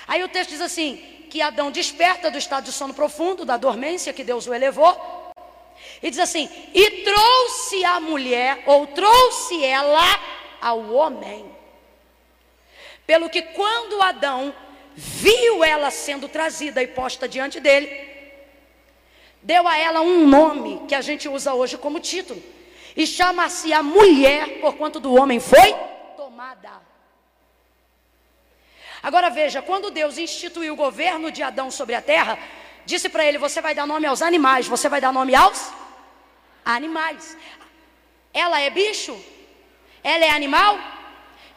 Aí 0.07 0.23
o 0.23 0.29
texto 0.29 0.51
diz 0.51 0.61
assim: 0.61 0.97
que 1.31 1.41
Adão 1.41 1.71
desperta 1.71 2.31
do 2.31 2.39
estado 2.39 2.65
de 2.65 2.73
sono 2.73 2.93
profundo, 2.93 3.45
da 3.45 3.57
dormência 3.57 4.13
que 4.13 4.25
Deus 4.25 4.47
o 4.47 4.53
elevou, 4.53 5.33
e 6.03 6.11
diz 6.11 6.19
assim: 6.19 6.49
e 6.75 6.91
trouxe 7.03 7.85
a 7.85 8.01
mulher, 8.01 8.63
ou 8.67 8.87
trouxe 8.87 9.65
ela 9.65 10.21
ao 10.61 10.93
homem. 10.93 11.58
Pelo 13.09 13.31
que 13.31 13.41
quando 13.41 14.03
Adão 14.03 14.55
viu 14.95 15.65
ela 15.65 15.91
sendo 15.91 16.29
trazida 16.29 16.83
e 16.83 16.87
posta 16.87 17.27
diante 17.27 17.59
dele, 17.59 17.89
deu 19.43 19.67
a 19.67 19.79
ela 19.79 20.03
um 20.03 20.27
nome 20.27 20.83
que 20.87 20.95
a 20.95 21.01
gente 21.01 21.27
usa 21.27 21.55
hoje 21.55 21.79
como 21.79 22.01
título. 22.01 22.43
E 22.95 23.07
chama-se 23.07 23.73
a 23.73 23.83
mulher, 23.83 24.61
porquanto 24.61 25.01
do 25.01 25.15
homem 25.15 25.41
foi 25.41 25.75
tomada. 26.19 26.83
Agora 29.03 29.31
veja, 29.31 29.63
quando 29.63 29.91
Deus 29.91 30.19
instituiu 30.19 30.75
o 30.75 30.77
governo 30.77 31.31
de 31.33 31.43
Adão 31.43 31.71
sobre 31.71 31.95
a 31.95 32.03
terra, 32.03 32.39
disse 32.85 33.09
para 33.09 33.25
ele: 33.25 33.39
Você 33.39 33.63
vai 33.63 33.75
dar 33.75 33.87
nome 33.87 34.07
aos 34.07 34.21
animais, 34.21 34.69
você 34.69 34.87
vai 34.87 35.01
dar 35.01 35.15
nome 35.15 35.35
aos 35.35 35.73
animais. 36.63 37.39
Ela 38.35 38.61
é 38.61 38.69
bicho? 38.69 39.19
Ela 40.05 40.27
é 40.27 40.31
animal? 40.31 40.98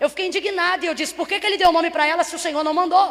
Eu 0.02 0.10
fiquei 0.10 0.26
indignada 0.26 0.84
e 0.84 0.88
eu 0.88 0.96
disse: 0.96 1.14
por 1.14 1.28
que, 1.28 1.40
que 1.40 1.46
ele 1.46 1.58
deu 1.64 1.72
nome 1.72 1.92
para 1.92 2.08
ela 2.08 2.24
se 2.24 2.36
o 2.36 2.40
Senhor 2.40 2.64
não 2.64 2.74
mandou? 2.74 3.08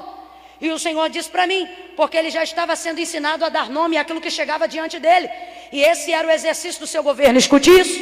E 0.61 0.71
o 0.73 0.79
Senhor 0.87 1.09
disse 1.09 1.31
para 1.31 1.47
mim: 1.47 1.69
porque 1.97 2.17
ele 2.17 2.31
já 2.31 2.43
estava 2.43 2.75
sendo 2.75 2.99
ensinado 3.01 3.45
a 3.45 3.49
dar 3.49 3.71
nome 3.71 3.97
àquilo 3.97 4.21
que 4.21 4.31
chegava 4.39 4.67
diante 4.67 4.99
dele. 4.99 5.31
E 5.71 5.81
esse 5.91 6.13
era 6.13 6.27
o 6.27 6.31
exercício 6.33 6.81
do 6.81 6.89
seu 6.89 7.03
governo. 7.11 7.39
Escute 7.39 7.71
isso. 7.71 7.99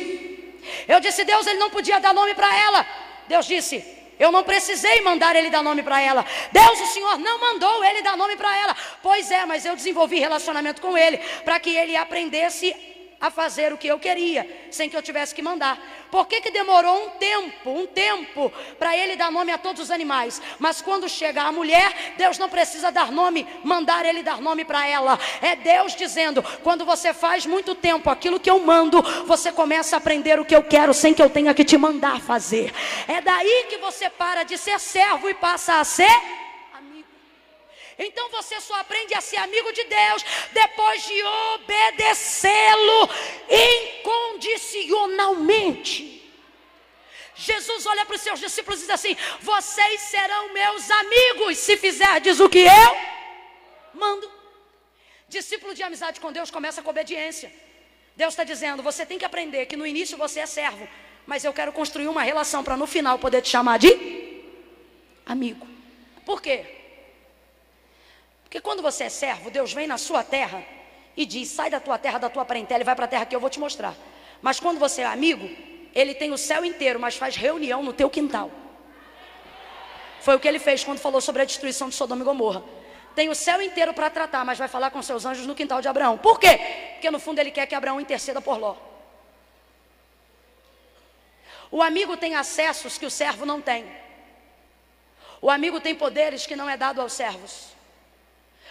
Eu 0.89 1.01
disse: 1.01 1.23
Deus, 1.23 1.47
ele 1.47 1.59
não 1.59 1.69
podia 1.69 2.01
dar 2.01 2.15
nome 2.15 2.35
para 2.35 2.51
ela. 2.67 2.87
Deus 3.29 3.45
disse: 3.45 3.85
eu 4.19 4.33
não 4.33 4.43
precisei 4.43 5.03
mandar 5.03 5.37
ele 5.37 5.51
dar 5.51 5.63
nome 5.63 5.83
para 5.83 6.01
ela. 6.01 6.25
Deus, 6.51 6.81
o 6.81 6.87
Senhor, 6.87 7.19
não 7.19 7.39
mandou 7.39 7.85
ele 7.85 8.01
dar 8.01 8.17
nome 8.17 8.37
para 8.37 8.57
ela. 8.57 8.75
Pois 9.03 9.31
é, 9.31 9.45
mas 9.45 9.67
eu 9.67 9.77
desenvolvi 9.77 10.19
relacionamento 10.19 10.81
com 10.81 10.97
ele 10.97 11.19
para 11.45 11.61
que 11.61 11.71
ele 11.71 11.95
aprendesse 11.95 12.75
a 13.21 13.31
fazer 13.31 13.73
o 13.73 13.79
que 13.79 13.89
eu 13.89 13.99
queria, 13.99 14.69
sem 14.71 14.89
que 14.89 14.97
eu 14.97 15.03
tivesse 15.03 15.35
que 15.35 15.43
mandar. 15.43 15.79
Por 16.11 16.27
que, 16.27 16.41
que 16.41 16.51
demorou 16.51 17.07
um 17.07 17.11
tempo, 17.11 17.71
um 17.71 17.87
tempo, 17.87 18.53
para 18.79 18.97
ele 18.97 19.17
dar 19.17 19.31
nome 19.31 19.53
a 19.53 19.59
todos 19.59 19.83
os 19.83 19.91
animais? 19.91 20.41
Mas 20.59 20.81
quando 20.81 21.09
chega 21.09 21.43
a 21.43 21.53
mulher, 21.53 22.15
Deus 22.17 22.39
não 22.39 22.49
precisa 22.49 22.91
dar 22.91 23.11
nome, 23.11 23.47
mandar 23.65 24.05
ele 24.07 24.23
dar 24.23 24.41
nome 24.41 24.65
para 24.65 24.87
ela. 24.87 25.19
É 25.43 25.57
Deus 25.57 25.95
dizendo: 25.95 26.43
quando 26.63 26.85
você 26.85 27.13
faz 27.13 27.45
muito 27.45 27.75
tempo 27.75 28.09
aquilo 28.09 28.41
que 28.41 28.51
eu 28.51 28.61
mando, 28.61 29.03
você 29.27 29.51
começa 29.51 29.97
a 29.97 29.99
aprender 29.99 30.39
o 30.39 30.45
que 30.45 30.55
eu 30.55 30.63
quero, 30.63 30.95
sem 30.95 31.13
que 31.13 31.23
eu 31.23 31.29
tenha 31.29 31.53
que 31.53 31.65
te 31.65 31.77
mandar 31.77 32.21
fazer. 32.21 32.73
É 33.07 33.21
daí 33.21 33.67
que 33.69 33.79
você 33.79 34.09
para 34.09 34.45
de 34.45 34.57
ser 34.57 34.79
servo 34.79 35.29
e 35.29 35.35
passa 35.35 35.81
a 35.81 35.85
ser 35.85 36.48
então 37.99 38.31
você 38.31 38.61
só 38.61 38.77
aprende 38.77 39.13
a 39.15 39.21
ser 39.21 39.39
amigo 39.39 39.73
de 39.73 39.83
Deus 39.85 40.25
depois 40.53 41.05
de 41.05 41.21
obedecê-lo 41.55 43.11
incondicionalmente. 43.51 46.15
Jesus 47.35 47.87
olha 47.87 48.07
para 48.07 48.15
os 48.17 48.23
seus 48.23 48.39
discípulos 48.39 48.79
e 48.81 48.83
diz 48.83 48.91
assim: 48.91 49.17
Vocês 49.41 50.03
serão 50.03 50.53
meus 50.53 50.89
amigos 50.91 51.59
se 51.59 51.77
fizerdes 51.77 52.39
o 52.41 52.49
que 52.49 52.61
eu 52.61 52.97
mando. 53.95 54.31
Discípulo 55.29 55.75
de 55.75 55.83
amizade 55.83 56.21
com 56.21 56.33
Deus 56.33 56.51
começa 56.51 56.83
com 56.83 56.91
obediência. 56.91 57.53
Deus 58.17 58.33
está 58.33 58.45
dizendo: 58.45 58.83
Você 58.83 59.05
tem 59.05 59.19
que 59.19 59.25
aprender 59.25 59.67
que 59.67 59.77
no 59.77 59.87
início 59.87 60.17
você 60.17 60.41
é 60.41 60.47
servo, 60.47 60.89
mas 61.27 61.45
eu 61.45 61.53
quero 61.53 61.73
construir 61.73 62.09
uma 62.09 62.23
relação 62.23 62.65
para 62.65 62.77
no 62.77 62.87
final 62.87 63.19
poder 63.19 63.43
te 63.43 63.51
chamar 63.51 63.79
de 63.79 64.43
amigo. 65.25 65.67
Por 66.25 66.41
quê? 66.41 66.78
Porque 68.49 68.63
quando 68.63 68.81
você 68.81 69.05
é 69.05 69.09
servo, 69.11 69.51
Deus 69.51 69.75
vem 69.75 69.87
na 69.87 69.99
sua 69.99 70.25
terra 70.25 70.65
e 71.15 71.27
diz: 71.27 71.49
sai 71.49 71.69
da 71.69 71.79
tua 71.79 71.99
terra, 71.99 72.19
da 72.19 72.31
tua 72.31 72.47
parentela 72.47 72.81
e 72.81 72.85
vai 72.85 72.97
para 72.97 73.05
a 73.05 73.09
terra 73.09 73.27
que 73.27 73.37
eu 73.37 73.41
vou 73.41 73.51
te 73.51 73.61
mostrar. 73.61 73.95
Mas 74.41 74.59
quando 74.59 74.79
você 74.79 75.03
é 75.03 75.05
amigo, 75.05 75.47
ele 75.95 76.15
tem 76.15 76.33
o 76.33 76.39
céu 76.39 76.65
inteiro, 76.65 76.99
mas 76.99 77.15
faz 77.15 77.37
reunião 77.37 77.83
no 77.83 77.93
teu 77.93 78.09
quintal. 78.09 78.51
Foi 80.21 80.35
o 80.35 80.41
que 80.41 80.49
ele 80.49 80.59
fez 80.59 80.83
quando 80.83 80.99
falou 80.99 81.21
sobre 81.21 81.43
a 81.43 81.45
destruição 81.45 81.91
de 81.91 81.95
Sodoma 81.95 82.23
e 82.23 82.25
Gomorra. 82.25 82.65
Tem 83.15 83.29
o 83.29 83.35
céu 83.35 83.61
inteiro 83.61 83.93
para 83.93 84.09
tratar, 84.09 84.45
mas 84.47 84.59
vai 84.59 84.69
falar 84.69 84.91
com 84.91 85.03
seus 85.03 85.27
anjos 85.27 85.47
no 85.47 85.55
quintal 85.55 85.83
de 85.83 85.89
Abraão. 85.89 86.17
Por 86.17 86.41
quê? 86.41 86.59
Porque 86.95 87.11
no 87.11 87.19
fundo 87.19 87.39
ele 87.41 87.51
quer 87.51 87.67
que 87.67 87.75
Abraão 87.75 88.01
interceda 88.01 88.41
por 88.41 88.59
Ló. 88.59 88.77
O 91.71 91.83
amigo 91.83 92.17
tem 92.17 92.35
acessos 92.35 92.97
que 92.97 93.05
o 93.05 93.11
servo 93.11 93.45
não 93.45 93.61
tem. 93.61 93.85
O 95.43 95.51
amigo 95.51 95.81
tem 95.81 95.95
poderes 95.95 96.47
que 96.47 96.57
não 96.57 96.71
é 96.71 96.77
dado 96.77 97.03
aos 97.03 97.13
servos. 97.13 97.78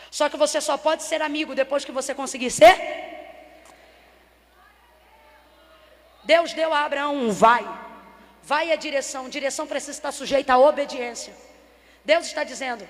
Só 0.10 0.30
que 0.30 0.38
você 0.38 0.62
só 0.62 0.78
pode 0.78 1.04
ser 1.04 1.22
amigo 1.22 1.54
depois 1.54 1.84
que 1.86 1.92
você 1.92 2.14
conseguir 2.14 2.52
ser. 2.52 2.76
Deus 6.24 6.54
deu 6.54 6.74
a 6.74 6.82
Abraão 6.84 7.16
um 7.16 7.32
vai. 7.32 7.66
Vai 8.44 8.72
a 8.72 8.76
direção. 8.76 9.30
Direção 9.30 9.68
precisa 9.68 9.92
estar 9.92 10.12
sujeita 10.12 10.54
à 10.54 10.58
obediência. 10.58 11.34
Deus 12.04 12.26
está 12.26 12.44
dizendo: 12.44 12.88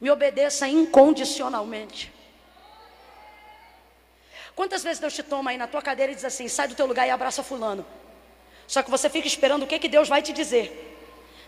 me 0.00 0.10
obedeça 0.10 0.68
incondicionalmente. 0.68 2.12
Quantas 4.54 4.82
vezes 4.82 4.98
Deus 4.98 5.14
te 5.14 5.22
toma 5.22 5.50
aí 5.50 5.58
na 5.58 5.66
tua 5.66 5.82
cadeira 5.82 6.12
e 6.12 6.14
diz 6.14 6.24
assim: 6.24 6.48
sai 6.48 6.68
do 6.68 6.74
teu 6.74 6.86
lugar 6.86 7.06
e 7.06 7.10
abraça 7.10 7.42
Fulano. 7.42 7.86
Só 8.66 8.82
que 8.82 8.90
você 8.90 9.08
fica 9.08 9.28
esperando 9.28 9.62
o 9.62 9.66
que, 9.66 9.78
que 9.78 9.88
Deus 9.88 10.08
vai 10.08 10.22
te 10.22 10.32
dizer. 10.32 10.66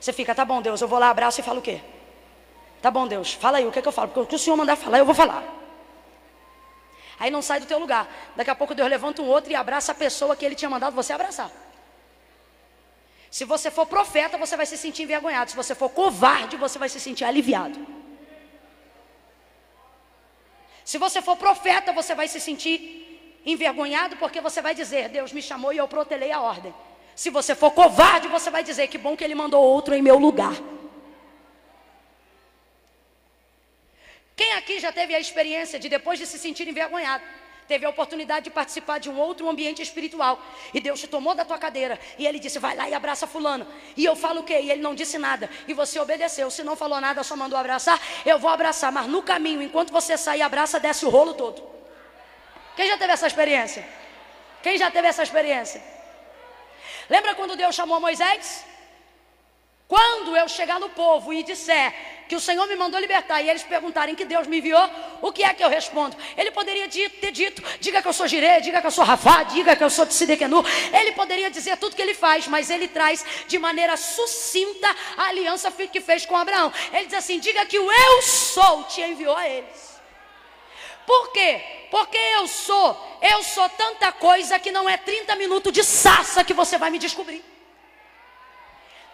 Você 0.01 0.13
fica, 0.13 0.35
tá 0.35 0.45
bom, 0.45 0.63
Deus, 0.63 0.81
eu 0.81 0.87
vou 0.87 0.99
lá, 0.99 1.11
abraço 1.11 1.41
e 1.41 1.43
falo 1.43 1.59
o 1.59 1.63
quê? 1.63 1.81
Tá 2.81 2.91
bom, 2.91 3.07
Deus, 3.07 3.33
fala 3.33 3.59
aí, 3.59 3.67
o 3.67 3.73
que, 3.73 3.79
é 3.81 3.83
que 3.83 3.89
eu 3.89 3.93
falo? 3.93 4.09
Porque 4.09 4.21
o 4.21 4.27
que 4.27 4.35
o 4.37 4.39
Senhor 4.39 4.57
mandar 4.57 4.77
falar, 4.77 4.99
eu 4.99 5.05
vou 5.05 5.15
falar. 5.15 5.43
Aí 7.19 7.31
não 7.31 7.43
sai 7.43 7.59
do 7.59 7.67
teu 7.67 7.79
lugar. 7.79 8.09
Daqui 8.37 8.51
a 8.51 8.55
pouco 8.55 8.75
Deus 8.75 8.89
levanta 8.89 9.21
um 9.21 9.27
outro 9.27 9.51
e 9.51 9.57
abraça 9.57 9.93
a 9.93 9.95
pessoa 9.95 10.37
que 10.37 10.45
ele 10.45 10.55
tinha 10.55 10.71
mandado 10.71 10.95
você 10.95 11.13
abraçar. 11.13 11.51
Se 13.31 13.45
você 13.45 13.71
for 13.71 13.87
profeta, 13.87 14.39
você 14.39 14.57
vai 14.57 14.65
se 14.65 14.77
sentir 14.77 15.03
envergonhado. 15.03 15.51
Se 15.51 15.57
você 15.57 15.75
for 15.75 15.91
covarde, 15.91 16.57
você 16.57 16.79
vai 16.79 16.89
se 16.89 17.01
sentir 17.01 17.25
aliviado. 17.25 17.79
Se 20.85 20.97
você 20.97 21.21
for 21.21 21.37
profeta, 21.37 21.93
você 21.93 22.15
vai 22.15 22.29
se 22.29 22.41
sentir 22.41 23.41
envergonhado 23.45 24.17
porque 24.17 24.41
você 24.41 24.63
vai 24.63 24.75
dizer: 24.75 25.09
Deus 25.09 25.33
me 25.33 25.43
chamou 25.43 25.73
e 25.73 25.77
eu 25.77 25.89
protelei 25.89 26.33
a 26.33 26.41
ordem. 26.41 26.75
Se 27.15 27.31
você 27.31 27.55
for 27.55 27.73
covarde, 27.73 28.29
você 28.29 28.49
vai 28.49 28.63
dizer: 28.63 28.87
Que 28.89 28.97
bom 28.97 29.17
que 29.17 29.25
ele 29.25 29.35
mandou 29.35 29.63
outro 29.63 29.95
em 29.95 30.01
meu 30.01 30.19
lugar. 30.19 30.55
Quem 34.39 34.53
aqui 34.53 34.79
já 34.79 34.93
teve 34.93 35.13
a 35.17 35.19
experiência 35.19 35.81
de 35.81 35.89
depois 35.89 36.17
de 36.17 36.25
se 36.25 36.39
sentir 36.39 36.69
envergonhado, 36.69 37.25
teve 37.67 37.85
a 37.85 37.89
oportunidade 37.89 38.45
de 38.45 38.51
participar 38.51 38.99
de 38.99 39.11
um 39.11 39.19
outro 39.19 39.49
ambiente 39.49 39.83
espiritual. 39.83 40.41
E 40.73 40.79
Deus 40.81 41.01
te 41.01 41.09
tomou 41.09 41.35
da 41.35 41.45
tua 41.45 41.59
cadeira. 41.59 41.99
E 42.17 42.25
ele 42.25 42.39
disse: 42.39 42.61
vai 42.61 42.77
lá 42.77 42.89
e 42.89 42.95
abraça 42.95 43.27
fulano. 43.27 43.67
E 43.97 44.05
eu 44.05 44.15
falo 44.15 44.43
o 44.43 44.45
quê? 44.45 44.61
E 44.61 44.71
ele 44.71 44.81
não 44.81 44.95
disse 44.95 45.19
nada. 45.19 45.51
E 45.67 45.75
você 45.75 45.99
obedeceu. 45.99 46.49
Se 46.53 46.63
não 46.63 46.77
falou 46.77 47.01
nada, 47.01 47.25
só 47.25 47.35
mandou 47.35 47.59
abraçar, 47.59 48.01
eu 48.25 48.39
vou 48.39 48.49
abraçar. 48.49 48.93
Mas 48.93 49.09
no 49.09 49.25
caminho, 49.25 49.61
enquanto 49.61 49.93
você 49.93 50.17
sair, 50.17 50.43
abraça, 50.43 50.79
desce 50.79 51.05
o 51.05 51.09
rolo 51.09 51.35
todo. 51.35 51.61
Quem 52.77 52.87
já 52.87 52.97
teve 52.97 53.13
essa 53.13 53.27
experiência? 53.27 53.85
Quem 54.63 54.79
já 54.79 54.89
teve 54.89 55.09
essa 55.09 55.25
experiência? 55.25 55.83
Lembra 57.11 57.35
quando 57.35 57.57
Deus 57.57 57.75
chamou 57.75 57.99
Moisés? 57.99 58.65
Quando 59.89 60.37
eu 60.37 60.47
chegar 60.47 60.79
no 60.79 60.91
povo 60.91 61.33
e 61.33 61.43
disser 61.43 61.95
que 62.29 62.37
o 62.37 62.41
Senhor 62.41 62.67
me 62.67 62.77
mandou 62.77 63.01
libertar 63.01 63.41
e 63.41 63.49
eles 63.49 63.63
perguntarem 63.63 64.15
que 64.15 64.27
Deus 64.27 64.47
me 64.47 64.59
enviou, 64.59 64.87
o 65.23 65.33
que 65.33 65.43
é 65.43 65.55
que 65.55 65.65
eu 65.65 65.69
respondo? 65.71 66.15
Ele 66.37 66.51
poderia 66.51 66.87
ter 66.91 67.33
dito, 67.33 67.63
diga 67.81 68.03
que 68.03 68.07
eu 68.07 68.13
sou 68.13 68.29
Jirê, 68.29 68.61
diga 68.61 68.83
que 68.83 68.87
eu 68.87 68.91
sou 68.91 69.03
Rafá, 69.03 69.45
diga 69.45 69.75
que 69.75 69.83
eu 69.83 69.89
sou 69.89 70.05
Tsidequenu. 70.05 70.63
Ele 70.93 71.13
poderia 71.13 71.51
dizer 71.51 71.79
tudo 71.79 71.97
que 71.97 72.03
ele 72.03 72.13
faz, 72.13 72.47
mas 72.47 72.69
ele 72.69 72.87
traz 72.87 73.25
de 73.47 73.59
maneira 73.59 73.97
sucinta 73.97 74.95
a 75.17 75.29
aliança 75.29 75.71
que 75.71 76.03
fez 76.03 76.27
com 76.27 76.37
Abraão. 76.37 76.71
Ele 76.93 77.07
diz 77.07 77.15
assim: 77.15 77.39
diga 77.41 77.65
que 77.65 77.79
o 77.79 77.91
eu 77.91 78.21
sou 78.21 78.85
te 78.85 79.01
enviou 79.01 79.35
a 79.35 79.49
eles. 79.49 79.99
Por 81.07 81.33
quê? 81.33 81.63
Porque 81.91 82.19
eu 82.19 82.47
sou, 82.47 83.19
eu 83.23 83.43
sou 83.43 83.67
tanta 83.71 84.13
coisa 84.13 84.59
que 84.59 84.71
não 84.71 84.87
é 84.87 84.99
30 84.99 85.35
minutos 85.37 85.73
de 85.73 85.83
sassa 85.83 86.45
que 86.45 86.53
você 86.53 86.77
vai 86.77 86.91
me 86.91 86.99
descobrir. 86.99 87.43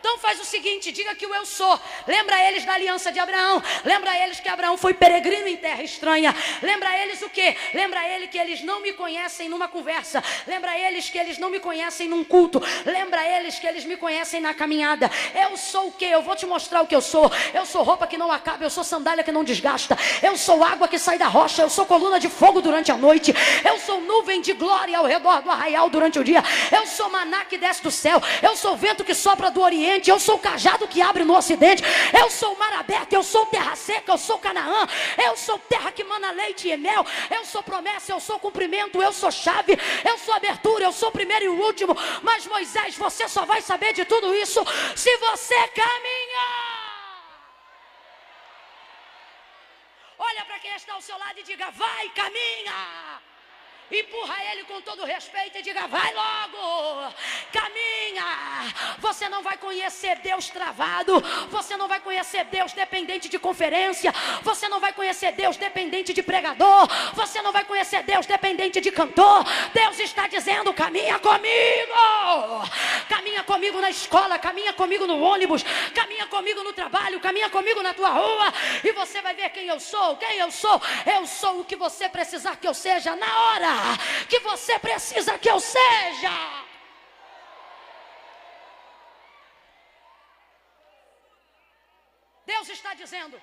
Então 0.04 0.18
faz 0.18 0.38
o 0.38 0.44
seguinte, 0.44 0.92
diga 0.92 1.14
que 1.14 1.26
o 1.26 1.34
eu 1.34 1.46
sou. 1.46 1.80
Lembra 2.06 2.38
eles 2.46 2.62
da 2.62 2.74
aliança 2.74 3.10
de 3.10 3.18
Abraão. 3.18 3.62
Lembra 3.82 4.14
eles 4.22 4.38
que 4.38 4.50
Abraão 4.50 4.76
foi 4.76 4.92
peregrino 4.92 5.48
em 5.48 5.56
terra 5.56 5.82
estranha. 5.82 6.36
Lembra 6.60 6.94
eles 6.98 7.22
o 7.22 7.30
quê? 7.30 7.56
Lembra 7.72 8.06
ele 8.06 8.28
que 8.28 8.36
eles 8.36 8.62
não 8.62 8.82
me 8.82 8.92
conhecem 8.92 9.48
numa 9.48 9.66
conversa. 9.66 10.22
Lembra 10.46 10.78
eles 10.78 11.08
que 11.08 11.16
eles 11.16 11.38
não 11.38 11.48
me 11.48 11.58
conhecem 11.58 12.06
num 12.06 12.22
culto. 12.22 12.62
Lembra 12.84 13.26
eles 13.26 13.58
que 13.58 13.66
eles 13.66 13.86
me 13.86 13.96
conhecem 13.96 14.42
na 14.42 14.52
caminhada. 14.52 15.10
Eu 15.34 15.56
sou 15.56 15.88
o 15.88 15.92
quê? 15.92 16.04
Eu 16.04 16.20
vou 16.20 16.36
te 16.36 16.44
mostrar 16.44 16.82
o 16.82 16.86
que 16.86 16.94
eu 16.94 17.00
sou. 17.00 17.32
Eu 17.54 17.64
sou 17.64 17.82
roupa 17.82 18.06
que 18.06 18.18
não 18.18 18.30
acaba, 18.30 18.62
eu 18.62 18.68
sou 18.68 18.84
sandália 18.84 19.24
que 19.24 19.32
não 19.32 19.42
desgasta. 19.42 19.96
Eu 20.22 20.36
sou 20.36 20.62
água 20.62 20.86
que 20.86 20.98
sai 20.98 21.16
da 21.16 21.28
rocha, 21.28 21.62
eu 21.62 21.70
sou 21.70 21.86
coluna 21.86 22.20
de 22.20 22.28
fogo 22.28 22.60
durante 22.60 22.92
a 22.92 22.96
noite. 22.98 23.34
Eu 23.64 23.78
sou 23.78 24.02
nuvem 24.02 24.42
de 24.42 24.52
glória 24.52 24.98
ao 24.98 25.06
redor 25.06 25.40
do 25.40 25.50
arraial 25.50 25.88
durante 25.88 26.18
o 26.18 26.24
dia. 26.24 26.42
Eu 26.70 26.86
sou 26.86 27.08
maná 27.08 27.46
que 27.46 27.56
desce 27.56 27.82
do 27.82 27.90
céu. 27.90 28.22
Eu 28.42 28.54
sou 28.54 28.76
vento 28.76 29.02
que 29.02 29.14
sopra 29.14 29.50
do 29.50 29.62
oriente 29.62 29.93
eu 30.06 30.18
sou 30.18 30.36
o 30.36 30.38
cajado 30.38 30.88
que 30.88 31.00
abre 31.00 31.24
no 31.24 31.36
ocidente, 31.36 31.82
eu 32.18 32.30
sou 32.30 32.54
o 32.54 32.58
mar 32.58 32.72
aberto, 32.74 33.12
eu 33.12 33.22
sou 33.22 33.46
terra 33.46 33.74
seca, 33.76 34.12
eu 34.12 34.18
sou 34.18 34.38
Canaã, 34.38 34.86
eu 35.24 35.36
sou 35.36 35.58
terra 35.58 35.92
que 35.92 36.04
mana 36.04 36.30
leite 36.30 36.68
e 36.68 36.76
mel, 36.76 37.06
eu 37.30 37.44
sou 37.44 37.62
promessa, 37.62 38.12
eu 38.12 38.20
sou 38.20 38.38
cumprimento, 38.38 39.00
eu 39.02 39.12
sou 39.12 39.30
chave, 39.30 39.78
eu 40.04 40.18
sou 40.18 40.34
abertura, 40.34 40.84
eu 40.84 40.92
sou 40.92 41.10
primeiro 41.10 41.44
e 41.44 41.48
último. 41.48 41.96
Mas 42.22 42.46
Moisés, 42.46 42.96
você 42.96 43.28
só 43.28 43.44
vai 43.44 43.60
saber 43.62 43.92
de 43.92 44.04
tudo 44.04 44.34
isso 44.34 44.64
se 44.96 45.16
você 45.18 45.68
caminhar. 45.68 46.74
Olha 50.18 50.44
para 50.44 50.58
quem 50.58 50.74
está 50.74 50.94
ao 50.94 51.02
seu 51.02 51.18
lado 51.18 51.38
e 51.38 51.42
diga: 51.42 51.70
vai, 51.70 52.08
caminha. 52.10 53.33
Empurra 53.90 54.34
ele 54.50 54.64
com 54.64 54.80
todo 54.80 55.04
respeito 55.04 55.58
e 55.58 55.62
diga: 55.62 55.86
vai 55.86 56.14
logo, 56.14 57.12
caminha. 57.52 58.24
Você 58.98 59.28
não 59.28 59.42
vai 59.42 59.58
conhecer 59.58 60.16
Deus 60.20 60.48
travado, 60.48 61.22
você 61.50 61.76
não 61.76 61.86
vai 61.86 62.00
conhecer 62.00 62.44
Deus 62.46 62.72
dependente 62.72 63.28
de 63.28 63.38
conferência, 63.38 64.12
você 64.42 64.68
não 64.68 64.80
vai 64.80 64.94
conhecer 64.94 65.32
Deus 65.32 65.58
dependente 65.58 66.14
de 66.14 66.22
pregador, 66.22 66.88
você 67.12 67.42
não 67.42 67.52
vai 67.52 67.64
conhecer 67.64 68.02
Deus 68.04 68.24
dependente 68.24 68.80
de 68.80 68.90
cantor. 68.90 69.44
Deus 69.74 69.98
está 69.98 70.26
dizendo: 70.28 70.72
caminha 70.72 71.18
comigo, 71.18 71.92
caminha 73.06 73.42
comigo 73.42 73.80
na 73.82 73.90
escola, 73.90 74.38
caminha 74.38 74.72
comigo 74.72 75.06
no 75.06 75.20
ônibus, 75.20 75.62
caminha 75.94 76.26
comigo 76.26 76.62
no 76.62 76.72
trabalho, 76.72 77.20
caminha 77.20 77.50
comigo 77.50 77.82
na 77.82 77.92
tua 77.92 78.08
rua, 78.08 78.50
e 78.82 78.92
você 78.92 79.20
vai 79.20 79.34
ver 79.34 79.50
quem 79.50 79.66
eu 79.66 79.78
sou. 79.78 80.16
Quem 80.16 80.38
eu 80.38 80.50
sou? 80.50 80.80
Eu 81.04 81.26
sou 81.26 81.60
o 81.60 81.64
que 81.64 81.76
você 81.76 82.08
precisar 82.08 82.56
que 82.56 82.66
eu 82.66 82.72
seja 82.72 83.14
na 83.14 83.40
hora 83.42 83.73
que 84.28 84.40
você 84.40 84.78
precisa 84.78 85.38
que 85.38 85.50
eu 85.50 85.60
seja. 85.60 86.64
Deus 92.46 92.68
está 92.68 92.94
dizendo: 92.94 93.40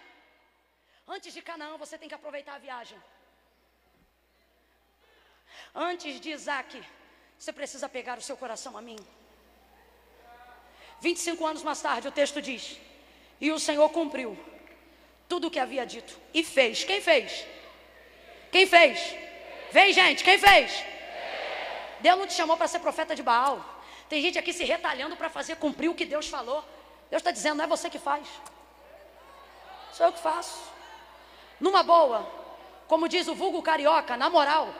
antes 1.07 1.33
de 1.33 1.41
Canaã 1.41 1.77
você 1.77 1.97
tem 1.97 2.09
que 2.09 2.15
aproveitar 2.15 2.55
a 2.55 2.59
viagem. 2.59 2.99
Antes 5.73 6.19
de 6.19 6.31
Isaac, 6.31 6.83
você 7.37 7.51
precisa 7.53 7.87
pegar 7.89 8.17
o 8.17 8.21
seu 8.21 8.37
coração 8.37 8.77
a 8.77 8.81
mim. 8.81 8.99
25 11.01 11.45
anos 11.45 11.63
mais 11.63 11.81
tarde, 11.81 12.07
o 12.07 12.11
texto 12.11 12.41
diz: 12.41 12.77
E 13.39 13.51
o 13.51 13.59
Senhor 13.59 13.89
cumpriu 13.89 14.37
tudo 15.27 15.47
o 15.47 15.51
que 15.51 15.59
havia 15.59 15.85
dito 15.85 16.19
e 16.33 16.43
fez. 16.43 16.83
Quem 16.83 17.01
fez? 17.01 17.45
Quem 18.51 18.67
fez? 18.67 18.99
Vem, 19.71 19.93
gente, 19.93 20.23
quem 20.23 20.37
fez? 20.37 20.83
Deus 22.01 22.19
não 22.19 22.27
te 22.27 22.33
chamou 22.33 22.57
para 22.57 22.67
ser 22.67 22.79
profeta 22.79 23.15
de 23.15 23.23
Baal. 23.23 23.63
Tem 24.09 24.21
gente 24.21 24.37
aqui 24.37 24.51
se 24.51 24.63
retalhando 24.63 25.15
para 25.15 25.29
fazer 25.29 25.55
cumprir 25.55 25.89
o 25.89 25.95
que 25.95 26.05
Deus 26.05 26.27
falou. 26.27 26.63
Deus 27.09 27.21
está 27.21 27.31
dizendo, 27.31 27.57
não 27.57 27.65
é 27.65 27.67
você 27.67 27.89
que 27.89 27.99
faz. 27.99 28.27
Sou 29.93 30.05
eu 30.05 30.11
que 30.11 30.19
faço. 30.19 30.59
Numa 31.59 31.83
boa, 31.83 32.27
como 32.87 33.07
diz 33.07 33.27
o 33.27 33.35
vulgo 33.35 33.61
carioca, 33.61 34.17
na 34.17 34.29
moral, 34.29 34.73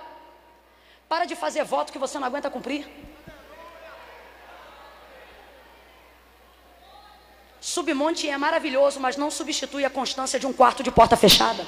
para 1.07 1.25
de 1.25 1.35
fazer 1.35 1.63
voto 1.63 1.91
que 1.91 1.99
você 1.99 2.17
não 2.19 2.27
aguenta 2.27 2.49
cumprir. 2.49 2.87
Submonte 7.61 8.27
é 8.27 8.37
maravilhoso, 8.37 8.99
mas 8.99 9.15
não 9.15 9.29
substitui 9.29 9.85
a 9.85 9.89
constância 9.89 10.39
de 10.39 10.47
um 10.47 10.51
quarto 10.51 10.81
de 10.81 10.91
porta 10.91 11.15
fechada. 11.15 11.63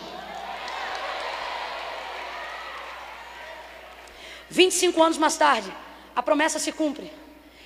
25 4.54 5.02
anos 5.02 5.18
mais 5.18 5.36
tarde, 5.36 5.74
a 6.16 6.22
promessa 6.22 6.60
se 6.60 6.72
cumpre. 6.72 7.12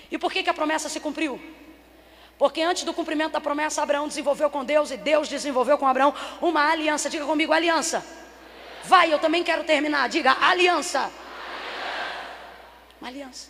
E 0.10 0.18
por 0.18 0.32
que, 0.32 0.42
que 0.42 0.50
a 0.50 0.54
promessa 0.54 0.88
se 0.88 1.02
cumpriu? 1.02 1.38
Porque 2.38 2.62
antes 2.62 2.84
do 2.84 2.94
cumprimento 2.94 3.34
da 3.34 3.42
promessa, 3.42 3.82
Abraão 3.82 4.08
desenvolveu 4.08 4.50
com 4.50 4.64
Deus 4.64 4.90
e 4.90 4.96
Deus 4.96 5.28
desenvolveu 5.28 5.78
com 5.78 5.86
Abraão 5.86 6.14
uma 6.42 6.72
aliança. 6.72 7.10
Diga 7.10 7.26
comigo, 7.26 7.52
aliança. 7.52 8.06
Vai, 8.86 9.12
eu 9.12 9.20
também 9.20 9.44
quero 9.44 9.66
terminar. 9.66 10.08
Diga, 10.08 10.38
aliança. 10.40 11.12
Uma 13.02 13.10
aliança. 13.10 13.50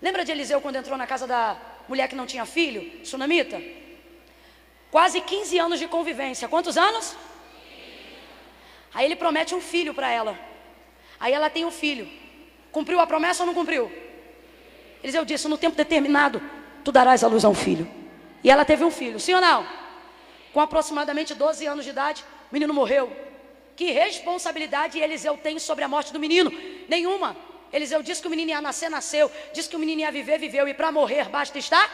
Lembra 0.00 0.24
de 0.24 0.32
Eliseu 0.32 0.58
quando 0.62 0.76
entrou 0.76 0.96
na 0.96 1.06
casa 1.06 1.26
da 1.26 1.58
mulher 1.86 2.08
que 2.08 2.14
não 2.14 2.24
tinha 2.24 2.46
filho, 2.46 3.04
sunamita? 3.04 3.60
Quase 4.90 5.20
15 5.20 5.58
anos 5.58 5.78
de 5.78 5.86
convivência. 5.86 6.48
Quantos 6.48 6.78
anos? 6.78 7.14
Aí 8.94 9.04
ele 9.04 9.16
promete 9.16 9.54
um 9.54 9.60
filho 9.60 9.92
para 9.92 10.10
ela. 10.10 10.38
Aí 11.20 11.34
ela 11.34 11.50
tem 11.50 11.66
um 11.66 11.70
filho. 11.70 12.21
Cumpriu 12.72 12.98
a 12.98 13.06
promessa 13.06 13.42
ou 13.42 13.46
não 13.46 13.54
cumpriu? 13.54 13.92
Eliseu 15.02 15.24
disse: 15.24 15.46
No 15.46 15.58
tempo 15.58 15.76
determinado, 15.76 16.42
tu 16.82 16.90
darás 16.90 17.22
à 17.22 17.28
luz 17.28 17.44
a 17.44 17.48
um 17.48 17.54
filho. 17.54 17.86
E 18.42 18.50
ela 18.50 18.64
teve 18.64 18.82
um 18.82 18.90
filho, 18.90 19.20
sim 19.20 19.34
ou 19.34 19.40
não? 19.40 19.66
Com 20.52 20.60
aproximadamente 20.60 21.34
12 21.34 21.66
anos 21.66 21.84
de 21.84 21.90
idade, 21.90 22.24
o 22.50 22.54
menino 22.54 22.74
morreu. 22.74 23.14
Que 23.76 23.90
responsabilidade 23.90 24.98
Eliseu 24.98 25.36
tem 25.36 25.58
sobre 25.58 25.84
a 25.84 25.88
morte 25.88 26.12
do 26.12 26.18
menino? 26.18 26.50
Nenhuma. 26.88 27.36
Eliseu 27.72 28.02
disse 28.02 28.20
que 28.20 28.26
o 28.26 28.30
menino 28.30 28.50
ia 28.50 28.60
nascer, 28.60 28.90
nasceu. 28.90 29.30
Disse 29.52 29.68
que 29.68 29.76
o 29.76 29.78
menino 29.78 30.02
ia 30.02 30.10
viver, 30.10 30.38
viveu. 30.38 30.68
E 30.68 30.74
para 30.74 30.92
morrer, 30.92 31.28
basta 31.28 31.58
estar. 31.58 31.88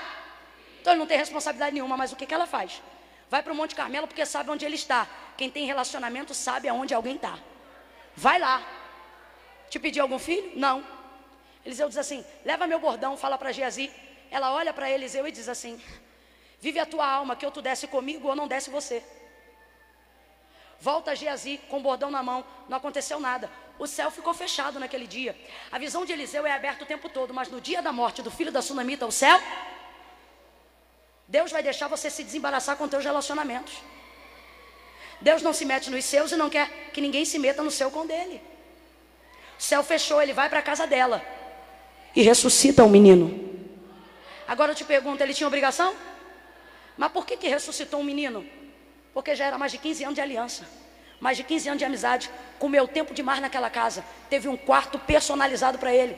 Então 0.80 0.92
ele 0.92 1.00
não 1.00 1.06
tem 1.06 1.18
responsabilidade 1.18 1.74
nenhuma. 1.74 1.96
Mas 1.96 2.12
o 2.12 2.16
que, 2.16 2.26
que 2.26 2.34
ela 2.34 2.46
faz? 2.46 2.82
Vai 3.30 3.42
para 3.42 3.52
o 3.52 3.56
Monte 3.56 3.74
Carmelo 3.74 4.06
porque 4.06 4.24
sabe 4.26 4.50
onde 4.50 4.64
ele 4.64 4.74
está. 4.74 5.06
Quem 5.36 5.48
tem 5.50 5.66
relacionamento 5.66 6.34
sabe 6.34 6.68
aonde 6.68 6.94
alguém 6.94 7.14
está. 7.14 7.38
Vai 8.16 8.40
lá. 8.40 8.60
Te 9.70 9.78
pedi 9.78 10.01
algum 10.01 10.19
filho? 10.19 10.53
Não. 10.55 10.85
Eliseu 11.65 11.89
diz 11.89 11.99
assim: 11.99 12.24
leva 12.45 12.66
meu 12.66 12.78
bordão, 12.78 13.16
fala 13.16 13.36
para 13.36 13.53
Geazi. 13.53 13.90
Ela 14.31 14.53
olha 14.53 14.73
para 14.73 14.90
Eliseu 14.90 15.27
e 15.27 15.32
diz 15.32 15.49
assim: 15.49 15.81
Vive 16.61 16.78
a 16.78 16.86
tua 16.86 17.07
alma, 17.07 17.36
que 17.36 17.45
eu 17.45 17.51
tu 17.51 17.62
desce 17.62 17.86
comigo 17.86 18.28
ou 18.28 18.35
não 18.35 18.49
desce 18.49 18.70
você. 18.70 19.03
Volta 20.81 21.15
Geazi 21.15 21.61
com 21.69 21.78
o 21.78 21.81
bordão 21.81 22.11
na 22.11 22.23
mão, 22.23 22.45
não 22.69 22.77
aconteceu 22.78 23.19
nada. 23.19 23.51
O 23.78 23.86
céu 23.86 24.11
ficou 24.11 24.32
fechado 24.35 24.78
naquele 24.78 25.07
dia. 25.07 25.36
A 25.70 25.78
visão 25.78 26.05
de 26.05 26.12
Eliseu 26.12 26.47
é 26.47 26.53
aberta 26.53 26.85
o 26.85 26.86
tempo 26.86 27.09
todo, 27.09 27.35
mas 27.35 27.49
no 27.49 27.61
dia 27.61 27.81
da 27.81 27.93
morte 27.93 28.23
do 28.23 28.31
filho 28.31 28.51
da 28.51 28.62
sunamita, 28.62 29.07
o 29.07 29.12
céu, 29.12 29.40
Deus 31.27 31.53
vai 31.53 31.62
deixar 31.62 31.89
você 31.89 32.11
se 32.11 32.24
desembaraçar 32.24 32.77
com 32.77 32.89
teus 32.89 33.05
relacionamentos. 33.05 33.74
Deus 35.20 35.43
não 35.43 35.53
se 35.53 35.65
mete 35.65 35.90
nos 35.90 36.05
seus 36.05 36.32
e 36.32 36.36
não 36.36 36.49
quer 36.49 36.90
que 36.93 37.01
ninguém 37.01 37.24
se 37.24 37.39
meta 37.39 37.62
no 37.62 37.70
seu 37.70 37.90
com 37.90 38.07
dele. 38.07 38.40
Céu 39.59 39.82
fechou, 39.82 40.22
ele 40.22 40.32
vai 40.32 40.48
para 40.48 40.60
a 40.60 40.62
casa 40.62 40.86
dela 40.86 41.22
e 42.14 42.22
ressuscita 42.22 42.85
o 42.85 42.89
menino. 42.89 43.48
Agora 44.47 44.72
eu 44.72 44.76
te 44.76 44.85
pergunto, 44.85 45.22
ele 45.22 45.35
tinha 45.35 45.47
obrigação? 45.47 45.94
Mas 46.97 47.12
por 47.12 47.26
que, 47.26 47.36
que 47.36 47.48
ressuscitou 47.48 48.01
um 48.01 48.05
menino? 48.05 48.47
Porque 49.12 49.35
já 49.35 49.47
era 49.47 49.59
mais 49.59 49.72
de 49.72 49.78
15 49.78 50.05
anos 50.05 50.14
de 50.14 50.20
aliança, 50.20 50.66
mais 51.20 51.36
de 51.36 51.44
15 51.44 51.68
anos 51.68 51.78
de 51.78 51.85
amizade. 51.85 52.30
comeu 52.59 52.85
o 52.85 52.89
tempo 52.89 53.12
de 53.12 53.22
mar 53.22 53.40
naquela 53.40 53.68
casa, 53.68 54.05
teve 54.30 54.48
um 54.48 54.56
quarto 54.56 54.98
personalizado 54.98 55.78
para 55.78 55.93
ele. 55.93 56.16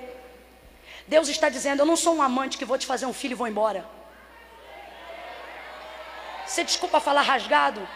Deus 1.07 1.29
está 1.29 1.49
dizendo: 1.49 1.81
Eu 1.81 1.87
não 1.87 1.97
sou 1.97 2.15
um 2.15 2.23
amante 2.23 2.57
que 2.57 2.65
vou 2.65 2.79
te 2.79 2.87
fazer 2.87 3.07
um 3.07 3.13
filho 3.13 3.33
e 3.33 3.35
vou 3.35 3.49
embora. 3.49 3.85
Você 6.47 6.63
desculpa 6.65 7.01
falar 7.01 7.23
rasgado, 7.23 7.87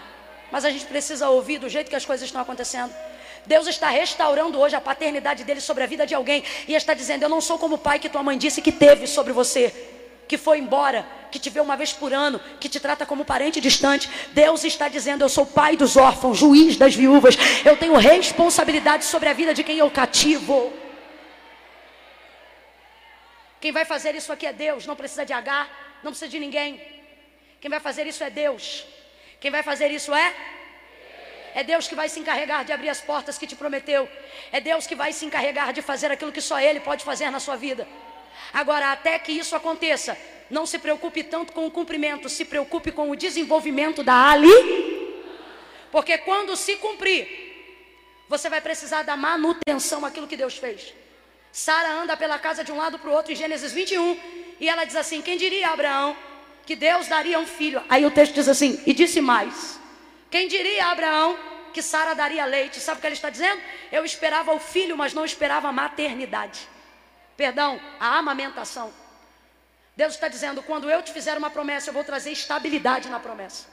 mas 0.51 0.65
a 0.65 0.71
gente 0.71 0.87
precisa 0.87 1.29
ouvir 1.29 1.59
do 1.59 1.69
jeito 1.69 1.89
que 1.89 1.97
as 1.97 2.05
coisas 2.05 2.27
estão 2.27 2.41
acontecendo. 2.41 2.95
Deus 3.47 3.67
está 3.67 3.89
restaurando 3.91 4.59
hoje 4.59 4.75
a 4.75 4.81
paternidade 4.81 5.45
dele 5.45 5.61
sobre 5.61 5.85
a 5.85 5.87
vida 5.87 6.07
de 6.07 6.15
alguém 6.15 6.43
e 6.67 6.75
está 6.75 6.95
dizendo: 6.95 7.23
Eu 7.23 7.29
não 7.29 7.41
sou 7.41 7.59
como 7.59 7.75
o 7.75 7.79
pai 7.79 7.99
que 7.99 8.09
tua 8.09 8.23
mãe 8.23 8.39
disse 8.39 8.63
que 8.63 8.73
teve 8.73 9.07
sobre 9.07 9.33
você, 9.33 9.73
que 10.27 10.39
foi 10.39 10.59
embora, 10.59 11.07
que 11.31 11.39
te 11.39 11.51
vê 11.51 11.61
uma 11.61 11.77
vez 11.77 11.93
por 11.93 12.13
ano, 12.13 12.41
que 12.59 12.69
te 12.69 12.81
trata 12.81 13.05
como 13.05 13.25
parente 13.25 13.61
distante. 13.61 14.09
Deus 14.33 14.65
está 14.65 14.89
dizendo: 14.89 15.23
Eu 15.25 15.29
sou 15.29 15.45
pai 15.45 15.77
dos 15.77 15.97
órfãos, 15.97 16.39
juiz 16.39 16.77
das 16.77 16.95
viúvas. 16.95 17.37
Eu 17.65 17.77
tenho 17.77 17.97
responsabilidade 17.97 19.05
sobre 19.05 19.29
a 19.29 19.33
vida 19.33 19.53
de 19.53 19.63
quem 19.63 19.79
eu 19.79 19.91
cativo. 19.91 20.73
Quem 23.61 23.73
vai 23.73 23.85
fazer 23.85 24.15
isso 24.15 24.33
aqui 24.33 24.47
é 24.47 24.53
Deus, 24.53 24.87
não 24.87 24.95
precisa 24.95 25.25
de 25.25 25.33
H, 25.33 25.69
não 26.03 26.13
precisa 26.13 26.31
de 26.31 26.39
ninguém. 26.39 26.81
Quem 27.61 27.71
vai 27.71 27.81
fazer 27.81 28.07
isso 28.07 28.23
é 28.23 28.29
Deus. 28.29 28.85
Quem 29.41 29.51
vai 29.51 29.63
fazer 29.63 29.91
isso 29.91 30.15
é 30.15 30.35
é 31.55 31.63
Deus 31.63 31.87
que 31.87 31.95
vai 31.95 32.09
se 32.09 32.19
encarregar 32.19 32.65
de 32.65 32.73
abrir 32.73 32.89
as 32.89 33.01
portas 33.01 33.39
que 33.39 33.47
te 33.47 33.55
prometeu. 33.55 34.09
É 34.51 34.61
Deus 34.61 34.87
que 34.87 34.97
vai 34.97 35.13
se 35.13 35.25
encarregar 35.25 35.73
de 35.73 35.83
fazer 35.83 36.11
aquilo 36.11 36.33
que 36.33 36.41
só 36.41 36.59
Ele 36.59 36.81
pode 36.81 37.05
fazer 37.05 37.31
na 37.31 37.39
sua 37.39 37.57
vida. 37.57 37.87
Agora, 38.53 38.91
até 38.91 39.19
que 39.21 39.31
isso 39.31 39.55
aconteça, 39.55 40.19
não 40.51 40.67
se 40.67 40.79
preocupe 40.81 41.23
tanto 41.23 41.53
com 41.53 41.65
o 41.67 41.71
cumprimento, 41.71 42.29
se 42.29 42.45
preocupe 42.45 42.91
com 42.91 43.09
o 43.09 43.17
desenvolvimento 43.17 44.03
da 44.03 44.31
ali. 44.31 44.51
Porque 45.93 46.19
quando 46.19 46.57
se 46.57 46.75
cumprir, 46.77 47.45
você 48.29 48.51
vai 48.51 48.61
precisar 48.61 49.05
da 49.05 49.17
manutenção 49.17 50.05
aquilo 50.05 50.27
que 50.27 50.37
Deus 50.37 50.57
fez. 50.57 50.93
Sara 51.53 51.93
anda 51.93 52.17
pela 52.17 52.37
casa 52.37 52.65
de 52.65 52.73
um 52.73 52.77
lado 52.77 52.99
para 52.99 53.11
o 53.11 53.13
outro 53.13 53.33
em 53.33 53.37
Gênesis 53.37 53.71
21, 53.73 54.19
e 54.59 54.69
ela 54.69 54.85
diz 54.85 54.97
assim: 54.97 55.23
Quem 55.23 55.37
diria, 55.37 55.69
Abraão, 55.69 56.17
que 56.67 56.75
Deus 56.75 57.07
daria 57.07 57.39
um 57.39 57.47
filho? 57.47 57.81
Aí 57.89 58.05
o 58.05 58.11
texto 58.11 58.35
diz 58.35 58.49
assim: 58.49 58.83
E 58.85 58.93
disse 58.93 59.21
mais: 59.21 59.79
quem 60.35 60.49
diria 60.49 60.87
a 60.87 60.91
Abraão 60.91 61.39
que 61.73 61.81
Sara 61.81 62.13
daria 62.13 62.45
leite? 62.45 62.81
Sabe 62.81 62.99
o 62.99 63.01
que 63.01 63.07
ele 63.07 63.15
está 63.15 63.31
dizendo? 63.31 63.63
Eu 63.93 64.05
esperava 64.05 64.53
o 64.53 64.59
filho, 64.59 64.97
mas 64.97 65.15
não 65.15 65.25
esperava 65.25 65.69
a 65.69 65.73
maternidade. 65.73 66.69
Perdão, 67.37 67.81
a 68.01 68.19
amamentação. 68.19 68.93
Deus 69.97 70.15
está 70.15 70.27
dizendo: 70.27 70.61
quando 70.61 70.91
eu 70.91 71.01
te 71.03 71.13
fizer 71.13 71.39
uma 71.39 71.51
promessa, 71.51 71.91
eu 71.91 71.95
vou 71.95 72.03
trazer 72.03 72.33
estabilidade 72.33 73.09
na 73.09 73.21
promessa. 73.21 73.69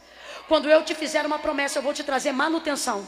Quando 0.47 0.69
eu 0.69 0.83
te 0.83 0.93
fizer 0.93 1.25
uma 1.25 1.39
promessa, 1.39 1.79
eu 1.79 1.81
vou 1.81 1.95
te 1.95 2.03
trazer 2.03 2.31
manutenção. 2.31 3.07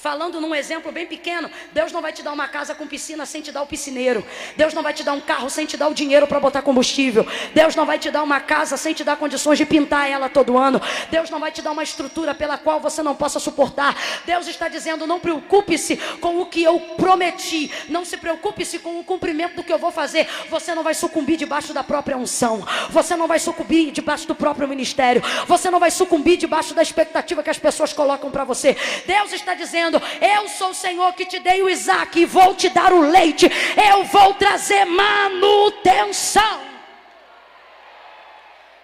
Falando 0.00 0.40
num 0.40 0.54
exemplo 0.54 0.92
bem 0.92 1.06
pequeno, 1.06 1.50
Deus 1.72 1.90
não 1.90 2.00
vai 2.00 2.12
te 2.12 2.22
dar 2.22 2.32
uma 2.32 2.46
casa 2.46 2.72
com 2.72 2.86
piscina 2.86 3.26
sem 3.26 3.42
te 3.42 3.50
dar 3.50 3.62
o 3.62 3.66
piscineiro. 3.66 4.24
Deus 4.56 4.72
não 4.72 4.80
vai 4.80 4.92
te 4.94 5.02
dar 5.02 5.12
um 5.12 5.20
carro 5.20 5.50
sem 5.50 5.66
te 5.66 5.76
dar 5.76 5.88
o 5.88 5.94
dinheiro 5.94 6.24
para 6.24 6.38
botar 6.38 6.62
combustível. 6.62 7.26
Deus 7.52 7.74
não 7.74 7.84
vai 7.84 7.98
te 7.98 8.08
dar 8.08 8.22
uma 8.22 8.38
casa 8.38 8.76
sem 8.76 8.94
te 8.94 9.02
dar 9.02 9.16
condições 9.16 9.58
de 9.58 9.66
pintar 9.66 10.08
ela 10.08 10.28
todo 10.28 10.56
ano. 10.56 10.80
Deus 11.10 11.30
não 11.30 11.40
vai 11.40 11.50
te 11.50 11.60
dar 11.60 11.72
uma 11.72 11.82
estrutura 11.82 12.32
pela 12.32 12.56
qual 12.56 12.78
você 12.78 13.02
não 13.02 13.16
possa 13.16 13.40
suportar. 13.40 13.96
Deus 14.24 14.46
está 14.46 14.68
dizendo: 14.68 15.04
não 15.04 15.18
preocupe-se 15.18 15.96
com 16.20 16.40
o 16.40 16.46
que 16.46 16.62
eu 16.62 16.78
prometi. 16.96 17.68
Não 17.88 18.04
se 18.04 18.16
preocupe-se 18.16 18.78
com 18.78 19.00
o 19.00 19.04
cumprimento 19.04 19.56
do 19.56 19.64
que 19.64 19.72
eu 19.72 19.78
vou 19.78 19.90
fazer. 19.90 20.28
Você 20.48 20.76
não 20.76 20.84
vai 20.84 20.94
sucumbir 20.94 21.36
debaixo 21.36 21.74
da 21.74 21.82
própria 21.82 22.16
unção. 22.16 22.64
Você 22.90 23.16
não 23.16 23.26
vai 23.26 23.40
sucumbir 23.40 23.90
debaixo 23.90 24.28
do 24.28 24.34
próprio 24.36 24.68
ministério. 24.68 25.20
Você 25.48 25.68
não 25.68 25.80
vai 25.80 25.90
sucumbir 25.90 26.36
debaixo 26.36 26.72
da 26.72 26.82
expectativa 26.82 27.42
que 27.42 27.50
as 27.50 27.58
pessoas 27.58 27.92
colocam 27.92 28.30
para 28.30 28.44
você. 28.44 28.76
Deus 29.04 29.32
está 29.32 29.54
dizendo 29.54 29.87
dizendo: 29.90 30.00
Eu 30.20 30.48
sou 30.48 30.70
o 30.70 30.74
Senhor 30.74 31.12
que 31.14 31.24
te 31.24 31.38
dei 31.38 31.62
o 31.62 31.68
Isaac 31.68 32.18
e 32.18 32.24
vou 32.24 32.54
te 32.54 32.68
dar 32.68 32.92
o 32.92 33.00
leite, 33.00 33.46
eu 33.90 34.04
vou 34.04 34.34
trazer 34.34 34.84
manutenção. 34.84 36.68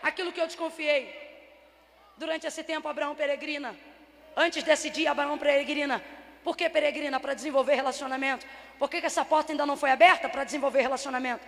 Aquilo 0.02 0.32
que 0.32 0.40
eu 0.40 0.48
te 0.48 0.56
confiei 0.56 1.02
durante 2.16 2.46
esse 2.46 2.62
tempo, 2.62 2.88
Abraão 2.88 3.14
peregrina. 3.14 3.74
Antes 4.36 4.62
desse 4.62 4.90
dia, 4.90 5.10
Abraão 5.10 5.38
peregrina. 5.38 6.02
Por 6.42 6.56
que 6.56 6.68
peregrina? 6.68 7.18
Para 7.18 7.34
desenvolver 7.34 7.74
relacionamento. 7.74 8.44
Por 8.78 8.90
que, 8.90 9.00
que 9.00 9.06
essa 9.06 9.24
porta 9.24 9.52
ainda 9.52 9.64
não 9.64 9.76
foi 9.76 9.90
aberta? 9.90 10.28
Para 10.28 10.44
desenvolver 10.44 10.82
relacionamento. 10.82 11.44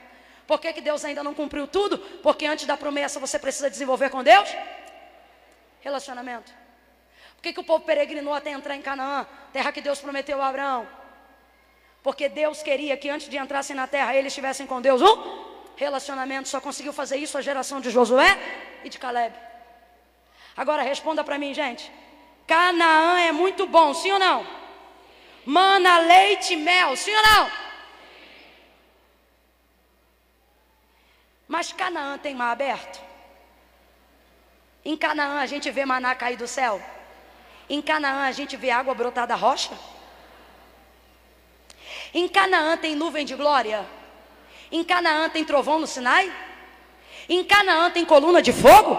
Por 0.46 0.60
que, 0.60 0.72
que 0.72 0.80
Deus 0.80 1.04
ainda 1.04 1.22
não 1.22 1.34
cumpriu 1.34 1.66
tudo? 1.66 1.98
Porque 2.22 2.46
antes 2.46 2.64
da 2.66 2.76
promessa 2.76 3.20
você 3.20 3.38
precisa 3.38 3.68
desenvolver 3.68 4.10
com 4.10 4.22
Deus 4.22 4.48
relacionamento. 5.80 6.65
Que, 7.46 7.52
que 7.52 7.60
o 7.60 7.62
povo 7.62 7.84
peregrinou 7.84 8.34
até 8.34 8.50
entrar 8.50 8.74
em 8.74 8.82
Canaã, 8.82 9.24
terra 9.52 9.70
que 9.70 9.80
Deus 9.80 10.00
prometeu 10.00 10.42
a 10.42 10.48
Abraão? 10.48 10.84
Porque 12.02 12.28
Deus 12.28 12.60
queria 12.60 12.96
que 12.96 13.08
antes 13.08 13.28
de 13.28 13.36
entrassem 13.36 13.76
na 13.76 13.86
terra, 13.86 14.16
eles 14.16 14.32
estivessem 14.32 14.66
com 14.66 14.82
Deus 14.82 15.00
um 15.00 15.14
relacionamento. 15.76 16.48
Só 16.48 16.60
conseguiu 16.60 16.92
fazer 16.92 17.18
isso 17.18 17.38
a 17.38 17.40
geração 17.40 17.80
de 17.80 17.88
Josué 17.88 18.36
e 18.82 18.88
de 18.88 18.98
Caleb. 18.98 19.32
Agora 20.56 20.82
responda 20.82 21.22
para 21.22 21.38
mim, 21.38 21.54
gente. 21.54 21.88
Canaã 22.48 23.20
é 23.20 23.30
muito 23.30 23.64
bom, 23.64 23.94
sim 23.94 24.10
ou 24.10 24.18
não? 24.18 24.44
Mana, 25.44 25.98
leite 25.98 26.54
e 26.54 26.56
mel, 26.56 26.96
sim 26.96 27.14
ou 27.14 27.22
não? 27.22 27.52
Mas 31.46 31.72
Canaã 31.72 32.18
tem 32.18 32.34
mar 32.34 32.50
aberto? 32.50 33.00
Em 34.84 34.96
Canaã 34.96 35.38
a 35.38 35.46
gente 35.46 35.70
vê 35.70 35.84
maná 35.84 36.12
cair 36.16 36.36
do 36.36 36.48
céu? 36.48 36.82
Em 37.68 37.82
Canaã 37.82 38.26
a 38.26 38.32
gente 38.32 38.56
vê 38.56 38.70
água 38.70 38.94
brotar 38.94 39.26
da 39.26 39.34
rocha? 39.34 39.72
Em 42.14 42.28
Canaã 42.28 42.76
tem 42.76 42.94
nuvem 42.94 43.24
de 43.24 43.34
glória? 43.34 43.84
Em 44.70 44.84
Canaã 44.84 45.28
tem 45.28 45.44
trovão 45.44 45.78
no 45.78 45.86
Sinai? 45.86 46.32
Em 47.28 47.42
Canaã 47.44 47.90
tem 47.90 48.04
coluna 48.04 48.40
de 48.40 48.52
fogo? 48.52 48.96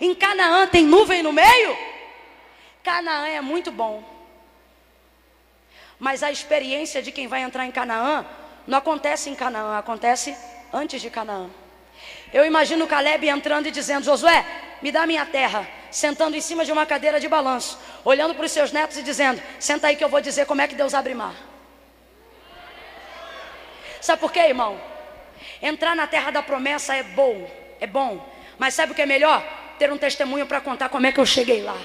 Em 0.00 0.14
Canaã 0.14 0.66
tem 0.66 0.84
nuvem 0.84 1.22
no 1.22 1.32
meio? 1.32 1.76
Canaã 2.82 3.26
é 3.26 3.40
muito 3.40 3.72
bom. 3.72 4.02
Mas 5.98 6.22
a 6.22 6.30
experiência 6.30 7.02
de 7.02 7.10
quem 7.10 7.26
vai 7.26 7.42
entrar 7.42 7.66
em 7.66 7.72
Canaã 7.72 8.24
não 8.66 8.78
acontece 8.78 9.28
em 9.28 9.34
Canaã, 9.34 9.78
acontece 9.78 10.36
antes 10.72 11.02
de 11.02 11.10
Canaã. 11.10 11.50
Eu 12.32 12.44
imagino 12.44 12.86
Caleb 12.86 13.28
entrando 13.28 13.66
e 13.66 13.72
dizendo: 13.72 14.04
Josué, 14.04 14.44
me 14.80 14.92
dá 14.92 15.06
minha 15.06 15.26
terra 15.26 15.77
sentando 15.90 16.36
em 16.36 16.40
cima 16.40 16.64
de 16.64 16.72
uma 16.72 16.86
cadeira 16.86 17.18
de 17.20 17.28
balanço, 17.28 17.78
olhando 18.04 18.34
para 18.34 18.46
os 18.46 18.52
seus 18.52 18.72
netos 18.72 18.96
e 18.96 19.02
dizendo: 19.02 19.42
Senta 19.58 19.88
aí 19.88 19.96
que 19.96 20.04
eu 20.04 20.08
vou 20.08 20.20
dizer 20.20 20.46
como 20.46 20.60
é 20.60 20.68
que 20.68 20.74
Deus 20.74 20.94
abre 20.94 21.14
mar. 21.14 21.34
Sabe 24.00 24.20
por 24.20 24.32
quê, 24.32 24.40
irmão? 24.40 24.80
Entrar 25.60 25.94
na 25.96 26.06
terra 26.06 26.30
da 26.30 26.42
promessa 26.42 26.94
é 26.94 27.02
bom, 27.02 27.48
é 27.80 27.86
bom, 27.86 28.24
mas 28.58 28.74
sabe 28.74 28.92
o 28.92 28.94
que 28.94 29.02
é 29.02 29.06
melhor? 29.06 29.42
Ter 29.78 29.92
um 29.92 29.98
testemunho 29.98 30.46
para 30.46 30.60
contar 30.60 30.88
como 30.88 31.06
é 31.06 31.12
que 31.12 31.20
eu 31.20 31.26
cheguei 31.26 31.62
lá. 31.62 31.76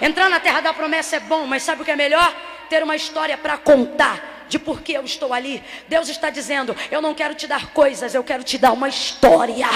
Entrar 0.00 0.28
na 0.28 0.40
terra 0.40 0.60
da 0.60 0.72
promessa 0.72 1.16
é 1.16 1.20
bom, 1.20 1.46
mas 1.46 1.62
sabe 1.62 1.82
o 1.82 1.84
que 1.84 1.90
é 1.90 1.96
melhor? 1.96 2.34
Ter 2.68 2.82
uma 2.82 2.96
história 2.96 3.36
para 3.36 3.56
contar 3.56 4.46
de 4.48 4.58
por 4.58 4.82
que 4.82 4.92
eu 4.92 5.04
estou 5.04 5.32
ali. 5.32 5.62
Deus 5.88 6.08
está 6.08 6.28
dizendo: 6.28 6.76
Eu 6.90 7.00
não 7.00 7.14
quero 7.14 7.34
te 7.34 7.46
dar 7.46 7.72
coisas, 7.72 8.14
eu 8.14 8.24
quero 8.24 8.42
te 8.42 8.58
dar 8.58 8.72
uma 8.72 8.88
história. 8.88 9.66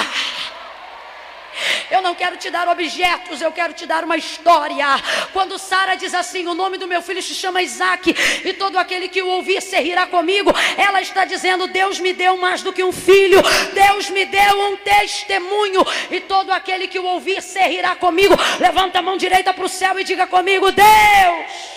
Eu 1.91 2.03
não 2.03 2.15
quero 2.15 2.37
te 2.37 2.51
dar 2.51 2.69
objetos, 2.69 3.41
eu 3.41 3.53
quero 3.53 3.73
te 3.73 3.87
dar 3.87 4.05
uma 4.05 4.17
história. 4.17 4.87
Quando 5.33 5.59
Sara 5.59 5.95
diz 5.95 6.15
assim: 6.15 6.47
O 6.47 6.55
nome 6.55 6.79
do 6.79 6.87
meu 6.87 7.03
filho 7.03 7.23
se 7.23 7.35
chama 7.35 7.63
Isaac, 7.63 8.15
e 8.45 8.53
todo 8.53 8.79
aquele 8.79 9.09
que 9.09 9.23
o 9.23 9.29
ouvir 9.29 9.63
se 9.63 9.79
rirá 9.81 10.07
comigo, 10.07 10.53
ela 10.77 11.01
está 11.01 11.25
dizendo: 11.25 11.67
Deus 11.67 11.99
me 11.99 12.13
deu 12.13 12.37
mais 12.37 12.63
do 12.63 12.73
que 12.73 12.83
um 12.85 12.93
filho, 12.93 13.41
Deus 13.73 14.11
me 14.11 14.25
deu 14.25 14.61
um 14.69 14.77
testemunho, 14.77 15.85
e 16.11 16.21
todo 16.21 16.51
aquele 16.51 16.89
que 16.89 16.99
o 16.99 17.05
ouvir 17.05 17.43
se 17.43 17.61
rirá 17.67 17.95
comigo. 17.97 18.35
Levanta 18.59 18.99
a 18.99 19.03
mão 19.03 19.17
direita 19.17 19.53
para 19.53 19.65
o 19.65 19.69
céu 19.69 19.99
e 19.99 20.05
diga 20.05 20.27
comigo: 20.27 20.71
Deus. 20.73 21.77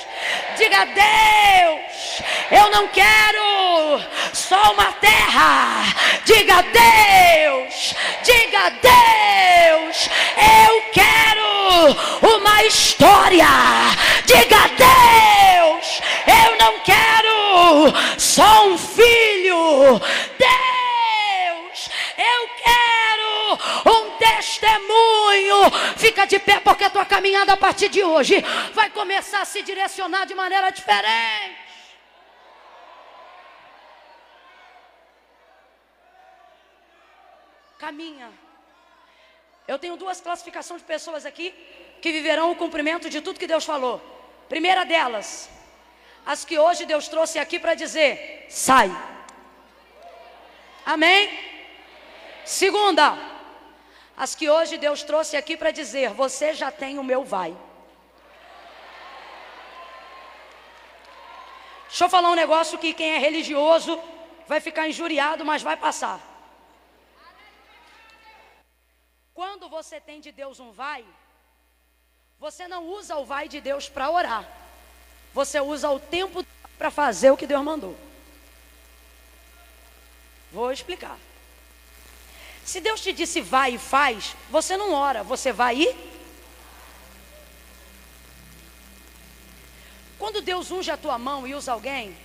Diga 0.57 0.85
Deus, 0.85 2.21
eu 2.51 2.69
não 2.71 2.87
quero 2.89 4.01
só 4.33 4.73
uma 4.73 4.91
terra. 4.93 5.85
Diga 6.25 6.61
Deus, 6.61 7.95
diga 8.23 8.69
Deus, 8.69 10.09
eu 10.67 10.81
quero 10.91 12.35
uma 12.35 12.63
história. 12.99 13.47
Diga 14.25 14.67
Deus, 14.75 16.01
eu 16.27 16.57
não 16.57 16.79
quero 16.81 18.19
só 18.19 18.67
um 18.67 18.77
filho. 18.77 19.99
Deus, 20.37 21.89
eu 22.17 22.49
quero 22.65 23.95
um 23.95 24.17
testemunho. 24.17 25.71
Fica 25.95 26.25
de 26.27 26.39
pé, 26.39 26.59
porque 26.59 26.83
a 26.83 26.89
tua 26.89 27.05
caminhada 27.05 27.53
a 27.53 27.57
partir 27.57 27.87
de 27.87 28.03
hoje 28.03 28.43
vai 28.73 28.89
começar 28.89 29.41
a 29.41 29.45
se 29.45 29.61
direcionar 29.61 30.25
de 30.25 30.35
maneira 30.35 30.69
diferente. 30.69 31.57
Caminha. 37.77 38.29
Eu 39.65 39.79
tenho 39.79 39.95
duas 39.95 40.19
classificações 40.19 40.81
de 40.81 40.87
pessoas 40.87 41.25
aqui 41.25 41.53
que 42.01 42.11
viverão 42.11 42.51
o 42.51 42.55
cumprimento 42.55 43.09
de 43.09 43.21
tudo 43.21 43.39
que 43.39 43.47
Deus 43.47 43.65
falou. 43.65 44.01
Primeira 44.47 44.83
delas, 44.83 45.49
as 46.25 46.43
que 46.45 46.57
hoje 46.57 46.85
Deus 46.85 47.07
trouxe 47.07 47.39
aqui 47.39 47.59
para 47.59 47.75
dizer: 47.75 48.45
sai. 48.49 48.89
Amém? 50.85 51.29
Segunda, 52.45 53.17
as 54.17 54.33
que 54.35 54.49
hoje 54.49 54.77
Deus 54.77 55.03
trouxe 55.03 55.37
aqui 55.37 55.55
para 55.55 55.71
dizer: 55.71 56.09
você 56.11 56.53
já 56.53 56.71
tem 56.71 56.97
o 56.99 57.03
meu 57.03 57.23
vai. 57.23 57.55
Deixa 61.87 62.05
eu 62.05 62.09
falar 62.09 62.29
um 62.29 62.35
negócio 62.35 62.77
que 62.77 62.93
quem 62.93 63.11
é 63.15 63.17
religioso 63.17 63.99
vai 64.47 64.59
ficar 64.59 64.87
injuriado, 64.87 65.43
mas 65.43 65.61
vai 65.61 65.75
passar. 65.75 66.19
Quando 69.33 69.67
você 69.69 69.99
tem 69.99 70.19
de 70.19 70.31
Deus 70.31 70.59
um 70.59 70.71
vai, 70.71 71.03
você 72.39 72.67
não 72.69 72.87
usa 72.87 73.17
o 73.17 73.25
vai 73.25 73.49
de 73.49 73.59
Deus 73.59 73.89
para 73.89 74.09
orar. 74.09 74.47
Você 75.33 75.59
usa 75.59 75.89
o 75.89 75.99
tempo 75.99 76.45
para 76.77 76.89
fazer 76.89 77.29
o 77.31 77.37
que 77.37 77.45
Deus 77.45 77.63
mandou. 77.63 77.95
Vou 80.51 80.71
explicar. 80.71 81.17
Se 82.63 82.79
Deus 82.79 83.01
te 83.01 83.11
disse 83.11 83.41
vai 83.41 83.75
e 83.75 83.77
faz, 83.77 84.35
você 84.49 84.77
não 84.77 84.93
ora, 84.93 85.21
você 85.23 85.51
vai 85.51 85.81
e 85.81 86.09
Quando 90.17 90.41
Deus 90.41 90.69
unge 90.69 90.91
a 90.91 90.97
tua 90.97 91.17
mão 91.17 91.47
e 91.47 91.55
usa 91.55 91.71
alguém, 91.71 92.15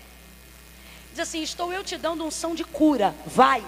diz 1.10 1.20
assim: 1.20 1.42
Estou 1.42 1.72
eu 1.72 1.84
te 1.84 1.96
dando 1.96 2.24
unção 2.24 2.52
de 2.52 2.64
cura, 2.64 3.14
vai. 3.24 3.64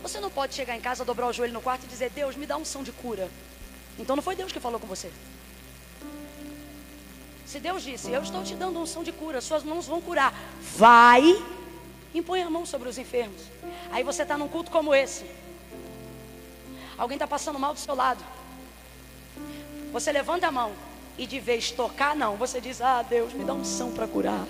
Você 0.00 0.20
não 0.20 0.30
pode 0.30 0.54
chegar 0.54 0.74
em 0.74 0.80
casa, 0.80 1.04
dobrar 1.04 1.26
o 1.26 1.32
joelho 1.32 1.52
no 1.52 1.60
quarto 1.60 1.84
e 1.84 1.86
dizer: 1.86 2.08
Deus, 2.10 2.34
me 2.34 2.46
dá 2.46 2.56
unção 2.56 2.82
de 2.82 2.92
cura. 2.92 3.30
Então 3.98 4.16
não 4.16 4.22
foi 4.22 4.34
Deus 4.34 4.52
que 4.52 4.60
falou 4.60 4.80
com 4.80 4.86
você. 4.86 5.10
Se 7.50 7.58
Deus 7.58 7.82
disse: 7.82 8.12
Eu 8.12 8.22
estou 8.22 8.44
te 8.44 8.54
dando 8.54 8.78
unção 8.78 9.02
de 9.02 9.10
cura, 9.10 9.40
suas 9.40 9.64
mãos 9.64 9.86
vão 9.86 10.00
curar, 10.00 10.32
vai, 10.76 11.42
impõe 12.14 12.42
a 12.42 12.48
mão 12.48 12.64
sobre 12.64 12.88
os 12.88 12.96
enfermos. 12.96 13.42
Aí 13.90 14.04
você 14.04 14.22
está 14.22 14.38
num 14.38 14.46
culto 14.46 14.70
como 14.70 14.94
esse. 14.94 15.24
Alguém 16.96 17.16
está 17.16 17.26
passando 17.26 17.58
mal 17.58 17.74
do 17.74 17.80
seu 17.80 17.94
lado. 17.94 18.24
Você 19.92 20.12
levanta 20.12 20.46
a 20.46 20.52
mão 20.52 20.72
e 21.18 21.26
de 21.26 21.40
vez 21.40 21.72
tocar, 21.72 22.14
não. 22.14 22.36
Você 22.36 22.60
diz: 22.60 22.80
Ah, 22.80 23.02
Deus, 23.02 23.32
me 23.32 23.42
dá 23.42 23.52
unção 23.52 23.90
para 23.90 24.06
curar. 24.06 24.46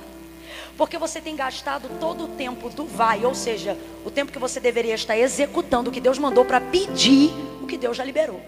Porque 0.77 0.99
você 0.99 1.21
tem 1.21 1.35
gastado 1.35 1.89
todo 1.99 2.25
o 2.25 2.29
tempo 2.29 2.69
do 2.69 2.85
vai, 2.85 3.25
ou 3.25 3.35
seja, 3.35 3.79
o 4.05 4.11
tempo 4.11 4.31
que 4.31 4.39
você 4.39 4.61
deveria 4.61 4.95
estar 4.95 5.17
executando 5.17 5.91
o 5.91 5.93
que 5.93 6.01
Deus 6.01 6.19
mandou 6.19 6.45
para 6.45 6.61
pedir 6.61 7.31
o 7.63 7.67
que 7.67 7.79
Deus 7.79 7.97
já 7.97 8.05
liberou. 8.05 8.43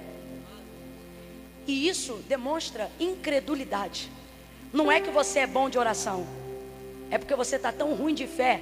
E 1.67 1.89
isso 1.89 2.17
demonstra 2.29 2.91
incredulidade. 2.99 4.11
Não 4.73 4.91
é 4.91 5.01
que 5.01 5.11
você 5.11 5.41
é 5.41 5.47
bom 5.47 5.69
de 5.69 5.79
oração, 5.79 6.27
é 7.11 7.19
porque 7.19 7.35
você 7.35 7.57
está 7.57 7.71
tão 7.71 7.95
ruim 7.95 8.15
de 8.15 8.27
fé 8.27 8.61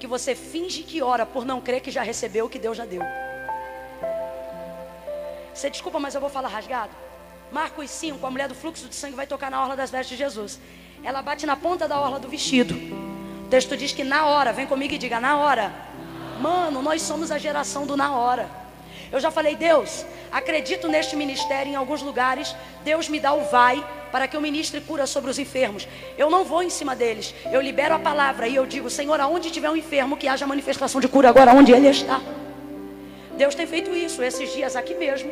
que 0.00 0.06
você 0.06 0.34
finge 0.34 0.82
que 0.82 1.00
ora 1.02 1.24
por 1.24 1.44
não 1.44 1.60
crer 1.60 1.80
que 1.80 1.90
já 1.90 2.02
recebeu 2.02 2.46
o 2.46 2.48
que 2.48 2.58
Deus 2.58 2.76
já 2.76 2.84
deu. 2.84 3.02
Você 5.54 5.70
desculpa, 5.70 5.98
mas 5.98 6.14
eu 6.14 6.20
vou 6.20 6.30
falar 6.30 6.48
rasgado. 6.48 6.92
Marcos 7.50 7.90
5, 7.90 8.24
a 8.24 8.30
mulher 8.30 8.48
do 8.48 8.54
fluxo 8.54 8.88
de 8.88 8.94
sangue 8.94 9.16
vai 9.16 9.26
tocar 9.26 9.50
na 9.50 9.60
orla 9.60 9.74
das 9.74 9.90
vestes 9.90 10.16
de 10.16 10.22
Jesus. 10.22 10.60
Ela 11.02 11.22
bate 11.22 11.46
na 11.46 11.56
ponta 11.56 11.88
da 11.88 11.98
orla 11.98 12.18
do 12.18 12.28
vestido. 12.28 12.74
O 13.44 13.48
texto 13.48 13.76
diz 13.76 13.92
que 13.92 14.04
na 14.04 14.26
hora, 14.26 14.52
vem 14.52 14.66
comigo 14.66 14.94
e 14.94 14.98
diga, 14.98 15.18
na 15.18 15.38
hora. 15.38 15.72
Mano, 16.40 16.82
nós 16.82 17.02
somos 17.02 17.30
a 17.30 17.38
geração 17.38 17.86
do 17.86 17.96
na 17.96 18.14
hora. 18.14 18.48
Eu 19.10 19.20
já 19.20 19.30
falei, 19.30 19.56
Deus, 19.56 20.04
acredito 20.30 20.88
neste 20.88 21.16
ministério 21.16 21.72
em 21.72 21.74
alguns 21.74 22.02
lugares. 22.02 22.54
Deus 22.84 23.08
me 23.08 23.18
dá 23.18 23.32
o 23.32 23.44
vai 23.44 23.84
para 24.12 24.26
que 24.26 24.36
eu 24.36 24.40
ministre 24.40 24.80
cura 24.80 25.06
sobre 25.06 25.30
os 25.30 25.38
enfermos. 25.38 25.88
Eu 26.16 26.30
não 26.30 26.44
vou 26.44 26.62
em 26.62 26.70
cima 26.70 26.94
deles. 26.94 27.34
Eu 27.50 27.60
libero 27.60 27.94
a 27.94 27.98
palavra 27.98 28.46
e 28.46 28.54
eu 28.54 28.66
digo, 28.66 28.88
Senhor, 28.90 29.20
aonde 29.20 29.50
tiver 29.50 29.70
um 29.70 29.76
enfermo, 29.76 30.16
que 30.16 30.28
haja 30.28 30.46
manifestação 30.46 31.00
de 31.00 31.08
cura 31.08 31.28
agora 31.28 31.52
onde 31.52 31.72
ele 31.72 31.88
está. 31.88 32.20
Deus 33.36 33.54
tem 33.54 33.66
feito 33.66 33.90
isso 33.94 34.22
esses 34.22 34.52
dias 34.52 34.76
aqui 34.76 34.94
mesmo 34.94 35.30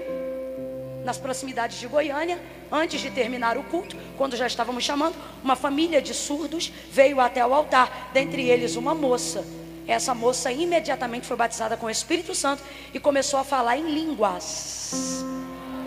nas 1.06 1.16
proximidades 1.16 1.78
de 1.78 1.86
Goiânia, 1.86 2.36
antes 2.70 3.00
de 3.00 3.10
terminar 3.10 3.56
o 3.56 3.62
culto, 3.62 3.96
quando 4.18 4.36
já 4.36 4.44
estávamos 4.44 4.82
chamando, 4.82 5.14
uma 5.42 5.54
família 5.54 6.02
de 6.02 6.12
surdos 6.12 6.72
veio 6.90 7.20
até 7.20 7.46
o 7.46 7.54
altar, 7.54 8.10
dentre 8.12 8.50
eles 8.50 8.74
uma 8.74 8.92
moça. 8.92 9.44
Essa 9.86 10.14
moça 10.14 10.50
imediatamente 10.50 11.26
foi 11.26 11.36
batizada 11.36 11.76
com 11.76 11.86
o 11.86 11.90
Espírito 11.90 12.34
Santo 12.34 12.62
e 12.92 12.98
começou 12.98 13.38
a 13.38 13.44
falar 13.44 13.76
em 13.76 13.88
línguas. 13.88 15.24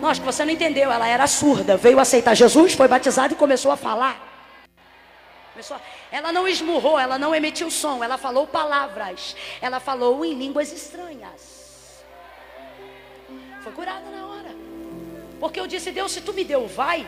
Não, 0.00 0.08
acho 0.08 0.20
que 0.20 0.26
você 0.26 0.44
não 0.44 0.52
entendeu, 0.52 0.90
ela 0.90 1.06
era 1.06 1.26
surda, 1.26 1.76
veio 1.76 2.00
aceitar 2.00 2.34
Jesus, 2.34 2.72
foi 2.72 2.88
batizada 2.88 3.34
e 3.34 3.36
começou 3.36 3.70
a 3.70 3.76
falar. 3.76 4.28
Começou 5.52 5.76
a... 5.76 5.80
Ela 6.10 6.32
não 6.32 6.48
esmurrou, 6.48 6.98
ela 6.98 7.18
não 7.18 7.34
emitiu 7.34 7.70
som, 7.70 8.02
ela 8.02 8.16
falou 8.16 8.46
palavras, 8.46 9.36
ela 9.60 9.78
falou 9.78 10.24
em 10.24 10.32
línguas 10.32 10.72
estranhas. 10.72 12.02
Foi 13.62 13.72
curada 13.72 14.08
na 14.10 14.26
hora. 14.26 14.56
Porque 15.38 15.60
eu 15.60 15.66
disse, 15.66 15.90
Deus, 15.92 16.10
se 16.12 16.22
tu 16.22 16.32
me 16.32 16.44
deu, 16.44 16.66
vai, 16.66 17.06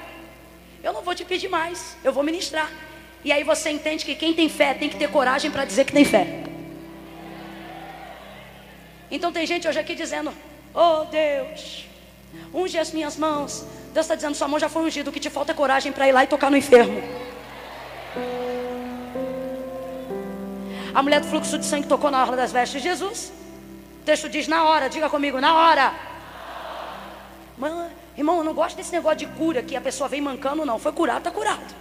eu 0.84 0.92
não 0.92 1.00
vou 1.00 1.14
te 1.14 1.24
pedir 1.24 1.48
mais, 1.48 1.96
eu 2.04 2.12
vou 2.12 2.22
ministrar. 2.22 2.70
E 3.24 3.32
aí 3.32 3.42
você 3.42 3.70
entende 3.70 4.04
que 4.04 4.14
quem 4.14 4.34
tem 4.34 4.50
fé 4.50 4.74
tem 4.74 4.90
que 4.90 4.96
ter 4.96 5.08
coragem 5.10 5.50
para 5.50 5.64
dizer 5.64 5.86
que 5.86 5.92
tem 5.92 6.04
fé. 6.04 6.51
Então 9.12 9.30
tem 9.30 9.46
gente 9.46 9.68
hoje 9.68 9.78
aqui 9.78 9.94
dizendo, 9.94 10.32
oh 10.74 11.04
Deus, 11.04 11.86
unge 12.52 12.78
as 12.78 12.92
minhas 12.92 13.18
mãos. 13.18 13.64
Deus 13.92 14.06
está 14.06 14.14
dizendo, 14.14 14.34
sua 14.34 14.48
mão 14.48 14.58
já 14.58 14.70
foi 14.70 14.82
ungida, 14.82 15.10
o 15.10 15.12
que 15.12 15.20
te 15.20 15.28
falta 15.28 15.52
é 15.52 15.54
coragem 15.54 15.92
para 15.92 16.08
ir 16.08 16.12
lá 16.12 16.24
e 16.24 16.26
tocar 16.26 16.50
no 16.50 16.56
enfermo. 16.56 17.02
A 20.94 21.02
mulher 21.02 21.20
do 21.20 21.26
fluxo 21.26 21.58
de 21.58 21.66
sangue 21.66 21.86
tocou 21.86 22.10
na 22.10 22.22
orla 22.22 22.36
das 22.36 22.52
vestes 22.52 22.80
de 22.80 22.88
Jesus. 22.88 23.30
O 24.00 24.04
texto 24.04 24.30
diz 24.30 24.48
na 24.48 24.64
hora, 24.64 24.88
diga 24.88 25.10
comigo, 25.10 25.38
na 25.38 25.54
hora. 25.54 25.92
Mãe, 27.58 27.90
Irmão, 28.16 28.38
eu 28.38 28.44
não 28.44 28.54
gosto 28.54 28.76
desse 28.76 28.92
negócio 28.92 29.18
de 29.18 29.26
cura 29.26 29.62
que 29.62 29.76
a 29.76 29.80
pessoa 29.80 30.08
vem 30.08 30.22
mancando, 30.22 30.64
não. 30.64 30.78
Foi 30.78 30.92
curado, 30.92 31.18
está 31.18 31.30
curado. 31.30 31.74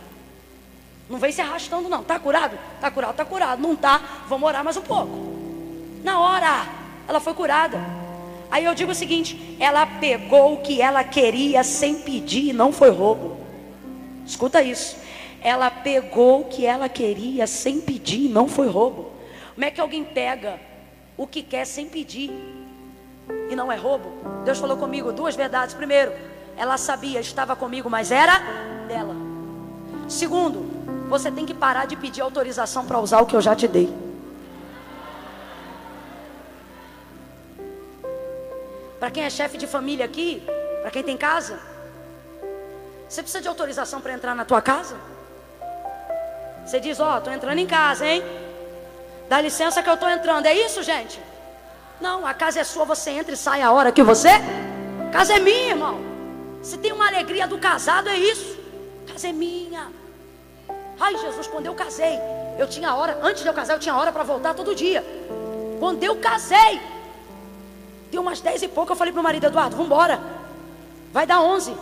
Não 1.09 1.17
vem 1.17 1.31
se 1.31 1.39
arrastando, 1.39 1.87
não. 1.87 2.01
Está 2.01 2.19
curado? 2.19 2.57
Está 2.75 2.91
curado, 2.91 3.11
está 3.11 3.25
curado. 3.25 3.61
Não 3.61 3.73
está, 3.73 4.01
vamos 4.27 4.47
orar 4.47 4.63
mais 4.63 4.75
um 4.75 4.81
pouco. 4.81 5.31
Na 6.03 6.19
hora, 6.19 6.80
ela 7.07 7.19
foi 7.19 7.33
curada. 7.33 7.79
Aí 8.49 8.65
eu 8.65 8.75
digo 8.75 8.91
o 8.91 8.95
seguinte: 8.95 9.57
ela 9.59 9.85
pegou 9.85 10.55
o 10.55 10.61
que 10.61 10.81
ela 10.81 11.03
queria 11.03 11.63
sem 11.63 11.95
pedir 11.95 12.49
e 12.49 12.53
não 12.53 12.71
foi 12.71 12.89
roubo. 12.89 13.37
Escuta 14.25 14.61
isso. 14.61 14.97
Ela 15.41 15.71
pegou 15.71 16.41
o 16.41 16.45
que 16.45 16.65
ela 16.65 16.87
queria 16.87 17.47
sem 17.47 17.81
pedir 17.81 18.25
e 18.25 18.29
não 18.29 18.47
foi 18.47 18.67
roubo. 18.67 19.11
Como 19.53 19.65
é 19.65 19.71
que 19.71 19.81
alguém 19.81 20.03
pega 20.03 20.59
o 21.17 21.25
que 21.25 21.41
quer 21.41 21.65
sem 21.65 21.87
pedir 21.87 22.31
e 23.49 23.55
não 23.55 23.71
é 23.71 23.75
roubo. 23.75 24.11
Deus 24.43 24.57
falou 24.57 24.77
comigo 24.77 25.11
duas 25.11 25.35
verdades. 25.35 25.73
Primeiro, 25.73 26.11
ela 26.57 26.77
sabia, 26.77 27.19
estava 27.19 27.55
comigo, 27.55 27.89
mas 27.89 28.11
era 28.11 28.39
dela. 28.87 29.15
Segundo, 30.07 30.69
você 31.09 31.31
tem 31.31 31.45
que 31.45 31.53
parar 31.53 31.85
de 31.85 31.95
pedir 31.95 32.21
autorização 32.21 32.85
para 32.85 32.99
usar 32.99 33.21
o 33.21 33.25
que 33.25 33.35
eu 33.35 33.41
já 33.41 33.55
te 33.55 33.67
dei. 33.67 34.10
Para 39.01 39.09
quem 39.09 39.23
é 39.23 39.31
chefe 39.31 39.57
de 39.57 39.65
família 39.65 40.05
aqui, 40.05 40.43
para 40.83 40.91
quem 40.91 41.01
tem 41.01 41.17
casa, 41.17 41.59
você 43.09 43.23
precisa 43.23 43.41
de 43.41 43.47
autorização 43.47 43.99
para 43.99 44.13
entrar 44.13 44.35
na 44.35 44.45
tua 44.45 44.61
casa? 44.61 44.95
Você 46.63 46.79
diz, 46.79 46.99
ó, 46.99 47.15
oh, 47.15 47.17
estou 47.17 47.33
entrando 47.33 47.57
em 47.57 47.65
casa, 47.65 48.05
hein? 48.05 48.23
Dá 49.27 49.41
licença 49.41 49.81
que 49.81 49.89
eu 49.89 49.95
estou 49.95 50.07
entrando. 50.07 50.45
É 50.45 50.53
isso, 50.53 50.83
gente? 50.83 51.19
Não, 51.99 52.27
a 52.27 52.33
casa 52.35 52.59
é 52.59 52.63
sua, 52.63 52.85
você 52.85 53.09
entra 53.09 53.33
e 53.33 53.37
sai 53.37 53.63
a 53.63 53.71
hora 53.71 53.91
que 53.91 54.03
você. 54.03 54.29
A 55.07 55.11
casa 55.11 55.33
é 55.33 55.39
minha, 55.39 55.69
irmão. 55.69 55.99
Se 56.61 56.77
tem 56.77 56.91
uma 56.91 57.07
alegria 57.07 57.47
do 57.47 57.57
casado, 57.57 58.07
é 58.07 58.15
isso. 58.15 58.55
A 59.07 59.13
casa 59.13 59.29
é 59.29 59.33
minha. 59.33 59.91
Ai, 60.99 61.17
Jesus, 61.17 61.47
quando 61.47 61.65
eu 61.65 61.73
casei, 61.73 62.19
eu 62.59 62.67
tinha 62.67 62.93
hora, 62.93 63.17
antes 63.23 63.41
de 63.41 63.47
eu 63.47 63.53
casar, 63.53 63.73
eu 63.73 63.79
tinha 63.79 63.95
hora 63.95 64.11
para 64.11 64.21
voltar 64.21 64.53
todo 64.53 64.75
dia. 64.75 65.03
Quando 65.79 66.03
eu 66.03 66.17
casei, 66.17 66.79
deu 68.11 68.21
umas 68.21 68.41
dez 68.41 68.61
e 68.61 68.67
pouco, 68.67 68.91
eu 68.91 68.95
falei 68.95 69.11
pro 69.11 69.23
marido 69.23 69.47
Eduardo, 69.47 69.75
vamos 69.75 69.88
embora. 69.88 70.21
Vai 71.11 71.25
dar 71.25 71.41
onze. 71.41 71.75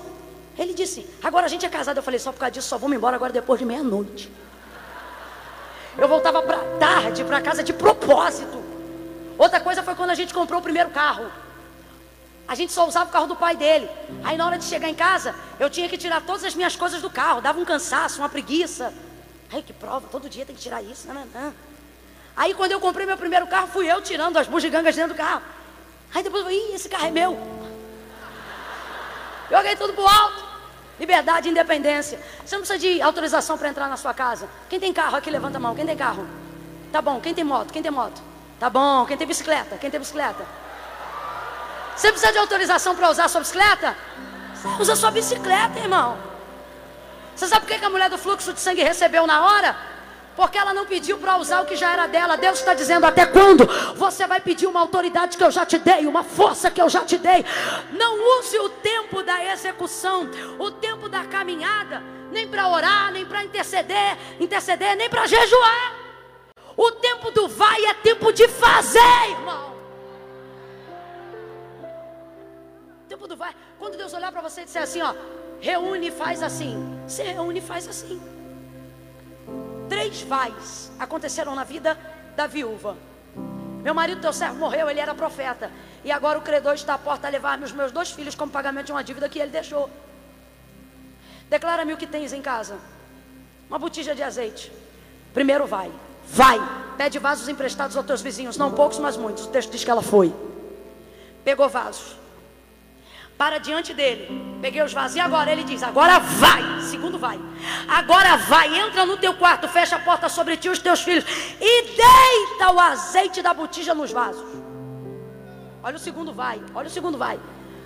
Ele 0.57 0.73
disse, 0.73 1.06
agora 1.23 1.45
a 1.45 1.49
gente 1.49 1.65
é 1.65 1.69
casado. 1.69 1.97
Eu 1.97 2.03
falei, 2.03 2.19
só 2.19 2.31
por 2.31 2.39
causa 2.39 2.51
disso, 2.51 2.68
só 2.68 2.77
vamos 2.77 2.95
embora 2.95 3.15
agora 3.15 3.34
depois 3.34 3.60
de 3.60 3.65
meia-noite. 3.65 4.31
Eu 5.97 6.07
voltava 6.07 6.41
para 6.41 6.57
tarde 6.80 7.23
para 7.23 7.41
casa 7.41 7.64
de 7.64 7.73
propósito. 7.73 8.64
Outra 9.38 9.60
coisa 9.60 9.81
foi 9.84 9.95
quando 9.95 10.11
a 10.11 10.15
gente 10.15 10.34
comprou 10.34 10.60
o 10.60 10.64
primeiro 10.64 10.89
carro. 10.89 11.30
A 12.47 12.56
gente 12.56 12.72
só 12.72 12.88
usava 12.88 13.10
o 13.10 13.14
carro 13.14 13.27
do 13.27 13.35
pai 13.35 13.56
dele. 13.56 13.89
Aí 14.23 14.35
na 14.38 14.45
hora 14.45 14.57
de 14.57 14.65
chegar 14.65 14.89
em 14.89 14.95
casa, 14.95 15.35
eu 15.60 15.69
tinha 15.69 15.88
que 15.88 15.97
tirar 15.97 16.22
todas 16.22 16.43
as 16.43 16.56
minhas 16.56 16.76
coisas 16.76 17.01
do 17.01 17.10
carro. 17.10 17.41
Dava 17.41 17.60
um 17.60 17.65
cansaço, 17.65 18.22
uma 18.22 18.30
preguiça. 18.30 18.93
Ai, 19.51 19.61
que 19.61 19.73
prova, 19.73 20.07
todo 20.11 20.30
dia 20.30 20.45
tem 20.45 20.56
que 20.56 20.61
tirar 20.61 20.81
isso. 20.81 21.07
Não, 21.07 21.14
não, 21.15 21.27
não. 21.34 21.53
Aí 22.35 22.53
quando 22.53 22.72
eu 22.72 22.80
comprei 22.80 23.06
meu 23.06 23.18
primeiro 23.18 23.47
carro, 23.47 23.68
fui 23.68 23.89
eu 23.89 24.01
tirando 24.01 24.38
as 24.38 24.47
bugigangas 24.47 24.95
dentro 24.95 25.14
do 25.14 25.18
carro. 25.18 25.41
Aí 26.14 26.23
depois 26.23 26.44
eu 26.44 26.49
falei, 26.49 26.72
ih, 26.72 26.76
esse 26.76 26.90
carro 26.90 27.07
é 27.07 27.11
meu. 27.11 27.40
Joguei 29.49 29.76
tudo 29.76 29.94
pro 29.94 30.07
alto. 30.07 30.44
Liberdade 30.99 31.49
independência. 31.49 32.19
Você 32.45 32.56
não 32.56 32.64
precisa 32.64 32.80
de 32.80 33.02
autorização 33.02 33.57
para 33.57 33.69
entrar 33.69 33.88
na 33.88 33.98
sua 33.98 34.14
casa. 34.14 34.49
Quem 34.69 34.80
tem 34.80 34.91
carro 34.91 35.15
aqui, 35.15 35.30
levanta 35.30 35.57
a 35.57 35.60
mão. 35.60 35.73
Quem 35.73 35.86
tem 35.86 35.95
carro? 35.95 36.27
Tá 36.91 37.02
bom. 37.02 37.19
Quem 37.22 37.34
tem 37.34 37.44
moto? 37.44 37.72
Quem 37.72 37.81
tem 37.81 37.91
moto? 37.91 38.22
Tá 38.60 38.69
bom. 38.69 39.06
Quem 39.06 39.15
tem 39.15 39.26
bicicleta? 39.26 39.77
Quem 39.77 39.90
tem 39.90 39.99
bicicleta? 39.99 40.45
Você 41.95 42.11
precisa 42.11 42.31
de 42.31 42.38
autorização 42.38 42.95
para 42.95 43.10
usar 43.10 43.26
a 43.26 43.30
sua 43.30 43.41
bicicleta? 43.41 43.95
Usa 44.80 44.94
a 44.94 44.95
sua 44.95 45.11
bicicleta, 45.11 45.80
irmão. 45.80 46.18
Você 47.36 47.48
sabe 47.48 47.65
por 47.65 47.77
que 47.77 47.86
a 47.86 47.90
mulher 47.90 48.10
do 48.10 48.18
fluxo 48.18 48.52
de 48.52 48.60
sangue 48.60 48.84
recebeu 48.84 49.26
na 49.26 49.45
hora? 49.45 49.77
Porque 50.40 50.57
ela 50.57 50.74
não 50.74 50.86
pediu 50.86 51.18
para 51.18 51.36
usar 51.36 51.60
o 51.60 51.66
que 51.66 51.76
já 51.76 51.91
era 51.91 52.07
dela. 52.07 52.38
Deus 52.38 52.60
está 52.60 52.74
dizendo: 52.74 53.06
até 53.06 53.26
quando 53.26 53.66
você 53.94 54.26
vai 54.26 54.40
pedir 54.40 54.68
uma 54.68 54.80
autoridade 54.80 55.36
que 55.36 55.44
eu 55.44 55.52
já 55.52 55.66
te 55.66 55.78
dei, 55.78 56.07
uma 56.07 56.24
força 56.24 56.72
que 56.72 56.82
eu 56.82 56.88
já 56.88 57.03
te 57.03 57.18
dei? 57.18 57.44
Não 57.91 58.40
use 58.40 58.57
o 58.57 58.70
tempo 58.70 59.22
da 59.22 59.44
execução, 59.52 60.30
o 60.57 60.72
tempo 60.72 61.10
da 61.10 61.26
caminhada, 61.26 62.02
nem 62.32 62.48
para 62.48 62.70
orar, 62.70 63.11
nem 63.11 63.26
para 63.26 63.44
interceder, 63.44 64.18
interceder, 64.40 64.95
nem 64.95 65.10
para 65.10 65.28
jejuar. 65.28 65.94
O 66.78 66.90
tempo 66.90 67.32
do 67.32 67.49
vai 67.49 67.84
é 67.88 67.94
tempo 67.95 68.32
de 68.32 68.48
fazer, 68.48 69.30
irmão. 69.32 69.76
O 73.03 73.10
tempo 73.10 73.28
do 73.28 73.36
vai. 73.36 73.53
Quando 73.78 73.98
Deus 73.98 74.14
olhar 74.14 74.32
para 74.32 74.40
você 74.40 74.61
e 74.61 74.64
disser 74.64 74.84
assim, 74.84 75.02
ó, 75.02 75.14
reúne 75.60 76.07
e 76.07 76.11
faz 76.11 76.41
assim. 76.41 76.98
Você 77.06 77.24
reúne 77.24 77.60
e 77.60 77.61
faz 77.61 77.90
assim 77.90 78.39
três 79.90 80.22
vais 80.22 80.91
aconteceram 80.99 81.56
na 81.56 81.64
vida 81.64 81.98
da 82.36 82.48
viúva. 82.48 82.95
Meu 83.84 83.94
marido, 83.94 84.22
teu 84.22 84.32
servo, 84.32 84.56
morreu, 84.56 84.90
ele 84.90 84.99
era 84.99 85.14
profeta. 85.16 85.72
E 86.03 86.11
agora 86.11 86.38
o 86.38 86.41
credor 86.41 86.74
está 86.74 86.94
à 86.94 86.98
porta 86.98 87.28
a 87.28 87.30
levar-me 87.30 87.66
os 87.66 87.72
meus 87.72 87.91
dois 87.91 88.11
filhos 88.11 88.36
como 88.36 88.52
pagamento 88.52 88.88
de 88.88 88.91
uma 88.91 89.03
dívida 89.03 89.28
que 89.28 89.40
ele 89.40 89.52
deixou. 89.52 89.90
Declara-me 91.49 91.94
o 91.94 91.98
que 91.98 92.06
tens 92.06 92.32
em 92.32 92.41
casa. 92.41 92.78
Uma 93.70 93.80
botija 93.80 94.14
de 94.14 94.22
azeite. 94.22 94.72
Primeiro 95.34 95.66
vai. 95.66 95.91
Vai. 96.28 96.60
Pede 96.98 97.18
vasos 97.18 97.48
emprestados 97.49 97.98
aos 97.98 98.06
teus 98.06 98.22
vizinhos. 98.22 98.57
Não 98.57 98.72
poucos, 98.72 98.99
mas 98.99 99.18
muitos. 99.18 99.45
O 99.45 99.48
texto 99.49 99.72
diz 99.72 99.84
que 99.84 99.90
ela 99.90 100.02
foi. 100.02 100.34
Pegou 101.44 101.68
vasos 101.68 102.20
para 103.40 103.57
diante 103.57 103.94
dele. 103.94 104.28
Peguei 104.61 104.84
os 104.84 104.91
vasos 104.91 105.16
e 105.16 105.20
agora 105.22 105.49
ele 105.49 105.64
diz: 105.64 105.82
agora 105.82 106.20
vai. 106.20 106.82
Segundo 106.82 107.18
vai. 107.18 107.40
Agora 107.88 108.36
vai, 108.36 108.68
entra 108.78 109.06
no 109.06 109.16
teu 109.16 109.34
quarto, 109.34 109.68
fecha 109.70 109.95
a 109.95 109.99
porta 109.99 110.28
sobre 110.28 110.57
ti 110.57 110.68
e 110.68 110.72
os 110.72 110.80
teus 110.80 111.02
filhos 111.02 111.24
e 111.60 111.84
deita 111.84 112.72
o 112.74 112.80
azeite 112.80 113.41
da 113.41 113.53
botija 113.53 113.94
nos 113.95 114.11
vasos. 114.11 114.45
Olha 115.82 115.95
o 115.95 115.99
segundo 115.99 116.34
vai, 116.34 116.61
olha 116.76 116.88
o 116.88 116.91
segundo 116.91 117.18
vai. 117.18 117.40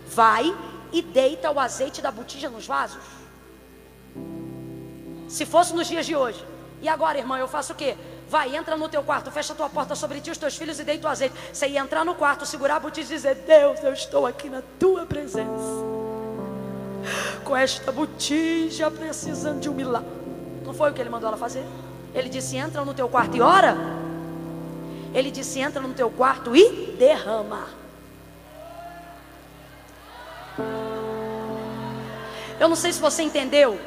Vai 0.07 0.53
e 0.91 1.01
deita 1.03 1.51
o 1.51 1.59
azeite 1.59 2.01
da 2.01 2.09
botija 2.09 2.49
nos 2.49 2.65
vasos. 2.65 3.03
Se 5.27 5.45
fosse 5.45 5.75
nos 5.75 5.87
dias 5.87 6.05
de 6.05 6.15
hoje. 6.15 6.43
E 6.81 6.89
agora, 6.89 7.17
irmão, 7.17 7.37
eu 7.37 7.47
faço 7.47 7.73
o 7.73 7.75
quê? 7.75 7.95
Vai, 8.33 8.55
entra 8.55 8.75
no 8.75 8.89
teu 8.89 9.03
quarto, 9.03 9.29
fecha 9.29 9.53
tua 9.53 9.69
porta 9.69 9.93
sobre 9.93 10.19
ti, 10.19 10.31
os 10.31 10.39
teus 10.39 10.57
filhos 10.57 10.79
e 10.79 10.83
deita 10.83 11.07
o 11.07 11.11
azeite. 11.11 11.35
Você 11.53 11.67
ia 11.67 11.79
entrar 11.79 12.03
no 12.03 12.15
quarto, 12.15 12.47
segurar 12.47 12.77
a 12.77 12.79
botija 12.79 13.13
e 13.13 13.15
dizer: 13.15 13.35
Deus, 13.35 13.83
eu 13.83 13.93
estou 13.93 14.25
aqui 14.25 14.49
na 14.49 14.63
tua 14.79 15.05
presença. 15.05 15.45
Com 17.45 17.55
esta 17.55 17.91
botija 17.91 18.89
precisando 18.89 19.59
de 19.59 19.69
um 19.69 19.75
milagre. 19.75 20.09
Não 20.65 20.73
foi 20.73 20.89
o 20.89 20.93
que 20.95 20.99
ele 20.99 21.11
mandou 21.11 21.27
ela 21.27 21.37
fazer? 21.37 21.63
Ele 22.11 22.27
disse: 22.27 22.57
entra 22.57 22.83
no 22.83 22.91
teu 22.95 23.07
quarto 23.07 23.37
e 23.37 23.41
ora. 23.41 23.77
Ele 25.13 25.29
disse: 25.29 25.59
entra 25.59 25.79
no 25.79 25.93
teu 25.93 26.09
quarto 26.09 26.55
e 26.55 26.95
derrama. 26.97 27.67
Eu 32.59 32.67
não 32.67 32.75
sei 32.75 32.91
se 32.91 32.99
você 32.99 33.21
entendeu, 33.21 33.79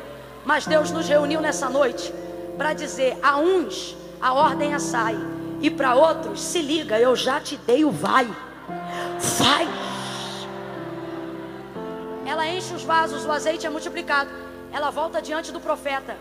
mas 0.45 0.69
Deus 0.69 0.93
nos 0.93 1.09
reuniu 1.09 1.41
nessa 1.41 1.69
noite 1.69 2.15
para 2.57 2.75
dizer 2.75 3.19
a 3.21 3.39
uns 3.39 4.06
a 4.27 4.33
ordem 4.33 4.75
é 4.75 4.79
sai. 4.81 5.17
E 5.61 5.71
para 5.71 5.95
outros, 5.95 6.43
se 6.43 6.61
liga, 6.61 6.99
eu 6.99 7.15
já 7.15 7.41
te 7.41 7.57
dei 7.57 7.85
o 7.85 7.93
vai. 7.93 8.27
Vai. 9.39 9.69
Ela 12.27 12.45
enche 12.49 12.75
os 12.75 12.83
vasos, 12.83 13.25
o 13.25 13.31
azeite 13.31 13.65
é 13.65 13.71
multiplicado. 13.71 14.29
Ela 14.73 14.91
volta 14.91 15.23
diante 15.23 15.53
do 15.53 15.61
profeta. 15.61 16.17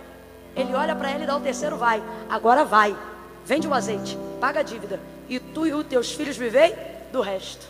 Ele 0.56 0.76
olha 0.76 0.96
para 0.96 1.10
ela 1.10 1.24
e 1.24 1.26
dá 1.26 1.36
o 1.36 1.40
terceiro 1.40 1.78
vai. 1.78 2.02
Agora 2.30 2.64
vai. 2.64 2.96
Vende 3.44 3.68
o 3.68 3.74
azeite, 3.74 4.16
paga 4.40 4.60
a 4.60 4.64
dívida. 4.64 5.00
E 5.28 5.40
tu 5.40 5.66
e 5.66 5.74
os 5.74 5.88
teus 5.88 6.12
filhos 6.12 6.38
vivei 6.38 6.76
do 7.12 7.22
resto. 7.22 7.66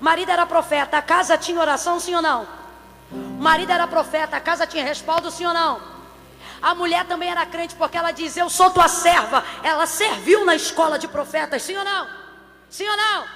O 0.00 0.04
marido 0.04 0.32
era 0.32 0.46
profeta, 0.46 0.98
a 0.98 1.02
casa 1.02 1.38
tinha 1.38 1.60
oração, 1.60 2.00
sim 2.00 2.14
ou 2.14 2.22
não? 2.22 2.44
O 3.12 3.40
marido 3.40 3.70
era 3.70 3.86
profeta, 3.86 4.36
a 4.36 4.40
casa 4.40 4.66
tinha 4.66 4.82
respaldo, 4.82 5.30
sim 5.30 5.46
ou 5.46 5.54
não? 5.54 5.97
A 6.60 6.74
mulher 6.74 7.06
também 7.06 7.30
era 7.30 7.46
crente 7.46 7.74
porque 7.74 7.96
ela 7.96 8.10
diz: 8.10 8.36
Eu 8.36 8.50
sou 8.50 8.70
tua 8.70 8.88
serva. 8.88 9.44
Ela 9.62 9.86
serviu 9.86 10.44
na 10.44 10.54
escola 10.54 10.98
de 10.98 11.08
profetas, 11.08 11.62
sim 11.62 11.76
ou 11.76 11.84
não? 11.84 12.08
Sim 12.68 12.88
ou 12.88 12.96
não? 12.96 13.28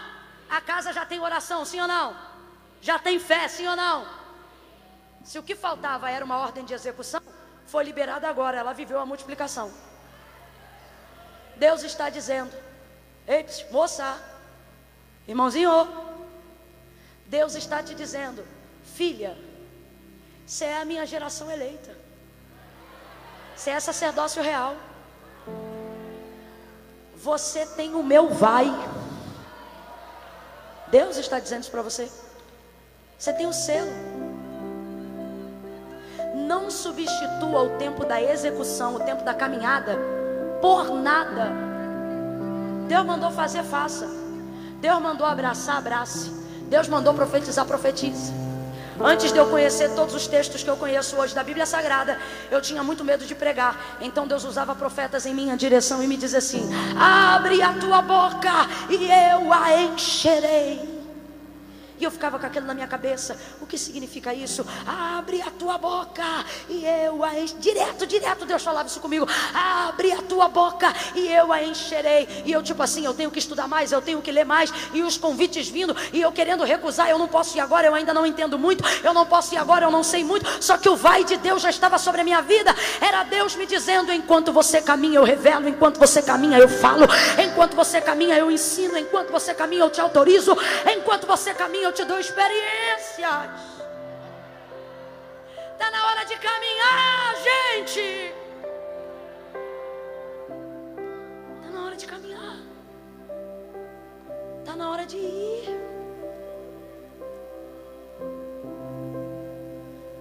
A 0.51 0.61
casa 0.61 0.93
já 0.93 1.07
tem 1.07 1.21
oração, 1.21 1.65
sim 1.65 1.81
ou 1.81 1.89
não? 1.89 2.17
Já 2.81 2.99
tem 2.99 3.19
fé, 3.19 3.49
sim 3.49 3.67
ou 3.67 3.77
não? 3.77 4.07
Se 5.25 5.39
o 5.39 5.43
que 5.43 5.55
faltava 5.55 6.11
era 6.11 6.25
uma 6.25 6.39
ordem 6.39 6.65
de 6.65 6.75
execução, 6.75 7.23
foi 7.67 7.85
liberada 7.85 8.29
agora. 8.29 8.59
Ela 8.59 8.73
viveu 8.73 8.99
a 8.99 9.07
multiplicação. 9.07 9.73
Deus 11.57 11.83
está 11.83 12.11
dizendo: 12.11 12.53
Ei, 13.27 13.47
moça, 13.71 14.21
irmãozinho, 15.29 15.71
Deus 17.27 17.55
está 17.55 17.83
te 17.83 17.95
dizendo, 17.95 18.47
filha, 18.85 19.39
você 20.45 20.67
é 20.67 20.77
a 20.83 20.85
minha 20.85 21.07
geração 21.07 21.51
eleita. 21.51 22.02
Você 23.63 23.71
é 23.71 23.79
sacerdócio 23.79 24.43
real. 24.43 24.75
Você 27.15 27.65
tem 27.65 27.95
o 27.95 28.03
meu 28.03 28.29
vai. 28.29 28.67
Deus 30.89 31.17
está 31.17 31.39
dizendo 31.39 31.61
isso 31.61 31.71
para 31.71 31.81
você. 31.81 32.11
Você 33.17 33.33
tem 33.33 33.47
o 33.47 33.53
selo. 33.53 33.93
Não 36.35 36.73
substitua 36.73 37.63
o 37.63 37.79
tempo 37.79 38.05
da 38.05 38.21
execução, 38.21 38.97
o 38.97 39.01
tempo 39.05 39.23
da 39.23 39.33
caminhada, 39.33 39.97
por 40.61 40.91
nada. 40.97 41.53
Deus 42.89 43.07
mandou 43.07 43.31
fazer, 43.31 43.63
faça. 43.63 44.09
Deus 44.81 45.01
mandou 45.01 45.25
abraçar, 45.25 45.77
abrace. 45.77 46.33
Deus 46.69 46.89
mandou 46.89 47.15
profetizar, 47.15 47.65
profetize. 47.65 48.33
Antes 49.05 49.33
de 49.33 49.39
eu 49.39 49.47
conhecer 49.47 49.91
todos 49.95 50.15
os 50.15 50.27
textos 50.29 50.63
que 50.63 50.71
eu 50.71 50.77
conheço 50.77 51.17
hoje 51.17 51.35
da 51.35 51.43
Bíblia 51.43 51.67
Sagrada, 51.67 52.19
eu 52.51 52.61
tinha 52.61 52.85
muito 52.85 53.05
medo 53.05 53.27
de 53.27 53.35
pregar. 53.35 53.99
Então 54.01 54.27
Deus 54.27 54.45
usava 54.45 54.75
profetas 54.75 55.27
em 55.27 55.35
minha 55.35 55.57
direção 55.57 56.03
e 56.03 56.07
me 56.07 56.17
dizia 56.17 56.39
assim: 56.39 56.69
Abre 56.97 57.61
a 57.63 57.73
tua 57.73 58.01
boca 58.01 58.69
e 58.89 59.11
eu 59.11 59.53
a 59.53 59.83
encherei. 59.83 60.92
E 62.03 62.05
eu 62.05 62.11
ficava 62.11 62.37
com 62.37 62.45
aquilo 62.45 62.67
na 62.67 62.75
minha 62.75 62.89
cabeça. 62.89 63.37
O 63.61 63.67
que 63.67 63.79
significa 63.79 64.35
isso? 64.35 64.67
Abre 64.85 65.41
a 65.41 65.53
tua 65.53 65.79
boca 65.79 66.25
e 66.69 66.85
eu 66.85 67.23
a 67.23 67.39
encherei. 67.39 67.61
Direto, 67.61 68.07
direto, 68.09 68.45
Deus 68.45 68.61
falava 68.61 68.89
isso 68.89 68.99
comigo. 68.99 69.25
Abre 69.55 70.11
a 70.11 70.21
tua 70.21 70.49
boca 70.49 70.93
e 71.15 71.29
eu 71.29 71.53
a 71.53 71.63
encherei. 71.63 72.27
E 72.45 72.51
eu, 72.51 72.61
tipo 72.61 72.83
assim, 72.83 73.05
eu 73.05 73.15
tenho 73.15 73.31
que 73.31 73.39
estudar 73.39 73.69
mais, 73.69 73.93
eu 73.93 74.03
tenho 74.03 74.21
que 74.21 74.33
ler 74.33 74.45
mais. 74.45 74.73
E 74.93 75.01
os 75.01 75.17
convites 75.17 75.69
vindo, 75.69 75.97
e 76.13 76.21
eu 76.21 76.33
querendo 76.33 76.65
recusar. 76.65 77.09
Eu 77.09 77.21
não 77.21 77.29
posso 77.29 77.57
ir 77.57 77.61
agora, 77.61 77.87
eu 77.87 77.95
ainda 77.95 78.13
não 78.13 78.27
entendo 78.27 78.59
muito. 78.59 78.83
Eu 79.05 79.15
não 79.15 79.25
posso 79.25 79.55
ir 79.55 79.59
agora, 79.59 79.85
eu 79.85 79.91
não 79.93 80.03
sei 80.03 80.25
muito. 80.25 80.45
Só 80.61 80.77
que 80.77 80.89
o 80.89 80.97
vai 80.97 81.23
de 81.23 81.37
Deus 81.37 81.63
já 81.63 81.71
estava 81.71 81.99
sobre 81.99 82.23
a 82.23 82.25
minha 82.25 82.43
vida. 82.43 82.75
Era 83.01 83.23
Deus 83.23 83.55
me 83.55 83.65
dizendo: 83.65 84.13
enquanto 84.13 84.53
você 84.53 84.83
caminha, 84.83 85.21
eu 85.21 85.25
revelo. 85.25 85.69
Enquanto 85.69 86.01
você 86.01 86.21
caminha, 86.21 86.59
eu 86.59 86.69
falo. 86.69 87.07
Enquanto 87.41 87.77
você 87.77 88.01
caminha, 88.01 88.37
eu 88.37 88.51
ensino. 88.51 88.99
Enquanto 88.99 89.31
você 89.31 89.55
caminha, 89.55 89.83
eu 89.83 89.91
te 89.91 90.01
autorizo. 90.01 90.57
Enquanto 90.85 91.29
você 91.29 91.55
caminha, 91.55 91.85
eu 91.85 91.92
eu 91.93 91.95
te 91.95 92.05
dou 92.07 92.19
experiências. 92.19 93.61
Está 95.73 95.91
na 95.91 96.07
hora 96.07 96.25
de 96.25 96.37
caminhar, 96.39 97.35
gente. 97.49 98.35
Está 101.57 101.71
na 101.71 101.85
hora 101.85 101.97
de 101.97 102.07
caminhar. 102.07 102.57
Está 104.61 104.75
na 104.75 104.91
hora 104.91 105.05
de 105.05 105.19
ir. 105.19 105.69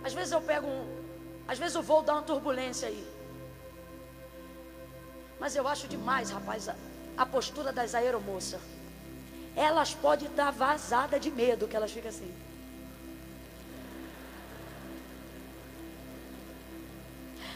Às 0.03 0.13
vezes 0.13 0.33
eu 0.33 0.41
pego 0.41 0.67
um. 0.67 0.83
Às 1.47 1.57
vezes 1.57 1.75
eu 1.75 1.81
vou 1.81 2.01
dar 2.01 2.13
uma 2.15 2.23
turbulência 2.23 2.89
aí. 2.89 3.07
Mas 5.39 5.55
eu 5.55 5.65
acho 5.69 5.87
demais, 5.87 6.31
rapaz, 6.31 6.67
a, 6.67 6.75
a 7.17 7.25
postura 7.25 7.71
das 7.71 7.95
aeromoças 7.95 8.59
elas 9.55 9.93
podem 9.93 10.27
estar 10.27 10.51
vazadas 10.51 11.19
de 11.21 11.29
medo, 11.29 11.67
que 11.67 11.75
elas 11.75 11.91
ficam 11.91 12.09
assim. 12.09 12.31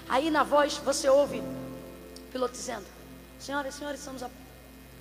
Aí 0.08 0.30
na 0.30 0.44
voz 0.44 0.78
você 0.78 1.10
ouve 1.10 1.40
o 1.40 2.32
piloto 2.32 2.54
dizendo: 2.54 2.86
Senhoras 3.40 3.74
e 3.74 3.78
senhores, 3.78 4.00
estamos 4.00 4.24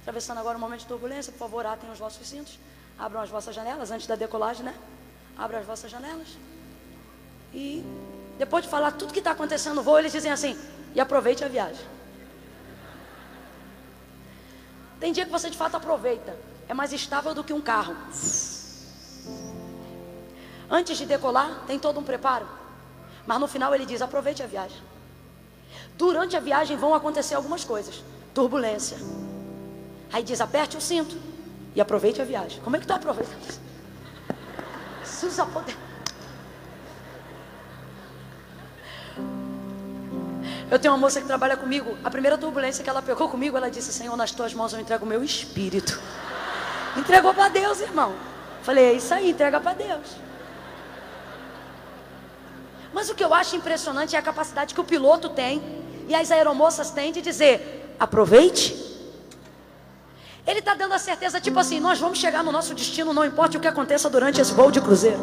atravessando 0.03 0.39
agora 0.39 0.57
um 0.57 0.61
momento 0.61 0.81
de 0.81 0.87
turbulência. 0.87 1.33
Por 1.33 1.39
favor, 1.39 1.67
atem 1.67 1.91
os 1.91 1.99
vossos 1.99 2.27
cintos. 2.27 2.59
Abram 2.99 3.21
as 3.21 3.29
vossas 3.29 3.55
janelas 3.55 3.91
antes 3.91 4.07
da 4.07 4.15
decolagem, 4.15 4.65
né? 4.65 4.75
Abram 5.37 5.59
as 5.59 5.67
vossas 5.67 5.91
janelas. 5.91 6.29
E 7.53 7.85
Depois 8.39 8.65
de 8.65 8.71
falar 8.71 8.93
tudo 8.93 9.13
que 9.13 9.21
está 9.21 9.31
acontecendo 9.31 9.77
no 9.77 9.83
voo, 9.83 9.99
eles 9.99 10.13
dizem 10.13 10.33
assim: 10.33 10.59
e 10.95 11.01
aproveite 11.01 11.45
a 11.45 11.49
viagem. 11.49 11.85
Tem 14.99 15.13
dia 15.13 15.25
que 15.25 15.31
você 15.31 15.51
de 15.51 15.57
fato 15.57 15.77
aproveita, 15.77 16.37
é 16.69 16.75
mais 16.75 16.93
estável 16.93 17.35
do 17.35 17.45
que 17.45 17.53
um 17.53 17.61
carro. 17.61 17.97
Antes 20.71 20.97
de 20.97 21.07
decolar, 21.07 21.65
tem 21.67 21.79
todo 21.79 22.01
um 22.01 22.03
preparo, 22.03 22.47
mas 23.27 23.39
no 23.39 23.47
final 23.47 23.75
ele 23.75 23.87
diz: 23.87 24.03
aproveite 24.03 24.43
a 24.43 24.47
viagem. 24.47 24.81
Durante 25.97 26.37
a 26.37 26.41
viagem 26.41 26.77
vão 26.77 26.95
acontecer 26.95 27.35
algumas 27.35 27.65
coisas, 27.65 28.03
turbulência. 28.33 28.97
Aí 30.13 30.23
diz: 30.23 30.41
aperte 30.41 30.77
o 30.77 30.81
cinto 30.81 31.17
e 31.75 31.81
aproveite 31.81 32.21
a 32.21 32.25
viagem. 32.25 32.61
Como 32.63 32.77
é 32.77 32.81
que 32.81 32.87
tu 32.87 32.93
aproveita? 32.93 33.33
Jesus 35.05 35.49
poder. 35.53 35.77
Eu 40.71 40.79
tenho 40.79 40.93
uma 40.93 40.99
moça 40.99 41.21
que 41.21 41.27
trabalha 41.27 41.57
comigo. 41.57 41.97
A 42.03 42.11
primeira 42.11 42.37
turbulência 42.37 42.83
que 42.83 42.91
ela 42.91 43.03
pegou 43.03 43.29
comigo, 43.29 43.57
ela 43.57 43.71
disse: 43.71 43.93
Senhor, 43.93 44.17
nas 44.17 44.33
tuas 44.33 44.55
mãos 44.55 44.73
eu 44.73 44.81
entrego 44.81 45.05
o 45.05 45.09
meu 45.09 45.23
espírito. 45.23 46.01
Entregou 46.97 47.35
para 47.35 47.49
Deus, 47.49 47.81
irmão. 47.81 48.15
Falei: 48.63 48.87
É 48.87 48.93
isso 48.93 49.13
aí, 49.13 49.31
entrega 49.31 49.61
para 49.61 49.75
Deus. 49.75 50.17
Mas 52.93 53.11
o 53.11 53.15
que 53.15 53.25
eu 53.25 53.35
acho 53.35 53.57
impressionante 53.57 54.15
é 54.15 54.19
a 54.19 54.23
capacidade 54.23 54.73
que 54.73 54.81
o 54.81 54.85
piloto 54.85 55.29
tem 55.29 55.61
e 56.09 56.15
as 56.15 56.31
aeromoças 56.31 56.91
têm 56.91 57.13
de 57.13 57.21
dizer: 57.21 57.95
aproveite. 57.99 58.83
Ele 60.47 60.59
está 60.59 60.75
dando 60.75 60.93
a 60.93 60.99
certeza, 60.99 61.41
tipo 61.41 61.59
assim: 61.59 61.81
nós 61.81 61.99
vamos 61.99 62.19
chegar 62.19 62.45
no 62.45 62.53
nosso 62.53 62.75
destino, 62.75 63.13
não 63.13 63.25
importa 63.25 63.59
o 63.59 63.61
que 63.61 63.67
aconteça 63.67 64.09
durante 64.09 64.41
esse 64.41 64.53
voo 64.53 64.71
de 64.71 64.81
cruzeiro. 64.81 65.21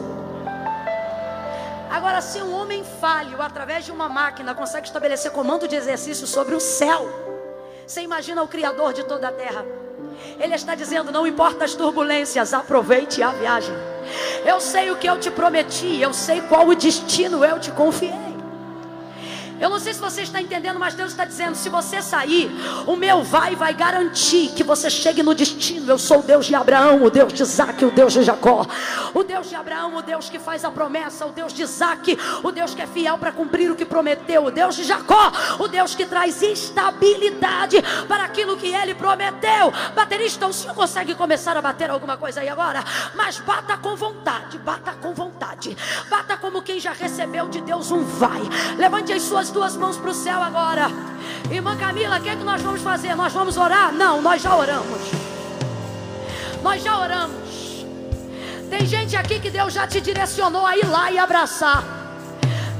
Agora, 1.89 2.22
se 2.22 2.41
um 2.41 2.53
homem 2.53 2.84
falho, 2.84 3.41
através 3.41 3.85
de 3.85 3.91
uma 3.91 4.10
máquina, 4.10 4.56
consegue 4.56 4.88
estabelecer 4.88 5.31
comando 5.31 5.68
de 5.68 5.76
exercício 5.76 6.26
sobre 6.26 6.56
o 6.56 6.60
céu, 6.60 7.07
você 7.85 8.02
imagina 8.02 8.41
o 8.41 8.48
Criador 8.48 8.93
de 8.93 9.03
toda 9.03 9.27
a 9.27 9.31
terra. 9.31 9.65
Ele 10.39 10.56
está 10.56 10.76
dizendo: 10.76 11.11
não 11.11 11.27
importa 11.27 11.65
as 11.65 11.73
turbulências, 11.73 12.53
aproveite 12.53 13.22
a 13.22 13.30
viagem. 13.30 13.76
Eu 14.45 14.60
sei 14.60 14.91
o 14.91 14.95
que 14.95 15.07
eu 15.07 15.19
te 15.19 15.30
prometi, 15.30 16.02
eu 16.02 16.14
sei 16.14 16.41
qual 16.41 16.68
o 16.68 16.76
destino 16.76 17.45
eu 17.45 17.60
te 17.60 17.72
confiei. 17.72 18.31
Eu 19.62 19.70
não 19.70 19.80
sei 19.80 19.94
se 19.94 20.00
você 20.00 20.24
está 20.24 20.42
entendendo, 20.42 20.80
mas 20.80 20.96
Deus 20.96 21.12
está 21.12 21.24
dizendo: 21.24 21.54
se 21.54 21.70
você 21.70 22.02
sair, 22.02 22.52
o 22.88 22.96
meu 22.96 23.22
vai 23.24 23.56
vai 23.56 23.76
garantir 23.76 24.50
que 24.56 24.64
você 24.64 24.90
chegue 24.90 25.22
no 25.22 25.36
destino. 25.36 25.92
Eu 25.92 26.00
sou 26.00 26.20
o 26.20 26.24
Deus 26.24 26.48
de 26.48 26.56
Abraão, 26.56 27.04
o 27.04 27.12
Deus 27.12 27.32
de 27.32 27.44
Isaac, 27.44 27.86
o 27.86 27.92
Deus 27.92 28.12
de 28.14 28.24
Jacó. 28.24 28.66
O 29.14 29.24
Deus 29.24 29.50
de 29.50 29.56
Abraão, 29.56 29.96
o 29.96 30.02
Deus 30.02 30.32
que 30.32 30.40
faz 30.40 30.66
a 30.66 30.72
promessa, 30.72 31.28
o 31.28 31.32
Deus 31.32 31.54
de 31.54 31.62
Isaac, 31.62 32.18
o 32.42 32.52
Deus 32.52 32.74
que 32.74 32.82
é 32.82 32.88
fiel 32.88 33.20
para 33.20 33.32
cumprir 33.32 33.70
o 33.70 33.76
que 33.76 33.86
prometeu, 33.86 34.46
o 34.46 34.52
Deus 34.52 34.76
de 34.76 34.84
Jacó, 34.84 35.32
o 35.60 35.68
Deus 35.68 35.94
que 35.94 36.08
traz 36.08 36.42
estabilidade 36.42 37.78
para 38.08 38.24
aquilo 38.24 38.58
que 38.58 38.74
ele 38.74 38.96
prometeu. 38.96 39.72
Baterista, 39.94 40.48
o 40.48 40.54
senhor 40.54 40.74
consegue 40.74 41.14
começar 41.14 41.56
a 41.56 41.62
bater 41.62 41.92
alguma 41.92 42.18
coisa 42.18 42.42
aí 42.42 42.50
agora? 42.50 42.84
Mas 43.14 43.38
bata 43.38 43.78
com 43.78 43.96
vontade, 43.96 44.58
bata 44.58 44.94
com 44.94 45.14
vontade, 45.14 45.78
bata 46.10 46.36
como 46.36 46.64
quem 46.64 46.80
já 46.80 46.94
recebeu 46.94 47.48
de 47.48 47.62
Deus 47.62 47.92
um 47.92 48.04
vai. 48.04 48.42
Levante 48.78 49.14
as 49.14 49.22
suas 49.22 49.51
duas 49.52 49.76
mãos 49.76 49.98
para 49.98 50.11
o 50.11 50.14
céu 50.14 50.41
agora. 50.41 50.90
Irmã 51.49 51.78
Camila, 51.78 52.18
o 52.18 52.22
que, 52.22 52.30
é 52.30 52.36
que 52.36 52.44
nós 52.44 52.61
vamos 52.61 52.82
fazer? 52.82 53.15
Nós 53.15 53.34
vamos 53.34 53.57
orar? 53.57 53.91
Não, 53.91 54.22
nós 54.22 54.41
já 54.41 54.56
oramos. 54.56 55.02
Nós 56.64 56.82
já 56.82 56.98
oramos. 56.99 57.86
Tem 58.69 58.86
gente 58.86 59.15
aqui 59.15 59.40
que 59.40 59.49
Deus 59.49 59.73
já 59.73 59.86
te 59.86 59.99
direcionou 59.99 60.65
a 60.65 60.78
ir 60.78 60.86
lá 60.88 61.11
e 61.11 61.18
abraçar. 61.18 61.84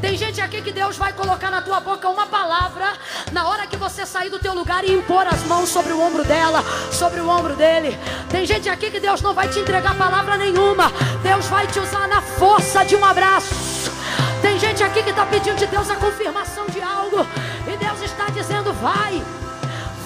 Tem 0.02 0.18
gente 0.18 0.42
aqui 0.42 0.62
que 0.62 0.72
Deus 0.72 0.98
vai 0.98 1.14
colocar 1.14 1.52
na 1.52 1.62
tua 1.62 1.80
boca 1.80 2.10
uma 2.10 2.26
palavra 2.26 2.94
na 3.32 3.48
hora 3.48 3.68
que 3.68 3.78
você 3.78 4.04
sair 4.04 4.30
do 4.30 4.40
teu 4.40 4.54
lugar 4.54 4.84
e 4.84 4.92
impor 4.92 5.28
as 5.28 5.44
mãos 5.44 5.70
sobre 5.70 5.94
o 5.94 6.02
ombro 6.02 6.24
dela, 6.24 6.64
sobre 6.92 7.20
o 7.20 7.30
ombro 7.30 7.56
dele. 7.56 7.96
Tem 8.30 8.46
gente 8.46 8.68
aqui 8.68 8.90
que 8.90 9.00
Deus 9.00 9.22
não 9.22 9.34
vai 9.34 9.48
te 9.48 9.60
entregar 9.60 9.96
palavra 9.96 10.38
nenhuma. 10.38 10.92
Deus 11.22 11.46
vai 11.46 11.68
te 11.68 11.80
usar 11.80 12.08
na 12.08 12.22
força 12.22 12.84
de 12.84 12.96
um 12.96 13.06
abraço. 13.06 13.91
Gente 14.82 14.94
aqui 14.94 15.04
que 15.04 15.10
está 15.12 15.28
pedindo 15.28 15.58
de 15.58 15.68
Deus 15.68 15.92
a 15.92 15.96
confirmação 15.96 16.66
de 16.66 16.82
algo. 16.82 17.24
E 17.68 17.78
Deus 17.78 18.02
está 18.02 18.26
dizendo: 18.32 18.74
vai, 18.74 19.24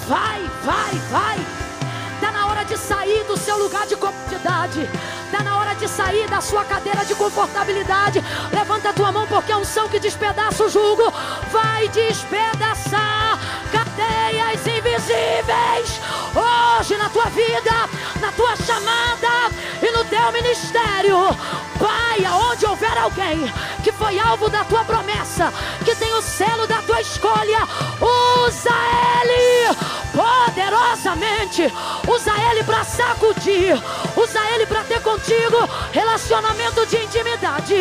vai, 0.05 0.41
vai, 0.65 0.93
vai. 1.09 1.37
Está 2.15 2.29
na 2.33 2.47
hora 2.47 2.65
de 2.65 2.77
sair 2.77 3.23
do 3.23 3.37
seu 3.37 3.57
lugar 3.57 3.87
de 3.87 3.95
comodidade. 3.95 4.81
Está 5.23 5.43
na 5.43 5.57
hora 5.57 5.75
de 5.75 5.87
sair 5.87 6.27
da 6.27 6.41
sua 6.41 6.65
cadeira 6.65 7.05
de 7.05 7.15
confortabilidade. 7.15 8.21
Levanta 8.51 8.89
a 8.89 8.93
tua 8.93 9.13
mão, 9.13 9.25
porque 9.27 9.53
é 9.53 9.55
um 9.55 9.63
som 9.63 9.87
que 9.87 9.97
despedaça 9.97 10.65
o 10.65 10.69
jugo. 10.69 11.09
Vai 11.53 11.87
despedaçar 11.87 13.39
cadeias 13.71 14.59
invisíveis. 14.67 16.01
Hoje 16.35 16.97
na 16.97 17.07
tua 17.07 17.27
vida, 17.27 17.71
na 18.19 18.29
tua 18.33 18.57
chamada 18.57 19.55
e 19.81 19.89
no 19.91 20.03
teu 20.03 20.33
ministério. 20.33 21.15
Pai, 21.85 22.25
aonde 22.25 22.65
houver 22.65 22.97
alguém 22.97 23.37
que 23.83 23.91
foi 23.91 24.17
alvo 24.17 24.49
da 24.49 24.63
tua 24.63 24.83
promessa, 24.83 25.53
que 25.83 25.95
tem 25.95 26.11
o 26.15 26.21
selo 26.21 26.65
da 26.65 26.81
tua 26.81 26.99
escolha, 26.99 27.59
usa 28.01 28.71
ele 29.21 29.75
poderosamente, 30.11 31.71
usa 32.07 32.31
ele 32.49 32.63
para 32.63 32.83
sacudir, 32.83 33.79
usa 34.17 34.39
ele 34.55 34.65
para 34.65 34.83
ter 34.85 34.99
contigo 35.03 35.57
relacionamento 35.91 36.87
de 36.87 36.97
intimidade. 37.03 37.75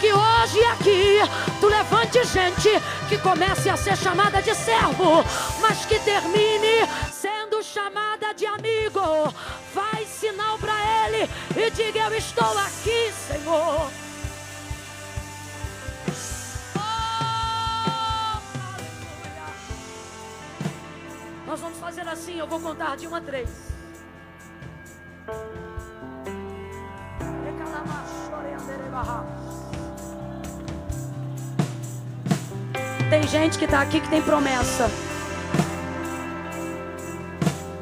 Que 0.00 0.10
hoje 0.14 0.64
aqui 0.72 1.18
tu 1.60 1.66
levante 1.66 2.24
gente 2.24 2.70
que 3.06 3.18
comece 3.18 3.68
a 3.68 3.76
ser 3.76 3.98
chamada 3.98 4.40
de 4.40 4.54
servo, 4.54 5.22
mas 5.60 5.84
que 5.84 5.98
termine 5.98 6.88
sendo 7.12 7.62
chamada 7.62 8.32
de 8.32 8.46
amigo. 8.46 9.34
Faz 9.74 10.08
sinal 10.08 10.58
para 10.58 10.74
ele 11.06 11.28
e 11.56 11.70
diga: 11.70 12.00
Eu 12.00 12.14
estou 12.16 12.58
aqui, 12.58 13.12
Senhor. 13.26 13.41
Oh. 13.46 13.90
Nós 21.46 21.60
vamos 21.60 21.78
fazer 21.78 22.08
assim, 22.08 22.38
eu 22.38 22.46
vou 22.46 22.60
contar 22.60 22.96
de 22.96 23.06
uma 23.06 23.18
a 23.18 23.20
três. 23.20 23.72
Tem 33.10 33.22
gente 33.28 33.58
que 33.58 33.66
está 33.66 33.82
aqui 33.82 34.00
que 34.00 34.08
tem 34.08 34.22
promessa. 34.22 34.90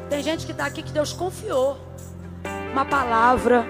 Tem 0.09 0.21
gente 0.21 0.45
que 0.45 0.51
está 0.51 0.65
aqui 0.65 0.83
que 0.83 0.91
Deus 0.91 1.13
confiou 1.13 1.79
uma 2.73 2.83
palavra. 2.83 3.65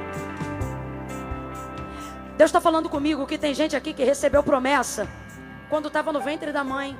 Deus 2.41 2.49
está 2.49 2.59
falando 2.59 2.89
comigo 2.89 3.27
que 3.27 3.37
tem 3.37 3.53
gente 3.53 3.75
aqui 3.75 3.93
que 3.93 4.03
recebeu 4.03 4.41
promessa 4.41 5.07
quando 5.69 5.89
estava 5.89 6.11
no 6.11 6.19
ventre 6.19 6.51
da 6.51 6.63
mãe. 6.63 6.97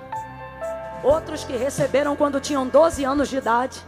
Outros 1.04 1.44
que 1.44 1.58
receberam 1.58 2.16
quando 2.16 2.40
tinham 2.40 2.68
12 2.68 3.04
anos 3.04 3.28
de 3.28 3.38
idade. 3.38 3.84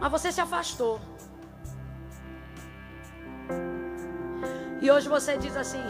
Mas 0.00 0.10
você 0.10 0.32
se 0.32 0.40
afastou. 0.40 1.00
E 4.80 4.90
hoje 4.90 5.08
você 5.08 5.36
diz 5.36 5.56
assim: 5.56 5.84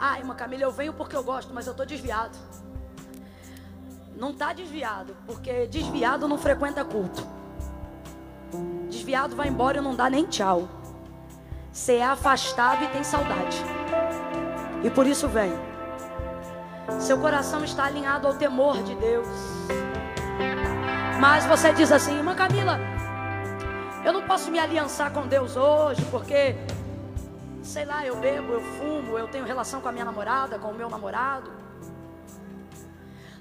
Ah, 0.00 0.18
irmã 0.18 0.34
Camila, 0.34 0.64
eu 0.64 0.72
venho 0.72 0.92
porque 0.92 1.14
eu 1.14 1.22
gosto, 1.22 1.54
mas 1.54 1.68
eu 1.68 1.70
estou 1.70 1.86
desviado. 1.86 2.36
Não 4.16 4.30
está 4.30 4.52
desviado, 4.52 5.16
porque 5.28 5.68
desviado 5.68 6.26
não 6.26 6.38
frequenta 6.38 6.84
culto. 6.84 7.38
Desviado 8.88 9.36
vai 9.36 9.48
embora 9.48 9.78
e 9.78 9.80
não 9.80 9.94
dá 9.94 10.08
nem 10.08 10.24
tchau. 10.24 10.68
Você 11.72 11.94
é 11.94 12.04
afastado 12.04 12.82
e 12.84 12.88
tem 12.88 13.04
saudade. 13.04 13.56
E 14.82 14.90
por 14.90 15.06
isso 15.06 15.28
vem. 15.28 15.52
Seu 16.98 17.18
coração 17.18 17.62
está 17.64 17.84
alinhado 17.84 18.26
ao 18.26 18.34
temor 18.34 18.82
de 18.82 18.94
Deus. 18.94 19.28
Mas 21.20 21.44
você 21.46 21.72
diz 21.72 21.92
assim, 21.92 22.16
irmã 22.16 22.34
Camila, 22.34 22.78
eu 24.04 24.12
não 24.12 24.22
posso 24.22 24.50
me 24.50 24.58
aliançar 24.58 25.12
com 25.12 25.26
Deus 25.26 25.56
hoje, 25.56 26.04
porque, 26.10 26.56
sei 27.62 27.84
lá, 27.84 28.06
eu 28.06 28.16
bebo, 28.16 28.52
eu 28.52 28.60
fumo, 28.60 29.18
eu 29.18 29.28
tenho 29.28 29.44
relação 29.44 29.80
com 29.80 29.88
a 29.88 29.92
minha 29.92 30.04
namorada, 30.04 30.58
com 30.58 30.68
o 30.68 30.74
meu 30.74 30.88
namorado. 30.88 31.50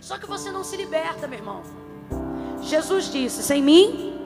Só 0.01 0.17
que 0.17 0.25
você 0.25 0.51
não 0.51 0.63
se 0.63 0.75
liberta, 0.75 1.27
meu 1.27 1.39
irmão. 1.39 1.61
Jesus 2.61 3.11
disse: 3.11 3.43
sem 3.43 3.61
mim, 3.61 4.16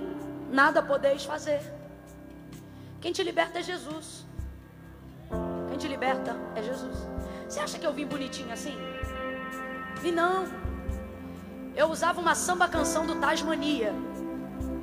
nada 0.52 0.82
podeis 0.82 1.24
fazer. 1.24 1.62
Quem 3.00 3.12
te 3.12 3.24
liberta 3.24 3.60
é 3.60 3.64
Jesus. 3.64 4.26
Quem 5.70 5.78
te 5.78 5.88
liberta 5.88 6.36
é 6.56 6.62
Jesus. 6.62 6.98
Você 7.48 7.60
acha 7.60 7.80
que 7.80 7.86
eu 7.86 7.94
vim 7.94 8.06
bonitinho 8.06 8.52
assim? 8.52 8.78
Vi 10.02 10.12
não. 10.12 10.46
Eu 11.76 11.88
usava 11.90 12.20
uma 12.20 12.36
samba 12.36 12.68
canção 12.68 13.06
do 13.06 13.16
Tasmania. 13.16 13.94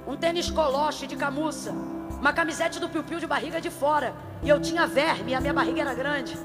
Um 0.06 0.16
tênis 0.16 0.50
coloche 0.50 1.06
de 1.06 1.16
camuça. 1.16 1.70
uma 2.20 2.32
camisete 2.32 2.80
do 2.80 2.88
piu-piu 2.88 3.20
de 3.20 3.26
barriga 3.26 3.60
de 3.60 3.70
fora. 3.70 4.14
E 4.42 4.48
eu 4.48 4.60
tinha 4.60 4.86
verme 4.86 5.34
a 5.34 5.40
minha 5.40 5.52
barriga 5.52 5.82
era 5.82 5.94
grande. 5.94 6.36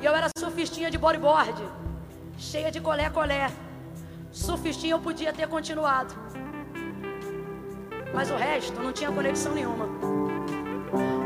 E 0.00 0.04
eu 0.04 0.14
era 0.14 0.28
surfistinha 0.36 0.90
de 0.90 0.98
bodyboard, 0.98 1.60
cheia 2.36 2.70
de 2.70 2.80
colé-colé. 2.80 3.50
Surfistinha 4.30 4.94
eu 4.94 5.00
podia 5.00 5.32
ter 5.32 5.48
continuado. 5.48 6.14
Mas 8.14 8.30
o 8.30 8.36
resto 8.36 8.80
não 8.80 8.92
tinha 8.92 9.10
conexão 9.10 9.52
nenhuma. 9.52 9.86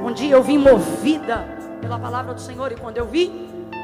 Um 0.02 0.12
dia 0.12 0.34
eu 0.34 0.42
vim 0.42 0.56
movida 0.56 1.44
pela 1.82 1.98
palavra 1.98 2.32
do 2.32 2.40
Senhor 2.40 2.72
e 2.72 2.76
quando 2.76 2.96
eu 2.96 3.06
vi, 3.06 3.30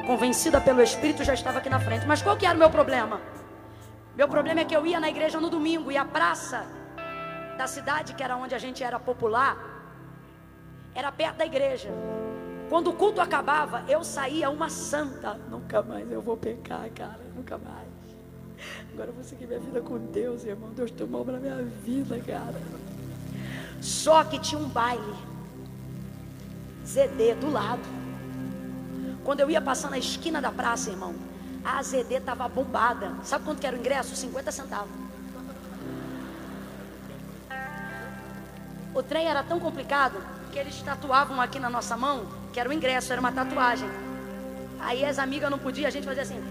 convencida 0.06 0.60
pelo 0.60 0.82
Espírito, 0.82 1.22
já 1.22 1.34
estava 1.34 1.58
aqui 1.58 1.68
na 1.68 1.78
frente. 1.78 2.06
Mas 2.06 2.22
qual 2.22 2.36
que 2.36 2.46
era 2.46 2.54
o 2.54 2.58
meu 2.58 2.70
problema? 2.70 3.20
Meu 4.16 4.26
problema 4.28 4.60
é 4.60 4.64
que 4.64 4.74
eu 4.74 4.86
ia 4.86 4.98
na 4.98 5.08
igreja 5.08 5.38
no 5.38 5.50
domingo 5.50 5.92
e 5.92 5.98
a 5.98 6.04
praça 6.04 6.64
da 7.58 7.66
cidade, 7.66 8.14
que 8.14 8.22
era 8.22 8.36
onde 8.36 8.54
a 8.54 8.58
gente 8.58 8.82
era 8.82 8.98
popular, 8.98 9.56
era 10.94 11.12
perto 11.12 11.36
da 11.36 11.46
igreja. 11.46 11.90
Quando 12.70 12.88
o 12.88 12.92
culto 12.94 13.20
acabava, 13.20 13.84
eu 13.88 14.02
saía 14.02 14.48
uma 14.48 14.70
santa. 14.70 15.34
Nunca 15.50 15.82
mais 15.82 16.10
eu 16.10 16.22
vou 16.22 16.36
pecar, 16.36 16.88
cara, 16.90 17.20
nunca 17.36 17.58
mais. 17.58 17.94
Agora 18.92 19.10
eu 19.10 19.14
vou 19.14 19.24
seguir 19.24 19.46
minha 19.46 19.60
vida 19.60 19.80
com 19.80 19.98
Deus, 19.98 20.44
irmão. 20.44 20.70
Deus 20.70 20.90
tomou 20.90 21.24
para 21.24 21.38
minha 21.38 21.62
vida, 21.84 22.18
cara. 22.20 22.54
Só 23.84 24.24
que 24.24 24.38
tinha 24.38 24.58
um 24.58 24.66
baile. 24.66 25.14
ZD 26.86 27.34
do 27.34 27.50
lado. 27.50 27.82
Quando 29.22 29.40
eu 29.40 29.50
ia 29.50 29.60
passar 29.60 29.90
na 29.90 29.98
esquina 29.98 30.40
da 30.40 30.50
praça, 30.50 30.88
irmão, 30.90 31.14
a 31.62 31.82
ZD 31.82 32.14
estava 32.14 32.48
bombada. 32.48 33.12
Sabe 33.22 33.44
quanto 33.44 33.60
que 33.60 33.66
era 33.66 33.76
o 33.76 33.78
ingresso? 33.78 34.16
50 34.16 34.50
centavos. 34.50 34.88
O 38.94 39.02
trem 39.02 39.26
era 39.26 39.42
tão 39.42 39.60
complicado 39.60 40.16
que 40.50 40.58
eles 40.58 40.80
tatuavam 40.80 41.38
aqui 41.38 41.58
na 41.58 41.68
nossa 41.68 41.94
mão, 41.94 42.26
que 42.54 42.60
era 42.60 42.70
o 42.70 42.72
ingresso, 42.72 43.12
era 43.12 43.20
uma 43.20 43.32
tatuagem. 43.32 43.90
Aí 44.80 45.04
as 45.04 45.18
amigas 45.18 45.50
não 45.50 45.58
podiam, 45.58 45.88
a 45.88 45.90
gente 45.90 46.06
fazia 46.06 46.22
assim. 46.22 46.42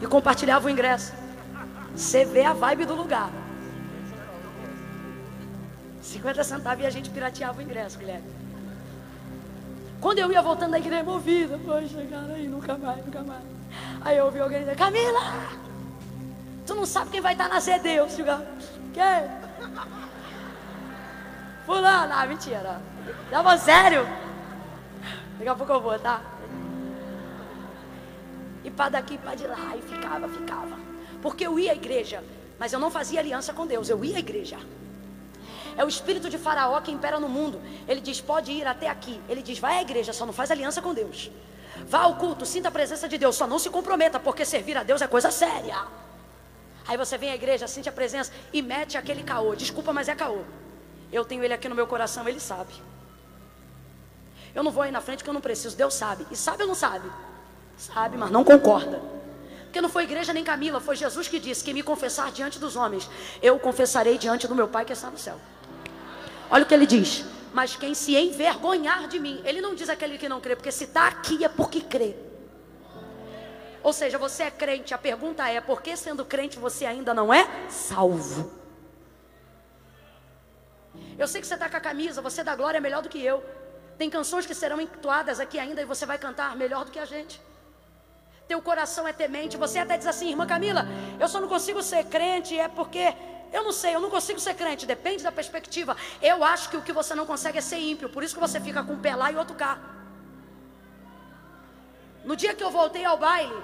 E 0.00 0.06
compartilhava 0.06 0.66
o 0.66 0.70
ingresso. 0.70 1.12
Você 1.94 2.24
vê 2.24 2.42
a 2.42 2.54
vibe 2.54 2.86
do 2.86 2.94
lugar. 2.94 3.30
50 6.10 6.42
centavos 6.42 6.82
e 6.82 6.86
a 6.86 6.90
gente 6.90 7.08
pirateava 7.10 7.58
o 7.58 7.62
ingresso, 7.62 7.98
Guilherme. 7.98 8.28
Quando 10.00 10.18
eu 10.18 10.32
ia 10.32 10.42
voltando 10.42 10.72
da 10.72 10.78
igreja 10.78 11.04
movida, 11.04 11.58
poxa, 11.58 12.04
cara, 12.10 12.32
aí 12.34 12.48
nunca 12.48 12.76
mais, 12.76 13.04
nunca 13.04 13.22
mais. 13.22 13.42
Aí 14.00 14.16
eu 14.16 14.24
ouvi 14.24 14.40
alguém 14.40 14.60
dizer, 14.60 14.76
Camila, 14.76 15.20
tu 16.66 16.74
não 16.74 16.84
sabe 16.84 17.10
quem 17.10 17.20
vai 17.20 17.34
estar 17.34 17.48
na 17.48 17.60
CD, 17.60 17.90
eu 17.90 18.06
digo, 18.06 18.30
quem? 18.92 19.30
Fulano, 21.64 22.12
ah, 22.12 22.26
mentira. 22.26 22.80
Dava 23.30 23.56
sério? 23.58 24.06
Daqui 25.38 25.48
a 25.48 25.54
pouco 25.54 25.72
eu 25.72 25.80
vou, 25.80 25.98
tá? 25.98 26.22
E 28.64 28.70
para 28.70 28.90
daqui, 28.90 29.16
para 29.16 29.34
de 29.36 29.46
lá, 29.46 29.76
e 29.76 29.82
ficava, 29.82 30.28
ficava. 30.28 30.76
Porque 31.22 31.46
eu 31.46 31.58
ia 31.58 31.72
à 31.72 31.74
igreja, 31.74 32.24
mas 32.58 32.72
eu 32.72 32.80
não 32.80 32.90
fazia 32.90 33.20
aliança 33.20 33.52
com 33.52 33.66
Deus, 33.66 33.88
eu 33.88 34.04
ia 34.04 34.16
à 34.16 34.18
igreja. 34.20 34.58
É 35.80 35.84
o 35.84 35.88
espírito 35.88 36.28
de 36.28 36.36
Faraó 36.36 36.78
que 36.82 36.92
impera 36.92 37.18
no 37.18 37.26
mundo. 37.26 37.58
Ele 37.88 38.02
diz: 38.02 38.20
pode 38.20 38.52
ir 38.52 38.66
até 38.66 38.86
aqui. 38.86 39.18
Ele 39.26 39.40
diz: 39.40 39.58
vai 39.58 39.78
à 39.78 39.80
igreja, 39.80 40.12
só 40.12 40.26
não 40.26 40.32
faz 40.40 40.50
aliança 40.50 40.82
com 40.82 40.92
Deus. 40.92 41.30
Vá 41.86 42.00
ao 42.00 42.16
culto, 42.16 42.44
sinta 42.44 42.68
a 42.68 42.70
presença 42.70 43.08
de 43.08 43.16
Deus, 43.16 43.34
só 43.34 43.46
não 43.46 43.58
se 43.58 43.70
comprometa, 43.70 44.20
porque 44.20 44.44
servir 44.44 44.76
a 44.76 44.82
Deus 44.82 45.00
é 45.00 45.06
coisa 45.06 45.30
séria. 45.30 45.78
Aí 46.86 46.98
você 46.98 47.16
vem 47.16 47.30
à 47.30 47.34
igreja, 47.34 47.66
sente 47.66 47.88
a 47.88 47.92
presença 47.92 48.30
e 48.52 48.60
mete 48.60 48.98
aquele 48.98 49.22
caô. 49.22 49.54
Desculpa, 49.54 49.90
mas 49.90 50.06
é 50.06 50.14
caô. 50.14 50.42
Eu 51.10 51.24
tenho 51.24 51.42
ele 51.42 51.54
aqui 51.54 51.66
no 51.66 51.74
meu 51.74 51.86
coração, 51.86 52.28
ele 52.28 52.40
sabe. 52.40 52.74
Eu 54.54 54.62
não 54.62 54.70
vou 54.70 54.82
aí 54.82 54.90
na 54.90 55.00
frente 55.00 55.20
porque 55.20 55.30
eu 55.30 55.34
não 55.34 55.40
preciso, 55.40 55.74
Deus 55.74 55.94
sabe. 55.94 56.26
E 56.30 56.36
sabe 56.36 56.62
ou 56.64 56.68
não 56.68 56.74
sabe? 56.74 57.10
Sabe, 57.78 58.18
mas 58.18 58.30
não 58.30 58.44
concorda. 58.44 59.00
Porque 59.64 59.80
não 59.80 59.88
foi 59.88 60.02
igreja 60.02 60.34
nem 60.34 60.44
Camila, 60.44 60.78
foi 60.78 60.94
Jesus 60.94 61.26
que 61.26 61.40
disse: 61.40 61.64
que 61.64 61.72
me 61.72 61.82
confessar 61.82 62.30
diante 62.30 62.58
dos 62.58 62.76
homens, 62.76 63.08
eu 63.40 63.58
confessarei 63.58 64.18
diante 64.18 64.46
do 64.46 64.54
meu 64.54 64.68
Pai 64.68 64.84
que 64.84 64.92
está 64.92 65.08
no 65.08 65.16
céu. 65.16 65.40
Olha 66.50 66.64
o 66.64 66.66
que 66.66 66.74
ele 66.74 66.86
diz. 66.86 67.24
Mas 67.52 67.76
quem 67.76 67.94
se 67.94 68.16
envergonhar 68.16 69.08
de 69.08 69.18
mim, 69.18 69.40
ele 69.44 69.60
não 69.60 69.74
diz 69.74 69.88
aquele 69.88 70.18
que 70.18 70.28
não 70.28 70.40
crê, 70.40 70.54
porque 70.54 70.70
se 70.70 70.84
está 70.84 71.08
aqui 71.08 71.44
é 71.44 71.48
porque 71.48 71.80
crê. 71.80 72.16
Ou 73.82 73.92
seja, 73.92 74.18
você 74.18 74.44
é 74.44 74.50
crente, 74.50 74.92
a 74.92 74.98
pergunta 74.98 75.48
é: 75.48 75.60
por 75.60 75.80
que 75.82 75.96
sendo 75.96 76.24
crente 76.24 76.58
você 76.58 76.84
ainda 76.84 77.14
não 77.14 77.32
é 77.32 77.48
salvo? 77.68 78.50
Eu 81.18 81.26
sei 81.28 81.40
que 81.40 81.46
você 81.46 81.54
está 81.54 81.68
com 81.68 81.76
a 81.76 81.80
camisa, 81.80 82.20
você 82.20 82.42
dá 82.42 82.54
glória 82.54 82.80
melhor 82.80 83.02
do 83.02 83.08
que 83.08 83.22
eu. 83.22 83.44
Tem 83.98 84.08
canções 84.08 84.46
que 84.46 84.54
serão 84.54 84.80
entoadas 84.80 85.40
aqui 85.40 85.58
ainda 85.58 85.82
e 85.82 85.84
você 85.84 86.06
vai 86.06 86.18
cantar 86.18 86.56
melhor 86.56 86.84
do 86.84 86.90
que 86.90 86.98
a 86.98 87.04
gente. 87.04 87.40
Teu 88.48 88.60
coração 88.62 89.06
é 89.06 89.12
temente. 89.12 89.56
Você 89.56 89.78
até 89.78 89.96
diz 89.96 90.06
assim, 90.06 90.30
irmã 90.30 90.46
Camila, 90.46 90.86
eu 91.18 91.28
só 91.28 91.40
não 91.40 91.48
consigo 91.48 91.82
ser 91.82 92.04
crente, 92.04 92.58
é 92.58 92.68
porque 92.68 93.14
eu 93.52 93.64
não 93.64 93.72
sei, 93.72 93.94
eu 93.94 94.00
não 94.00 94.10
consigo 94.10 94.38
ser 94.38 94.54
crente. 94.54 94.86
Depende 94.86 95.22
da 95.22 95.32
perspectiva. 95.32 95.96
Eu 96.22 96.44
acho 96.44 96.68
que 96.70 96.76
o 96.76 96.82
que 96.82 96.92
você 96.92 97.14
não 97.14 97.26
consegue 97.26 97.58
é 97.58 97.60
ser 97.60 97.78
ímpio. 97.78 98.08
Por 98.08 98.22
isso 98.22 98.34
que 98.34 98.40
você 98.40 98.60
fica 98.60 98.82
com 98.82 98.92
um 98.94 99.00
pé 99.00 99.14
lá 99.16 99.30
e 99.32 99.36
outro 99.36 99.56
cá. 99.56 99.78
No 102.24 102.36
dia 102.36 102.54
que 102.54 102.62
eu 102.62 102.70
voltei 102.70 103.04
ao 103.04 103.16
baile, 103.16 103.56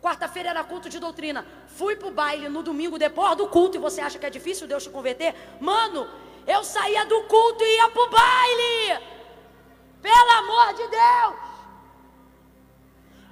quarta-feira 0.00 0.50
era 0.50 0.64
culto 0.64 0.88
de 0.88 0.98
doutrina. 0.98 1.44
Fui 1.66 1.96
pro 1.96 2.10
baile 2.10 2.48
no 2.48 2.62
domingo 2.62 2.98
depois 2.98 3.36
do 3.36 3.46
culto 3.48 3.76
e 3.76 3.80
você 3.80 4.00
acha 4.00 4.18
que 4.18 4.26
é 4.26 4.30
difícil 4.30 4.66
Deus 4.66 4.84
te 4.84 4.90
converter? 4.90 5.34
Mano, 5.60 6.08
eu 6.46 6.64
saía 6.64 7.04
do 7.04 7.22
culto 7.24 7.62
e 7.64 7.76
ia 7.76 7.88
pro 7.90 8.08
baile. 8.08 9.04
Pelo 10.00 10.30
amor 10.30 10.72
de 10.74 10.86
Deus. 10.86 11.48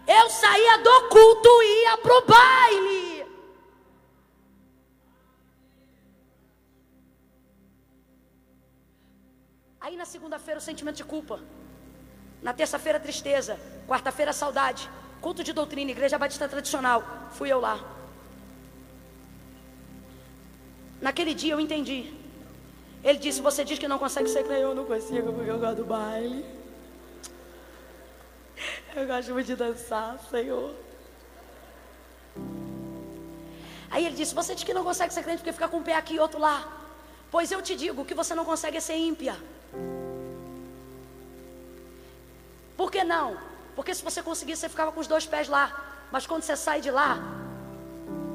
Eu 0.07 0.29
saía 0.29 0.79
do 0.79 1.09
culto 1.09 1.63
e 1.63 1.83
ia 1.85 1.99
pro 1.99 2.25
baile. 2.27 3.06
Aí 9.87 9.97
na 9.97 10.05
segunda-feira 10.05 10.59
o 10.59 10.67
sentimento 10.69 10.97
de 10.97 11.05
culpa. 11.05 11.39
Na 12.43 12.53
terça-feira 12.53 12.99
tristeza. 12.99 13.57
Quarta-feira 13.87 14.33
saudade. 14.33 14.91
Culto 15.21 15.45
de 15.45 15.53
doutrina, 15.53 15.93
igreja 15.93 16.19
batista 16.19 16.49
tradicional. 16.49 17.05
Fui 17.37 17.49
eu 17.53 17.61
lá. 17.61 17.77
Naquele 21.01 21.35
dia 21.35 21.53
eu 21.53 21.61
entendi. 21.61 22.13
Ele 23.05 23.17
disse: 23.27 23.41
Você 23.41 23.65
diz 23.65 23.79
que 23.79 23.87
não 23.87 23.97
consegue 23.97 24.29
ser 24.29 24.43
crente. 24.43 24.63
Eu 24.63 24.75
não 24.75 24.87
consigo 24.87 25.33
porque 25.33 25.51
eu 25.53 25.61
gosto 25.61 25.77
do 25.77 25.85
baile. 25.85 26.45
Eu 28.97 29.07
gosto 29.07 29.33
muito 29.35 29.47
de 29.47 29.55
dançar, 29.55 30.19
Senhor. 30.29 30.75
Aí 33.89 34.05
ele 34.05 34.17
disse: 34.17 34.35
Você 34.35 34.53
diz 34.53 34.65
que 34.65 34.75
não 34.75 34.83
consegue 34.83 35.15
ser 35.15 35.23
crente 35.23 35.39
porque 35.39 35.53
fica 35.53 35.69
com 35.69 35.77
um 35.77 35.85
pé 35.85 35.95
aqui 35.95 36.15
e 36.15 36.19
outro 36.19 36.41
lá. 36.41 36.57
Pois 37.31 37.53
eu 37.53 37.63
te 37.63 37.77
digo: 37.77 38.05
que 38.05 38.15
você 38.15 38.35
não 38.35 38.45
consegue 38.45 38.81
ser 38.81 38.97
ímpia. 38.97 39.37
Por 42.77 42.91
que 42.91 43.03
não? 43.03 43.37
Porque 43.75 43.95
se 43.95 44.03
você 44.03 44.23
conseguisse, 44.23 44.61
você 44.61 44.69
ficava 44.69 44.93
com 44.93 45.01
os 45.01 45.07
dois 45.07 45.27
pés 45.27 45.49
lá. 45.49 46.07
Mas 46.11 46.27
quando 46.27 46.43
você 46.43 46.57
sai 46.57 46.81
de 46.81 46.91
lá, 46.91 47.19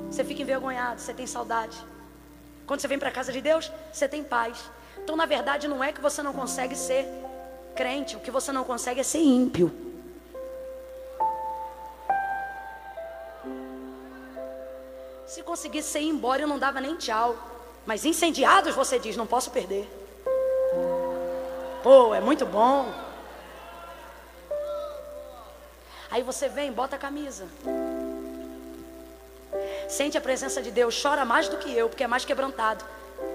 você 0.09 0.23
fica 0.23 0.41
envergonhado, 0.41 0.99
você 0.99 1.13
tem 1.13 1.26
saudade. 1.26 1.77
Quando 2.65 2.80
você 2.80 2.88
vem 2.88 2.99
para 2.99 3.09
a 3.09 3.11
casa 3.11 3.31
de 3.31 3.41
Deus, 3.41 3.72
você 3.91 4.07
tem 4.07 4.23
paz. 4.23 4.69
Então, 4.97 5.15
na 5.15 5.26
verdade, 5.26 5.68
não 5.68 5.84
é 5.84 5.91
que 5.91 6.01
você 6.01 6.22
não 6.22 6.34
consegue 6.34 6.76
ser 6.76 7.07
crente, 7.76 8.15
o 8.15 8.19
que 8.19 8.30
você 8.31 8.51
não 8.51 8.63
consegue 8.63 8.99
é 8.99 9.03
ser 9.03 9.19
ímpio. 9.19 9.72
Se 15.26 15.41
conseguisse 15.43 15.89
ser 15.89 16.01
embora, 16.01 16.41
eu 16.41 16.47
não 16.47 16.59
dava 16.59 16.81
nem 16.81 16.97
tchau. 16.97 17.35
Mas 17.85 18.05
incendiados, 18.05 18.76
você 18.76 18.99
diz, 18.99 19.15
não 19.15 19.26
posso 19.26 19.49
perder. 19.49 19.89
Pô, 21.81 22.13
é 22.13 22.19
muito 22.19 22.45
bom. 22.45 23.11
Aí 26.12 26.22
você 26.22 26.50
vem, 26.50 26.72
bota 26.74 26.98
a 26.98 27.00
camisa. 27.00 27.46
Sente 29.88 30.18
a 30.18 30.22
presença 30.22 30.62
de 30.62 30.70
Deus, 30.70 31.02
chora 31.02 31.24
mais 31.24 31.48
do 31.48 31.58
que 31.58 31.74
eu, 31.74 31.88
porque 31.88 32.04
é 32.04 32.08
mais 32.08 32.26
quebrantado. 32.26 32.84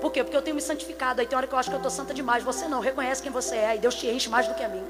Por 0.01 0.13
quê? 0.13 0.23
Porque 0.23 0.37
eu 0.37 0.43
tenho 0.43 0.55
me 0.55 0.61
santificado. 0.61 1.21
Aí 1.21 1.27
tem 1.27 1.37
hora 1.37 1.47
que 1.47 1.55
eu 1.55 1.59
acho 1.59 1.71
que 1.71 1.75
eu 1.75 1.79
estou 1.79 1.91
santa 1.91 2.13
demais. 2.13 2.45
Você 2.45 2.69
não, 2.69 2.81
reconhece 2.81 3.23
quem 3.23 3.33
você 3.33 3.57
é. 3.57 3.77
E 3.77 3.79
Deus 3.79 3.95
te 3.95 4.07
enche 4.07 4.29
mais 4.29 4.47
do 4.47 4.55
que 4.55 4.63
a 4.63 4.69
mim. 4.69 4.85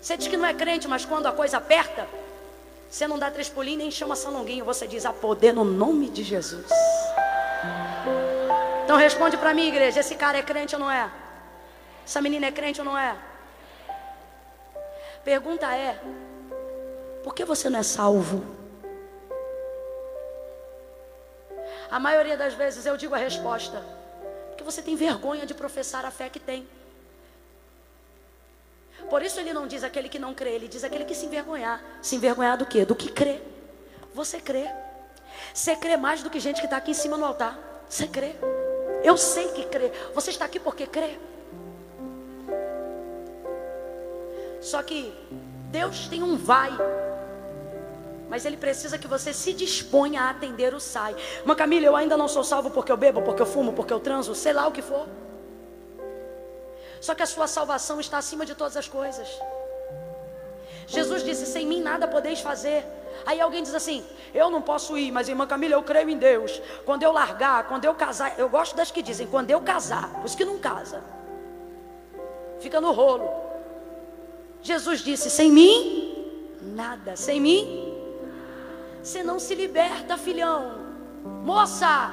Você 0.00 0.16
diz 0.16 0.26
que 0.26 0.36
não 0.36 0.46
é 0.46 0.54
crente, 0.54 0.88
mas 0.88 1.04
quando 1.04 1.26
a 1.26 1.32
coisa 1.32 1.58
aperta, 1.58 2.08
você 2.90 3.06
não 3.06 3.18
dá 3.18 3.30
três 3.30 3.48
pulinhos 3.48 3.78
nem 3.78 3.90
chama 3.90 4.16
São 4.16 4.32
Longuinho. 4.32 4.64
Você 4.64 4.86
diz 4.86 5.06
a 5.06 5.12
poder 5.12 5.52
no 5.52 5.64
nome 5.64 6.08
de 6.08 6.24
Jesus. 6.24 6.66
Então 8.84 8.96
responde 8.96 9.36
para 9.36 9.54
mim, 9.54 9.68
igreja: 9.68 10.00
esse 10.00 10.14
cara 10.16 10.38
é 10.38 10.42
crente 10.42 10.74
ou 10.74 10.80
não 10.80 10.90
é? 10.90 11.10
Essa 12.04 12.20
menina 12.20 12.46
é 12.46 12.52
crente 12.52 12.80
ou 12.80 12.84
não 12.84 12.96
é? 12.96 13.16
Pergunta 15.26 15.66
é: 15.74 16.00
por 17.24 17.34
que 17.34 17.44
você 17.44 17.68
não 17.68 17.80
é 17.80 17.82
salvo? 17.82 18.44
A 21.90 21.98
maioria 21.98 22.36
das 22.36 22.54
vezes 22.54 22.86
eu 22.86 22.96
digo 22.96 23.12
a 23.12 23.18
resposta. 23.18 23.82
Porque 24.50 24.62
você 24.62 24.80
tem 24.80 24.94
vergonha 24.94 25.44
de 25.44 25.52
professar 25.52 26.04
a 26.04 26.12
fé 26.12 26.28
que 26.28 26.38
tem. 26.38 26.68
Por 29.10 29.20
isso 29.20 29.40
ele 29.40 29.52
não 29.52 29.66
diz 29.66 29.82
aquele 29.82 30.08
que 30.08 30.20
não 30.20 30.32
crê, 30.32 30.50
ele 30.50 30.68
diz 30.68 30.84
aquele 30.84 31.04
que 31.04 31.14
se 31.14 31.26
envergonhar. 31.26 31.82
Se 32.00 32.14
envergonhar 32.14 32.56
do 32.56 32.64
quê? 32.64 32.84
Do 32.84 32.94
que 32.94 33.10
crê. 33.10 33.40
Você 34.14 34.40
crê. 34.40 34.70
Você 35.52 35.74
crê 35.74 35.96
mais 35.96 36.22
do 36.22 36.30
que 36.30 36.38
gente 36.38 36.60
que 36.60 36.68
está 36.68 36.76
aqui 36.76 36.92
em 36.92 36.94
cima 36.94 37.16
no 37.16 37.24
altar. 37.24 37.58
Você 37.88 38.06
crê. 38.06 38.36
Eu 39.02 39.16
sei 39.16 39.48
que 39.48 39.64
crê. 39.64 39.90
Você 40.14 40.30
está 40.30 40.44
aqui 40.44 40.60
porque 40.60 40.86
crê. 40.86 41.18
Só 44.66 44.82
que 44.82 45.14
Deus 45.70 46.08
tem 46.08 46.24
um 46.24 46.36
vai. 46.36 46.72
Mas 48.28 48.44
Ele 48.44 48.56
precisa 48.56 48.98
que 48.98 49.06
você 49.06 49.32
se 49.32 49.52
disponha 49.52 50.22
a 50.22 50.30
atender 50.30 50.74
o 50.74 50.80
sai. 50.80 51.14
Uma 51.44 51.54
Camila, 51.54 51.86
eu 51.86 51.94
ainda 51.94 52.16
não 52.16 52.26
sou 52.26 52.42
salvo 52.42 52.68
porque 52.72 52.90
eu 52.90 52.96
bebo, 52.96 53.22
porque 53.22 53.40
eu 53.42 53.46
fumo, 53.46 53.72
porque 53.72 53.92
eu 53.92 54.00
transo, 54.00 54.34
sei 54.34 54.52
lá 54.52 54.66
o 54.66 54.72
que 54.72 54.82
for. 54.82 55.06
Só 57.00 57.14
que 57.14 57.22
a 57.22 57.26
sua 57.26 57.46
salvação 57.46 58.00
está 58.00 58.18
acima 58.18 58.44
de 58.44 58.56
todas 58.56 58.76
as 58.76 58.88
coisas. 58.88 59.28
Jesus 60.88 61.22
disse: 61.22 61.46
Sem 61.46 61.64
mim 61.64 61.80
nada 61.80 62.08
podeis 62.08 62.40
fazer. 62.40 62.84
Aí 63.24 63.40
alguém 63.40 63.62
diz 63.62 63.72
assim: 63.72 64.04
Eu 64.34 64.50
não 64.50 64.60
posso 64.60 64.98
ir, 64.98 65.12
mas 65.12 65.28
irmã 65.28 65.46
Camila, 65.46 65.74
eu 65.74 65.84
creio 65.84 66.10
em 66.10 66.18
Deus. 66.18 66.60
Quando 66.84 67.04
eu 67.04 67.12
largar, 67.12 67.68
quando 67.68 67.84
eu 67.84 67.94
casar, 67.94 68.36
eu 68.36 68.48
gosto 68.48 68.74
das 68.74 68.90
que 68.90 69.00
dizem: 69.00 69.28
Quando 69.28 69.48
eu 69.48 69.60
casar, 69.60 70.10
os 70.24 70.34
que 70.34 70.44
não 70.44 70.58
casa, 70.58 71.04
fica 72.58 72.80
no 72.80 72.90
rolo. 72.90 73.45
Jesus 74.66 75.00
disse: 75.00 75.30
Sem 75.30 75.52
mim, 75.52 76.12
nada. 76.60 77.14
Sem 77.14 77.40
mim, 77.40 77.94
você 79.00 79.22
não 79.22 79.38
se 79.38 79.54
liberta, 79.54 80.18
filhão. 80.18 80.84
Moça, 81.44 82.12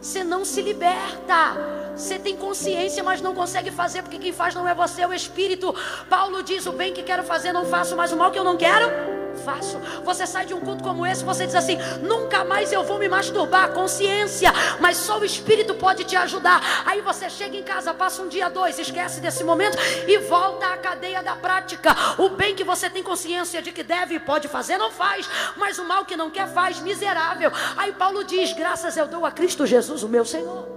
você 0.00 0.24
não 0.24 0.42
se 0.42 0.62
liberta. 0.62 1.92
Você 1.94 2.18
tem 2.18 2.34
consciência, 2.34 3.04
mas 3.04 3.20
não 3.20 3.34
consegue 3.34 3.70
fazer, 3.70 4.00
porque 4.00 4.18
quem 4.18 4.32
faz 4.32 4.54
não 4.54 4.66
é 4.66 4.74
você, 4.74 5.02
é 5.02 5.06
o 5.06 5.12
Espírito. 5.12 5.74
Paulo 6.08 6.42
diz: 6.42 6.64
O 6.64 6.72
bem 6.72 6.94
que 6.94 7.02
quero 7.02 7.24
fazer 7.24 7.52
não 7.52 7.66
faço, 7.66 7.94
mas 7.94 8.10
o 8.10 8.16
mal 8.16 8.30
que 8.30 8.38
eu 8.38 8.44
não 8.44 8.56
quero 8.56 9.21
faço. 9.38 9.78
Você 10.04 10.26
sai 10.26 10.46
de 10.46 10.54
um 10.54 10.60
culto 10.60 10.82
como 10.82 11.06
esse, 11.06 11.24
você 11.24 11.46
diz 11.46 11.54
assim: 11.54 11.78
nunca 12.02 12.44
mais 12.44 12.72
eu 12.72 12.82
vou 12.82 12.98
me 12.98 13.08
masturbar, 13.08 13.72
consciência, 13.72 14.52
mas 14.80 14.96
só 14.96 15.18
o 15.18 15.24
Espírito 15.24 15.74
pode 15.74 16.04
te 16.04 16.16
ajudar. 16.16 16.60
Aí 16.86 17.00
você 17.00 17.28
chega 17.28 17.56
em 17.56 17.62
casa, 17.62 17.94
passa 17.94 18.22
um 18.22 18.28
dia, 18.28 18.48
dois, 18.48 18.78
esquece 18.78 19.20
desse 19.20 19.44
momento 19.44 19.76
e 20.06 20.18
volta 20.18 20.66
à 20.66 20.76
cadeia 20.76 21.22
da 21.22 21.36
prática. 21.36 21.94
O 22.18 22.28
bem 22.30 22.54
que 22.54 22.64
você 22.64 22.88
tem 22.88 23.02
consciência 23.02 23.62
de 23.62 23.72
que 23.72 23.82
deve 23.82 24.14
e 24.14 24.20
pode 24.20 24.48
fazer, 24.48 24.78
não 24.78 24.90
faz, 24.90 25.28
mas 25.56 25.78
o 25.78 25.84
mal 25.84 26.04
que 26.04 26.16
não 26.16 26.30
quer, 26.30 26.48
faz, 26.48 26.80
miserável. 26.80 27.50
Aí 27.76 27.92
Paulo 27.92 28.24
diz: 28.24 28.52
graças 28.52 28.96
eu 28.96 29.06
dou 29.06 29.24
a 29.24 29.30
Cristo 29.30 29.66
Jesus, 29.66 30.02
o 30.02 30.08
meu 30.08 30.24
Senhor. 30.24 30.68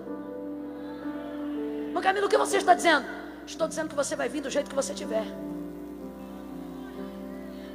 Mas 1.94 2.03
Camilo, 2.03 2.27
o 2.27 2.30
que 2.30 2.38
você 2.38 2.57
está 2.57 2.73
dizendo? 2.73 3.06
Estou 3.48 3.68
dizendo 3.68 3.90
que 3.90 3.95
você 3.95 4.15
vai 4.15 4.27
vir 4.27 4.41
do 4.41 4.49
jeito 4.49 4.69
que 4.69 4.76
você 4.76 4.94
tiver. 4.94 5.44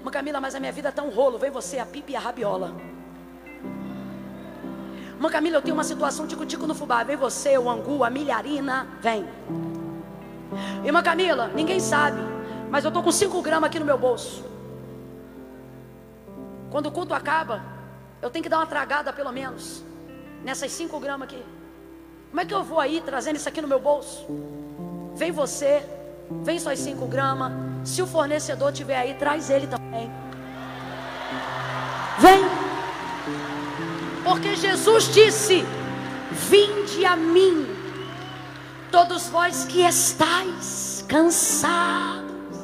Uma 0.03 0.11
Camila, 0.11 0.41
mas 0.41 0.55
a 0.55 0.61
minha 0.61 0.73
vida 0.73 0.89
está 0.89 1.03
um 1.03 1.11
rolo. 1.11 1.39
Vem 1.39 1.51
você, 1.51 1.79
a 1.79 1.87
pipa 1.87 2.13
e 2.13 2.17
a 2.17 2.21
rabiola. 2.21 2.75
Uma 5.19 5.31
Camila, 5.31 5.59
eu 5.59 5.63
tenho 5.63 5.75
uma 5.75 5.85
situação 5.85 6.27
tico-tico 6.27 6.67
no 6.67 6.75
fubá. 6.75 7.05
Vem 7.05 7.17
você, 7.17 7.59
o 7.59 7.69
angu, 7.69 8.03
a 8.03 8.09
milharina. 8.09 8.87
Vem. 9.01 9.29
Irmã 10.83 11.03
Camila, 11.03 11.49
ninguém 11.49 11.79
sabe. 11.79 12.21
Mas 12.71 12.85
eu 12.85 12.89
estou 12.89 13.03
com 13.03 13.13
5 13.13 13.43
gramas 13.43 13.69
aqui 13.69 13.79
no 13.79 13.85
meu 13.85 13.99
bolso. 13.99 14.45
Quando 16.71 16.87
o 16.87 16.93
culto 16.93 17.13
acaba, 17.13 17.63
eu 18.23 18.31
tenho 18.31 18.43
que 18.43 18.49
dar 18.49 18.59
uma 18.59 18.67
tragada 18.67 19.13
pelo 19.13 19.33
menos. 19.33 19.83
Nessas 20.43 20.73
5 20.73 20.99
gramas 20.99 21.29
aqui. 21.29 21.45
Como 22.31 22.41
é 22.41 22.45
que 22.45 22.55
eu 22.55 22.63
vou 22.63 22.81
aí 22.81 23.03
trazendo 23.05 23.37
isso 23.37 23.49
aqui 23.49 23.61
no 23.61 23.69
meu 23.69 23.81
bolso? 23.81 24.25
Vem 25.15 25.33
você, 25.33 25.85
vem 26.31 26.59
suas 26.59 26.79
5 26.79 27.07
gramas. 27.07 27.53
Se 27.85 28.03
o 28.03 28.07
fornecedor 28.07 28.73
tiver 28.73 28.97
aí, 28.97 29.15
traz 29.15 29.51
ele 29.51 29.67
também. 29.67 30.11
Vem. 32.19 32.45
Porque 34.23 34.55
Jesus 34.55 35.13
disse: 35.13 35.65
Vinde 36.31 37.05
a 37.05 37.17
mim, 37.17 37.67
todos 38.91 39.29
vós 39.29 39.65
que 39.65 39.83
estáis 39.83 41.05
cansados, 41.09 42.59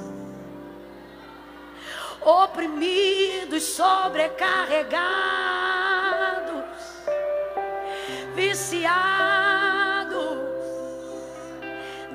oprimidos, 2.20 3.64
sobrecarregados, 3.64 6.64
viciados, 8.34 9.35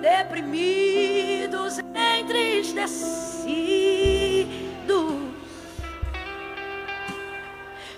deprimidos, 0.02 1.80
entristecidos. 2.20 3.22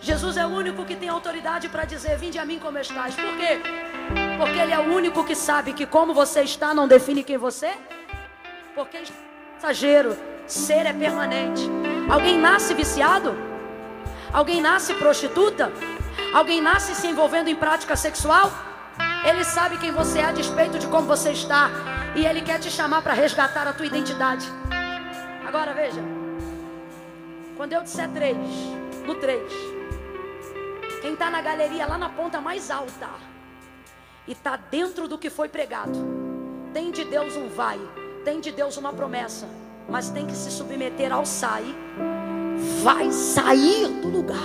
Jesus 0.02 0.36
é 0.36 0.46
o 0.46 0.50
único 0.50 0.84
que 0.84 0.96
tem 0.96 1.08
autoridade 1.08 1.70
para 1.70 1.86
dizer: 1.86 2.18
Vinde 2.18 2.38
a 2.38 2.46
mim 2.46 2.60
como 2.60 2.78
estás. 2.78 3.16
Por 3.16 3.38
quê? 3.38 3.62
Porque 4.38 4.60
Ele 4.60 4.74
é 4.74 4.80
o 4.80 4.94
único 4.94 5.24
que 5.24 5.34
sabe 5.34 5.72
que 5.72 5.86
como 5.86 6.14
você 6.14 6.42
está 6.42 6.74
não 6.74 6.88
define 6.88 7.24
quem 7.24 7.38
você 7.38 7.68
é. 7.68 7.78
Porque 8.76 8.98
é 8.98 9.04
passageiro, 9.56 10.18
ser 10.46 10.86
é 10.86 10.94
permanente. 10.94 11.62
Alguém 12.10 12.38
nasce 12.38 12.74
viciado? 12.74 13.34
Alguém 14.34 14.60
nasce 14.62 14.94
prostituta? 14.96 15.72
Alguém 16.34 16.60
nasce 16.60 16.96
se 16.96 17.08
envolvendo 17.08 17.48
em 17.48 17.56
prática 17.56 17.96
sexual? 17.96 18.52
Ele 19.26 19.46
sabe 19.46 19.78
quem 19.78 19.92
você 19.92 20.20
é 20.20 20.26
a 20.26 20.32
despeito 20.34 20.78
de 20.78 20.88
como 20.88 21.08
você 21.08 21.32
está. 21.32 21.93
E 22.15 22.26
Ele 22.26 22.41
quer 22.41 22.60
te 22.60 22.69
chamar 22.69 23.02
para 23.02 23.14
resgatar 23.14 23.68
a 23.68 23.73
tua 23.73 23.85
identidade. 23.85 24.45
Agora 25.45 25.73
veja. 25.73 26.02
Quando 27.57 27.73
eu 27.73 27.81
disser 27.81 28.10
três, 28.10 28.38
no 29.06 29.15
três, 29.15 29.52
quem 31.02 31.14
está 31.14 31.30
na 31.30 31.41
galeria 31.41 31.85
lá 31.85 31.98
na 31.98 32.10
ponta 32.10 32.41
mais 32.41 32.72
alta 32.72 33.10
e 34.27 34.31
está 34.31 34.56
dentro 34.56 35.07
do 35.07 35.18
que 35.18 35.30
foi 35.30 35.49
pregado, 35.49 35.94
tem 36.73 36.91
de 36.91 37.03
Deus 37.03 37.35
um 37.35 37.49
vai, 37.49 37.80
tem 38.26 38.40
de 38.40 38.52
Deus 38.52 38.77
uma 38.77 38.91
promessa, 38.94 39.48
mas 39.88 40.10
tem 40.10 40.26
que 40.26 40.35
se 40.35 40.49
submeter 40.49 41.11
ao 41.11 41.26
sair, 41.26 41.76
vai 42.81 43.11
sair 43.11 43.88
do 44.02 44.07
lugar. 44.07 44.38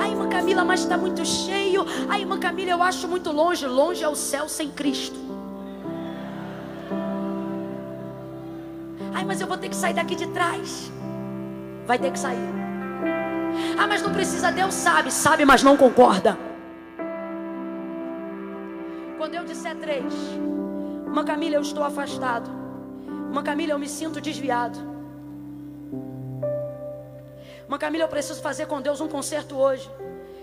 Ai, 0.00 0.10
irmã 0.10 0.28
Camila, 0.28 0.64
mas 0.64 0.80
está 0.80 0.98
muito 0.98 1.24
cheio. 1.24 1.84
Ai, 2.08 2.20
irmã 2.20 2.38
Camila, 2.38 2.70
eu 2.70 2.82
acho 2.82 3.06
muito 3.06 3.30
longe. 3.30 3.66
Longe 3.66 4.02
é 4.02 4.08
o 4.08 4.16
céu 4.16 4.48
sem 4.48 4.70
Cristo. 4.70 5.29
Ai, 9.12 9.24
mas 9.24 9.40
eu 9.40 9.46
vou 9.46 9.56
ter 9.56 9.68
que 9.68 9.76
sair 9.76 9.94
daqui 9.94 10.14
de 10.14 10.26
trás. 10.28 10.90
Vai 11.86 11.98
ter 11.98 12.10
que 12.10 12.18
sair. 12.18 12.48
Ah, 13.78 13.86
mas 13.86 14.02
não 14.02 14.12
precisa, 14.12 14.52
Deus 14.52 14.74
sabe, 14.74 15.10
sabe, 15.10 15.44
mas 15.44 15.62
não 15.62 15.76
concorda. 15.76 16.38
Quando 19.18 19.34
eu 19.34 19.44
disser 19.44 19.76
três, 19.76 20.14
uma 21.06 21.24
Camila, 21.24 21.56
eu 21.56 21.62
estou 21.62 21.82
afastado. 21.82 22.48
Uma 23.30 23.42
Camila, 23.42 23.72
eu 23.72 23.78
me 23.78 23.88
sinto 23.88 24.20
desviado. 24.20 24.78
Uma 27.66 27.78
Camila, 27.78 28.04
eu 28.04 28.08
preciso 28.08 28.40
fazer 28.40 28.66
com 28.66 28.80
Deus 28.80 29.00
um 29.00 29.08
concerto 29.08 29.56
hoje. 29.56 29.90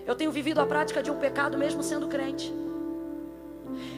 Eu 0.06 0.15
tenho 0.15 0.31
vivido 0.31 0.61
a 0.61 0.65
prática 0.65 1.02
de 1.02 1.11
um 1.11 1.18
pecado 1.18 1.57
mesmo 1.57 1.84
sendo 1.84 2.07
crente. 2.07 2.53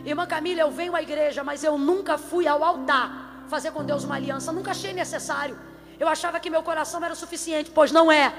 Irmã 0.05 0.25
Camila, 0.25 0.61
eu 0.61 0.71
venho 0.71 0.95
à 0.95 1.01
igreja, 1.01 1.43
mas 1.43 1.63
eu 1.63 1.77
nunca 1.77 2.17
fui 2.17 2.47
ao 2.47 2.63
altar 2.63 3.28
fazer 3.49 3.71
com 3.71 3.83
Deus 3.83 4.03
uma 4.03 4.15
aliança. 4.15 4.51
Nunca 4.51 4.71
achei 4.71 4.93
necessário. 4.93 5.57
Eu 5.99 6.07
achava 6.07 6.39
que 6.39 6.49
meu 6.49 6.63
coração 6.63 7.03
era 7.03 7.15
suficiente, 7.15 7.71
pois 7.71 7.91
não 7.91 8.11
é. 8.11 8.33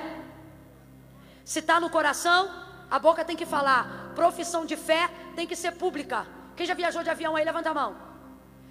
Se 1.44 1.58
está 1.58 1.78
no 1.80 1.90
coração, 1.90 2.48
a 2.90 2.98
boca 2.98 3.24
tem 3.24 3.36
que 3.36 3.44
falar. 3.44 4.12
Profissão 4.14 4.64
de 4.64 4.76
fé 4.76 5.10
tem 5.36 5.46
que 5.46 5.56
ser 5.56 5.72
pública. 5.72 6.26
Quem 6.56 6.66
já 6.66 6.74
viajou 6.74 7.02
de 7.02 7.10
avião 7.10 7.36
aí, 7.36 7.44
levanta 7.44 7.70
a 7.70 7.74
mão. 7.74 7.96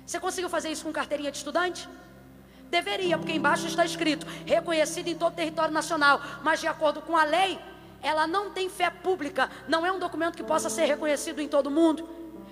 Você 0.06 0.20
conseguiu 0.20 0.50
fazer 0.50 0.70
isso 0.72 0.84
com 0.84 0.92
carteirinha 0.92 1.32
de 1.32 1.38
estudante? 1.38 1.88
Deveria, 2.70 3.18
porque 3.18 3.34
embaixo 3.34 3.66
está 3.68 3.84
escrito, 3.84 4.26
reconhecido 4.46 5.08
em 5.08 5.16
todo 5.16 5.34
o 5.34 5.36
território 5.36 5.74
nacional, 5.74 6.22
mas 6.44 6.60
de 6.60 6.68
acordo 6.68 7.02
com 7.02 7.18
a 7.18 7.24
lei, 7.24 7.60
ela 8.02 8.28
não 8.28 8.52
tem 8.52 8.70
fé 8.70 8.90
pública, 8.90 9.50
não 9.68 9.86
é 9.86 9.92
um 9.92 10.00
documento 10.00 10.36
que 10.36 10.44
possa 10.44 10.70
ser 10.70 10.86
reconhecido 10.86 11.42
em 11.42 11.48
todo 11.48 11.72
mundo. 11.72 12.08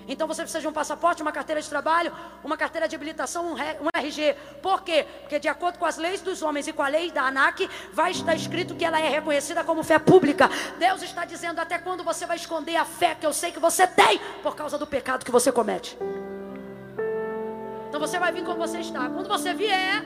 Então 0.08 0.26
você 0.26 0.40
precisa 0.40 0.60
de 0.60 0.66
um 0.66 0.72
passaporte, 0.72 1.20
uma 1.20 1.30
carteira 1.30 1.60
de 1.60 1.68
trabalho, 1.68 2.10
uma 2.42 2.56
carteira 2.56 2.88
de 2.88 2.96
habilitação, 2.96 3.52
um, 3.52 3.56
RG. 3.94 4.34
Por 4.62 4.82
quê? 4.82 5.06
Porque 5.20 5.38
de 5.38 5.48
acordo 5.48 5.78
com 5.78 5.84
as 5.84 5.98
leis 5.98 6.22
dos 6.22 6.40
homens 6.40 6.66
e 6.66 6.72
com 6.72 6.82
a 6.82 6.88
lei 6.88 7.12
da 7.12 7.24
ANAC, 7.24 7.68
vai 7.92 8.12
estar 8.12 8.34
escrito 8.34 8.74
que 8.74 8.84
ela 8.84 8.98
é 8.98 9.08
reconhecida 9.08 9.62
como 9.62 9.82
fé 9.82 9.98
pública. 9.98 10.48
Deus 10.78 11.02
está 11.02 11.26
dizendo 11.26 11.60
até 11.60 11.78
quando 11.78 12.02
você 12.02 12.24
vai 12.24 12.36
esconder 12.36 12.76
a 12.76 12.86
fé 12.86 13.14
que 13.14 13.26
eu 13.26 13.32
sei 13.34 13.52
que 13.52 13.60
você 13.60 13.86
tem 13.86 14.18
por 14.42 14.56
causa 14.56 14.78
do 14.78 14.86
pecado 14.86 15.24
que 15.24 15.30
você 15.30 15.52
comete. 15.52 15.98
Então 17.88 18.00
você 18.00 18.18
vai 18.18 18.32
vir 18.32 18.44
como 18.44 18.58
você 18.58 18.78
está. 18.78 19.10
Quando 19.10 19.28
você 19.28 19.52
vier, 19.52 20.04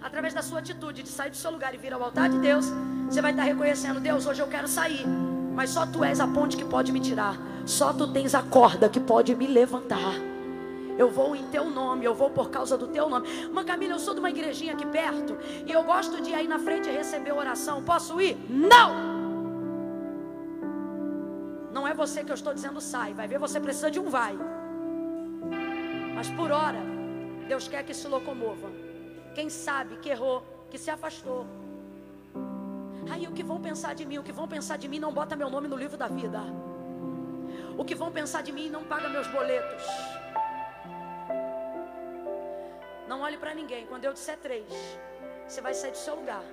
através 0.00 0.32
da 0.32 0.42
sua 0.42 0.60
atitude 0.60 1.02
de 1.02 1.08
sair 1.08 1.30
do 1.30 1.36
seu 1.36 1.50
lugar 1.50 1.74
e 1.74 1.76
vir 1.76 1.92
ao 1.92 2.02
altar 2.02 2.30
de 2.30 2.38
Deus, 2.38 2.66
você 3.06 3.20
vai 3.20 3.32
estar 3.32 3.42
reconhecendo: 3.42 4.00
Deus, 4.00 4.26
hoje 4.26 4.40
eu 4.40 4.48
quero 4.48 4.68
sair. 4.68 5.04
Mas 5.54 5.70
só 5.70 5.86
tu 5.86 6.04
és 6.04 6.20
a 6.20 6.26
ponte 6.26 6.56
que 6.56 6.64
pode 6.64 6.92
me 6.92 7.00
tirar. 7.00 7.36
Só 7.66 7.92
tu 7.92 8.12
tens 8.12 8.34
a 8.34 8.42
corda 8.42 8.88
que 8.88 9.00
pode 9.00 9.34
me 9.34 9.46
levantar. 9.46 10.14
Eu 10.96 11.10
vou 11.10 11.34
em 11.34 11.46
teu 11.46 11.70
nome, 11.70 12.04
eu 12.04 12.14
vou 12.14 12.30
por 12.30 12.50
causa 12.50 12.76
do 12.76 12.86
teu 12.86 13.08
nome. 13.08 13.26
Mãe 13.52 13.64
Camila, 13.64 13.94
eu 13.94 13.98
sou 13.98 14.12
de 14.12 14.20
uma 14.20 14.30
igrejinha 14.30 14.74
aqui 14.74 14.86
perto 14.86 15.36
e 15.66 15.72
eu 15.72 15.82
gosto 15.82 16.20
de 16.20 16.30
ir 16.30 16.34
aí 16.34 16.48
na 16.48 16.58
frente 16.58 16.90
receber 16.90 17.32
oração. 17.32 17.82
Posso 17.82 18.20
ir? 18.20 18.36
Não! 18.48 19.20
Não 21.72 21.86
é 21.86 21.94
você 21.94 22.22
que 22.24 22.30
eu 22.30 22.34
estou 22.34 22.52
dizendo 22.52 22.80
sai. 22.80 23.14
Vai 23.14 23.26
ver, 23.26 23.38
você 23.38 23.58
precisa 23.58 23.90
de 23.90 23.98
um 23.98 24.10
vai. 24.10 24.36
Mas 26.14 26.28
por 26.28 26.50
hora, 26.50 26.82
Deus 27.48 27.66
quer 27.66 27.82
que 27.82 27.94
se 27.94 28.06
locomova. 28.06 28.70
Quem 29.34 29.48
sabe 29.48 29.96
que 29.96 30.10
errou, 30.10 30.42
que 30.68 30.76
se 30.76 30.90
afastou. 30.90 31.46
Aí 33.10 33.26
o 33.26 33.32
que 33.32 33.42
vão 33.42 33.60
pensar 33.60 33.94
de 33.94 34.04
mim? 34.06 34.18
O 34.18 34.22
que 34.22 34.32
vão 34.32 34.46
pensar 34.46 34.76
de 34.76 34.88
mim 34.88 35.00
não 35.00 35.12
bota 35.12 35.34
meu 35.34 35.50
nome 35.50 35.66
no 35.66 35.76
livro 35.76 35.96
da 35.96 36.06
vida. 36.06 36.40
O 37.76 37.84
que 37.84 37.94
vão 37.94 38.10
pensar 38.12 38.42
de 38.42 38.52
mim 38.52 38.68
não 38.68 38.84
paga 38.84 39.08
meus 39.08 39.26
boletos. 39.26 39.84
Não 43.08 43.22
olhe 43.22 43.36
para 43.36 43.52
ninguém. 43.52 43.86
Quando 43.86 44.04
eu 44.04 44.12
disser 44.12 44.38
três, 44.38 44.66
você 45.46 45.60
vai 45.60 45.74
sair 45.74 45.90
do 45.90 45.96
seu 45.96 46.14
lugar 46.14 46.44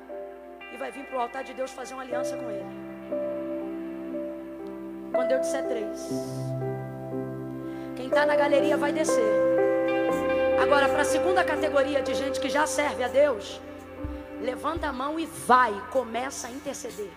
e 0.74 0.78
vai 0.78 0.92
vir 0.92 1.06
para 1.06 1.18
o 1.18 1.22
altar 1.22 1.44
de 1.44 1.54
Deus 1.54 1.72
fazer 1.72 1.94
uma 1.94 2.04
aliança 2.04 2.36
com 2.36 2.50
Ele. 2.50 2.66
Quando 5.12 5.32
eu 5.32 5.40
disser 5.40 5.68
três, 5.68 6.10
quem 7.96 8.08
está 8.08 8.26
na 8.26 8.36
galeria 8.36 8.78
vai 8.78 8.92
descer. 8.92 9.34
Agora, 10.62 10.90
para 10.90 11.02
a 11.02 11.06
segunda 11.06 11.44
categoria 11.44 12.02
de 12.02 12.16
gente 12.16 12.40
que 12.40 12.50
já 12.50 12.66
serve 12.66 13.04
a 13.04 13.08
Deus, 13.08 13.62
levanta 14.42 14.88
a 14.88 14.94
mão 14.94 15.20
e 15.20 15.26
vai, 15.26 15.74
começa 15.92 16.48
a 16.48 16.52
interceder. 16.52 17.12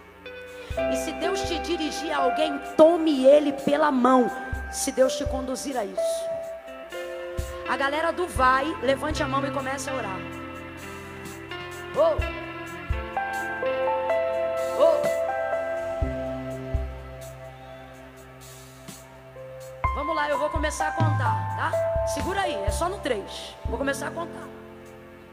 E 0.93 0.97
se 0.97 1.13
Deus 1.13 1.41
te 1.43 1.59
dirigir 1.59 2.13
a 2.13 2.19
alguém, 2.19 2.59
tome 2.77 3.25
ele 3.25 3.53
pela 3.53 3.91
mão. 3.91 4.31
Se 4.71 4.93
Deus 4.93 5.17
te 5.17 5.25
conduzir 5.25 5.77
a 5.77 5.85
isso. 5.85 6.31
A 7.69 7.77
galera 7.77 8.13
do 8.13 8.27
vai, 8.27 8.67
levante 8.83 9.23
a 9.23 9.29
mão 9.29 9.45
e 9.47 9.51
comece 9.51 9.91
a 9.91 9.95
orar. 9.95 10.19
Oh. 11.97 12.17
Oh. 14.81 15.03
Vamos 19.95 20.17
lá, 20.17 20.29
eu 20.29 20.39
vou 20.39 20.51
começar 20.51 20.89
a 20.89 20.93
contar, 20.93 21.57
tá? 21.57 21.73
Segura 22.09 22.43
aí, 22.43 22.55
é 22.55 22.71
só 22.71 22.89
no 22.89 22.99
3. 22.99 23.57
Vou 23.67 23.77
começar 23.77 24.09
a 24.09 24.11
contar. 24.11 24.60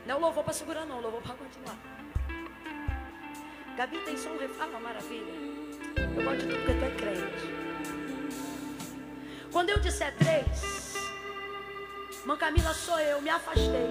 Não 0.07 0.15
é 0.15 0.17
o 0.19 0.21
louvor 0.21 0.41
para 0.41 0.53
segurar, 0.53 0.85
não, 0.85 0.99
o 0.99 1.01
louvor 1.01 1.21
para 1.21 1.35
continuar. 1.35 1.75
Gabi 3.75 3.97
tem 4.05 4.17
som 4.17 4.37
refalo, 4.37 4.71
ah, 4.77 4.79
maravilha. 4.79 5.33
Eu 6.15 6.23
gosto 6.23 6.37
de 6.37 6.47
tudo 6.47 6.63
porque 6.63 6.79
tu 6.79 6.85
é 6.85 6.89
crente. 6.91 7.57
Quando 9.51 9.69
eu 9.69 9.79
disser 9.81 10.15
três, 10.17 10.95
Mãe 12.25 12.37
Camila 12.37 12.73
sou 12.73 12.97
eu, 13.01 13.21
me 13.21 13.29
afastei, 13.29 13.89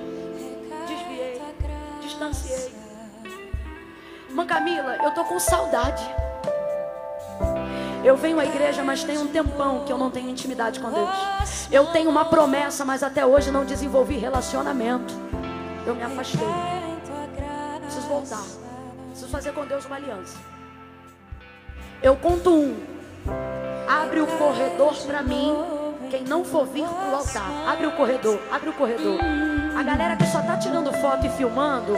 desviei, 0.88 1.42
distanciei. 2.00 2.74
Mãe 4.30 4.46
Camila, 4.46 4.96
eu 4.96 5.10
tô 5.10 5.22
com 5.22 5.38
saudade. 5.38 6.02
Eu 8.02 8.16
venho 8.16 8.40
à 8.40 8.46
igreja, 8.46 8.82
mas 8.82 9.04
tem 9.04 9.18
um 9.18 9.26
tempão 9.26 9.84
que 9.84 9.92
eu 9.92 9.98
não 9.98 10.10
tenho 10.10 10.30
intimidade 10.30 10.80
com 10.80 10.90
Deus. 10.90 11.10
Eu 11.70 11.92
tenho 11.92 12.08
uma 12.08 12.24
promessa, 12.24 12.86
mas 12.86 13.02
até 13.02 13.26
hoje 13.26 13.50
não 13.50 13.66
desenvolvi 13.66 14.16
relacionamento. 14.16 15.25
Eu 15.86 15.94
me 15.94 16.02
afastei. 16.02 16.48
Preciso 17.82 18.08
voltar. 18.08 18.42
Preciso 19.10 19.30
fazer 19.30 19.52
com 19.52 19.64
Deus 19.64 19.86
uma 19.86 19.96
aliança. 19.96 20.36
Eu 22.02 22.16
conto 22.16 22.50
um. 22.50 22.76
Abre 23.88 24.20
o 24.20 24.26
corredor 24.26 24.94
para 25.06 25.22
mim 25.22 25.54
quem 26.10 26.22
não 26.22 26.44
for 26.44 26.66
vir 26.66 26.86
pro 26.86 27.16
altar, 27.16 27.50
abre 27.66 27.86
o 27.86 27.92
corredor, 27.92 28.38
abre 28.50 28.68
o 28.68 28.72
corredor. 28.72 29.18
A 29.76 29.82
galera 29.82 30.16
que 30.16 30.26
só 30.26 30.40
tá 30.40 30.56
tirando 30.56 30.92
foto 30.92 31.26
e 31.26 31.30
filmando, 31.30 31.94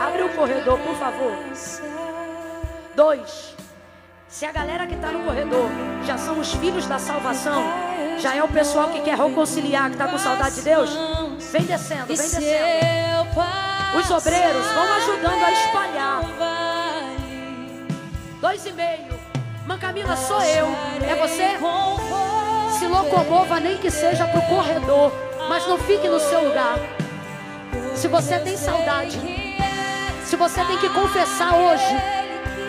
abre 0.00 0.22
o 0.22 0.28
corredor, 0.34 0.78
por 0.78 0.94
favor. 0.94 1.32
Dois. 2.94 3.56
Se 4.28 4.44
a 4.44 4.52
galera 4.52 4.86
que 4.86 4.94
está 4.94 5.10
no 5.10 5.24
corredor 5.24 5.68
já 6.04 6.18
são 6.18 6.38
os 6.38 6.52
filhos 6.54 6.86
da 6.86 6.98
salvação, 6.98 7.64
já 8.18 8.34
é 8.34 8.42
o 8.42 8.48
pessoal 8.48 8.90
que 8.90 9.00
quer 9.00 9.18
reconciliar, 9.18 9.86
que 9.88 9.94
está 9.94 10.06
com 10.06 10.18
saudade 10.18 10.56
de 10.56 10.62
Deus, 10.62 10.96
vem 11.38 11.62
descendo, 11.62 12.06
vem 12.06 12.16
descendo. 12.16 13.28
Os 13.98 14.10
obreiros 14.10 14.66
vão 14.66 14.92
ajudando 14.94 15.44
a 15.44 15.52
espalhar. 15.52 16.20
Dois 18.40 18.66
e 18.66 18.72
meio. 18.72 19.18
Mancamila 19.66 20.16
sou 20.16 20.42
eu. 20.42 20.66
É 21.06 21.14
você? 21.16 21.58
se 22.78 22.86
locomova, 22.86 23.58
nem 23.58 23.76
que 23.76 23.90
seja 23.90 24.24
para 24.24 24.38
o 24.38 24.46
corredor, 24.46 25.12
mas 25.48 25.66
não 25.66 25.76
fique 25.78 26.08
no 26.08 26.20
seu 26.20 26.46
lugar. 26.46 26.78
Se 27.94 28.06
você 28.06 28.38
tem 28.38 28.56
saudade, 28.56 29.18
se 30.24 30.36
você 30.36 30.64
tem 30.64 30.78
que 30.78 30.88
confessar 30.90 31.54
hoje, 31.54 31.96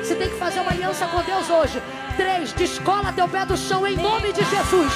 se 0.03 0.15
tem 0.15 0.29
que 0.29 0.37
fazer 0.37 0.61
uma 0.61 0.71
aliança 0.71 1.05
com 1.05 1.21
Deus 1.21 1.49
hoje, 1.49 1.81
três, 2.17 2.51
descola 2.53 3.13
teu 3.13 3.27
pé 3.27 3.45
do 3.45 3.55
chão 3.55 3.85
em 3.85 3.97
nome 3.97 4.33
de 4.33 4.43
Jesus 4.43 4.93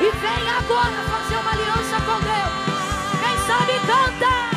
e 0.00 0.10
vem 0.16 0.50
agora 0.50 0.94
fazer 1.10 1.36
uma 1.36 1.50
aliança 1.50 1.96
com 2.06 2.20
Deus. 2.20 2.73
Sabe 3.56 3.78
canta. 3.86 4.53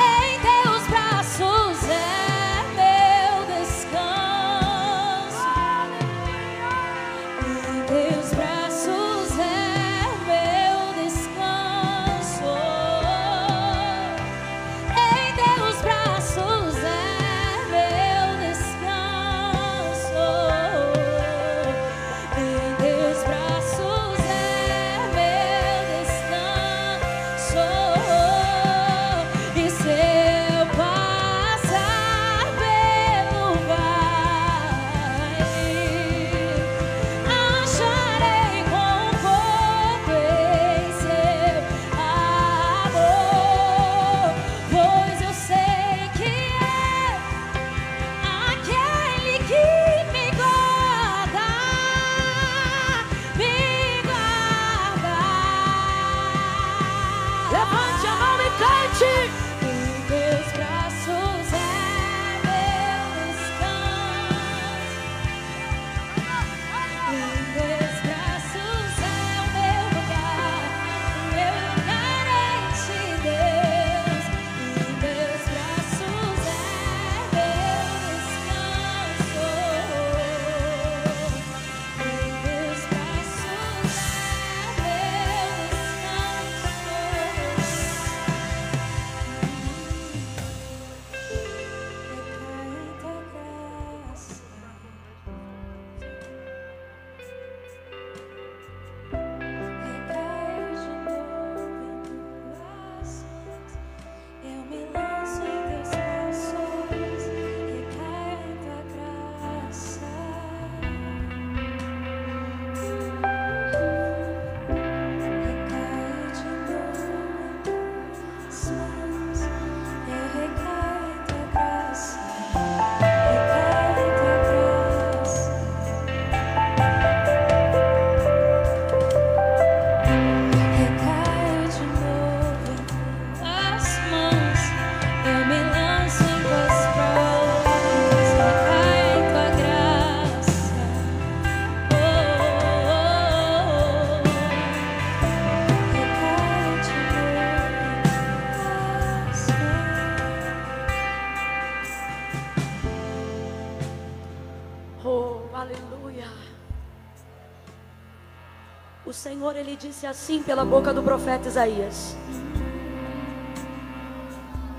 Senhor, 159.17 159.55
Ele 159.55 159.75
disse 159.75 160.05
assim 160.05 160.43
pela 160.43 160.63
boca 160.63 160.93
do 160.93 161.01
profeta 161.01 161.47
Isaías: 161.47 162.15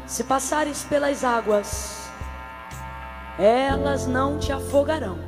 Se 0.07 0.23
passares 0.23 0.85
pelas 0.85 1.25
águas, 1.25 2.09
elas 3.37 4.07
não 4.07 4.39
te 4.39 4.53
afogarão. 4.53 5.19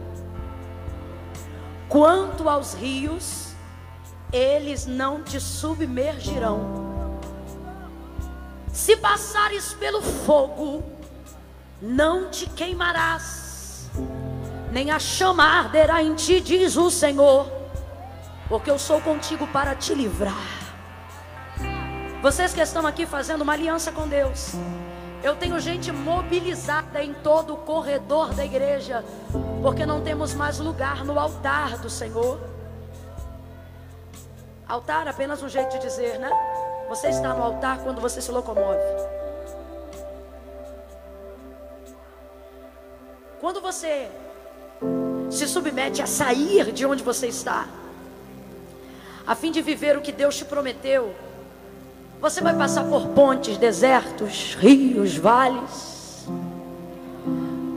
Quanto 1.89 2.49
aos 2.49 2.73
rios, 2.73 3.49
eles 4.33 4.87
não 4.87 5.25
te 5.25 5.41
submergirão. 5.41 7.19
Se 8.73 8.97
passares 8.97 9.75
pelo 9.75 10.01
fogo, 10.01 10.85
não 11.83 12.31
te 12.31 12.49
queimarás 12.49 13.51
nem 14.71 14.91
a 14.91 14.99
chama 14.99 15.43
arderá 15.45 16.03
em 16.03 16.15
ti, 16.15 16.41
diz 16.41 16.77
o 16.77 16.91
Senhor, 16.91 17.60
porque 18.51 18.69
eu 18.69 18.79
sou 18.81 19.01
contigo 19.01 19.47
para 19.47 19.77
te 19.77 19.95
livrar. 19.95 20.35
Vocês 22.21 22.53
que 22.53 22.61
estão 22.61 22.85
aqui 22.85 23.07
fazendo 23.07 23.43
uma 23.43 23.53
aliança 23.53 23.93
com 23.93 24.09
Deus, 24.09 24.55
eu 25.23 25.37
tenho 25.37 25.59
gente 25.61 25.93
mobilizada 25.93 27.03
em 27.03 27.15
todo 27.15 27.55
o 27.55 27.59
corredor 27.59 28.35
da 28.35 28.45
igreja, 28.45 29.05
porque 29.63 29.87
não 29.87 30.03
temos 30.03 30.35
mais 30.35 30.59
lugar 30.59 31.05
no 31.05 31.19
altar 31.19 31.79
do 31.79 31.89
Senhor. 31.89 32.41
Altar 34.67 35.07
apenas 35.07 35.41
um 35.43 35.49
jeito 35.49 35.71
de 35.71 35.79
dizer, 35.79 36.19
né? 36.19 36.31
Você 36.89 37.09
está 37.09 37.33
no 37.33 37.45
altar 37.45 37.79
quando 37.79 38.01
você 38.01 38.21
se 38.21 38.33
locomove. 38.33 38.81
Quando 43.41 43.61
você 43.61 44.11
se 45.31 45.47
submete 45.47 46.03
a 46.03 46.07
sair 46.07 46.73
de 46.73 46.85
onde 46.85 47.05
você 47.05 47.29
está, 47.29 47.69
a 49.27 49.35
fim 49.35 49.51
de 49.51 49.63
viver 49.63 49.97
o 49.97 50.01
que 50.01 50.13
Deus 50.13 50.37
te 50.37 50.45
prometeu. 50.45 51.15
Você 52.21 52.41
vai 52.41 52.55
passar 52.55 52.85
por 52.85 53.09
pontes, 53.09 53.57
desertos, 53.57 54.55
rios, 54.59 55.17
vales. 55.17 56.29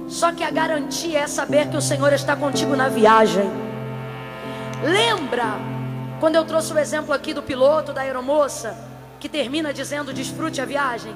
Só 0.09 0.31
que 0.31 0.43
a 0.43 0.51
garantia 0.51 1.19
é 1.19 1.27
saber 1.27 1.69
que 1.69 1.77
o 1.77 1.81
Senhor 1.81 2.11
está 2.13 2.35
contigo 2.35 2.75
na 2.75 2.89
viagem. 2.89 3.49
Lembra 4.83 5.55
quando 6.19 6.35
eu 6.35 6.45
trouxe 6.45 6.73
o 6.73 6.77
exemplo 6.77 7.13
aqui 7.13 7.33
do 7.33 7.41
piloto 7.41 7.93
da 7.93 8.01
aeromoça 8.01 8.77
que 9.19 9.29
termina 9.29 9.73
dizendo 9.73 10.13
desfrute 10.13 10.59
a 10.59 10.65
viagem? 10.65 11.15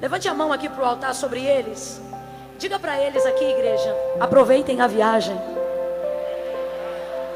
Levante 0.00 0.28
a 0.28 0.34
mão 0.34 0.52
aqui 0.52 0.68
para 0.68 0.82
o 0.82 0.86
altar 0.86 1.14
sobre 1.14 1.42
eles. 1.42 2.00
Diga 2.58 2.78
para 2.78 3.00
eles 3.00 3.24
aqui, 3.24 3.44
igreja, 3.44 3.94
aproveitem 4.20 4.80
a 4.80 4.86
viagem. 4.86 5.36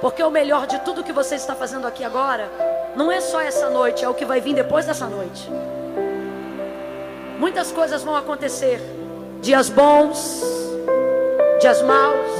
Porque 0.01 0.23
o 0.23 0.31
melhor 0.31 0.67
de 0.67 0.79
tudo 0.81 1.05
que 1.05 1.13
você 1.13 1.35
está 1.35 1.55
fazendo 1.55 1.87
aqui 1.87 2.03
agora 2.03 2.51
não 2.97 3.13
é 3.13 3.21
só 3.21 3.41
essa 3.41 3.69
noite, 3.69 4.05
é 4.05 4.09
o 4.09 4.15
que 4.15 4.25
vai 4.25 4.41
vir 4.41 4.55
depois 4.55 4.87
dessa 4.87 5.07
noite. 5.07 5.49
Muitas 7.39 7.71
coisas 7.71 8.03
vão 8.03 8.17
acontecer. 8.17 8.81
Dias 9.41 9.69
bons, 9.69 10.43
dias 11.61 11.83
maus, 11.83 12.31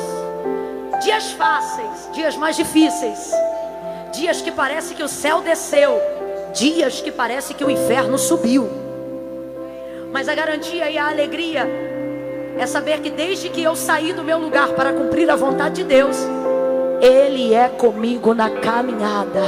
dias 1.03 1.33
fáceis, 1.33 2.09
dias 2.13 2.37
mais 2.37 2.57
difíceis, 2.57 3.33
dias 4.13 4.43
que 4.43 4.51
parece 4.51 4.95
que 4.95 5.03
o 5.03 5.09
céu 5.09 5.41
desceu, 5.41 6.01
dias 6.53 7.01
que 7.01 7.11
parece 7.11 7.55
que 7.55 7.65
o 7.65 7.71
inferno 7.71 8.19
subiu. 8.19 8.69
Mas 10.13 10.29
a 10.29 10.35
garantia 10.35 10.91
e 10.91 10.99
a 10.99 11.09
alegria 11.09 11.67
é 12.59 12.67
saber 12.67 13.01
que 13.01 13.11
desde 13.11 13.49
que 13.49 13.63
eu 13.63 13.77
saí 13.77 14.13
do 14.13 14.23
meu 14.23 14.39
lugar 14.39 14.71
para 14.75 14.93
cumprir 14.93 15.31
a 15.31 15.37
vontade 15.37 15.77
de 15.77 15.85
Deus, 15.85 16.17
Ele 17.01 17.55
é 17.55 17.69
comigo 17.69 18.35
na 18.35 18.51
caminhada. 18.51 19.41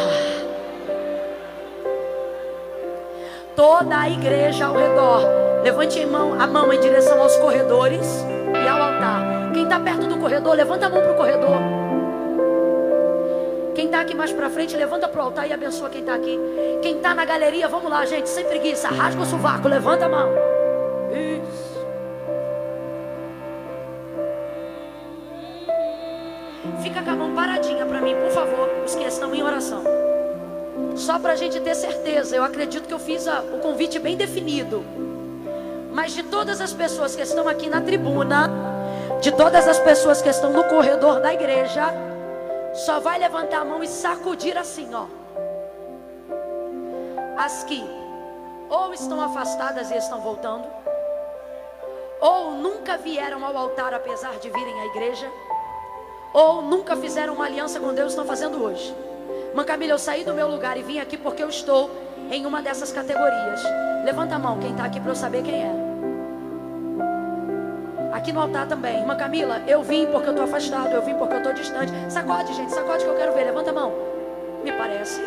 Toda 3.55 4.01
a 4.01 4.09
igreja 4.09 4.65
ao 4.65 4.74
redor, 4.74 5.20
levante 5.62 6.03
a 6.03 6.07
mão, 6.07 6.41
a 6.41 6.47
mão 6.47 6.73
em 6.73 6.81
direção 6.81 7.20
aos 7.20 7.37
corredores 7.37 8.24
e 8.55 8.69
ao 8.69 8.81
altar. 8.81 9.53
Quem 9.53 9.65
está 9.65 9.79
perto 9.79 10.07
do 10.07 10.16
corredor, 10.16 10.55
levanta 10.55 10.87
a 10.87 10.89
mão 10.89 11.03
para 11.03 11.12
o 11.12 11.16
corredor. 11.16 11.59
Quem 13.74 13.85
está 13.85 14.01
aqui 14.01 14.15
mais 14.15 14.33
para 14.33 14.49
frente, 14.49 14.74
levanta 14.74 15.07
para 15.07 15.20
o 15.20 15.24
altar 15.27 15.47
e 15.47 15.53
abençoa 15.53 15.91
quem 15.91 16.01
está 16.01 16.15
aqui. 16.15 16.39
Quem 16.81 16.97
está 16.97 17.15
na 17.15 17.27
galeria, 17.27 17.69
vamos 17.69 17.91
lá, 17.91 18.07
gente, 18.07 18.31
sem 18.31 18.45
preguiça, 18.47 18.89
rasga 18.89 19.20
o 19.20 19.27
sovaco, 19.27 19.69
levanta 19.69 20.07
a 20.07 20.09
mão. 20.09 20.31
Isso. 21.11 21.62
Fica 26.83 27.03
com 27.03 27.11
a 27.11 27.15
mão 27.15 27.35
paradinha 27.35 27.87
para 27.87 28.01
mim, 28.01 28.15
por 28.17 28.31
favor, 28.31 28.69
os 28.85 28.95
que 28.95 29.05
estão 29.05 29.35
em 29.35 29.43
oração. 29.43 29.83
Só 30.97 31.19
para 31.19 31.33
a 31.33 31.37
gente 31.37 31.61
ter 31.61 31.75
certeza, 31.75 32.37
eu 32.37 32.43
acredito 32.45 32.87
que 32.87 32.95
eu 32.95 32.99
fiz 32.99 33.27
a- 33.29 33.41
o 33.41 33.61
convite 33.61 33.99
bem 33.99 34.17
definido. 34.17 34.85
Mas 35.93 36.13
de 36.13 36.23
todas 36.23 36.61
as 36.61 36.73
pessoas 36.73 37.15
que 37.15 37.23
estão 37.23 37.47
aqui 37.49 37.69
na 37.69 37.81
tribuna, 37.81 38.51
de 39.21 39.31
todas 39.33 39.69
as 39.69 39.79
pessoas 39.79 40.21
que 40.21 40.29
estão 40.29 40.51
no 40.53 40.65
corredor 40.65 41.21
da 41.21 41.33
igreja, 41.33 41.85
só 42.75 42.99
vai 42.99 43.19
levantar 43.19 43.61
a 43.61 43.65
mão 43.65 43.83
e 43.83 43.87
sacudir 43.87 44.57
assim, 44.59 44.89
ó. 44.95 45.05
As 47.39 47.65
que 47.65 47.83
ou 48.69 48.93
estão 48.95 49.21
afastadas 49.21 49.91
e 49.91 49.97
estão 49.97 50.21
voltando, 50.21 50.65
ou 52.21 52.53
nunca 52.53 52.97
vieram 52.97 53.45
ao 53.45 53.57
altar 53.57 53.93
apesar 53.93 54.33
de 54.39 54.49
virem 54.49 54.81
à 54.81 54.87
igreja, 54.87 55.27
ou 56.33 56.63
nunca 56.63 56.97
fizeram 56.97 57.35
uma 57.35 57.45
aliança 57.45 57.79
com 57.79 57.93
Deus, 57.93 58.13
estão 58.13 58.25
fazendo 58.25 58.63
hoje. 58.63 58.95
Mãe 59.55 59.65
Camila, 59.65 59.93
eu 59.93 59.99
saí 59.99 60.25
do 60.25 60.33
meu 60.33 60.49
lugar 60.49 60.77
e 60.77 60.83
vim 60.83 60.99
aqui 60.99 61.17
porque 61.17 61.43
eu 61.43 61.49
estou 61.49 61.91
em 62.31 62.47
uma 62.47 62.63
dessas 62.63 62.91
categorias. 62.91 63.63
Levanta 64.05 64.37
a 64.37 64.39
mão, 64.39 64.59
quem 64.59 64.71
está 64.71 64.85
aqui 64.85 64.99
para 64.99 65.11
eu 65.11 65.17
saber 65.17 65.43
quem 65.43 65.63
é. 65.63 65.73
Aqui 68.13 68.33
no 68.33 68.41
altar 68.41 68.67
também. 68.67 68.99
Irmã 68.99 69.17
Camila, 69.17 69.63
eu 69.67 69.83
vim 69.83 70.07
porque 70.07 70.29
eu 70.29 70.33
estou 70.33 70.45
afastado, 70.45 70.93
eu 70.93 71.03
vim 71.03 71.15
porque 71.15 71.35
eu 71.35 71.39
estou 71.39 71.53
distante. 71.53 71.93
Sacode, 72.09 72.55
gente, 72.55 72.73
sacode 72.73 73.05
que 73.05 73.11
eu 73.11 73.17
quero 73.17 73.35
ver. 73.35 73.45
Levanta 73.45 73.71
a 73.71 73.75
mão. 73.75 73.93
Me 74.65 74.73
parece 74.73 75.21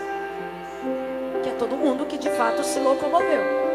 que 1.43 1.49
é 1.49 1.53
todo 1.59 1.75
mundo 1.75 2.05
que 2.05 2.17
de 2.17 2.29
fato 2.31 2.63
se 2.63 2.79
locomoveu. 2.79 3.65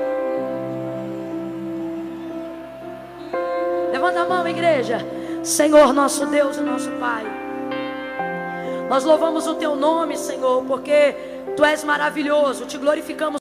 Levanta 3.93 4.21
a 4.21 4.25
mão, 4.25 4.49
igreja. 4.49 4.99
Senhor, 5.43 5.93
nosso 5.95 6.27
Deus 6.27 6.59
e 6.59 6.61
nosso 6.61 6.91
Pai. 6.93 7.25
Nós 8.89 9.05
louvamos 9.05 9.47
o 9.47 9.55
teu 9.55 9.75
nome, 9.75 10.17
Senhor, 10.17 10.65
porque 10.65 11.15
tu 11.57 11.65
és 11.65 11.83
maravilhoso. 11.85 12.67
Te 12.67 12.77
glorificamos. 12.77 13.41